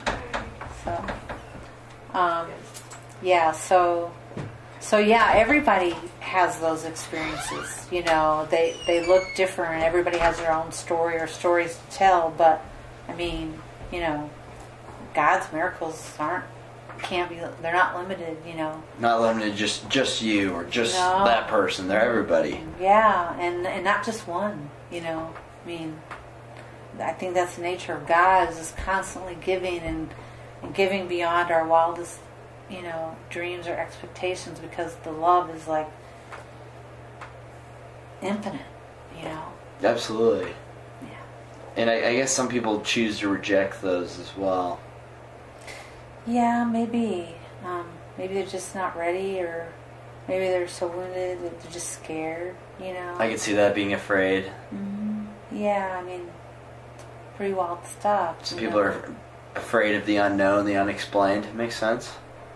So, 0.84 1.03
um, 2.13 2.47
yeah. 3.22 3.51
So, 3.51 4.11
so 4.86 5.00
yeah, 5.00 5.32
everybody 5.34 5.96
has 6.20 6.60
those 6.60 6.86
experiences. 6.86 7.88
You 7.92 8.04
know, 8.04 8.48
they 8.52 8.76
they 8.86 9.06
look 9.08 9.24
different. 9.36 9.84
Everybody 9.84 10.20
has 10.20 10.38
their 10.38 10.54
own 10.54 10.72
story 10.72 11.16
or 11.18 11.26
stories 11.26 11.76
to 11.90 11.98
tell. 11.98 12.32
But 12.38 12.64
I 13.10 13.16
mean, 13.16 13.60
you 13.92 14.00
know, 14.00 14.30
God's 15.16 15.52
miracles 15.52 16.14
aren't 16.20 16.46
can't 17.02 17.30
be. 17.30 17.38
They're 17.64 17.74
not 17.74 17.98
limited. 17.98 18.38
You 18.48 18.54
know. 18.54 18.84
Not 19.00 19.22
limited 19.22 19.56
just 19.56 19.90
just 19.90 20.22
you 20.22 20.54
or 20.54 20.64
just 20.66 20.94
No. 20.96 21.26
that 21.26 21.48
person. 21.48 21.88
They're 21.88 22.08
everybody. 22.08 22.62
Yeah, 22.80 23.36
and 23.40 23.66
and 23.66 23.84
not 23.84 24.06
just 24.06 24.28
one. 24.28 24.70
You 24.92 25.02
know, 25.02 25.34
I 25.64 25.68
mean, 25.68 26.00
I 27.00 27.12
think 27.14 27.34
that's 27.34 27.56
the 27.56 27.64
nature 27.64 27.94
of 27.94 28.06
God 28.08 28.50
is 28.52 28.58
just 28.58 28.78
constantly 28.78 29.36
giving 29.42 29.80
and, 29.80 30.14
and 30.62 30.76
giving 30.76 31.08
beyond 31.08 31.50
our 31.50 31.66
wildest, 31.68 32.20
you 32.70 32.82
know, 32.82 33.16
dreams 33.30 33.68
or 33.68 33.74
expectations 33.76 34.59
because 34.59 34.95
the 34.97 35.11
love 35.11 35.49
is 35.55 35.68
like 35.68 35.89
infinite. 38.22 38.61
You 39.18 39.26
know. 39.26 39.43
Absolutely. 39.84 40.51
Yeah. 41.01 41.07
And 41.78 41.89
I, 41.89 42.09
I 42.09 42.16
guess 42.16 42.32
some 42.32 42.47
people 42.47 42.82
choose 42.82 43.20
to 43.20 43.30
reject 43.30 43.82
those 43.82 44.20
as 44.20 44.36
well. 44.36 44.80
Yeah, 46.28 46.66
maybe. 46.66 47.36
Um, 47.63 47.86
maybe 48.18 48.34
they're 48.34 48.45
just 48.45 48.76
not 48.76 48.97
ready, 48.97 49.39
or 49.39 49.72
maybe 50.28 50.45
they're 50.45 50.68
so 50.68 50.88
wounded 50.88 51.41
that 51.43 51.61
they're 51.61 51.72
just 51.72 51.91
scared. 51.91 52.55
You 52.80 52.93
know. 52.93 53.16
I 53.18 53.30
could 53.30 53.39
see 53.39 53.53
that 53.53 53.76
being 53.76 53.93
afraid. 53.93 54.51
Mhm. 54.74 55.28
Yeah, 55.51 55.97
I 55.99 56.03
mean, 56.03 56.30
pretty 57.38 57.53
wild 57.53 57.86
stuff. 57.86 58.45
Some 58.45 58.57
people 58.57 58.80
know. 58.80 58.88
are 58.88 59.16
afraid 59.55 59.95
of 59.95 60.05
the 60.05 60.18
unknown, 60.18 60.66
the 60.66 60.76
unexplained. 60.76 61.53
Makes 61.55 61.76
sense. 61.78 62.16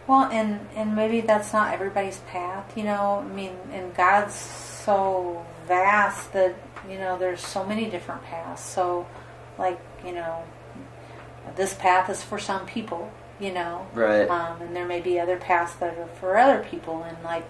Well, 0.10 0.24
and 0.32 0.68
and 0.76 0.96
maybe 0.96 1.22
that's 1.22 1.54
not 1.54 1.72
everybody's 1.72 2.18
path, 2.32 2.76
you 2.76 2.84
know. 2.84 3.24
I 3.24 3.32
mean, 3.32 3.56
and 3.72 3.94
God's 3.96 4.34
so 4.34 5.46
vast 5.68 6.34
that 6.34 6.56
you 6.90 6.98
know 6.98 7.16
there's 7.20 7.42
so 7.46 7.64
many 7.64 7.86
different 7.86 8.24
paths. 8.24 8.64
So, 8.64 9.06
like 9.60 9.80
you 10.04 10.14
know, 10.14 10.44
this 11.56 11.76
path 11.76 12.10
is 12.10 12.24
for 12.24 12.40
some 12.40 12.66
people, 12.66 13.12
you 13.40 13.52
know, 13.54 13.86
Right. 13.94 14.28
um, 14.28 14.60
and 14.64 14.76
there 14.76 14.88
may 14.88 15.00
be 15.00 15.20
other 15.20 15.38
paths 15.38 15.76
that 15.76 15.96
are 15.96 16.08
for 16.20 16.38
other 16.40 16.66
people, 16.68 17.04
and 17.04 17.16
like 17.24 17.48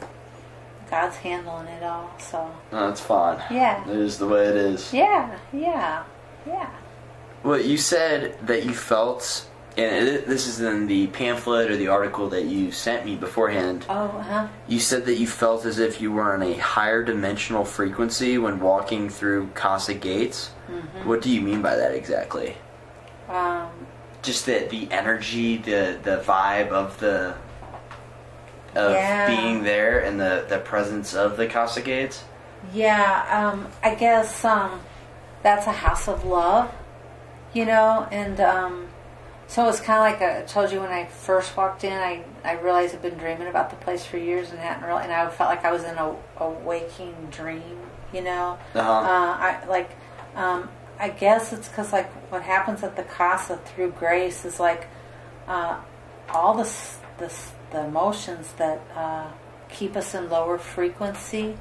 God's 0.91 1.15
handling 1.15 1.67
it 1.67 1.83
all. 1.83 2.09
So, 2.19 2.51
No, 2.73 2.87
that's 2.87 2.99
fine. 2.99 3.41
Yeah. 3.49 3.87
It 3.89 3.95
is 3.95 4.17
the 4.17 4.27
way 4.27 4.43
it 4.47 4.57
is. 4.57 4.91
yeah, 4.93 5.37
yeah, 5.53 6.03
yeah. 6.45 6.71
Well, 7.41 7.61
you 7.61 7.77
said 7.77 8.35
that 8.47 8.65
you 8.65 8.73
felt, 8.73 9.47
and 9.77 10.25
this 10.25 10.47
is 10.47 10.59
in 10.59 10.87
the 10.87 11.07
pamphlet 11.07 11.69
or 11.71 11.77
the 11.77 11.87
article 11.87 12.29
that 12.29 12.45
you 12.45 12.71
sent 12.71 13.05
me 13.05 13.15
beforehand. 13.15 13.85
Oh, 13.89 14.07
huh. 14.07 14.47
You 14.67 14.79
said 14.79 15.05
that 15.05 15.15
you 15.15 15.27
felt 15.27 15.65
as 15.65 15.79
if 15.79 16.01
you 16.01 16.11
were 16.11 16.33
on 16.33 16.41
a 16.41 16.53
higher 16.57 17.03
dimensional 17.03 17.63
frequency 17.63 18.37
when 18.37 18.59
walking 18.59 19.09
through 19.09 19.47
Casa 19.53 19.93
Gates. 19.93 20.51
Mm-hmm. 20.69 21.07
What 21.07 21.21
do 21.21 21.29
you 21.29 21.41
mean 21.41 21.61
by 21.61 21.75
that 21.75 21.93
exactly? 21.93 22.57
Um, 23.29 23.69
Just 24.21 24.45
that 24.47 24.69
the 24.69 24.91
energy, 24.91 25.57
the 25.57 25.97
the 26.03 26.23
vibe 26.25 26.69
of 26.69 26.99
the 26.99 27.35
of 28.75 28.91
Yeah. 28.91 29.27
being 29.27 29.63
there 29.63 29.99
and 29.99 30.19
the 30.19 30.45
the 30.49 30.57
presence 30.59 31.13
of 31.15 31.37
the 31.37 31.47
Casa 31.47 31.81
Gates. 31.81 32.23
Yeah, 32.73 33.25
um, 33.31 33.67
I 33.81 33.95
guess 33.95 34.43
um, 34.43 34.81
that's 35.41 35.65
a 35.67 35.71
house 35.71 36.07
of 36.09 36.25
love, 36.25 36.69
you 37.53 37.65
know, 37.65 38.07
and 38.11 38.39
um, 38.41 38.87
so 39.49 39.67
it's 39.67 39.79
kind 39.79 39.97
of 40.13 40.21
like 40.21 40.21
I 40.37 40.43
told 40.43 40.71
you 40.71 40.79
when 40.79 40.91
I 40.91 41.05
first 41.05 41.57
walked 41.57 41.83
in. 41.83 41.91
I, 41.91 42.23
I 42.43 42.53
realized 42.53 42.93
I've 42.93 43.01
been 43.01 43.17
dreaming 43.17 43.47
about 43.47 43.71
the 43.71 43.75
place 43.77 44.05
for 44.05 44.17
years 44.17 44.51
and 44.51 44.59
hadn't 44.59 44.87
really, 44.87 45.03
and 45.03 45.11
I 45.11 45.27
felt 45.29 45.49
like 45.49 45.65
I 45.65 45.71
was 45.71 45.83
in 45.83 45.95
a, 45.97 46.15
a 46.37 46.49
waking 46.49 47.15
dream, 47.31 47.79
you 48.13 48.21
know. 48.21 48.59
Uh-huh. 48.75 48.81
Uh, 48.91 49.37
I 49.39 49.65
like, 49.67 49.89
um, 50.35 50.69
I 50.99 51.09
guess 51.09 51.51
it's 51.51 51.67
because 51.67 51.91
like 51.91 52.11
what 52.31 52.43
happens 52.43 52.83
at 52.83 52.95
the 52.95 53.01
casa 53.03 53.57
through 53.65 53.91
grace 53.93 54.45
is 54.45 54.59
like 54.59 54.87
uh, 55.47 55.79
all 56.29 56.53
the 56.53 56.61
s- 56.61 56.99
the 57.17 57.33
the 57.71 57.85
emotions 57.85 58.53
that 58.57 58.79
uh, 58.95 59.31
keep 59.69 59.95
us 59.95 60.13
in 60.13 60.29
lower 60.29 60.59
frequency, 60.59 61.57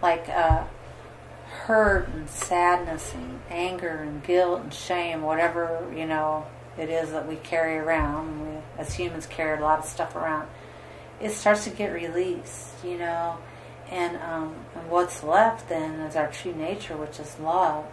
like 0.00 0.28
uh, 0.28 0.62
hurt 1.64 2.08
and 2.08 2.30
sadness 2.30 3.12
and 3.14 3.40
anger 3.50 3.88
and 3.88 4.22
guilt 4.22 4.60
and 4.60 4.72
shame, 4.72 5.22
whatever 5.22 5.92
you 5.96 6.06
know 6.06 6.46
it 6.78 6.88
is 6.90 7.10
that 7.12 7.26
we 7.28 7.36
carry 7.36 7.76
around. 7.78 8.40
We, 8.42 8.58
as 8.78 8.94
humans, 8.94 9.26
carry 9.26 9.58
a 9.58 9.62
lot 9.62 9.78
of 9.80 9.84
stuff 9.84 10.16
around. 10.16 10.48
It 11.20 11.30
starts 11.30 11.64
to 11.64 11.70
get 11.70 11.92
released, 11.92 12.68
you 12.84 12.98
know, 12.98 13.38
and 13.90 14.16
um, 14.18 14.54
and 14.74 14.90
what's 14.90 15.22
left 15.22 15.68
then 15.68 16.00
is 16.00 16.16
our 16.16 16.28
true 16.30 16.54
nature, 16.54 16.96
which 16.96 17.20
is 17.20 17.38
love. 17.38 17.84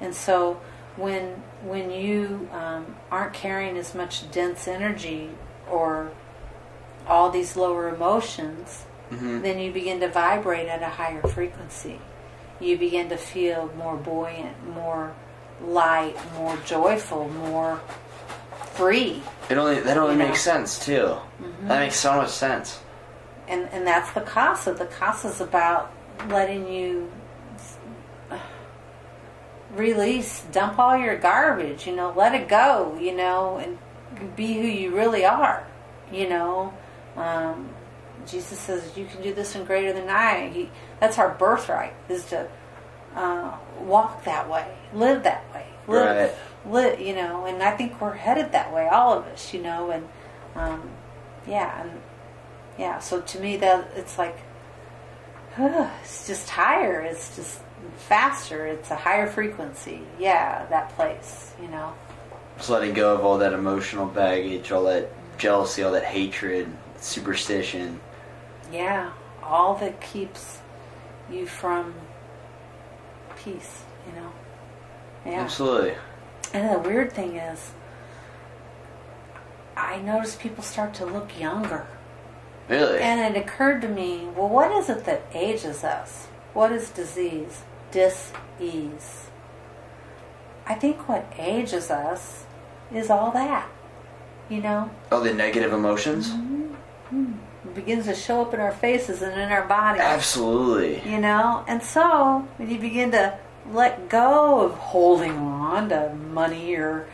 And 0.00 0.14
so 0.14 0.60
when 0.96 1.42
when 1.62 1.90
you 1.90 2.48
um, 2.52 2.96
aren't 3.10 3.32
carrying 3.32 3.76
as 3.76 3.94
much 3.94 4.30
dense 4.30 4.68
energy 4.68 5.30
or 5.70 6.10
all 7.08 7.30
these 7.30 7.56
lower 7.56 7.88
emotions, 7.88 8.84
Mhm. 9.10 9.40
then 9.42 9.58
you 9.60 9.70
begin 9.72 10.00
to 10.00 10.08
vibrate 10.08 10.66
at 10.68 10.82
a 10.82 10.88
higher 10.88 11.22
frequency. 11.22 12.00
You 12.58 12.76
begin 12.76 13.08
to 13.10 13.16
feel 13.16 13.70
more 13.78 13.96
buoyant, 13.96 14.56
more 14.74 15.12
light, 15.64 16.16
more 16.36 16.56
joyful, 16.64 17.28
more 17.28 17.80
free. 18.76 19.22
It 19.50 19.58
only 19.58 19.80
that 19.80 19.96
only 19.96 20.14
You 20.14 20.18
know. 20.18 20.28
makes 20.28 20.40
sense 20.42 20.84
too. 20.84 21.16
That 21.62 21.80
makes 21.80 21.96
so 21.96 22.16
much 22.16 22.30
sense. 22.30 22.80
And 23.48 23.68
and 23.72 23.86
that's 23.86 24.10
the 24.12 24.20
casa. 24.22 24.74
The 24.74 24.86
casa 24.86 25.28
is 25.28 25.40
about 25.40 25.92
letting 26.28 26.66
you 26.72 27.10
release, 29.74 30.42
dump 30.52 30.78
all 30.78 30.96
your 30.96 31.16
garbage, 31.16 31.86
you 31.86 31.94
know, 31.94 32.12
let 32.16 32.34
it 32.34 32.48
go, 32.48 32.96
you 33.00 33.14
know, 33.14 33.58
and 33.58 33.78
be 34.36 34.54
who 34.54 34.66
you 34.66 34.94
really 34.94 35.24
are, 35.24 35.66
you 36.12 36.28
know. 36.28 36.72
Um, 37.16 37.70
Jesus 38.26 38.58
says, 38.58 38.96
"You 38.96 39.06
can 39.06 39.22
do 39.22 39.32
this 39.34 39.54
and 39.54 39.66
greater 39.66 39.92
than 39.92 40.08
I." 40.08 40.48
He, 40.48 40.70
that's 41.00 41.18
our 41.18 41.30
birthright 41.34 41.94
is 42.08 42.24
to 42.26 42.48
uh, 43.14 43.52
walk 43.80 44.24
that 44.24 44.48
way, 44.50 44.66
live 44.92 45.22
that 45.22 45.44
way, 45.54 45.66
live, 45.86 46.38
live, 46.70 47.00
you 47.00 47.14
know. 47.14 47.46
And 47.46 47.62
I 47.62 47.76
think 47.76 48.00
we're 48.00 48.14
headed 48.14 48.52
that 48.52 48.72
way, 48.72 48.88
all 48.88 49.12
of 49.18 49.24
us, 49.26 49.52
you 49.52 49.62
know. 49.62 49.90
And 49.90 50.08
um, 50.54 50.90
yeah, 51.46 51.82
and 51.82 52.00
yeah. 52.78 52.98
So 52.98 53.20
to 53.20 53.40
me, 53.40 53.56
that 53.58 53.90
it's 53.96 54.18
like 54.18 54.38
it's 55.58 56.26
just 56.26 56.50
higher. 56.50 57.00
It's 57.00 57.36
just 57.36 57.60
faster. 57.96 58.66
It's 58.66 58.90
a 58.90 58.96
higher 58.96 59.26
frequency. 59.26 60.02
Yeah, 60.18 60.66
that 60.66 60.90
place, 60.96 61.54
you 61.60 61.68
know. 61.68 61.94
Just 62.56 62.70
letting 62.70 62.94
go 62.94 63.14
of 63.14 63.24
all 63.24 63.38
that 63.38 63.52
emotional 63.52 64.06
baggage, 64.06 64.72
all 64.72 64.84
that 64.84 65.10
jealousy, 65.38 65.82
all 65.82 65.92
that 65.92 66.04
hatred, 66.04 66.68
superstition. 66.98 68.00
Yeah, 68.72 69.12
all 69.42 69.74
that 69.76 70.00
keeps 70.00 70.58
you 71.30 71.46
from 71.46 71.94
peace, 73.36 73.82
you 74.06 74.20
know. 74.20 74.32
Yeah. 75.24 75.40
Absolutely. 75.42 75.94
And 76.52 76.74
the 76.74 76.78
weird 76.78 77.12
thing 77.12 77.36
is, 77.36 77.72
I 79.76 79.98
notice 79.98 80.36
people 80.36 80.64
start 80.64 80.94
to 80.94 81.06
look 81.06 81.38
younger. 81.38 81.86
Really? 82.68 82.98
And 83.00 83.36
it 83.36 83.40
occurred 83.40 83.82
to 83.82 83.88
me, 83.88 84.26
well, 84.34 84.48
what 84.48 84.72
is 84.72 84.88
it 84.88 85.04
that 85.04 85.22
ages 85.34 85.84
us? 85.84 86.26
What 86.52 86.72
is 86.72 86.90
disease? 86.90 87.62
Dis-ease. 87.92 89.26
I 90.66 90.74
think 90.74 91.08
what 91.08 91.30
ages 91.38 91.90
us 91.90 92.44
is 92.92 93.10
all 93.10 93.30
that, 93.32 93.68
you 94.48 94.60
know? 94.60 94.90
all 95.12 95.20
the 95.20 95.32
negative 95.32 95.72
emotions? 95.72 96.30
Mm-hmm. 96.30 97.32
It 97.64 97.74
begins 97.74 98.06
to 98.06 98.14
show 98.14 98.42
up 98.42 98.54
in 98.54 98.60
our 98.60 98.72
faces 98.72 99.22
and 99.22 99.40
in 99.40 99.50
our 99.50 99.66
bodies. 99.66 100.02
Absolutely. 100.02 101.08
You 101.08 101.20
know? 101.20 101.64
And 101.68 101.82
so, 101.82 102.48
when 102.56 102.70
you 102.70 102.78
begin 102.78 103.12
to 103.12 103.38
let 103.72 104.08
go 104.08 104.60
of 104.60 104.72
holding 104.74 105.32
on 105.32 105.88
to 105.88 106.14
money 106.14 106.74
or 106.74 107.08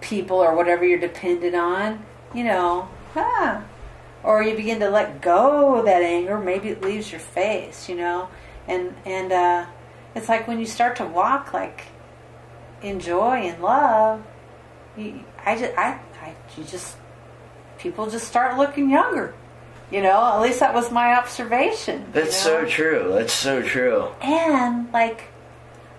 people 0.00 0.36
or 0.36 0.54
whatever 0.54 0.84
you're 0.84 0.98
dependent 0.98 1.54
on, 1.54 2.04
you 2.34 2.44
know, 2.44 2.88
huh? 3.12 3.60
Or 4.22 4.42
you 4.42 4.56
begin 4.56 4.80
to 4.80 4.90
let 4.90 5.20
go 5.20 5.76
of 5.76 5.84
that 5.84 6.02
anger, 6.02 6.38
maybe 6.38 6.68
it 6.68 6.82
leaves 6.82 7.10
your 7.10 7.20
face, 7.20 7.88
you 7.88 7.96
know? 7.96 8.28
And, 8.66 8.94
and, 9.04 9.32
uh, 9.32 9.66
it's 10.14 10.28
like 10.28 10.46
when 10.46 10.60
you 10.60 10.66
start 10.66 10.96
to 10.96 11.04
walk 11.04 11.52
like 11.52 11.86
in 12.82 13.00
joy 13.00 13.36
and 13.38 13.62
love, 13.62 14.22
you, 14.96 15.24
I 15.44 15.58
just, 15.58 15.76
I, 15.76 16.00
I, 16.22 16.34
you 16.56 16.64
just, 16.64 16.96
people 17.78 18.08
just 18.08 18.28
start 18.28 18.56
looking 18.56 18.90
younger. 18.90 19.34
You 19.90 20.02
know, 20.02 20.24
at 20.34 20.40
least 20.40 20.60
that 20.60 20.74
was 20.74 20.90
my 20.90 21.14
observation. 21.14 22.06
That's 22.12 22.44
you 22.44 22.52
know? 22.52 22.64
so 22.64 22.68
true. 22.68 23.12
That's 23.14 23.32
so 23.32 23.62
true. 23.62 24.08
And 24.20 24.92
like 24.92 25.24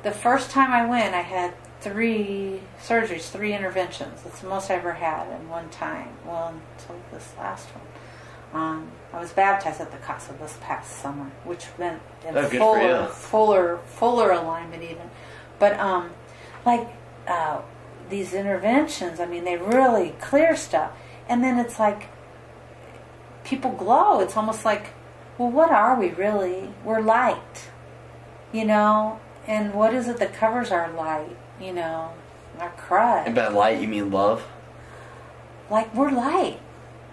the 0.04 0.12
first 0.12 0.50
time 0.52 0.72
I 0.72 0.86
went, 0.86 1.14
I 1.14 1.22
had 1.22 1.54
three 1.82 2.62
surgeries, 2.82 3.30
three 3.30 3.54
interventions. 3.54 4.24
That's 4.24 4.40
the 4.40 4.48
most 4.48 4.72
I 4.72 4.76
ever 4.76 4.94
had 4.94 5.28
in 5.40 5.50
one 5.50 5.70
time. 5.70 6.10
Well, 6.26 6.60
until 6.78 6.96
this 7.12 7.34
last 7.38 7.68
one. 7.68 7.86
Um, 8.62 8.92
I 9.14 9.20
was 9.20 9.32
baptized 9.32 9.82
at 9.82 9.92
the 9.92 9.98
Casa 9.98 10.34
this 10.40 10.58
past 10.62 10.92
summer, 11.00 11.30
which 11.44 11.66
meant 11.78 12.02
Oh, 12.28 12.48
fuller, 12.48 13.08
fuller, 13.08 13.78
fuller 13.86 14.32
alignment 14.32 14.82
even. 14.82 15.10
But 15.60 15.80
um, 15.80 16.12
like 16.66 16.88
uh, 17.28 17.62
these 18.10 18.34
interventions, 18.34 19.20
I 19.20 19.26
mean, 19.26 19.44
they 19.44 19.58
really 19.58 20.16
clear 20.22 20.56
stuff. 20.56 20.92
And 21.28 21.44
then 21.44 21.60
it's 21.60 21.80
like 21.80 22.08
people 23.46 23.72
glow. 23.72 24.20
It's 24.20 24.36
almost 24.36 24.66
like, 24.66 24.88
well, 25.38 25.52
what 25.52 25.72
are 25.72 26.00
we 26.00 26.10
really? 26.10 26.70
We're 26.84 27.02
light, 27.02 27.70
you 28.52 28.66
know. 28.66 29.20
And 29.48 29.74
what 29.74 29.94
is 29.94 30.08
it 30.08 30.18
that 30.18 30.34
covers 30.34 30.72
our 30.72 30.92
light? 30.92 31.38
You 31.62 31.74
know, 31.74 32.12
our 32.60 32.72
crud. 32.72 33.28
And 33.28 33.36
by 33.36 33.48
light, 33.48 33.80
you 33.80 33.88
mean 33.88 34.12
love? 34.12 34.44
like 35.70 35.94
we're 35.96 36.12
light. 36.12 36.60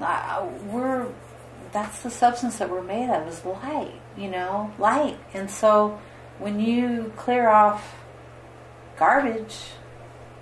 Uh, 0.01 0.47
we're 0.67 1.07
that's 1.73 2.03
the 2.03 2.11
substance 2.11 2.59
that 2.59 2.69
we're 2.69 2.83
made 2.83 3.09
of 3.11 3.27
is 3.29 3.45
light. 3.45 3.95
You 4.17 4.31
know, 4.31 4.73
light. 4.79 5.19
And 5.33 5.51
so 5.51 6.01
when 6.39 6.61
you 6.61 7.13
clear 7.17 7.49
off 7.49 7.97
garbage, 8.99 9.57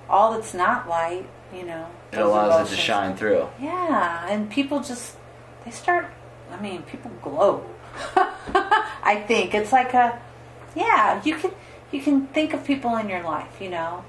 all 0.08 0.32
that's 0.32 0.54
not 0.54 0.88
light, 0.88 1.26
you 1.54 1.64
know, 1.64 1.86
It 2.12 2.18
allows 2.18 2.72
it 2.72 2.74
to 2.74 2.80
shine 2.80 3.16
through. 3.16 3.48
Yeah, 3.60 4.26
and 4.28 4.50
people 4.50 4.80
just 4.80 5.16
they 5.64 5.70
start. 5.70 6.06
I 6.50 6.60
mean, 6.60 6.82
people 6.82 7.10
glow. 7.22 7.64
I 8.16 9.24
think 9.26 9.54
it's 9.54 9.72
like 9.72 9.94
a 9.94 10.20
yeah. 10.74 11.22
You 11.24 11.34
can 11.36 11.52
you 11.92 12.00
can 12.02 12.26
think 12.28 12.52
of 12.54 12.64
people 12.64 12.96
in 12.96 13.08
your 13.08 13.22
life. 13.22 13.60
You 13.60 13.70
know, 13.70 14.04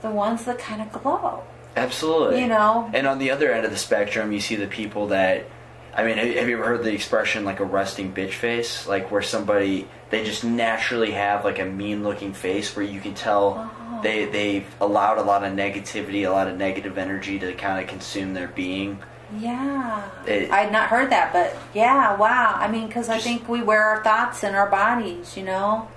the 0.00 0.10
ones 0.10 0.44
that 0.44 0.58
kind 0.58 0.82
of 0.82 0.92
glow. 0.92 1.44
Absolutely. 1.76 2.40
You 2.40 2.48
know, 2.48 2.90
And 2.92 3.06
on 3.06 3.18
the 3.18 3.30
other 3.30 3.50
end 3.50 3.64
of 3.64 3.70
the 3.70 3.78
spectrum, 3.78 4.30
you 4.30 4.40
see 4.40 4.56
the 4.56 4.66
people 4.66 5.06
that, 5.06 5.46
I 5.94 6.04
mean, 6.04 6.18
have 6.18 6.46
you 6.46 6.56
ever 6.58 6.66
heard 6.66 6.82
the 6.84 6.92
expression 6.92 7.46
like 7.46 7.60
a 7.60 7.64
resting 7.64 8.12
bitch 8.12 8.32
face? 8.34 8.86
Like 8.86 9.10
where 9.10 9.22
somebody 9.22 9.88
they 10.10 10.22
just 10.22 10.44
naturally 10.44 11.12
have 11.12 11.44
like 11.46 11.58
a 11.58 11.64
mean 11.64 12.02
looking 12.04 12.34
face 12.34 12.76
where 12.76 12.84
you 12.84 13.00
can 13.00 13.14
tell 13.14 13.70
Oh. 13.94 14.00
they 14.02 14.26
they've 14.26 14.66
allowed 14.80 15.18
a 15.18 15.22
lot 15.22 15.44
of 15.44 15.52
negativity, 15.54 16.26
a 16.26 16.30
lot 16.30 16.48
of 16.48 16.56
negative 16.58 16.98
energy 16.98 17.38
to 17.38 17.54
kind 17.54 17.82
of 17.82 17.88
consume 17.88 18.34
their 18.34 18.48
being. 18.48 18.98
Yeah. 19.38 20.08
It- 20.26 20.50
I'd 20.50 20.72
not 20.72 20.88
heard 20.88 21.10
that, 21.10 21.32
but 21.32 21.56
yeah, 21.74 22.16
wow. 22.16 22.54
I 22.56 22.68
mean, 22.68 22.86
because 22.86 23.08
I 23.08 23.18
think 23.18 23.48
we 23.48 23.62
wear 23.62 23.82
our 23.82 24.02
thoughts 24.04 24.42
in 24.44 24.54
our 24.54 24.68
bodies. 24.68 25.36
You 25.36 25.44
know. 25.44 25.88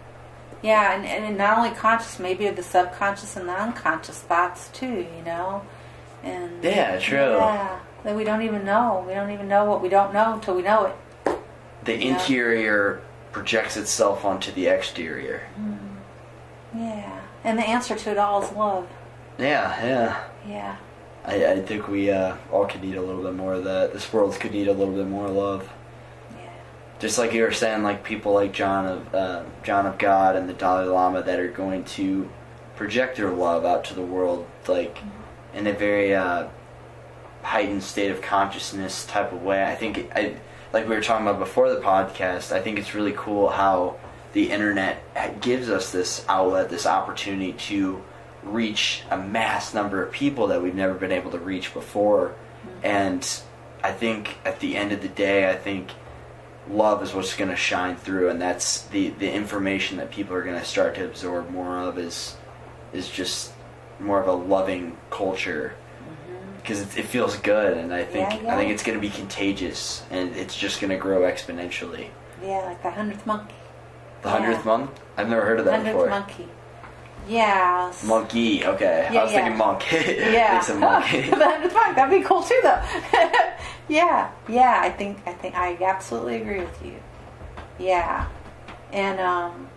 Yeah, 0.62 0.94
and, 0.96 1.06
and 1.06 1.38
not 1.38 1.58
only 1.60 1.70
conscious, 1.72 2.18
maybe 2.18 2.50
the 2.50 2.64
subconscious 2.64 3.36
and 3.36 3.48
the 3.48 3.54
unconscious 3.54 4.20
thoughts 4.20 4.70
too. 4.74 5.06
You 5.16 5.24
know, 5.24 5.62
and 6.24 6.64
Yeah, 6.64 6.98
true. 7.00 7.38
Yeah, 7.38 7.80
that 8.04 8.16
we 8.16 8.24
don't 8.24 8.42
even 8.42 8.66
know. 8.66 9.04
We 9.08 9.14
don't 9.14 9.30
even 9.32 9.48
know 9.48 9.66
what 9.66 9.82
we 9.82 9.90
don't 9.90 10.14
know 10.14 10.34
until 10.34 10.56
we 10.56 10.64
know 10.64 10.86
it. 10.86 11.38
The 11.84 11.96
Yeah. 11.98 12.14
interior 12.14 13.02
projects 13.32 13.78
itself 13.78 14.26
onto 14.26 14.52
the 14.54 14.68
exterior. 14.68 15.42
Mm-hmm. 15.60 16.80
Yeah, 16.80 17.20
and 17.44 17.60
the 17.60 17.64
answer 17.64 17.96
to 17.96 18.12
it 18.12 18.18
all 18.18 18.42
is 18.44 18.52
love. 18.54 18.88
Yeah, 19.38 19.86
yeah. 19.86 20.18
Yeah, 20.48 20.76
I, 21.28 21.54
I 21.54 21.62
think 21.62 21.88
we 21.88 22.12
uh, 22.12 22.36
all 22.52 22.66
could 22.66 22.84
need 22.84 22.96
a 22.96 23.02
little 23.02 23.24
bit 23.24 23.34
more 23.34 23.54
of 23.54 23.64
that. 23.64 23.94
This 23.94 24.12
world 24.14 24.40
could 24.40 24.52
need 24.52 24.68
a 24.68 24.74
little 24.74 24.94
bit 24.94 25.08
more 25.08 25.28
love. 25.28 25.70
yeah, 26.36 26.50
just 27.00 27.18
like 27.18 27.34
you 27.34 27.42
were 27.42 27.52
saying, 27.52 27.84
like 27.84 28.04
people 28.04 28.34
like 28.34 28.54
John 28.54 28.86
of 28.86 29.16
uh, 29.16 29.44
John 29.64 29.86
of 29.86 29.98
God 29.98 30.36
and 30.36 30.48
the 30.48 30.54
Dalai 30.54 30.86
Lama 30.86 31.24
that 31.24 31.40
are 31.40 31.50
going 31.50 31.84
to 31.86 32.30
project 32.76 33.18
their 33.18 33.32
love 33.32 33.66
out 33.66 33.84
to 33.86 33.94
the 33.94 34.02
world, 34.02 34.46
like 34.68 34.98
in 35.54 35.66
a 35.66 35.74
very 35.74 36.14
uh, 36.14 36.48
heightened 37.42 37.84
state 37.84 38.12
of 38.12 38.22
consciousness 38.22 39.06
type 39.06 39.32
of 39.32 39.42
way. 39.42 39.64
I 39.64 39.76
think, 39.76 39.98
it, 39.98 40.12
I 40.16 40.36
like 40.74 40.88
we 40.88 40.96
were 40.96 41.02
talking 41.02 41.26
about 41.26 41.40
before 41.40 41.74
the 41.74 41.82
podcast. 41.82 42.52
I 42.52 42.62
think 42.62 42.78
it's 42.78 42.94
really 42.94 43.14
cool 43.16 43.50
how 43.50 43.98
the 44.34 44.52
internet 44.52 45.02
gives 45.42 45.70
us 45.70 45.92
this 45.92 46.26
outlet, 46.28 46.70
this 46.70 46.86
opportunity 46.86 47.54
to 47.54 48.04
reach 48.46 49.04
a 49.10 49.18
mass 49.18 49.74
number 49.74 50.04
of 50.04 50.12
people 50.12 50.48
that 50.48 50.62
we've 50.62 50.76
never 50.76 50.94
been 50.94 51.12
able 51.12 51.32
to 51.32 51.40
reach 51.40 51.74
before. 51.74 52.36
And 52.84 53.28
I 53.84 53.92
think 53.92 54.38
at 54.46 54.60
the 54.60 54.76
end 54.78 54.92
of 54.92 55.02
the 55.02 55.08
day, 55.08 55.50
I 55.50 55.56
think 55.56 55.90
love 56.70 57.04
is 57.04 57.14
what's 57.14 57.36
going 57.36 57.50
to 57.50 57.56
shine 57.56 57.96
through, 57.96 58.30
and 58.30 58.42
that's 58.42 58.84
the 58.84 59.10
the 59.10 59.32
information 59.32 59.98
that 59.98 60.12
people 60.12 60.36
are 60.36 60.44
going 60.44 60.60
to 60.60 60.66
start 60.66 60.96
to 60.96 61.06
absorb 61.06 61.50
more 61.50 61.78
of 61.78 61.98
is 61.98 62.36
is 62.94 63.10
just 63.10 63.52
more 64.00 64.22
of 64.22 64.28
a 64.28 64.32
loving 64.34 64.98
culture 65.10 65.76
because 66.62 66.82
it, 66.82 66.98
it 67.00 67.06
feels 67.06 67.38
good, 67.38 67.78
and 67.78 67.94
I 67.94 68.04
think 68.04 68.30
Mm-hmm. 68.30 68.46
Yeah, 68.46 68.54
I 68.56 68.58
think 68.58 68.72
it's 68.72 68.82
going 68.84 68.98
to 68.98 69.02
be 69.02 69.10
contagious, 69.14 70.04
and 70.10 70.36
it's 70.36 70.56
just 70.56 70.82
going 70.82 70.90
to 70.92 70.98
grow 70.98 71.22
exponentially. 71.22 72.08
Yeah, 72.42 72.62
like 72.66 72.82
the 72.82 72.90
hundredth 72.92 73.26
monkey. 73.28 73.54
The 74.24 74.30
Yeah. 74.30 74.38
hundredth 74.40 74.66
month? 74.66 74.92
I've 75.18 75.30
never 75.30 75.46
heard 75.46 75.60
of 75.60 75.66
that 75.66 75.76
Hundredth 75.76 75.96
before. 75.96 76.10
monkey. 76.10 76.48
Yeah. 77.30 77.92
Monkey. 78.06 78.64
Okay, 78.66 79.10
Yeah, 79.12 79.20
I 79.22 79.24
was 79.24 79.34
yeah. 79.34 79.42
thinking 79.42 79.58
monk. 79.58 79.92
Yeah. 79.92 80.58
it's 80.60 80.70
a 80.70 80.76
monkey. 80.76 81.30
That'd 81.30 82.12
be 82.20 82.26
cool 82.26 82.44
too, 82.44 82.60
though. 82.64 82.82
yeah. 83.90 84.32
Yeah. 84.48 84.80
I 84.82 84.90
think. 84.90 85.20
I 85.26 85.34
think. 85.34 85.56
I 85.56 85.76
absolutely 85.84 86.42
agree 86.42 86.60
with 86.60 86.86
you. 86.86 86.96
Yeah. 87.80 88.28
And 88.92 89.20
um. 89.20 89.70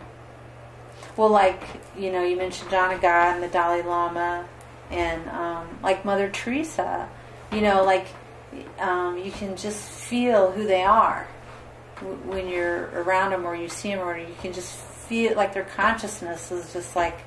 Well, 1.16 1.30
like 1.30 1.62
you 1.96 2.12
know, 2.12 2.22
you 2.24 2.36
mentioned 2.36 2.70
John 2.70 2.92
of 2.92 3.00
God 3.00 3.34
and 3.34 3.42
the 3.42 3.48
Dalai 3.48 3.82
Lama, 3.82 4.46
and 4.90 5.28
um, 5.30 5.66
like 5.82 6.04
Mother 6.04 6.28
Teresa. 6.30 7.08
You 7.52 7.60
know, 7.62 7.82
like 7.82 8.06
um, 8.78 9.18
you 9.18 9.32
can 9.32 9.56
just 9.56 9.88
feel 9.88 10.52
who 10.52 10.66
they 10.66 10.82
are 10.84 11.26
when 12.26 12.46
you're 12.48 12.84
around 12.94 13.30
them, 13.32 13.44
or 13.44 13.56
you 13.56 13.68
see 13.68 13.88
them, 13.90 14.00
or 14.06 14.16
you 14.16 14.34
can 14.40 14.52
just 14.52 14.76
feel 14.76 15.34
like 15.34 15.54
their 15.54 15.64
consciousness 15.64 16.52
is 16.52 16.72
just 16.72 16.94
like 16.94 17.18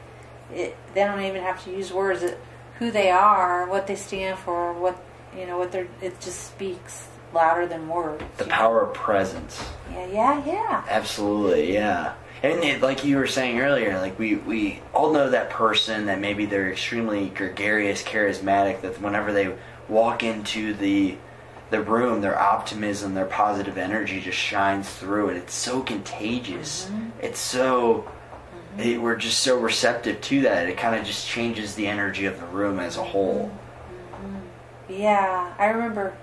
it, 0.54 0.78
they 0.94 1.04
don't 1.04 1.22
even 1.22 1.42
have 1.42 1.64
to 1.66 1.72
use 1.72 1.92
words. 1.92 2.24
It, 2.24 2.40
who 2.80 2.90
they 2.90 3.12
are, 3.12 3.70
what 3.70 3.86
they 3.86 3.96
stand 3.96 4.40
for, 4.40 4.74
what 4.74 5.02
you 5.38 5.46
know, 5.46 5.58
what 5.58 5.72
they're. 5.72 5.88
It 6.02 6.20
just 6.20 6.48
speaks 6.48 7.08
louder 7.34 7.68
than 7.68 7.88
words. 7.88 8.24
the 8.38 8.46
you 8.46 8.50
know? 8.50 8.56
power 8.56 8.82
of 8.82 8.94
presence. 8.94 9.64
Yeah, 9.92 10.08
yeah, 10.08 10.46
yeah. 10.46 10.84
Absolutely, 10.90 11.74
yeah. 11.74 12.14
And 12.44 12.64
it, 12.64 12.82
like 12.82 13.06
you 13.06 13.18
were 13.18 13.28
saying 13.28 13.60
earlier, 13.60 14.00
like 14.00 14.18
we, 14.18 14.36
we 14.36 14.80
all 14.94 15.14
know 15.14 15.30
that 15.30 15.52
person 15.52 16.08
that 16.08 16.20
maybe 16.20 16.46
they're 16.48 16.72
extremely 16.72 17.30
gregarious, 17.30 18.02
charismatic. 18.02 18.82
That 18.82 19.00
whenever 19.00 19.32
they 19.32 19.56
walk 19.88 20.24
into 20.24 20.74
the 20.74 21.18
the 21.70 21.82
room, 21.82 22.22
their 22.22 22.38
optimism, 22.38 23.14
their 23.14 23.26
positive 23.26 23.78
energy 23.78 24.20
just 24.20 24.38
shines 24.38 24.90
through, 24.90 25.30
and 25.30 25.38
it's 25.38 25.54
so 25.54 25.82
contagious. 25.82 26.86
Mm-hmm. 26.86 27.10
It's 27.22 27.40
so 27.40 28.12
it, 28.78 29.02
we're 29.02 29.16
just 29.16 29.40
so 29.40 29.60
receptive 29.60 30.22
to 30.22 30.42
that. 30.42 30.68
It 30.70 30.78
kind 30.78 30.96
of 30.96 31.06
just 31.06 31.28
changes 31.28 31.76
the 31.76 31.88
energy 31.88 32.26
of 32.26 32.40
the 32.40 32.46
room 32.48 32.80
as 32.80 32.98
a 32.98 33.04
whole. 33.04 33.52
Mm-hmm. 34.14 34.38
Yeah, 34.90 35.54
I 35.58 35.66
remember 35.68 36.14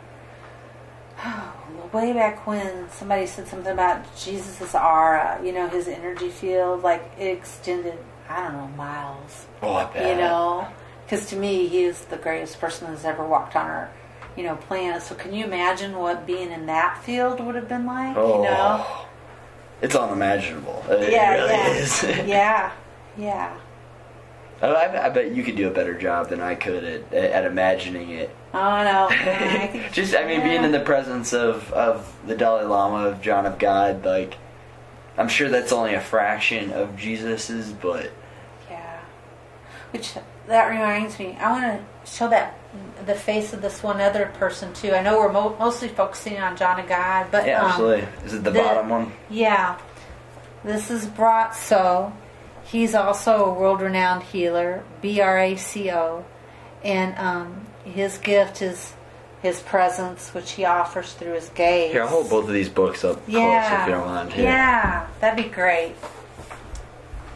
way 1.92 2.12
back 2.12 2.46
when 2.46 2.88
somebody 2.90 3.26
said 3.26 3.48
something 3.48 3.72
about 3.72 4.04
Jesus' 4.16 4.74
aura, 4.74 5.40
you 5.42 5.52
know, 5.52 5.68
his 5.68 5.88
energy 5.88 6.28
field, 6.28 6.82
like 6.82 7.10
it 7.18 7.26
extended, 7.26 7.98
I 8.28 8.42
don't 8.42 8.52
know, 8.52 8.68
miles. 8.76 9.46
Oh, 9.62 9.72
I 9.72 9.84
bet. 9.86 10.08
You 10.08 10.22
know, 10.22 10.68
because 11.04 11.28
to 11.30 11.36
me, 11.36 11.66
he 11.66 11.84
is 11.84 12.00
the 12.06 12.16
greatest 12.16 12.60
person 12.60 12.88
that's 12.88 13.04
ever 13.04 13.26
walked 13.26 13.56
on 13.56 13.66
our, 13.66 13.90
you 14.36 14.44
know, 14.44 14.56
planet. 14.56 15.02
So 15.02 15.14
can 15.14 15.32
you 15.32 15.44
imagine 15.44 15.96
what 15.96 16.26
being 16.26 16.50
in 16.50 16.66
that 16.66 17.02
field 17.02 17.40
would 17.44 17.54
have 17.54 17.68
been 17.68 17.86
like? 17.86 18.16
Oh, 18.16 18.36
You 18.36 18.42
know? 18.44 18.84
Oh, 18.86 19.07
it's 19.80 19.94
unimaginable. 19.94 20.84
It 20.88 21.12
yeah, 21.12 21.34
really 21.34 21.52
yeah, 21.52 21.68
is. 21.68 22.02
yeah, 22.26 22.72
yeah. 23.16 23.58
Oh, 24.60 24.72
I, 24.72 25.06
I 25.06 25.08
bet 25.10 25.34
you 25.34 25.44
could 25.44 25.54
do 25.56 25.68
a 25.68 25.70
better 25.70 25.96
job 25.96 26.30
than 26.30 26.40
I 26.40 26.56
could 26.56 26.82
at, 26.82 27.12
at 27.12 27.44
imagining 27.44 28.10
it. 28.10 28.34
Oh 28.52 28.58
no, 28.58 29.08
I 29.10 29.88
Just, 29.92 30.16
I 30.16 30.26
mean, 30.26 30.42
being 30.42 30.64
in 30.64 30.72
the 30.72 30.80
presence 30.80 31.32
of, 31.32 31.72
of 31.72 32.12
the 32.26 32.34
Dalai 32.34 32.64
Lama, 32.64 33.08
of 33.08 33.20
John 33.20 33.46
of 33.46 33.58
God, 33.58 34.04
like, 34.04 34.36
I'm 35.16 35.28
sure 35.28 35.48
that's 35.48 35.72
only 35.72 35.94
a 35.94 36.00
fraction 36.00 36.72
of 36.72 36.96
Jesus's, 36.96 37.72
but 37.72 38.10
Yeah. 38.68 39.00
Which 39.92 40.14
that 40.48 40.66
reminds 40.66 41.18
me, 41.18 41.36
I 41.38 41.52
want 41.52 41.80
to 41.80 42.10
show 42.10 42.28
that 42.30 42.58
the 43.06 43.14
face 43.14 43.52
of 43.52 43.62
this 43.62 43.82
one 43.82 44.00
other 44.00 44.26
person 44.34 44.72
too. 44.74 44.92
I 44.92 45.02
know 45.02 45.18
we're 45.18 45.32
mo- 45.32 45.56
mostly 45.58 45.88
focusing 45.88 46.38
on 46.38 46.56
John 46.56 46.78
of 46.78 46.88
God, 46.88 47.28
but 47.30 47.46
yeah, 47.46 47.62
um, 47.62 47.70
absolutely. 47.70 48.08
Is 48.24 48.34
it 48.34 48.44
the, 48.44 48.50
the- 48.50 48.60
bottom 48.60 48.88
one? 48.88 49.12
Yeah. 49.30 49.78
This 50.64 50.90
is 50.90 51.06
Braco. 51.06 52.12
He's 52.64 52.94
also 52.94 53.46
a 53.46 53.54
world 53.54 53.80
renowned 53.80 54.24
healer, 54.24 54.84
B 55.00 55.20
R 55.20 55.38
A 55.38 55.56
C 55.56 55.90
O. 55.90 56.24
And 56.84 57.16
um, 57.18 57.66
his 57.84 58.18
gift 58.18 58.60
is 58.60 58.92
his 59.40 59.60
presence, 59.60 60.34
which 60.34 60.52
he 60.52 60.64
offers 60.64 61.12
through 61.14 61.34
his 61.34 61.48
gaze. 61.50 61.92
Here, 61.92 62.02
I'll 62.02 62.08
hold 62.08 62.28
both 62.28 62.46
of 62.46 62.52
these 62.52 62.68
books 62.68 63.04
up 63.04 63.22
yeah. 63.26 63.68
close 63.68 63.80
if 63.80 63.86
you 63.86 63.94
don't 63.94 64.06
mind. 64.06 64.32
Here. 64.32 64.44
Yeah, 64.44 65.06
that'd 65.20 65.42
be 65.42 65.50
great. 65.50 65.94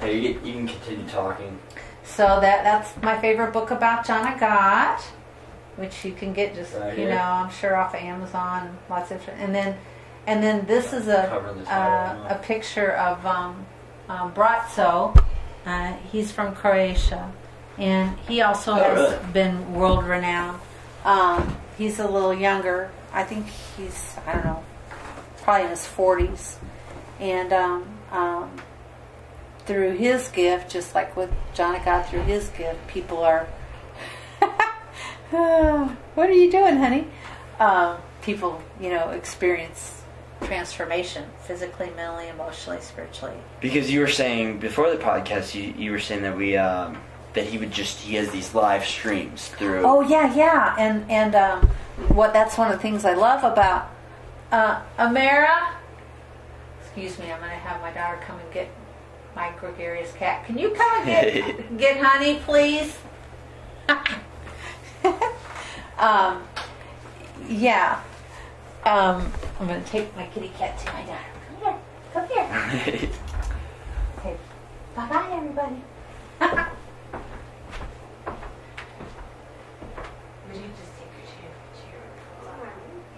Hey, 0.00 0.18
you, 0.18 0.34
get, 0.34 0.44
you 0.44 0.52
can 0.54 0.68
continue 0.68 1.08
talking. 1.08 1.58
So 2.04 2.24
that 2.24 2.64
that's 2.64 3.00
my 3.02 3.18
favorite 3.20 3.52
book 3.52 3.70
about 3.70 4.04
John 4.04 4.32
of 4.32 4.38
God, 4.38 5.00
which 5.76 6.04
you 6.04 6.12
can 6.12 6.32
get 6.32 6.54
just 6.54 6.74
Right 6.74 6.98
you 6.98 7.08
know 7.08 7.16
I'm 7.20 7.50
sure 7.50 7.76
off 7.76 7.94
of 7.94 8.00
Amazon, 8.00 8.76
lots 8.90 9.10
of 9.10 9.26
and 9.38 9.54
then 9.54 9.76
and 10.26 10.42
then 10.42 10.66
this 10.66 10.92
is 10.92 11.08
a 11.08 11.32
uh, 11.70 12.26
a 12.30 12.38
picture 12.42 12.92
of 12.92 13.24
um, 13.26 13.66
um, 14.08 14.32
Braco. 14.32 15.16
Uh, 15.64 15.92
he's 16.10 16.30
from 16.32 16.54
Croatia, 16.54 17.32
and 17.78 18.18
he 18.28 18.40
also 18.42 18.72
Oh, 18.72 18.76
has 18.76 19.12
really? 19.12 19.32
been 19.32 19.74
world 19.74 20.04
renowned. 20.04 20.60
Um, 21.04 21.56
he's 21.78 21.98
a 21.98 22.06
little 22.08 22.34
younger. 22.34 22.90
I 23.12 23.24
think 23.24 23.46
he's 23.76 24.16
I 24.26 24.34
don't 24.34 24.44
know, 24.44 24.64
probably 25.42 25.64
in 25.64 25.70
his 25.70 25.86
forties, 25.86 26.56
and 27.20 27.52
um, 27.52 27.86
um, 28.10 28.50
through 29.66 29.96
his 29.96 30.28
gift, 30.28 30.70
just 30.70 30.94
like 30.94 31.16
with 31.16 31.30
John 31.54 31.74
of 31.76 31.84
God 31.84 32.02
through 32.06 32.22
his 32.22 32.48
gift, 32.50 32.86
people 32.88 33.18
are. 33.24 33.46
what 36.14 36.28
are 36.28 36.32
you 36.34 36.50
doing, 36.50 36.76
honey? 36.76 37.06
Um, 37.58 37.96
people, 38.20 38.60
you 38.78 38.90
know, 38.90 39.10
experience 39.10 40.02
transformation 40.42 41.24
physically, 41.44 41.90
mentally, 41.96 42.28
emotionally, 42.28 42.82
spiritually. 42.82 43.36
Because 43.62 43.90
you 43.90 44.00
were 44.00 44.08
saying 44.08 44.58
before 44.58 44.90
the 44.90 45.02
podcast, 45.02 45.54
you, 45.54 45.72
you 45.82 45.90
were 45.90 46.00
saying 46.00 46.20
that 46.22 46.36
we 46.36 46.58
um, 46.58 46.98
that 47.32 47.46
he 47.46 47.56
would 47.56 47.70
just 47.70 48.00
he 48.00 48.16
has 48.16 48.30
these 48.30 48.54
live 48.54 48.84
streams 48.84 49.48
through. 49.48 49.82
Oh 49.86 50.02
yeah, 50.02 50.34
yeah, 50.34 50.76
and 50.78 51.10
and 51.10 51.34
um, 51.34 51.66
what 52.08 52.34
that's 52.34 52.58
one 52.58 52.70
of 52.70 52.76
the 52.76 52.82
things 52.82 53.06
I 53.06 53.14
love 53.14 53.42
about 53.42 53.90
uh, 54.50 54.82
Amara. 54.98 55.76
Excuse 56.82 57.18
me, 57.18 57.32
I'm 57.32 57.40
gonna 57.40 57.54
have 57.54 57.80
my 57.80 57.90
daughter 57.92 58.20
come 58.26 58.38
and 58.38 58.52
get 58.52 58.68
my 59.34 59.50
gregarious 59.58 60.12
cat. 60.12 60.44
Can 60.44 60.58
you 60.58 60.72
come 60.72 61.08
and 61.08 61.08
get 61.08 61.78
get 61.78 62.04
honey, 62.04 62.38
please? 62.44 62.98
um, 65.98 66.42
yeah. 67.48 68.00
Um, 68.84 69.32
I'm 69.60 69.66
gonna 69.66 69.82
take 69.84 70.14
my 70.16 70.26
kitty 70.26 70.50
cat 70.58 70.78
to 70.78 70.92
my 70.92 71.02
daughter. 71.02 71.18
Come 72.12 72.28
here, 72.28 72.48
come 72.52 72.68
here. 72.80 73.08
Okay, 74.18 74.36
bye 74.94 75.08
bye, 75.08 75.28
everybody. 75.32 75.82
Would 76.40 76.50
you 80.56 80.70
just 80.78 80.92
take 80.96 81.10
your 81.16 81.26
chair? 81.26 81.52
chair? 81.74 82.02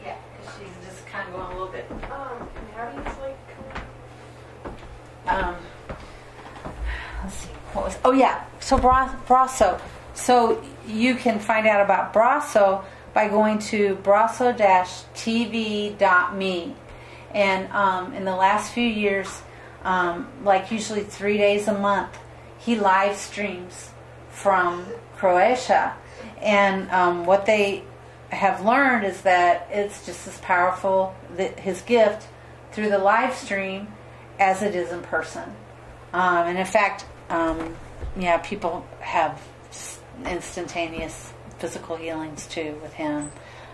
Yeah, 0.02 0.16
because 0.39 0.55
she's 0.56 0.77
just 0.86 1.01
kind 1.06 1.24
of 1.28 1.35
going 1.35 1.47
a 1.47 1.48
little 1.51 1.69
bit. 1.69 1.86
Um, 1.90 1.98
how 2.74 2.85
do 2.90 2.97
you 2.97 3.02
like? 3.23 3.43
Um, 5.27 5.56
let's 7.23 7.35
see. 7.35 7.48
What 7.74 7.85
was? 7.86 7.97
Oh 8.05 8.12
yeah. 8.12 8.44
So 8.61 8.78
Bra- 8.78 9.15
Braco. 9.27 9.78
So 10.15 10.65
you 10.86 11.16
can 11.16 11.41
find 11.41 11.66
out 11.66 11.81
about 11.81 12.15
Braco 12.15 12.85
by 13.12 13.27
going 13.28 13.59
to 13.59 13.97
braco-tv.me. 13.97 16.77
And 17.32 17.73
um, 17.73 18.15
in 18.15 18.24
the 18.24 18.36
last 18.36 18.73
few 18.73 18.86
years, 18.86 19.43
um, 19.82 20.28
like 20.45 20.70
usually 20.70 21.03
three 21.03 21.36
days 21.36 21.69
a 21.69 21.77
month, 21.77 22.16
he 22.59 22.77
live 22.77 23.16
streams 23.16 23.91
from 24.31 24.86
Croatia. 25.16 25.97
And 26.41 26.89
um, 26.91 27.27
what 27.27 27.45
they 27.47 27.82
have 28.31 28.65
learned 28.65 29.05
is 29.05 29.20
that 29.23 29.69
it's 29.70 30.07
just 30.07 30.27
as 30.27 30.39
powerful, 30.39 31.15
that 31.36 31.61
his 31.61 31.82
gift, 31.82 32.27
through 32.73 32.89
the 32.91 32.99
live 32.99 33.35
stream 33.35 33.86
as 34.39 34.62
it 34.62 34.74
is 34.74 34.91
in 34.93 35.03
person. 35.03 35.55
Um, 36.12 36.49
and 36.49 36.59
in 36.59 36.66
fact, 36.66 37.07
um, 37.31 37.77
yeah, 38.16 38.39
people 38.39 38.85
have 39.01 39.41
instantaneous 40.27 41.32
physical 41.59 41.97
healings 41.97 42.47
too 42.47 42.78
with 42.82 42.93
him. 42.95 43.31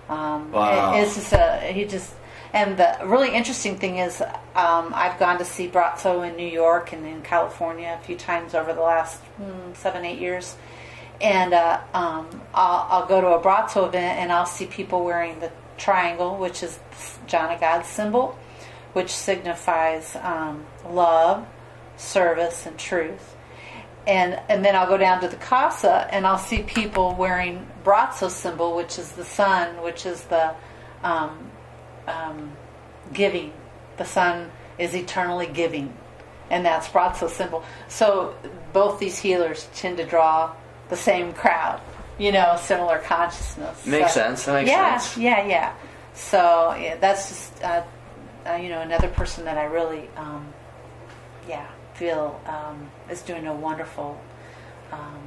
Um, 0.09 0.53
Wow. 0.53 0.95
it- 0.95 1.03
it's 1.03 1.15
just 1.15 1.33
a 1.33 1.59
he 1.73 1.85
just. 1.85 2.15
And 2.53 2.77
the 2.77 2.97
really 3.05 3.33
interesting 3.33 3.77
thing 3.79 3.99
is, 3.99 4.21
um, 4.21 4.93
I've 4.93 5.21
gone 5.21 5.39
to 5.39 5.45
see 5.45 5.69
Braco 5.69 6.29
in 6.29 6.35
New 6.35 6.49
York 6.49 6.93
and 6.93 7.07
in 7.07 7.23
California 7.23 7.97
a 8.01 8.05
few 8.05 8.17
times 8.17 8.57
over 8.57 8.73
the 8.73 8.81
last 8.81 9.21
mm, 9.41 9.77
seven, 9.77 10.05
eight 10.05 10.19
years. 10.19 10.57
And 11.21 11.55
uh, 11.55 11.79
um, 11.95 12.27
I'll, 12.53 12.87
I'll 12.91 13.07
go 13.07 13.21
to 13.21 13.29
a 13.29 13.41
Braco 13.41 13.87
event 13.87 14.19
and 14.19 14.33
I'll 14.33 14.47
see 14.47 14.67
people 14.67 15.05
wearing 15.05 15.39
the 15.39 15.53
triangle, 15.79 16.37
which 16.39 16.65
is 16.65 16.81
John 17.29 17.53
of 17.55 17.61
God's 17.61 17.87
symbol, 17.87 18.37
which 18.95 19.11
signifies 19.11 20.17
um, 20.21 20.65
love, 20.89 21.47
service, 21.97 22.67
and 22.67 22.77
truth. 22.77 23.37
And 24.07 24.41
and 24.49 24.65
then 24.65 24.75
I'll 24.75 24.89
go 24.89 24.97
down 24.97 25.21
to 25.21 25.29
the 25.29 25.37
casa 25.37 26.09
and 26.11 26.27
I'll 26.27 26.39
see 26.39 26.63
people 26.63 27.15
wearing 27.15 27.67
Braco 27.85 28.31
symbol, 28.31 28.75
which 28.75 28.99
is 28.99 29.13
the 29.13 29.25
sun, 29.25 29.83
which 29.83 30.07
is 30.07 30.23
the 30.25 30.55
um, 31.05 31.51
um, 32.07 32.53
giving. 33.13 33.53
The 33.99 34.05
sun 34.07 34.51
is 34.79 34.95
eternally 34.95 35.47
giving, 35.47 35.93
and 36.49 36.65
that's 36.65 36.89
Braco 36.89 37.29
symbol. 37.29 37.63
So 37.89 38.35
both 38.73 38.99
these 38.99 39.19
healers 39.19 39.69
tend 39.75 39.99
to 39.99 40.07
draw 40.07 40.55
the 40.89 40.97
same 40.97 41.33
crowd, 41.35 41.81
you 42.19 42.33
know, 42.33 42.57
similar 42.59 42.99
consciousness. 43.01 43.85
Makes 43.87 44.15
So- 44.15 44.21
sense. 44.21 44.45
That 44.47 44.53
makes 44.55 44.71
yeah, 44.71 44.97
sense. 44.99 45.17
yeah, 45.19 45.47
yeah. 45.47 45.73
So 46.15 46.75
yeah, 46.81 46.97
that's 46.97 47.29
just 47.29 47.63
uh, 47.63 47.83
uh, 48.49 48.55
you 48.55 48.71
know 48.71 48.81
another 48.81 49.09
person 49.09 49.45
that 49.45 49.59
I 49.59 49.65
really 49.65 50.09
um, 50.17 50.53
yeah 51.49 51.67
feel 52.01 52.41
um, 52.47 52.91
is 53.11 53.21
doing 53.21 53.47
a 53.47 53.55
wonderful 53.55 54.19
um, 54.91 55.21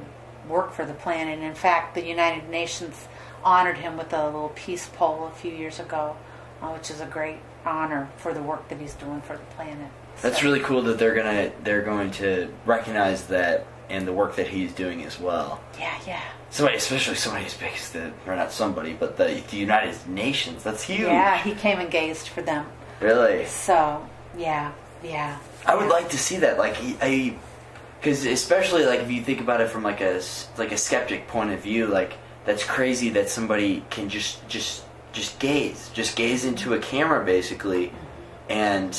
work 0.48 0.72
for 0.72 0.84
the 0.84 0.92
planet. 0.92 1.34
And 1.38 1.44
in 1.46 1.54
fact, 1.54 1.94
the 1.94 2.04
United 2.04 2.48
Nations 2.50 3.06
honored 3.44 3.78
him 3.78 3.96
with 3.96 4.12
a 4.12 4.24
little 4.24 4.50
peace 4.56 4.90
pole 4.92 5.30
a 5.32 5.36
few 5.36 5.52
years 5.52 5.78
ago, 5.78 6.16
uh, 6.60 6.66
which 6.70 6.90
is 6.90 7.00
a 7.00 7.06
great 7.06 7.38
honor 7.64 8.08
for 8.16 8.34
the 8.34 8.42
work 8.42 8.68
that 8.68 8.78
he's 8.80 8.94
doing 8.94 9.20
for 9.22 9.36
the 9.36 9.44
planet. 9.56 9.88
That's 10.20 10.38
So- 10.38 10.44
really 10.44 10.60
cool 10.60 10.82
that 10.82 10.98
they're 10.98 11.14
gonna 11.14 11.50
they're 11.62 11.82
going 11.82 12.10
to 12.12 12.52
recognize 12.66 13.24
that 13.28 13.66
and 13.90 14.06
the 14.08 14.12
work 14.12 14.34
that 14.36 14.48
he's 14.48 14.72
doing 14.72 15.04
as 15.04 15.20
well. 15.20 15.60
yeah, 15.78 15.94
yeah. 16.06 16.20
Somebody, 16.50 16.78
especially 16.78 17.16
somebody 17.16 17.44
as 17.46 17.54
big 17.54 17.72
as 17.74 17.90
the, 17.90 18.12
or 18.26 18.34
not 18.36 18.50
somebody, 18.52 18.92
but 18.94 19.16
the, 19.16 19.42
the 19.50 19.56
United 19.56 19.94
Nations. 20.08 20.62
That's 20.62 20.82
huge. 20.84 21.00
Yeah, 21.00 21.36
he 21.42 21.52
came 21.54 21.78
and 21.80 21.90
gazed 21.90 22.28
for 22.28 22.42
them. 22.42 22.66
Really. 23.00 23.44
So, 23.46 24.06
yeah, 24.38 24.70
yeah. 25.04 25.38
I 25.66 25.74
would 25.74 25.88
like 25.88 26.10
to 26.10 26.18
see 26.18 26.38
that. 26.38 26.58
Like 26.58 26.76
I, 27.00 27.36
because 28.00 28.26
especially 28.26 28.84
like 28.84 29.00
if 29.00 29.10
you 29.10 29.22
think 29.22 29.40
about 29.40 29.60
it 29.60 29.68
from 29.68 29.82
like 29.82 30.00
a 30.00 30.20
like 30.58 30.72
a 30.72 30.76
skeptic 30.76 31.28
point 31.28 31.50
of 31.50 31.60
view, 31.60 31.86
like 31.86 32.14
that's 32.44 32.64
crazy 32.64 33.10
that 33.10 33.28
somebody 33.28 33.84
can 33.90 34.08
just 34.08 34.46
just 34.48 34.84
just 35.12 35.38
gaze, 35.38 35.90
just 35.94 36.16
gaze 36.16 36.44
into 36.44 36.74
a 36.74 36.78
camera 36.78 37.24
basically, 37.24 37.92
and 38.48 38.98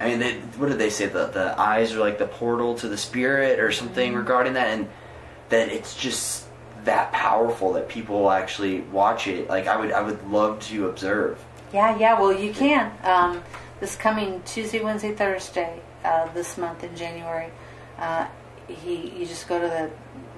I 0.00 0.08
mean, 0.08 0.18
they, 0.18 0.34
what 0.58 0.68
did 0.68 0.78
they 0.78 0.90
say? 0.90 1.06
The 1.06 1.26
the 1.26 1.58
eyes 1.58 1.94
are 1.94 2.00
like 2.00 2.18
the 2.18 2.26
portal 2.26 2.74
to 2.76 2.88
the 2.88 2.96
spirit 2.96 3.58
or 3.58 3.72
something 3.72 4.14
regarding 4.14 4.54
that, 4.54 4.68
and 4.68 4.88
that 5.48 5.68
it's 5.68 5.96
just 5.96 6.46
that 6.84 7.12
powerful 7.12 7.72
that 7.74 7.88
people 7.88 8.30
actually 8.30 8.80
watch 8.80 9.26
it. 9.26 9.48
Like 9.48 9.66
I 9.66 9.76
would 9.76 9.92
I 9.92 10.02
would 10.02 10.26
love 10.28 10.60
to 10.68 10.88
observe. 10.88 11.42
Yeah, 11.72 11.98
yeah. 11.98 12.18
Well, 12.18 12.32
you 12.32 12.52
can. 12.52 12.92
Um, 13.02 13.42
this 13.80 13.96
coming 13.96 14.42
Tuesday, 14.44 14.82
Wednesday, 14.82 15.14
Thursday, 15.14 15.80
uh, 16.04 16.32
this 16.32 16.56
month 16.56 16.84
in 16.84 16.96
January, 16.96 17.50
uh, 17.98 18.26
he 18.68 19.10
you 19.10 19.26
just 19.26 19.48
go 19.48 19.60
to 19.60 19.66
the 19.66 19.90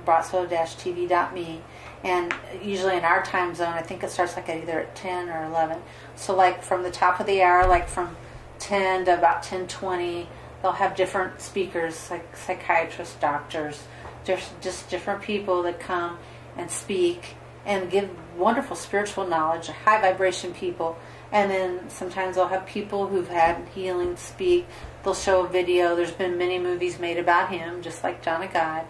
Braco-TV.me, 0.05 1.60
and 2.02 2.35
usually 2.62 2.97
in 2.97 3.05
our 3.05 3.23
time 3.23 3.55
zone, 3.55 3.74
I 3.74 3.82
think 3.82 4.02
it 4.02 4.10
starts 4.10 4.36
like 4.36 4.48
at 4.48 4.62
either 4.62 4.81
at 4.81 4.94
ten 4.97 5.28
or 5.28 5.44
eleven. 5.44 5.81
So 6.16 6.35
like 6.35 6.62
from 6.62 6.82
the 6.82 6.90
top 6.90 7.20
of 7.20 7.27
the 7.27 7.43
hour, 7.43 7.66
like 7.66 7.89
from 7.89 8.16
ten 8.59 9.05
to 9.05 9.16
about 9.16 9.43
ten 9.43 9.66
twenty, 9.66 10.28
they'll 10.62 10.73
have 10.73 10.97
different 10.97 11.40
speakers, 11.40 12.10
like 12.10 12.36
psychiatrists, 12.36 13.16
doctors, 13.16 13.82
just 14.24 14.60
just 14.60 14.89
different 14.90 15.23
people 15.23 15.62
that 15.62 15.78
come 15.78 16.19
and 16.56 16.70
speak 16.70 17.35
and 17.65 17.90
give 17.90 18.09
wonderful 18.36 18.77
spiritual 18.77 19.27
knowledge, 19.27 19.69
high 19.69 20.01
vibration 20.01 20.52
people. 20.55 20.97
And 21.31 21.51
then 21.51 21.91
sometimes 21.91 22.37
they'll 22.37 22.49
have 22.49 22.67
people 22.67 23.07
who've 23.07 23.29
had 23.29 23.69
healing 23.75 24.17
speak. 24.17 24.67
They'll 25.03 25.15
show 25.15 25.45
a 25.45 25.49
video. 25.49 25.95
There's 25.95 26.11
been 26.11 26.39
many 26.39 26.59
movies 26.59 26.99
made 26.99 27.19
about 27.19 27.51
him, 27.51 27.83
just 27.83 28.03
like 28.03 28.23
John 28.23 28.43
of 28.43 28.53
God. 28.53 28.85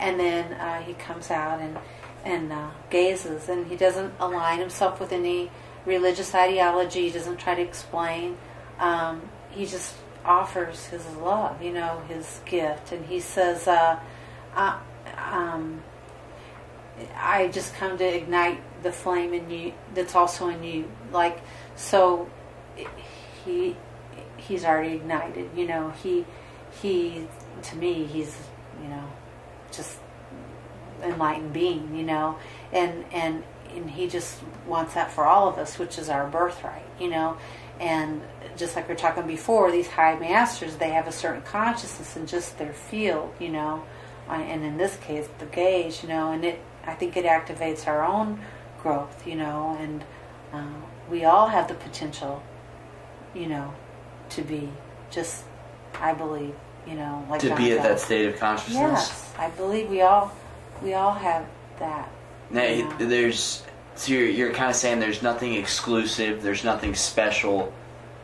And 0.00 0.18
then 0.18 0.52
uh, 0.54 0.82
he 0.82 0.94
comes 0.94 1.30
out 1.30 1.60
and 1.60 1.78
and 2.24 2.52
uh, 2.52 2.70
gazes, 2.88 3.48
and 3.48 3.66
he 3.66 3.76
doesn't 3.76 4.14
align 4.20 4.60
himself 4.60 5.00
with 5.00 5.12
any 5.12 5.50
religious 5.84 6.34
ideology. 6.34 7.02
He 7.02 7.10
doesn't 7.10 7.38
try 7.38 7.54
to 7.54 7.62
explain. 7.62 8.38
Um, 8.78 9.22
he 9.50 9.66
just 9.66 9.94
offers 10.24 10.86
his 10.86 11.04
love, 11.16 11.60
you 11.62 11.72
know, 11.72 12.00
his 12.08 12.40
gift, 12.44 12.92
and 12.92 13.04
he 13.06 13.20
says, 13.20 13.66
uh, 13.66 13.98
uh, 14.54 14.78
um, 15.16 15.82
I 17.16 17.48
just 17.48 17.74
come 17.74 17.98
to 17.98 18.04
ignite 18.04 18.60
the 18.82 18.92
flame 18.92 19.32
in 19.32 19.50
you 19.50 19.72
that's 19.94 20.14
also 20.14 20.48
in 20.48 20.62
you. 20.62 20.90
Like 21.12 21.40
so, 21.76 22.28
he 23.44 23.76
he's 24.36 24.64
already 24.64 24.94
ignited. 24.94 25.50
You 25.56 25.66
know, 25.66 25.90
he 26.02 26.24
he 26.80 27.26
to 27.62 27.76
me 27.76 28.04
he's 28.04 28.36
you 28.82 28.88
know 28.88 29.08
just 29.70 29.98
enlightened 31.02 31.52
being. 31.52 31.94
You 31.94 32.04
know, 32.04 32.38
and 32.72 33.04
and 33.12 33.44
and 33.74 33.90
he 33.90 34.06
just 34.06 34.40
wants 34.66 34.94
that 34.94 35.10
for 35.10 35.24
all 35.24 35.48
of 35.48 35.58
us, 35.58 35.78
which 35.78 35.98
is 35.98 36.08
our 36.08 36.26
birthright. 36.26 36.86
You 36.98 37.10
know, 37.10 37.36
and 37.80 38.22
just 38.56 38.76
like 38.76 38.88
we 38.88 38.94
are 38.94 38.98
talking 38.98 39.26
before, 39.26 39.70
these 39.72 39.88
high 39.88 40.18
masters 40.18 40.76
they 40.76 40.90
have 40.90 41.06
a 41.06 41.12
certain 41.12 41.42
consciousness 41.42 42.16
in 42.16 42.26
just 42.26 42.58
their 42.58 42.72
field. 42.72 43.32
You 43.40 43.48
know, 43.50 43.84
uh, 44.28 44.32
and 44.34 44.64
in 44.64 44.76
this 44.76 44.96
case, 44.96 45.28
the 45.38 45.46
gaze. 45.46 46.02
You 46.02 46.08
know, 46.08 46.32
and 46.32 46.44
it 46.44 46.60
I 46.84 46.94
think 46.94 47.16
it 47.16 47.24
activates 47.24 47.86
our 47.86 48.04
own 48.04 48.40
growth, 48.82 49.26
you 49.26 49.36
know, 49.36 49.76
and 49.80 50.04
uh, 50.52 50.86
we 51.12 51.24
all 51.26 51.46
have 51.46 51.68
the 51.68 51.74
potential, 51.74 52.42
you 53.34 53.46
know, 53.46 53.72
to 54.30 54.42
be 54.42 54.70
just, 55.10 55.44
I 56.00 56.14
believe, 56.14 56.54
you 56.86 56.94
know, 56.94 57.24
like 57.28 57.40
to 57.42 57.48
John 57.48 57.58
be 57.58 57.72
at 57.72 57.82
that 57.82 58.00
state 58.00 58.26
of 58.26 58.40
consciousness. 58.40 58.74
Yes, 58.78 59.34
I 59.38 59.50
believe 59.50 59.90
we 59.90 60.00
all, 60.00 60.32
we 60.82 60.94
all 60.94 61.12
have 61.12 61.44
that. 61.78 62.08
Now, 62.50 62.64
you 62.64 62.88
know. 62.88 62.96
there's 62.96 63.62
so 63.94 64.14
you're, 64.14 64.26
you're 64.26 64.52
kind 64.54 64.70
of 64.70 64.76
saying 64.76 65.00
there's 65.00 65.22
nothing 65.22 65.52
exclusive, 65.54 66.42
there's 66.42 66.64
nothing 66.64 66.94
special 66.94 67.72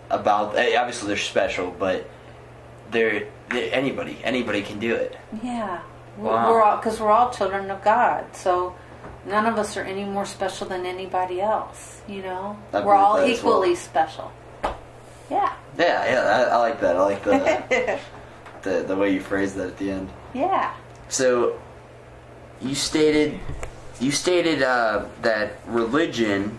about. 0.08 0.56
eh, 0.56 0.74
Obviously, 0.78 1.08
they're 1.08 1.16
special, 1.18 1.70
but 1.78 2.08
they're, 2.90 3.28
they 3.50 3.70
anybody 3.70 4.18
anybody 4.24 4.62
can 4.62 4.78
do 4.78 4.94
it. 4.94 5.14
Yeah, 5.42 5.82
Wow. 6.16 6.50
we're 6.50 6.62
all 6.62 6.76
because 6.78 6.98
we're 6.98 7.10
all 7.10 7.30
children 7.30 7.70
of 7.70 7.84
God, 7.84 8.34
so 8.34 8.74
none 9.28 9.46
of 9.46 9.58
us 9.58 9.76
are 9.76 9.82
any 9.82 10.04
more 10.04 10.26
special 10.26 10.66
than 10.66 10.86
anybody 10.86 11.40
else. 11.40 12.00
You 12.08 12.22
know, 12.22 12.58
I 12.72 12.80
we're 12.84 12.94
all 12.94 13.16
as 13.16 13.42
well. 13.42 13.54
equally 13.54 13.74
special. 13.74 14.32
Yeah, 15.30 15.52
Yeah, 15.78 16.10
yeah, 16.10 16.20
I, 16.20 16.42
I 16.44 16.56
like 16.56 16.80
that. 16.80 16.96
I 16.96 17.00
like 17.02 17.22
the, 17.22 18.00
the 18.62 18.82
the 18.82 18.96
way 18.96 19.12
you 19.12 19.20
phrased 19.20 19.56
that 19.56 19.68
at 19.68 19.76
the 19.78 19.90
end. 19.90 20.08
yeah. 20.34 20.74
So, 21.10 21.58
you 22.60 22.74
stated 22.74 23.38
you 24.00 24.10
stated 24.10 24.62
uh, 24.62 25.06
that 25.22 25.56
religion 25.66 26.58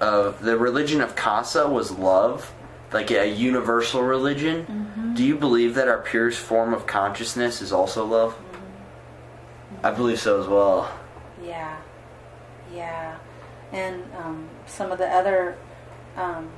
of 0.00 0.40
the 0.40 0.56
religion 0.56 1.00
of 1.00 1.14
Casa 1.16 1.68
was 1.68 1.90
love, 1.92 2.52
like 2.92 3.10
a 3.10 3.26
universal 3.26 4.02
religion. 4.02 4.66
Mm-hmm. 4.66 5.14
Do 5.14 5.24
you 5.24 5.36
believe 5.36 5.74
that 5.74 5.88
our 5.88 5.98
purest 5.98 6.38
form 6.40 6.72
of 6.74 6.86
consciousness 6.86 7.60
is 7.62 7.72
also 7.72 8.04
love? 8.06 8.32
Mm-hmm. 8.34 9.86
I 9.86 9.90
believe 9.92 10.20
so 10.20 10.40
as 10.40 10.46
well. 10.46 10.90
Yeah, 11.44 11.79
yeah, 12.74 13.18
and 13.72 14.02
um, 14.16 14.48
some 14.66 14.92
of 14.92 14.98
the 14.98 15.08
other, 15.08 15.56
um, 16.16 16.50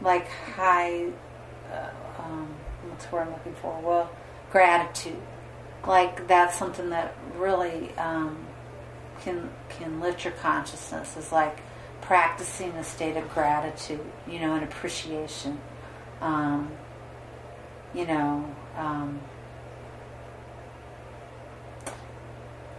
like 0.00 0.28
high, 0.28 1.06
uh, 1.72 1.90
um, 2.18 2.54
what's 2.88 3.10
word 3.10 3.22
I'm 3.22 3.32
looking 3.32 3.54
for? 3.54 3.78
Well, 3.80 4.10
gratitude. 4.50 5.20
Like 5.86 6.28
that's 6.28 6.56
something 6.56 6.90
that 6.90 7.14
really 7.36 7.90
um, 7.98 8.46
can 9.20 9.50
can 9.68 10.00
lift 10.00 10.24
your 10.24 10.34
consciousness. 10.34 11.16
Is 11.16 11.32
like 11.32 11.60
practicing 12.00 12.70
a 12.72 12.84
state 12.84 13.16
of 13.16 13.28
gratitude, 13.34 14.04
you 14.28 14.38
know, 14.40 14.54
and 14.54 14.64
appreciation. 14.64 15.60
Um, 16.20 16.70
you 17.94 18.06
know. 18.06 18.54
Um, 18.76 19.20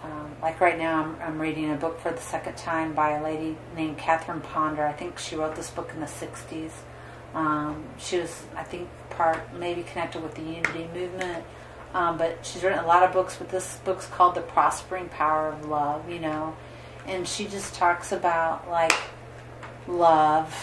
um, 0.03 0.35
like 0.41 0.59
right 0.59 0.77
now, 0.77 1.01
I'm, 1.01 1.21
I'm 1.21 1.41
reading 1.41 1.71
a 1.71 1.75
book 1.75 1.99
for 2.01 2.11
the 2.11 2.21
second 2.21 2.57
time 2.57 2.93
by 2.93 3.11
a 3.11 3.23
lady 3.23 3.57
named 3.75 3.97
Catherine 3.97 4.41
Ponder. 4.41 4.85
I 4.85 4.91
think 4.91 5.17
she 5.17 5.35
wrote 5.35 5.55
this 5.55 5.69
book 5.69 5.91
in 5.93 6.01
the 6.01 6.05
60s. 6.05 6.71
Um, 7.33 7.85
she 7.97 8.19
was, 8.19 8.43
I 8.55 8.63
think, 8.63 8.89
part 9.11 9.41
maybe 9.57 9.83
connected 9.83 10.21
with 10.21 10.35
the 10.35 10.41
Unity 10.41 10.89
movement. 10.93 11.45
Um, 11.93 12.17
but 12.17 12.45
she's 12.45 12.63
written 12.63 12.79
a 12.79 12.87
lot 12.87 13.03
of 13.03 13.13
books, 13.13 13.37
but 13.37 13.49
this 13.49 13.77
book's 13.85 14.07
called 14.07 14.35
The 14.35 14.41
Prospering 14.41 15.09
Power 15.09 15.49
of 15.49 15.65
Love, 15.67 16.09
you 16.09 16.19
know. 16.19 16.55
And 17.05 17.27
she 17.27 17.45
just 17.45 17.73
talks 17.75 18.11
about, 18.11 18.69
like, 18.69 18.93
love, 19.87 20.53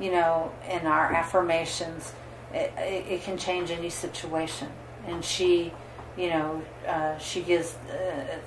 you 0.00 0.10
know, 0.10 0.52
in 0.70 0.86
our 0.86 1.12
affirmations. 1.12 2.12
It, 2.54 2.72
it, 2.78 3.06
it 3.08 3.22
can 3.22 3.36
change 3.36 3.70
any 3.70 3.90
situation. 3.90 4.68
And 5.06 5.24
she 5.24 5.72
you 6.16 6.28
know, 6.28 6.62
uh, 6.86 7.18
she 7.18 7.42
gives 7.42 7.74
uh, 7.90 8.38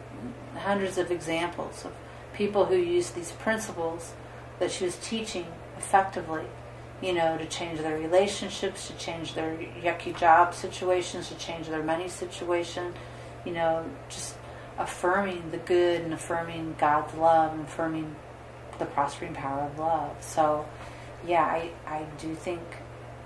hundreds 0.58 0.98
of 0.98 1.12
examples 1.12 1.86
of 1.86 1.94
people 2.34 2.66
who 2.66 2.76
use 2.76 3.12
these 3.12 3.32
principles 3.32 4.14
that 4.60 4.72
she 4.72 4.86
was 4.86 4.98
teaching 4.98 5.46
effectively 5.78 6.46
you 7.02 7.14
know, 7.14 7.38
to 7.38 7.46
change 7.46 7.80
their 7.80 7.98
relationships, 7.98 8.88
to 8.88 8.94
change 8.94 9.34
their 9.34 9.56
yucky 9.82 10.18
job 10.18 10.54
situations, 10.54 11.28
to 11.30 11.36
change 11.36 11.68
their 11.68 11.84
money 11.84 12.08
situation, 12.08 12.94
you 13.46 13.52
know, 13.52 13.86
just 14.10 14.36
affirming 14.78 15.52
the 15.52 15.58
good 15.58 16.02
and 16.02 16.14
affirming 16.14 16.76
God's 16.80 17.14
love 17.16 17.54
and 17.54 17.62
affirming 17.62 18.16
the 18.80 18.86
prospering 18.86 19.34
power 19.34 19.62
of 19.62 19.78
love. 19.78 20.16
So, 20.22 20.66
yeah, 21.28 21.44
I, 21.44 21.72
I 21.86 22.06
do 22.20 22.34
think, 22.34 22.62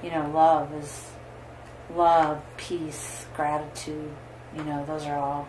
you 0.03 0.11
know, 0.11 0.30
love 0.32 0.74
is 0.74 1.11
love, 1.95 2.41
peace, 2.57 3.26
gratitude, 3.36 4.11
you 4.55 4.63
know, 4.63 4.85
those 4.85 5.05
are 5.05 5.17
all, 5.17 5.47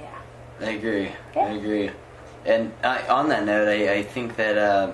yeah. 0.00 0.18
I 0.60 0.70
agree. 0.70 1.10
Yeah. 1.34 1.42
I 1.42 1.50
agree. 1.50 1.90
And 2.44 2.72
I, 2.82 3.06
on 3.08 3.28
that 3.28 3.44
note, 3.44 3.68
I, 3.68 3.94
I 3.94 4.02
think 4.02 4.36
that, 4.36 4.56
uh, 4.56 4.92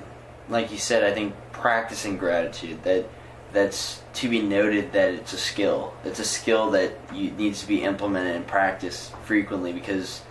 like 0.49 0.71
you 0.71 0.79
said, 0.79 1.05
I 1.05 1.13
think 1.13 1.35
practicing 1.53 2.17
gratitude 2.17 2.83
that 2.85 3.07
that's 3.53 4.03
to 4.15 4.29
be 4.29 4.43
noted 4.43 4.93
that 4.93 5.15
it's 5.15 5.33
a 5.33 5.39
skill. 5.39 5.95
It's 6.05 6.19
a 6.19 6.25
skill 6.25 6.73
that 6.73 6.99
you, 7.15 7.31
needs 7.31 7.61
to 7.61 7.69
be 7.69 7.83
implemented 7.83 8.37
and 8.37 8.47
practiced 8.47 9.13
frequently 9.25 9.73
because 9.73 10.23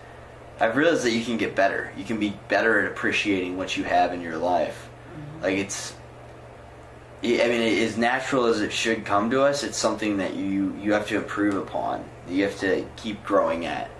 I've 0.60 0.76
realized 0.76 1.04
that 1.04 1.10
you 1.10 1.24
can 1.24 1.38
get 1.38 1.56
better. 1.56 1.90
You 1.96 2.04
can 2.04 2.20
be 2.20 2.36
better 2.48 2.80
at 2.80 2.92
appreciating 2.92 3.56
what 3.56 3.76
you 3.76 3.84
have 3.84 4.12
in 4.12 4.20
your 4.20 4.36
life. 4.36 4.88
Like 5.42 5.58
it's, 5.58 5.94
I 7.22 7.48
mean, 7.48 7.82
as 7.82 7.96
natural 7.96 8.46
as 8.46 8.60
it 8.60 8.72
should 8.72 9.04
come 9.04 9.30
to 9.30 9.42
us, 9.42 9.62
it's 9.62 9.78
something 9.78 10.18
that 10.18 10.34
you 10.34 10.76
you 10.80 10.92
have 10.92 11.08
to 11.08 11.16
improve 11.16 11.54
upon. 11.54 12.04
You 12.28 12.44
have 12.44 12.58
to 12.60 12.86
keep 12.96 13.22
growing 13.24 13.66
at, 13.66 13.90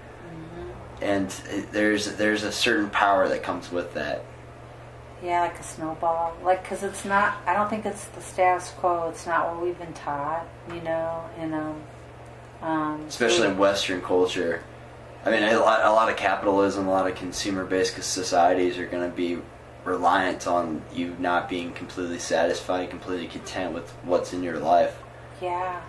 and 1.00 1.30
there's 1.72 2.16
there's 2.16 2.42
a 2.42 2.52
certain 2.52 2.90
power 2.90 3.28
that 3.28 3.42
comes 3.42 3.70
with 3.70 3.94
that. 3.94 4.24
Yeah, 5.22 5.40
like 5.40 5.58
a 5.58 5.62
snowball. 5.62 6.36
Like, 6.42 6.62
because 6.62 6.82
it's 6.82 7.04
not, 7.06 7.38
I 7.46 7.54
don't 7.54 7.70
think 7.70 7.86
it's 7.86 8.04
the 8.06 8.20
status 8.20 8.70
quo. 8.76 9.08
It's 9.08 9.26
not 9.26 9.48
what 9.48 9.64
we've 9.64 9.78
been 9.78 9.94
taught, 9.94 10.46
you 10.68 10.82
know, 10.82 11.24
and, 11.38 11.54
um, 11.54 11.82
um, 12.60 13.04
especially 13.08 13.48
in 13.48 13.56
Western 13.56 14.02
culture. 14.02 14.62
I 15.24 15.30
mean, 15.30 15.42
a 15.42 15.58
lot, 15.58 15.82
a 15.82 15.90
lot 15.90 16.10
of 16.10 16.18
capitalism, 16.18 16.86
a 16.86 16.90
lot 16.90 17.08
of 17.08 17.16
consumer-based 17.16 18.02
societies 18.02 18.76
are 18.76 18.86
going 18.86 19.08
to 19.08 19.16
be 19.16 19.38
reliant 19.84 20.46
on 20.46 20.82
you 20.92 21.16
not 21.18 21.48
being 21.48 21.72
completely 21.72 22.18
satisfied, 22.18 22.90
completely 22.90 23.26
content 23.26 23.72
with 23.72 23.90
what's 24.02 24.34
in 24.34 24.42
your 24.42 24.58
life. 24.58 24.98
Yeah, 25.40 25.80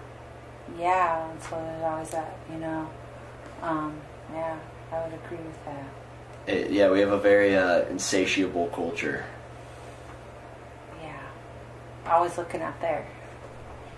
yeah, 0.79 1.29
and 1.29 1.41
so 1.41 1.51
there's 1.55 1.83
always 1.83 2.09
that, 2.11 2.37
you 2.51 2.57
know, 2.57 2.89
um, 3.61 3.95
yeah, 4.33 4.57
I 4.91 5.03
would 5.03 5.13
agree 5.13 5.37
with 5.37 5.65
that. 5.65 5.85
It, 6.47 6.71
yeah, 6.71 6.89
we 6.89 6.99
have 6.99 7.11
a 7.11 7.19
very 7.19 7.55
uh, 7.55 7.85
insatiable 7.85 8.67
culture. 8.67 9.25
Yeah, 11.01 11.19
always 12.07 12.37
looking 12.37 12.61
out 12.61 12.79
there. 12.81 13.07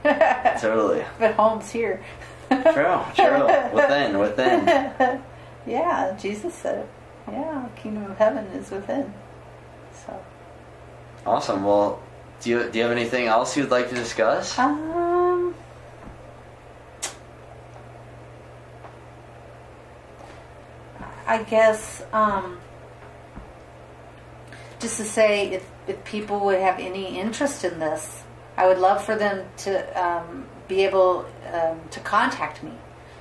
Totally. 0.61 1.03
But 1.19 1.33
home's 1.35 1.71
here. 1.71 2.01
True, 2.49 2.99
true. 3.15 3.45
Within, 3.73 4.19
within. 4.19 4.65
yeah, 5.67 6.15
Jesus 6.19 6.53
said 6.53 6.79
it. 6.79 6.89
Yeah, 7.29 7.67
the 7.73 7.81
kingdom 7.81 8.09
of 8.09 8.17
heaven 8.17 8.45
is 8.47 8.71
within. 8.71 9.13
So, 10.05 10.23
Awesome. 11.25 11.65
Well, 11.65 12.01
do 12.39 12.49
you 12.51 12.69
do 12.71 12.77
you 12.79 12.83
have 12.85 12.93
anything 12.93 13.27
else 13.27 13.57
you'd 13.57 13.69
like 13.69 13.89
to 13.89 13.95
discuss? 13.95 14.57
um, 14.57 14.79
I 21.27 21.43
guess, 21.43 22.01
um, 22.13 22.57
just 24.79 24.97
to 24.97 25.03
say, 25.03 25.49
if, 25.49 25.69
if 25.85 26.03
people 26.05 26.39
would 26.45 26.59
have 26.59 26.79
any 26.79 27.19
interest 27.19 27.65
in 27.65 27.79
this, 27.79 28.23
I 28.55 28.65
would 28.65 28.79
love 28.79 29.03
for 29.03 29.15
them 29.15 29.45
to 29.57 30.01
um, 30.01 30.47
be 30.67 30.85
able 30.85 31.25
um, 31.53 31.81
to 31.91 31.99
contact 31.99 32.63
me. 32.63 32.71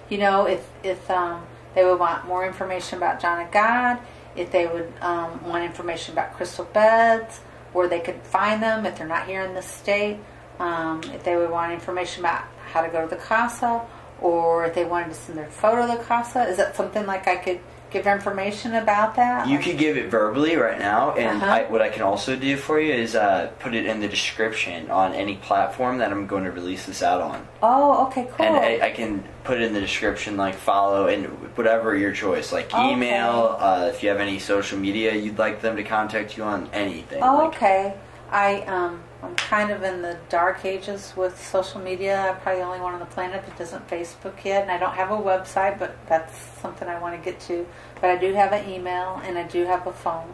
You 0.09 0.19
know, 0.19 0.47
if 0.47 0.67
if 0.85 1.11
um, 1.11 1.45
they 1.75 1.85
would 1.85 1.99
want 1.99 2.27
more 2.27 2.47
information 2.47 2.97
about 2.97 3.21
John 3.21 3.45
of 3.45 3.51
God, 3.51 3.99
if 4.37 4.53
they 4.53 4.67
would 4.67 4.93
um, 5.01 5.45
want 5.45 5.65
information 5.65 6.15
about 6.15 6.33
crystal 6.35 6.65
beds, 6.65 7.41
where 7.73 7.89
they 7.89 8.01
could 8.01 8.23
find 8.23 8.63
them 8.63 8.87
if 8.87 8.97
they're 8.97 9.07
not 9.07 9.27
here 9.27 9.43
in 9.43 9.55
the 9.55 9.63
state, 9.63 10.19
um, 10.61 11.03
if 11.13 11.25
they 11.25 11.37
would 11.37 11.51
want 11.51 11.73
information 11.73 12.21
about 12.21 12.45
how 12.73 12.83
to 12.83 12.89
go 12.89 13.03
to 13.03 13.09
the 13.09 13.21
casa, 13.21 13.83
or 14.21 14.65
if 14.65 14.75
they 14.75 14.85
wanted 14.85 15.09
to 15.09 15.15
send 15.15 15.37
their 15.37 15.51
photo 15.51 15.87
to 15.87 15.99
the 15.99 16.05
casa, 16.05 16.45
is 16.45 16.57
that 16.57 16.77
something 16.77 17.05
like 17.05 17.27
I 17.27 17.37
could 17.37 17.61
give 17.97 18.07
information 18.07 18.75
about 18.75 19.15
that? 19.17 19.47
You 19.49 19.57
Like- 19.57 19.65
could 19.65 19.79
give 19.79 19.97
it 19.97 20.11
verbally 20.11 20.57
right 20.57 20.79
now, 20.79 21.13
and 21.13 21.43
Uh-huh. 21.43 21.53
I, 21.53 21.63
what 21.65 21.81
I 21.83 21.89
can 21.89 22.03
also 22.03 22.37
do 22.37 22.57
for 22.57 22.79
you 22.79 22.93
is 22.93 23.15
uh, 23.17 23.49
put 23.59 23.75
it 23.75 23.87
in 23.87 24.01
the 24.01 24.09
description 24.09 24.91
on 24.91 25.15
any 25.15 25.37
platform 25.37 25.99
that 25.99 26.11
I'm 26.13 26.27
going 26.27 26.45
to 26.45 26.51
release 26.51 26.85
this 26.87 27.03
out 27.03 27.21
on. 27.23 27.47
Oh, 27.63 28.07
okay, 28.07 28.29
cool. 28.37 28.45
And 28.47 28.57
I, 28.57 28.87
I 28.89 28.91
can 28.91 29.25
put 29.45 29.57
it 29.59 29.63
in 29.63 29.73
the 29.73 29.81
description, 29.81 30.37
like 30.37 30.55
follow 30.57 31.07
and 31.07 31.27
whatever 31.57 31.97
your 31.97 32.13
choice, 32.13 32.53
like 32.53 32.73
Okay. 32.73 32.93
email. 32.93 33.57
Uh, 33.59 33.91
if 33.93 34.03
you 34.03 34.09
have 34.11 34.21
any 34.21 34.39
social 34.39 34.79
media 34.79 35.15
you'd 35.15 35.39
like 35.39 35.61
them 35.63 35.77
to 35.77 35.83
contact 35.85 36.37
you 36.37 36.45
on, 36.45 36.69
anything. 36.73 37.23
Oh, 37.23 37.37
like- 37.37 37.57
okay. 37.57 37.95
I 38.31 38.61
um 38.63 39.01
I'm 39.27 39.37
kind 39.37 39.71
of 39.71 39.83
in 39.83 40.03
the 40.03 40.17
dark 40.29 40.65
ages 40.65 41.13
with 41.17 41.41
social 41.45 41.81
media. 41.81 42.31
I'm 42.31 42.41
probably 42.41 42.61
the 42.61 42.67
only 42.67 42.81
one 42.81 42.95
on 42.95 43.01
the 43.01 43.07
planet 43.07 43.45
that 43.45 43.59
doesn't 43.59 43.89
Facebook 43.89 44.45
yet, 44.45 44.63
and 44.63 44.71
I 44.71 44.79
don't 44.79 44.95
have 44.95 45.11
a 45.11 45.17
website, 45.17 45.79
but 45.79 45.97
that's 46.07 46.37
something 46.63 46.87
I 46.89 46.99
want 47.01 47.21
to 47.21 47.31
get 47.31 47.41
to. 47.43 47.67
But 48.01 48.11
I 48.11 48.17
do 48.17 48.33
have 48.35 48.53
an 48.53 48.69
email 48.69 49.21
and 49.25 49.37
I 49.37 49.43
do 49.45 49.65
have 49.65 49.87
a 49.87 49.93
phone. 49.93 50.33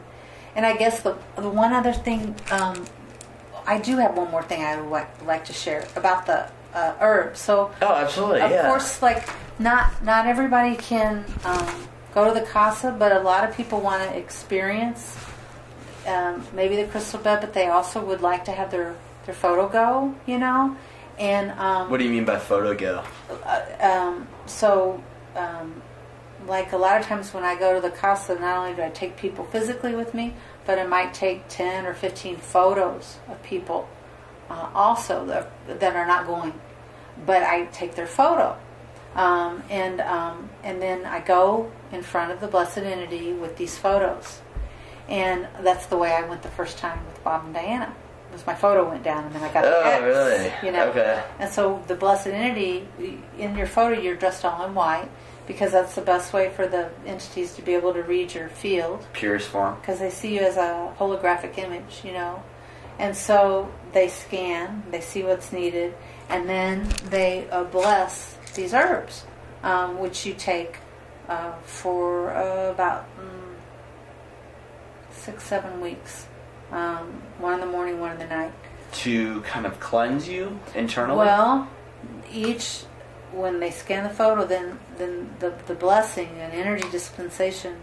And 0.55 0.67
I 0.67 0.77
guess 0.77 1.01
the 1.03 1.17
the 1.37 1.49
one 1.49 1.73
other 1.73 1.93
thing, 1.93 2.35
um, 2.51 2.85
I 3.67 3.79
do 3.79 3.97
have 3.97 4.17
one 4.17 4.31
more 4.31 4.43
thing 4.43 4.63
I 4.63 4.81
would 4.81 4.91
like, 4.91 5.25
like 5.25 5.45
to 5.47 5.53
share 5.53 5.87
about 5.97 6.27
the 6.27 6.51
uh, 6.75 6.95
herbs. 7.01 7.41
So 7.41 7.71
Oh, 7.81 7.95
absolutely. 7.95 8.43
of 8.43 8.51
yeah. 8.51 8.67
course, 8.69 9.01
like 9.01 9.27
not 9.59 10.03
not 10.05 10.27
everybody 10.27 10.77
can 10.77 11.25
um, 11.45 11.89
go 12.15 12.27
to 12.33 12.39
the 12.39 12.45
casa, 12.47 12.95
but 12.99 13.13
a 13.13 13.21
lot 13.21 13.49
of 13.49 13.57
people 13.57 13.81
want 13.81 14.03
to 14.03 14.17
experience 14.19 15.17
um, 16.07 16.45
maybe 16.53 16.77
the 16.77 16.87
crystal 16.87 17.21
bed, 17.21 17.41
but 17.41 17.53
they 17.53 17.69
also 17.69 18.05
would 18.05 18.21
like 18.21 18.45
to 18.47 18.53
have 18.53 18.71
their 18.71 18.97
their 19.25 19.35
photo 19.35 19.69
go, 19.69 20.15
you 20.27 20.39
know. 20.39 20.77
And 21.19 21.53
um, 21.53 21.91
What 21.91 21.99
do 21.99 22.05
you 22.05 22.11
mean 22.11 22.25
by 22.25 22.39
photo 22.39 22.75
go? 22.75 23.05
uh, 23.45 23.63
um, 23.81 24.27
so, 24.47 25.03
um, 25.37 25.81
like 26.47 26.73
a 26.73 26.77
lot 26.77 27.01
of 27.01 27.07
times 27.07 27.33
when 27.33 27.45
I 27.45 27.55
go 27.57 27.75
to 27.75 27.81
the 27.81 27.91
casa, 27.91 28.35
not 28.39 28.59
only 28.59 28.75
do 28.75 28.83
I 28.83 28.91
take 28.91 29.17
people 29.17 29.45
physically 29.45 29.95
with 29.95 30.15
me, 30.15 30.35
but 30.67 30.79
I 30.79 30.85
might 30.85 31.15
take 31.15 31.47
10 31.49 31.87
or 31.87 31.95
15 31.95 32.37
photos 32.39 33.19
of 33.29 33.41
people 33.43 33.89
uh, 34.51 34.71
also 34.75 35.25
that, 35.27 35.51
that 35.81 35.95
are 35.95 36.07
not 36.07 36.27
going. 36.27 36.53
But 37.25 37.45
I 37.45 37.67
take 37.67 37.95
their 37.95 38.07
photo. 38.07 38.57
Um, 39.15 39.63
and, 39.71 40.01
um, 40.01 40.51
and 40.65 40.83
then 40.83 41.05
I 41.05 41.21
go 41.21 41.71
in 41.93 42.03
front 42.03 42.33
of 42.33 42.41
the 42.41 42.49
Blessed 42.49 42.79
Entity 42.79 43.33
with 43.33 43.57
these 43.57 43.79
photos. 43.79 44.42
And 45.13 45.47
that's 45.61 45.87
the 45.87 45.97
way 45.99 46.11
I 46.13 46.23
went 46.27 46.43
the 46.43 46.49
first 46.49 46.79
time 46.79 46.99
with 47.07 47.23
Bob 47.23 47.45
and 47.45 47.55
Diana. 47.55 47.95
Was 48.33 48.47
my 48.47 48.55
photo 48.55 48.89
went 48.89 49.03
down, 49.03 49.25
and 49.27 49.35
then 49.35 49.43
I 49.43 49.53
got 49.53 49.63
the 49.63 49.77
Oh, 49.77 49.83
X, 49.83 50.03
really? 50.03 50.53
You 50.67 50.73
know, 50.73 50.87
Okay. 50.89 51.23
and 51.39 51.51
so 51.53 51.83
the 51.87 51.95
Blessed 51.95 52.29
Entity, 52.29 52.89
in 53.39 53.55
your 53.57 53.67
photo, 53.67 54.01
you're 54.01 54.17
dressed 54.17 54.43
all 54.47 54.65
in 54.65 54.75
white 54.75 55.11
because 55.47 55.73
that's 55.73 55.95
the 55.95 56.01
best 56.01 56.33
way 56.33 56.49
for 56.49 56.67
the 56.67 56.89
entities 57.05 57.55
to 57.57 57.63
be 57.63 57.75
able 57.75 57.93
to 57.93 58.03
read 58.03 58.33
your 58.33 58.49
field 58.49 59.05
Purest 59.13 59.49
form. 59.49 59.77
because 59.83 59.99
they 59.99 60.09
see 60.09 60.35
you 60.35 60.41
as 60.41 60.57
a 60.57 60.95
holographic 60.99 61.59
image, 61.59 62.01
you 62.05 62.13
know. 62.13 62.43
And 62.99 63.15
so 63.15 63.71
they 63.93 64.09
scan, 64.09 64.83
they 64.91 65.03
see 65.03 65.23
what's 65.25 65.53
needed, 65.53 65.93
and 66.31 66.49
then 66.49 66.89
they 67.11 67.51
uh, 67.51 67.65
bless 67.65 68.39
these 68.55 68.73
herbs, 68.73 69.25
um, 69.63 69.99
which 69.99 70.25
you 70.25 70.33
take 70.33 70.79
uh, 71.29 71.53
for 71.65 72.31
uh, 72.31 72.71
about 72.71 73.05
mm, 73.19 73.42
six, 75.23 75.45
seven 75.45 75.81
weeks. 75.81 76.27
Um, 76.71 77.23
one 77.39 77.55
in 77.55 77.61
the 77.61 77.67
morning, 77.67 78.01
one 78.01 78.13
in 78.13 78.19
the 78.19 78.27
night. 78.27 78.53
To 78.93 79.41
kind 79.43 79.67
of 79.67 79.79
cleanse 79.81 80.29
you 80.29 80.59
internally? 80.75 81.19
Well, 81.19 81.69
each 82.31 82.85
when 83.33 83.61
they 83.61 83.71
scan 83.71 84.05
the 84.05 84.11
photo, 84.11 84.45
then 84.47 84.79
then 84.99 85.35
the 85.39 85.55
the 85.67 85.75
blessing 85.75 86.29
and 86.39 86.53
energy 86.53 86.89
dispensation 86.91 87.77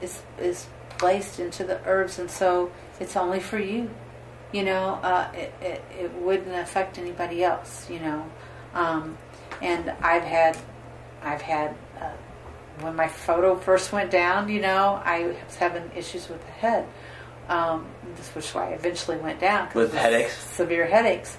is 0.00 0.22
is 0.38 0.66
placed 0.98 1.38
into 1.38 1.64
the 1.64 1.80
herbs, 1.86 2.18
and 2.18 2.30
so 2.30 2.72
it's 2.98 3.16
only 3.16 3.40
for 3.40 3.58
you. 3.58 3.90
You 4.52 4.64
know, 4.64 5.00
uh, 5.02 5.30
it, 5.34 5.54
it 5.60 5.84
it 5.98 6.12
wouldn't 6.14 6.54
affect 6.56 6.98
anybody 6.98 7.44
else. 7.44 7.88
You 7.90 8.00
know, 8.00 8.30
um, 8.74 9.18
and 9.62 9.90
I've 10.02 10.24
had 10.24 10.56
I've 11.22 11.42
had. 11.42 11.74
When 12.80 12.94
my 12.94 13.08
photo 13.08 13.56
first 13.56 13.92
went 13.92 14.10
down, 14.10 14.48
you 14.48 14.60
know, 14.60 15.00
I 15.04 15.34
was 15.46 15.56
having 15.56 15.90
issues 15.96 16.28
with 16.28 16.44
the 16.44 16.52
head. 16.52 16.86
Um, 17.48 17.86
this 18.16 18.34
was 18.34 18.48
why 18.54 18.70
I 18.70 18.72
eventually 18.72 19.16
went 19.18 19.40
down. 19.40 19.68
With 19.74 19.94
headaches? 19.94 20.36
Severe 20.36 20.86
headaches. 20.86 21.36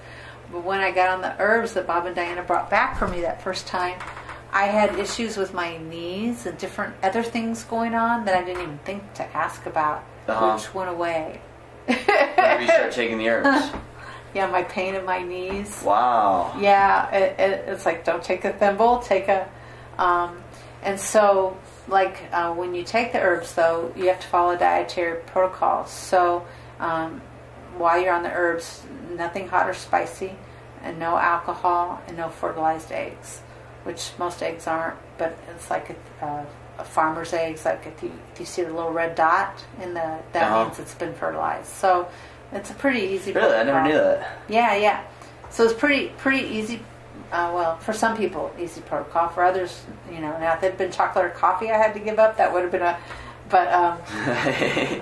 But 0.51 0.63
when 0.63 0.79
I 0.79 0.91
got 0.91 1.09
on 1.09 1.21
the 1.21 1.35
herbs 1.39 1.73
that 1.73 1.85
Bob 1.85 2.05
and 2.05 2.15
Diana 2.15 2.41
brought 2.43 2.69
back 2.69 2.97
for 2.97 3.07
me 3.07 3.21
that 3.21 3.41
first 3.41 3.67
time, 3.67 3.99
I 4.51 4.65
had 4.67 4.97
issues 4.97 5.35
with 5.37 5.53
my 5.53 5.77
knees 5.77 6.45
and 6.45 6.57
different 6.57 6.95
other 7.03 7.21
things 7.21 7.63
going 7.65 7.93
on 7.93 8.25
that 8.25 8.35
I 8.35 8.43
didn't 8.45 8.63
even 8.63 8.77
think 8.79 9.13
to 9.15 9.23
ask 9.35 9.65
about, 9.65 10.03
Uh-huh. 10.27 10.53
which 10.55 10.73
went 10.73 10.89
away. 10.89 11.41
Whenever 11.85 12.61
you 12.61 12.67
start 12.67 12.91
taking 12.93 13.17
the 13.17 13.29
herbs. 13.29 13.69
yeah, 14.33 14.47
my 14.47 14.63
pain 14.63 14.95
in 14.95 15.03
my 15.05 15.21
knees. 15.21 15.83
Wow. 15.85 16.55
Yeah, 16.59 17.13
it, 17.13 17.39
it, 17.39 17.65
it's 17.67 17.85
like 17.85 18.05
don't 18.05 18.23
take 18.23 18.45
a 18.45 18.53
thimble, 18.53 18.99
take 18.99 19.27
a, 19.27 19.47
um, 19.99 20.37
and 20.87 20.99
so 20.99 21.57
like 21.87 22.17
uh, 22.31 22.53
when 22.53 22.73
you 22.73 22.83
take 22.83 23.11
the 23.11 23.19
herbs 23.19 23.53
though, 23.53 23.93
you 23.95 24.07
have 24.07 24.19
to 24.19 24.27
follow 24.27 24.55
dietary 24.57 25.21
protocols. 25.27 25.91
So 25.91 26.45
um, 26.79 27.21
while 27.77 27.99
you're 28.01 28.13
on 28.13 28.23
the 28.23 28.31
herbs, 28.31 28.83
nothing 29.15 29.47
hot 29.47 29.69
or 29.69 29.73
spicy, 29.73 30.31
and 30.83 30.97
no 30.99 31.17
alcohol, 31.17 32.01
and 32.07 32.17
no 32.17 32.29
fertilized 32.29 32.91
eggs, 32.91 33.41
which 33.83 34.11
most 34.17 34.41
eggs 34.41 34.65
aren't. 34.67 34.97
But 35.17 35.37
it's 35.53 35.69
like 35.69 35.95
a, 36.21 36.25
uh, 36.25 36.45
a 36.79 36.83
farmer's 36.83 37.33
eggs. 37.33 37.65
Like 37.65 37.85
if 37.85 38.01
you 38.03 38.11
if 38.33 38.39
you 38.39 38.45
see 38.45 38.63
the 38.63 38.73
little 38.73 38.91
red 38.91 39.15
dot 39.15 39.63
in 39.81 39.93
the 39.93 40.19
that 40.33 40.43
Uh-huh. 40.43 40.65
means 40.65 40.79
it's 40.79 40.95
been 40.95 41.13
fertilized. 41.13 41.69
So 41.69 42.07
it's 42.51 42.71
a 42.71 42.75
pretty 42.75 43.01
easy. 43.01 43.31
Really, 43.33 43.55
I 43.55 43.63
never 43.63 43.83
knew 43.83 43.97
that. 43.97 44.39
Yeah, 44.47 44.75
yeah. 44.75 45.03
So 45.49 45.63
it's 45.65 45.73
pretty 45.73 46.09
pretty 46.17 46.45
easy. 46.47 46.81
Uh, 47.31 47.51
well, 47.53 47.77
for 47.77 47.93
some 47.93 48.15
people, 48.15 48.53
easy 48.59 48.81
protocol. 48.81 49.29
For 49.29 49.43
others, 49.43 49.83
you 50.09 50.19
know, 50.19 50.37
now 50.39 50.53
if 50.53 50.63
it'd 50.63 50.77
been 50.77 50.91
chocolate 50.91 51.25
or 51.25 51.29
coffee, 51.29 51.69
I 51.69 51.77
had 51.77 51.93
to 51.93 51.99
give 51.99 52.19
up. 52.19 52.37
That 52.37 52.53
would 52.53 52.63
have 52.63 52.71
been 52.71 52.81
a, 52.81 52.97
but 53.49 53.71
um, 53.71 53.97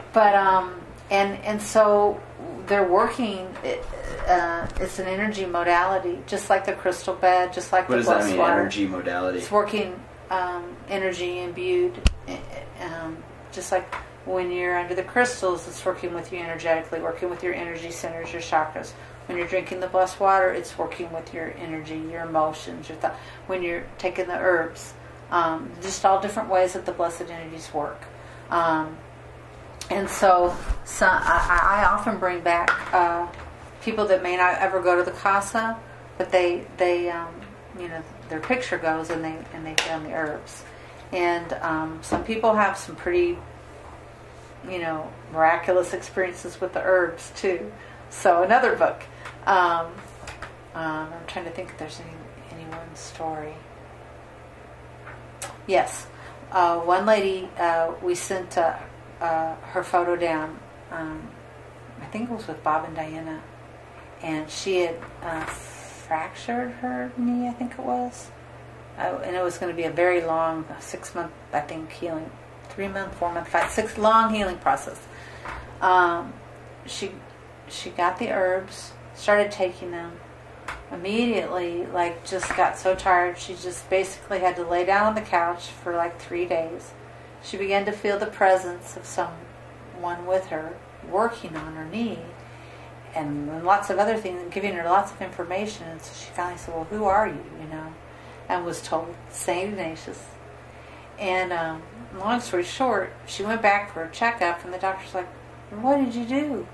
but 0.13 0.35
um, 0.35 0.81
and 1.11 1.39
and 1.43 1.61
so 1.61 2.19
they're 2.67 2.87
working. 2.87 3.47
It, 3.63 3.85
uh, 4.27 4.67
it's 4.79 4.97
an 4.97 5.07
energy 5.07 5.45
modality, 5.45 6.19
just 6.25 6.49
like 6.49 6.65
the 6.65 6.73
crystal 6.73 7.13
bed, 7.13 7.53
just 7.53 7.71
like 7.71 7.87
what 7.87 7.97
the 7.97 8.01
does 8.01 8.07
that 8.07 8.25
mean? 8.25 8.37
water. 8.37 8.61
Energy 8.61 8.87
modality. 8.87 9.37
It's 9.37 9.51
working 9.51 9.99
um, 10.31 10.75
energy 10.89 11.39
imbued, 11.39 12.01
eh, 12.27 12.39
um, 12.81 13.17
just 13.51 13.71
like 13.71 13.93
when 14.25 14.51
you're 14.51 14.77
under 14.77 14.95
the 14.95 15.03
crystals, 15.03 15.67
it's 15.67 15.85
working 15.85 16.13
with 16.13 16.33
you 16.33 16.39
energetically, 16.39 16.99
working 16.99 17.29
with 17.29 17.43
your 17.43 17.53
energy 17.53 17.91
centers, 17.91 18.33
your 18.33 18.41
chakras. 18.41 18.93
When 19.27 19.37
you're 19.37 19.47
drinking 19.47 19.79
the 19.79 19.87
blessed 19.87 20.19
water, 20.19 20.51
it's 20.51 20.77
working 20.77 21.11
with 21.11 21.33
your 21.33 21.53
energy, 21.57 21.97
your 22.11 22.23
emotions, 22.25 22.89
your 22.89 22.97
thought. 22.99 23.15
When 23.47 23.63
you're 23.63 23.85
taking 23.97 24.27
the 24.27 24.37
herbs, 24.37 24.93
um, 25.31 25.71
just 25.81 26.05
all 26.05 26.21
different 26.21 26.49
ways 26.49 26.73
that 26.73 26.85
the 26.85 26.91
blessed 26.91 27.23
energies 27.29 27.73
work. 27.73 28.01
Um, 28.49 28.97
and 29.89 30.09
so, 30.09 30.55
so 30.83 31.07
I, 31.07 31.81
I 31.81 31.85
often 31.85 32.17
bring 32.17 32.41
back 32.41 32.71
uh, 32.93 33.27
people 33.81 34.05
that 34.05 34.23
may 34.23 34.35
not 34.35 34.59
ever 34.59 34.81
go 34.81 34.95
to 34.95 35.03
the 35.03 35.15
casa, 35.17 35.77
but 36.17 36.31
they 36.31 36.65
they 36.77 37.09
um, 37.09 37.33
you 37.79 37.87
know 37.87 38.01
their 38.29 38.39
picture 38.39 38.77
goes 38.77 39.09
and 39.09 39.23
they 39.23 39.37
and 39.53 39.65
they 39.65 39.73
get 39.75 39.91
on 39.91 40.03
the 40.03 40.13
herbs, 40.13 40.63
and 41.11 41.53
um, 41.53 41.99
some 42.01 42.23
people 42.23 42.55
have 42.55 42.77
some 42.77 42.95
pretty 42.95 43.37
you 44.67 44.79
know 44.79 45.11
miraculous 45.31 45.93
experiences 45.93 46.59
with 46.59 46.73
the 46.73 46.81
herbs 46.81 47.31
too. 47.35 47.71
So 48.09 48.43
another 48.43 48.75
book. 48.75 49.03
Um, 49.45 49.87
um, 50.73 51.13
I'm 51.13 51.25
trying 51.27 51.45
to 51.45 51.51
think 51.51 51.69
if 51.69 51.77
there's 51.77 51.99
any 51.99 52.63
one 52.65 52.95
story. 52.95 53.53
Yes, 55.67 56.07
uh, 56.51 56.79
one 56.79 57.05
lady 57.05 57.49
uh, 57.57 57.93
we 58.01 58.15
sent 58.15 58.57
uh, 58.57 58.77
uh, 59.21 59.55
her 59.55 59.83
photo 59.83 60.15
down. 60.15 60.59
Um, 60.91 61.29
I 62.01 62.05
think 62.05 62.29
it 62.29 62.33
was 62.33 62.47
with 62.47 62.63
Bob 62.63 62.85
and 62.85 62.95
Diana, 62.95 63.41
and 64.21 64.49
she 64.49 64.81
had 64.81 64.95
uh, 65.21 65.45
fractured 65.45 66.71
her 66.71 67.11
knee. 67.17 67.47
I 67.47 67.51
think 67.51 67.73
it 67.73 67.79
was, 67.79 68.29
uh, 68.97 69.19
and 69.23 69.35
it 69.35 69.43
was 69.43 69.57
going 69.57 69.71
to 69.71 69.75
be 69.75 69.83
a 69.83 69.91
very 69.91 70.21
long 70.21 70.65
six 70.79 71.15
month, 71.15 71.31
I 71.53 71.61
think, 71.61 71.91
healing, 71.91 72.29
three 72.69 72.87
month, 72.87 73.15
four 73.15 73.33
month, 73.33 73.47
five, 73.47 73.71
six 73.71 73.97
long 73.97 74.33
healing 74.33 74.57
process. 74.57 74.99
Um, 75.81 76.33
she 76.85 77.11
she 77.67 77.89
got 77.89 78.19
the 78.19 78.29
herbs, 78.31 78.91
started 79.15 79.51
taking 79.51 79.91
them. 79.91 80.19
Immediately, 80.91 81.85
like, 81.87 82.25
just 82.25 82.55
got 82.55 82.77
so 82.77 82.93
tired, 82.95 83.37
she 83.37 83.53
just 83.55 83.89
basically 83.89 84.39
had 84.39 84.55
to 84.55 84.63
lay 84.63 84.85
down 84.85 85.07
on 85.07 85.15
the 85.15 85.21
couch 85.21 85.67
for 85.67 85.95
like 85.95 86.19
three 86.19 86.45
days. 86.45 86.91
She 87.43 87.57
began 87.57 87.85
to 87.85 87.91
feel 87.91 88.19
the 88.19 88.27
presence 88.27 88.95
of 88.95 89.05
someone 89.05 90.25
with 90.25 90.47
her 90.47 90.73
working 91.09 91.55
on 91.55 91.75
her 91.75 91.85
knee 91.85 92.19
and 93.15 93.63
lots 93.63 93.89
of 93.89 93.97
other 93.97 94.17
things 94.17 94.41
giving 94.53 94.73
her 94.73 94.83
lots 94.83 95.11
of 95.11 95.21
information. 95.21 95.87
And 95.87 96.01
so 96.01 96.11
she 96.13 96.31
finally 96.31 96.57
said, 96.57 96.73
Well, 96.75 96.83
who 96.85 97.05
are 97.05 97.27
you? 97.27 97.43
You 97.61 97.67
know, 97.67 97.93
and 98.49 98.65
was 98.65 98.81
told 98.81 99.15
St. 99.29 99.69
Ignatius. 99.69 100.23
And 101.17 101.53
um, 101.53 101.81
long 102.17 102.41
story 102.41 102.63
short, 102.63 103.13
she 103.25 103.43
went 103.43 103.61
back 103.61 103.93
for 103.93 104.03
a 104.03 104.11
checkup, 104.11 104.63
and 104.65 104.73
the 104.73 104.77
doctor's 104.77 105.13
like, 105.13 105.27
What 105.71 105.97
did 105.97 106.13
you 106.13 106.25
do? 106.25 106.67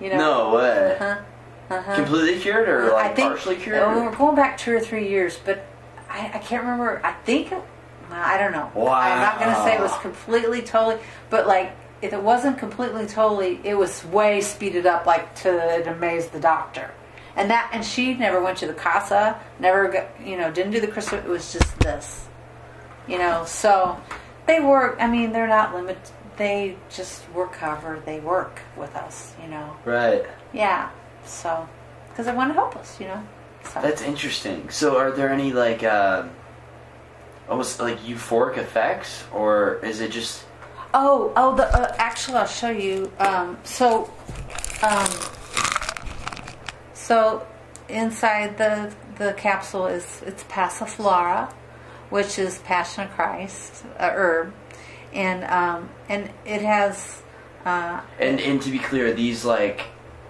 You 0.00 0.10
know, 0.10 0.16
No 0.18 0.54
way. 0.54 0.96
uh-huh, 1.00 1.22
uh-huh. 1.68 1.96
Completely 1.96 2.38
cured 2.40 2.68
or 2.68 2.92
like 2.92 3.12
I 3.12 3.14
think, 3.14 3.28
partially 3.28 3.56
cured? 3.56 3.82
uh, 3.82 3.92
we're 3.96 4.14
going 4.14 4.36
back 4.36 4.56
two 4.56 4.72
or 4.72 4.80
three 4.80 5.08
years, 5.08 5.38
but 5.44 5.66
I, 6.08 6.30
I 6.34 6.38
can't 6.38 6.62
remember. 6.62 7.00
I 7.04 7.12
think 7.12 7.52
I 8.10 8.38
don't 8.38 8.52
know. 8.52 8.70
Wow. 8.74 8.94
I'm 8.94 9.20
not 9.20 9.38
going 9.38 9.50
to 9.50 9.62
say 9.64 9.74
it 9.74 9.80
was 9.80 9.96
completely, 9.98 10.62
totally, 10.62 11.02
but 11.28 11.46
like 11.46 11.76
if 12.02 12.12
it 12.12 12.22
wasn't 12.22 12.58
completely, 12.58 13.06
totally, 13.06 13.60
it 13.64 13.74
was 13.74 14.04
way 14.06 14.40
speeded 14.40 14.86
up, 14.86 15.06
like 15.06 15.34
to 15.36 15.78
it 15.80 15.86
amazed 15.86 16.32
the 16.32 16.40
doctor. 16.40 16.90
And 17.34 17.50
that, 17.50 17.70
and 17.72 17.84
she 17.84 18.14
never 18.14 18.40
went 18.42 18.58
to 18.58 18.66
the 18.66 18.72
casa, 18.72 19.38
never 19.58 19.88
got, 19.88 20.08
you 20.24 20.36
know, 20.36 20.50
didn't 20.50 20.72
do 20.72 20.80
the 20.80 20.86
crystal. 20.86 21.18
It 21.18 21.26
was 21.26 21.52
just 21.52 21.78
this, 21.80 22.26
you 23.06 23.18
know. 23.18 23.44
So 23.44 24.00
they 24.46 24.60
work. 24.60 24.96
I 25.00 25.06
mean, 25.06 25.32
they're 25.32 25.46
not 25.46 25.74
limited. 25.74 26.00
They 26.36 26.76
just 26.90 27.28
work 27.30 27.56
however 27.56 28.02
they 28.04 28.20
work 28.20 28.60
with 28.76 28.94
us, 28.94 29.34
you 29.42 29.48
know. 29.48 29.76
Right. 29.84 30.24
Yeah. 30.52 30.90
So, 31.26 31.68
because 32.08 32.26
they 32.26 32.34
want 32.34 32.50
to 32.50 32.54
help 32.54 32.76
us, 32.76 33.00
you 33.00 33.08
know. 33.08 33.22
So. 33.64 33.80
That's 33.82 34.02
interesting. 34.02 34.70
So, 34.70 34.96
are 34.96 35.10
there 35.10 35.30
any 35.30 35.52
like 35.52 35.82
uh, 35.82 36.26
almost 37.48 37.80
like 37.80 37.98
euphoric 38.00 38.58
effects, 38.58 39.24
or 39.32 39.80
is 39.84 40.00
it 40.00 40.10
just 40.10 40.44
oh, 40.94 41.32
oh. 41.36 41.56
The 41.56 41.64
uh, 41.64 41.94
actually, 41.98 42.38
I'll 42.38 42.46
show 42.46 42.70
you. 42.70 43.12
Um, 43.18 43.58
so, 43.64 44.10
um, 44.82 45.08
so 46.94 47.46
inside 47.88 48.58
the 48.58 48.92
the 49.16 49.32
capsule 49.34 49.86
is 49.86 50.22
it's 50.26 50.44
passiflora, 50.44 51.52
which 52.10 52.38
is 52.38 52.58
Passion 52.60 53.04
of 53.04 53.10
Christ, 53.10 53.84
a 53.98 54.10
herb, 54.10 54.52
and 55.12 55.44
um, 55.44 55.88
and 56.08 56.30
it 56.44 56.62
has. 56.62 57.22
Uh, 57.64 58.00
and 58.20 58.40
and 58.40 58.62
to 58.62 58.70
be 58.70 58.78
clear, 58.78 59.12
these 59.12 59.44
like 59.44 59.86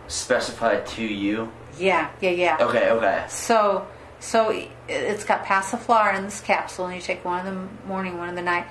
specified 0.09 0.87
to 0.87 1.03
you? 1.05 1.51
yeah, 1.79 2.11
yeah, 2.21 2.31
yeah. 2.31 2.57
Okay, 2.61 2.91
okay. 2.91 3.25
So, 3.29 3.87
so 4.21 4.51
it- 4.51 4.71
it's 4.89 5.25
got 5.25 5.45
passiflora 5.45 6.17
in 6.17 6.25
this 6.25 6.41
capsule, 6.41 6.87
and 6.87 6.95
you 6.97 7.03
take 7.03 7.25
one 7.25 7.47
in 7.47 7.55
the 7.55 7.87
morning, 7.89 8.17
one 8.19 8.29
in 8.29 8.35
the 8.35 8.43
night. 8.43 8.67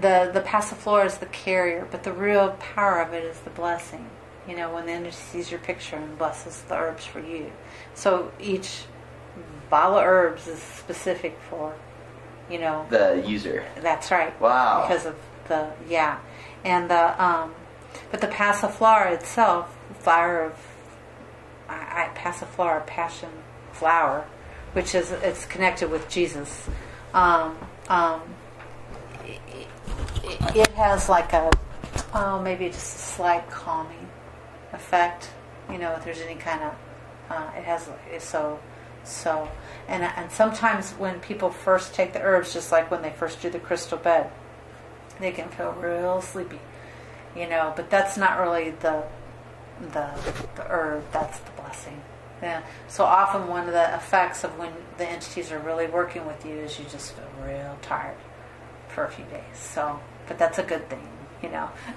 The 0.00 0.30
the 0.32 0.40
passiflora 0.40 1.06
is 1.06 1.18
the 1.18 1.26
carrier, 1.26 1.86
but 1.90 2.02
the 2.04 2.12
real 2.12 2.50
power 2.74 3.00
of 3.00 3.12
it 3.12 3.24
is 3.24 3.38
the 3.40 3.50
blessing. 3.50 4.08
You 4.48 4.56
know, 4.56 4.72
when 4.74 4.86
the 4.86 4.92
entity 4.92 5.12
sees 5.16 5.50
your 5.50 5.60
picture 5.60 5.96
and 5.96 6.16
blesses 6.18 6.62
the 6.68 6.74
herbs 6.76 7.04
for 7.04 7.20
you. 7.20 7.50
So 7.94 8.32
each 8.40 8.84
bottle 9.70 9.98
of 9.98 10.04
herbs 10.04 10.46
is 10.48 10.60
specific 10.60 11.38
for, 11.48 11.74
you 12.50 12.58
know, 12.58 12.86
The 12.90 13.22
user. 13.26 13.64
that's 13.80 14.10
right. 14.10 14.38
Wow. 14.40 14.82
Because 14.86 15.06
of 15.06 15.16
the 15.48 15.68
yeah, 15.88 16.18
and 16.64 16.90
the 16.90 17.22
um, 17.22 17.54
but 18.10 18.20
the 18.20 18.26
passiflora 18.28 19.12
itself, 19.12 19.74
flower 20.02 20.44
of 20.44 20.72
I, 21.68 22.04
I 22.04 22.18
passiflora, 22.18 22.86
passion 22.86 23.30
flower, 23.72 24.26
which 24.72 24.94
is 24.94 25.10
it's 25.10 25.46
connected 25.46 25.90
with 25.90 26.08
Jesus. 26.08 26.68
Um, 27.14 27.56
um, 27.88 28.22
it, 29.24 30.56
it, 30.56 30.68
has 30.72 31.08
like 31.08 31.32
a 31.32 31.50
oh 32.14 32.40
maybe 32.42 32.66
just 32.68 32.96
a 32.96 32.98
slight 32.98 33.50
calming 33.50 34.08
effect. 34.72 35.30
You 35.70 35.78
know, 35.78 35.92
if 35.94 36.04
there's 36.04 36.20
any 36.20 36.34
kind 36.34 36.62
of 36.62 36.74
uh, 37.30 37.50
it 37.56 37.64
has 37.64 37.88
so 38.18 38.58
so 39.04 39.48
and 39.88 40.02
and 40.02 40.30
sometimes 40.30 40.92
when 40.92 41.20
people 41.20 41.50
first 41.50 41.94
take 41.94 42.12
the 42.12 42.20
herbs, 42.20 42.52
just 42.52 42.72
like 42.72 42.90
when 42.90 43.02
they 43.02 43.10
first 43.10 43.40
do 43.40 43.50
the 43.50 43.60
crystal 43.60 43.98
bed, 43.98 44.30
they 45.20 45.32
can 45.32 45.48
feel 45.48 45.72
real 45.72 46.20
sleepy, 46.20 46.60
you 47.36 47.48
know. 47.48 47.72
But 47.76 47.90
that's 47.90 48.16
not 48.16 48.40
really 48.40 48.70
the 48.70 49.04
the 49.90 50.10
the 50.56 50.62
herb. 50.62 51.04
That's 51.12 51.38
the 51.40 51.50
blessing. 51.52 52.00
Yeah. 52.42 52.62
So 52.88 53.04
often 53.04 53.46
one 53.46 53.66
of 53.68 53.72
the 53.72 53.94
effects 53.94 54.42
of 54.44 54.58
when 54.58 54.72
the 54.98 55.08
entities 55.08 55.52
are 55.52 55.60
really 55.60 55.86
working 55.86 56.26
with 56.26 56.44
you 56.44 56.54
is 56.54 56.78
you 56.78 56.84
just 56.90 57.12
feel 57.12 57.28
real 57.46 57.78
tired 57.82 58.16
for 58.88 59.04
a 59.04 59.10
few 59.10 59.24
days. 59.26 59.42
So, 59.54 59.98
but 60.26 60.38
that's 60.38 60.58
a 60.58 60.62
good 60.64 60.88
thing, 60.88 61.08
you 61.42 61.50
know. 61.50 61.70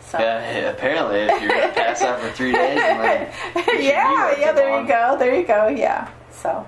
so. 0.00 0.18
Yeah, 0.18 0.70
apparently, 0.70 1.20
if 1.20 1.42
you're 1.42 1.50
gonna 1.50 1.72
pass 1.72 2.02
out 2.02 2.20
for 2.20 2.30
three 2.30 2.52
days, 2.52 2.78
like, 2.78 3.32
you 3.56 3.62
should 3.64 3.78
be 3.78 3.84
yeah, 3.84 4.38
yeah. 4.38 4.52
There 4.52 4.70
on. 4.70 4.82
you 4.82 4.88
go. 4.88 5.16
There 5.18 5.34
you 5.34 5.46
go. 5.46 5.66
Yeah. 5.68 6.08
So, 6.30 6.66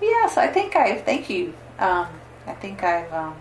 yeah. 0.00 0.26
So 0.28 0.40
I 0.40 0.48
think 0.48 0.74
I 0.74 0.98
thank 0.98 1.28
you. 1.28 1.54
Um, 1.78 2.08
I 2.46 2.54
think 2.54 2.82
I've 2.82 3.12
um, 3.12 3.36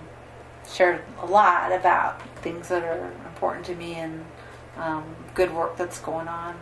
shared 0.67 1.01
a 1.21 1.25
lot 1.25 1.71
about 1.71 2.21
things 2.39 2.67
that 2.69 2.83
are 2.83 3.11
important 3.25 3.65
to 3.67 3.75
me 3.75 3.95
and 3.95 4.25
um, 4.77 5.15
good 5.33 5.53
work 5.53 5.77
that's 5.77 5.99
going 5.99 6.27
on. 6.27 6.55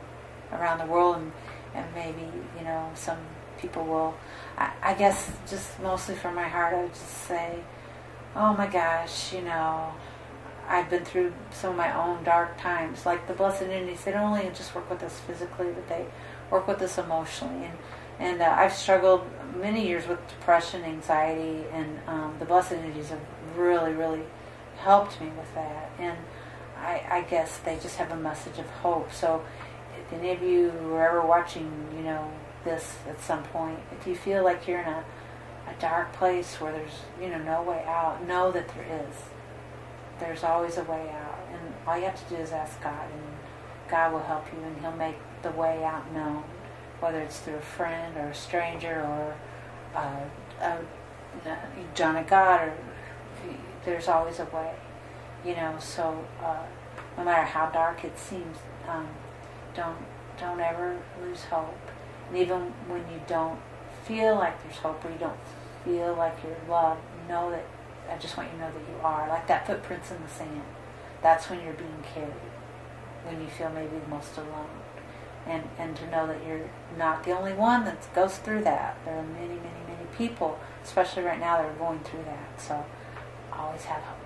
around 0.52 0.80
the 0.80 0.86
world, 0.86 1.18
and, 1.18 1.32
and 1.76 1.86
maybe 1.94 2.26
you 2.58 2.64
know 2.64 2.90
some 2.96 3.18
people 3.60 3.84
will. 3.86 4.16
I, 4.58 4.72
I 4.82 4.94
guess 4.94 5.32
just 5.50 5.80
mostly 5.80 6.16
from 6.16 6.36
my 6.36 6.48
heart, 6.48 6.74
I 6.74 6.84
would 6.84 6.94
just 6.94 7.28
say, 7.28 7.60
oh 8.36 8.54
my 8.54 8.68
gosh, 8.68 9.34
you 9.34 9.42
know, 9.42 9.94
I've 10.68 10.90
been 10.90 11.06
through 11.06 11.34
some 11.52 11.72
of 11.72 11.78
my 11.78 11.94
own 11.96 12.24
dark 12.24 12.60
times. 12.60 13.06
Like 13.06 13.28
the 13.28 13.34
Blessed 13.34 13.64
Entities, 13.64 14.04
they 14.04 14.12
don't 14.12 14.24
only 14.24 14.50
just 14.54 14.74
work 14.76 14.90
with 14.90 15.04
us 15.04 15.20
physically, 15.20 15.68
but 15.74 15.88
they 15.90 16.06
work 16.50 16.68
with 16.68 16.82
us 16.82 16.98
emotionally. 16.98 17.66
And 17.66 17.78
and 18.20 18.42
uh, 18.42 18.54
I've 18.58 18.74
struggled 18.74 19.26
many 19.56 19.88
years 19.88 20.06
with 20.06 20.20
depression, 20.28 20.84
anxiety, 20.84 21.64
and 21.72 22.00
um, 22.06 22.36
the 22.38 22.46
Blessed 22.46 22.74
Entities 22.74 23.10
have 23.10 23.22
really, 23.56 23.94
really 23.94 24.24
helped 24.80 25.22
me 25.22 25.28
with 25.38 25.54
that. 25.56 25.92
And 25.98 26.18
I, 26.80 27.06
I 27.10 27.22
guess 27.22 27.58
they 27.60 27.78
just 27.78 27.98
have 27.98 28.12
a 28.12 28.16
message 28.16 28.58
of 28.60 28.68
hope. 28.68 29.12
So 29.12 29.44
if 29.98 30.14
any 30.14 30.32
of 30.32 30.42
you 30.42 30.72
are 30.94 31.08
ever 31.08 31.22
watching, 31.22 31.72
you 31.96 32.04
know, 32.04 32.32
this 32.64 32.98
at 33.08 33.22
some 33.22 33.44
point, 33.44 33.80
if 34.00 34.08
you 34.08 34.16
feel 34.16 34.44
like 34.44 34.68
you're 34.68 34.82
in 34.82 34.88
a, 34.88 35.04
a 35.68 35.80
dark 35.80 36.14
place 36.14 36.56
where 36.56 36.72
there's, 36.72 37.02
you 37.22 37.30
know, 37.30 37.40
no 37.40 37.62
way 37.64 37.84
out, 37.86 38.26
know 38.28 38.52
that 38.52 38.68
there 38.70 39.06
is. 39.08 39.16
There's 40.20 40.44
always 40.44 40.78
a 40.78 40.84
way 40.84 41.10
out. 41.10 41.40
And 41.52 41.74
all 41.88 41.98
you 41.98 42.06
have 42.06 42.28
to 42.28 42.36
do 42.36 42.42
is 42.42 42.52
ask 42.52 42.82
God, 42.82 43.10
and 43.12 43.24
God 43.90 44.12
will 44.12 44.20
help 44.20 44.46
you, 44.54 44.62
and 44.64 44.80
He'll 44.82 44.92
make 44.92 45.16
the 45.42 45.52
way 45.52 45.84
out 45.84 46.12
known, 46.14 46.44
whether 47.00 47.20
it's 47.22 47.40
through 47.40 47.56
a 47.56 47.62
friend 47.62 48.18
or 48.18 48.30
a 48.30 48.36
stranger 48.36 49.02
or 49.02 49.36
uh, 49.96 50.22
a, 50.62 50.78
John 51.96 52.18
of 52.18 52.28
God, 52.28 52.62
or 52.62 52.74
there's 53.86 54.08
always 54.08 54.40
a 54.40 54.46
way, 54.46 54.74
you 55.46 55.56
know. 55.56 55.76
So 55.80 56.26
uh, 56.44 56.66
no 57.18 57.24
matter 57.24 57.44
how 57.44 57.70
dark 57.70 58.04
it 58.04 58.18
seems, 58.18 58.58
um, 58.88 59.08
don't 59.76 59.98
don't 60.40 60.60
ever 60.60 60.98
lose 61.22 61.44
hope. 61.46 61.78
And 62.30 62.38
even 62.38 62.74
when 62.88 63.02
you 63.12 63.22
don't 63.28 63.60
feel 64.06 64.36
like 64.36 64.62
there's 64.64 64.78
hope 64.78 65.04
or 65.04 65.12
you 65.12 65.18
don't 65.18 65.40
feel 65.84 66.14
like 66.16 66.38
you're 66.44 66.58
loved, 66.70 67.02
know 67.28 67.52
that 67.52 67.66
I 68.12 68.18
just 68.18 68.38
want 68.38 68.50
you 68.50 68.58
to 68.58 68.66
know 68.66 68.72
that 68.72 68.80
you 68.80 69.00
are. 69.04 69.28
Like 69.28 69.48
that 69.48 69.68
footprints 69.68 70.12
in 70.12 70.22
the 70.22 70.30
sand. 70.30 70.64
That's 71.22 71.50
when 71.50 71.64
you're 71.64 71.74
being 71.74 72.04
carried. 72.14 72.34
When 73.26 73.42
you 73.42 73.48
feel 73.48 73.70
maybe 73.70 74.00
the 74.00 74.10
most 74.10 74.38
alone. 74.38 74.70
And 75.46 75.64
and 75.78 75.96
to 75.98 76.10
know 76.10 76.28
that 76.28 76.46
you're 76.46 76.70
not 76.98 77.24
the 77.24 77.32
only 77.32 77.54
one 77.54 77.86
that 77.86 78.14
goes 78.14 78.38
through 78.38 78.64
that. 78.64 78.98
There 79.06 79.18
are 79.18 79.24
many, 79.24 79.56
many, 79.56 79.82
many 79.88 80.06
people, 80.18 80.60
especially 80.84 81.24
right 81.24 81.40
now, 81.40 81.58
that 81.58 81.66
are 81.66 81.74
going 81.74 82.00
through 82.00 82.24
that. 82.24 82.60
So 82.60 82.86
always 83.52 83.84
have 83.86 84.02
hope. 84.02 84.19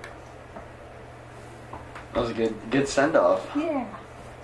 That 2.13 2.19
was 2.21 2.29
a 2.29 2.33
good 2.33 2.55
good 2.69 2.87
send 2.87 3.15
off. 3.15 3.47
Yeah. 3.55 3.85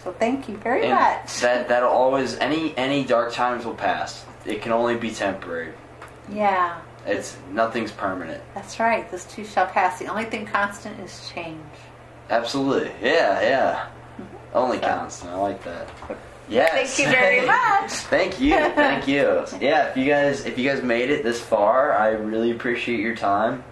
So 0.04 0.12
thank 0.14 0.48
you 0.48 0.56
very 0.58 0.84
And 0.84 0.92
much. 0.92 1.40
that 1.42 1.68
that'll 1.68 1.90
always 1.90 2.36
any 2.38 2.76
any 2.78 3.04
dark 3.04 3.34
times 3.34 3.66
will 3.66 3.76
pass. 3.76 4.26
It 4.46 4.62
can 4.62 4.72
only 4.72 4.96
be 4.96 5.12
temporary. 5.12 5.74
yeah, 6.32 6.80
It's 7.06 7.38
nothing's 7.52 7.92
permanent. 7.92 8.42
that's 8.56 8.80
right. 8.80 9.10
This 9.12 9.26
too 9.26 9.44
shall 9.44 9.68
pass. 9.68 10.00
The 10.00 10.08
only 10.08 10.26
thing 10.26 10.46
constant 10.46 11.00
is 11.02 11.30
change. 11.34 11.60
Absolutely. 12.30 12.92
Yeah, 13.02 13.42
yeah. 13.42 13.86
Mm-hmm. 14.20 14.36
Only 14.58 14.80
constant. 14.80 15.32
I 15.32 15.36
like 15.36 15.64
that. 15.64 15.90
Yes. 16.48 16.96
Thank 16.96 17.00
you 17.08 17.14
very 17.14 17.46
much. 17.46 17.92
Thank 17.92 18.40
you. 18.40 18.54
Thank 18.56 19.08
you. 19.08 19.46
Yeah, 19.62 19.90
if 19.90 19.98
you 19.98 20.06
guys 20.06 20.46
if 20.46 20.58
you 20.58 20.68
guys 20.70 20.82
made 20.82 21.10
it 21.12 21.24
this 21.24 21.40
far, 21.42 21.94
I 21.94 22.10
really 22.12 22.52
appreciate 22.52 23.00
your 23.02 23.16
time. 23.16 23.64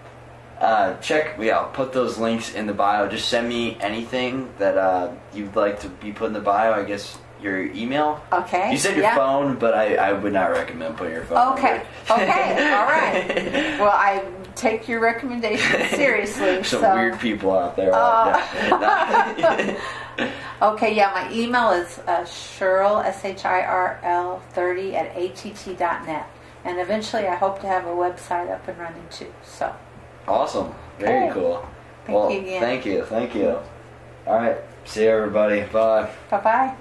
Uh, 0.60 0.98
check 0.98 1.38
yeah, 1.40 1.60
I'll 1.60 1.70
put 1.70 1.94
those 1.94 2.18
links 2.18 2.54
in 2.54 2.66
the 2.66 2.74
bio. 2.74 3.08
Just 3.08 3.30
send 3.30 3.48
me 3.48 3.78
anything 3.80 4.52
that 4.58 4.78
uh, 4.78 5.14
you'd 5.34 5.56
like 5.56 5.80
to 5.82 5.90
be 5.90 6.12
put 6.12 6.28
in 6.28 6.34
the 6.34 6.40
bio. 6.40 6.74
I 6.74 6.84
guess 6.84 7.18
your 7.42 7.62
email. 7.74 8.22
Okay. 8.32 8.72
You 8.72 8.78
said 8.78 8.96
your 8.96 9.06
yeah. 9.06 9.16
phone, 9.16 9.58
but 9.58 9.74
I, 9.74 9.96
I 9.96 10.14
would 10.14 10.34
not 10.34 10.52
recommend 10.52 10.98
putting 10.98 11.14
your 11.14 11.24
phone. 11.26 11.54
Okay. 11.54 11.86
Okay. 12.10 12.74
All 12.74 12.86
right. 12.86 13.78
Well, 13.78 13.92
I 13.92 14.26
take 14.56 14.88
your 14.88 15.00
recommendation 15.00 15.88
seriously. 15.90 16.64
Some 16.64 16.82
so. 16.82 16.96
weird 16.96 17.20
people 17.20 17.56
out 17.58 17.76
there. 17.76 17.92
Uh, 17.94 19.76
Okay. 20.60 20.96
Yeah. 20.96 21.12
My 21.14 21.32
email 21.32 21.70
is 21.70 22.00
uh, 22.00 22.26
Shirl 22.26 22.98
S 23.00 23.24
H 23.24 23.46
I 23.46 23.62
R 23.62 24.00
L 24.02 24.42
thirty 24.54 24.96
at 24.96 25.16
att.net, 25.16 26.28
and 26.66 26.80
eventually 26.80 27.28
I 27.28 27.36
hope 27.36 27.62
to 27.62 27.68
have 27.68 27.86
a 27.86 27.90
website 27.90 28.50
up 28.50 28.68
and 28.68 28.80
running 28.80 29.06
too. 29.12 29.32
So. 29.44 29.76
Awesome. 30.28 30.74
Very 31.00 31.32
cool. 31.34 31.68
Thank 32.06 32.18
well, 32.18 32.32
you 32.32 32.40
again. 32.40 32.62
thank 32.62 32.86
you. 32.86 33.04
Thank 33.06 33.36
you. 33.36 33.58
All 34.26 34.36
right. 34.36 34.58
See 34.86 35.04
you, 35.04 35.10
everybody. 35.10 35.62
Bye. 35.64 36.10
Bye 36.30 36.40
bye. 36.40 36.76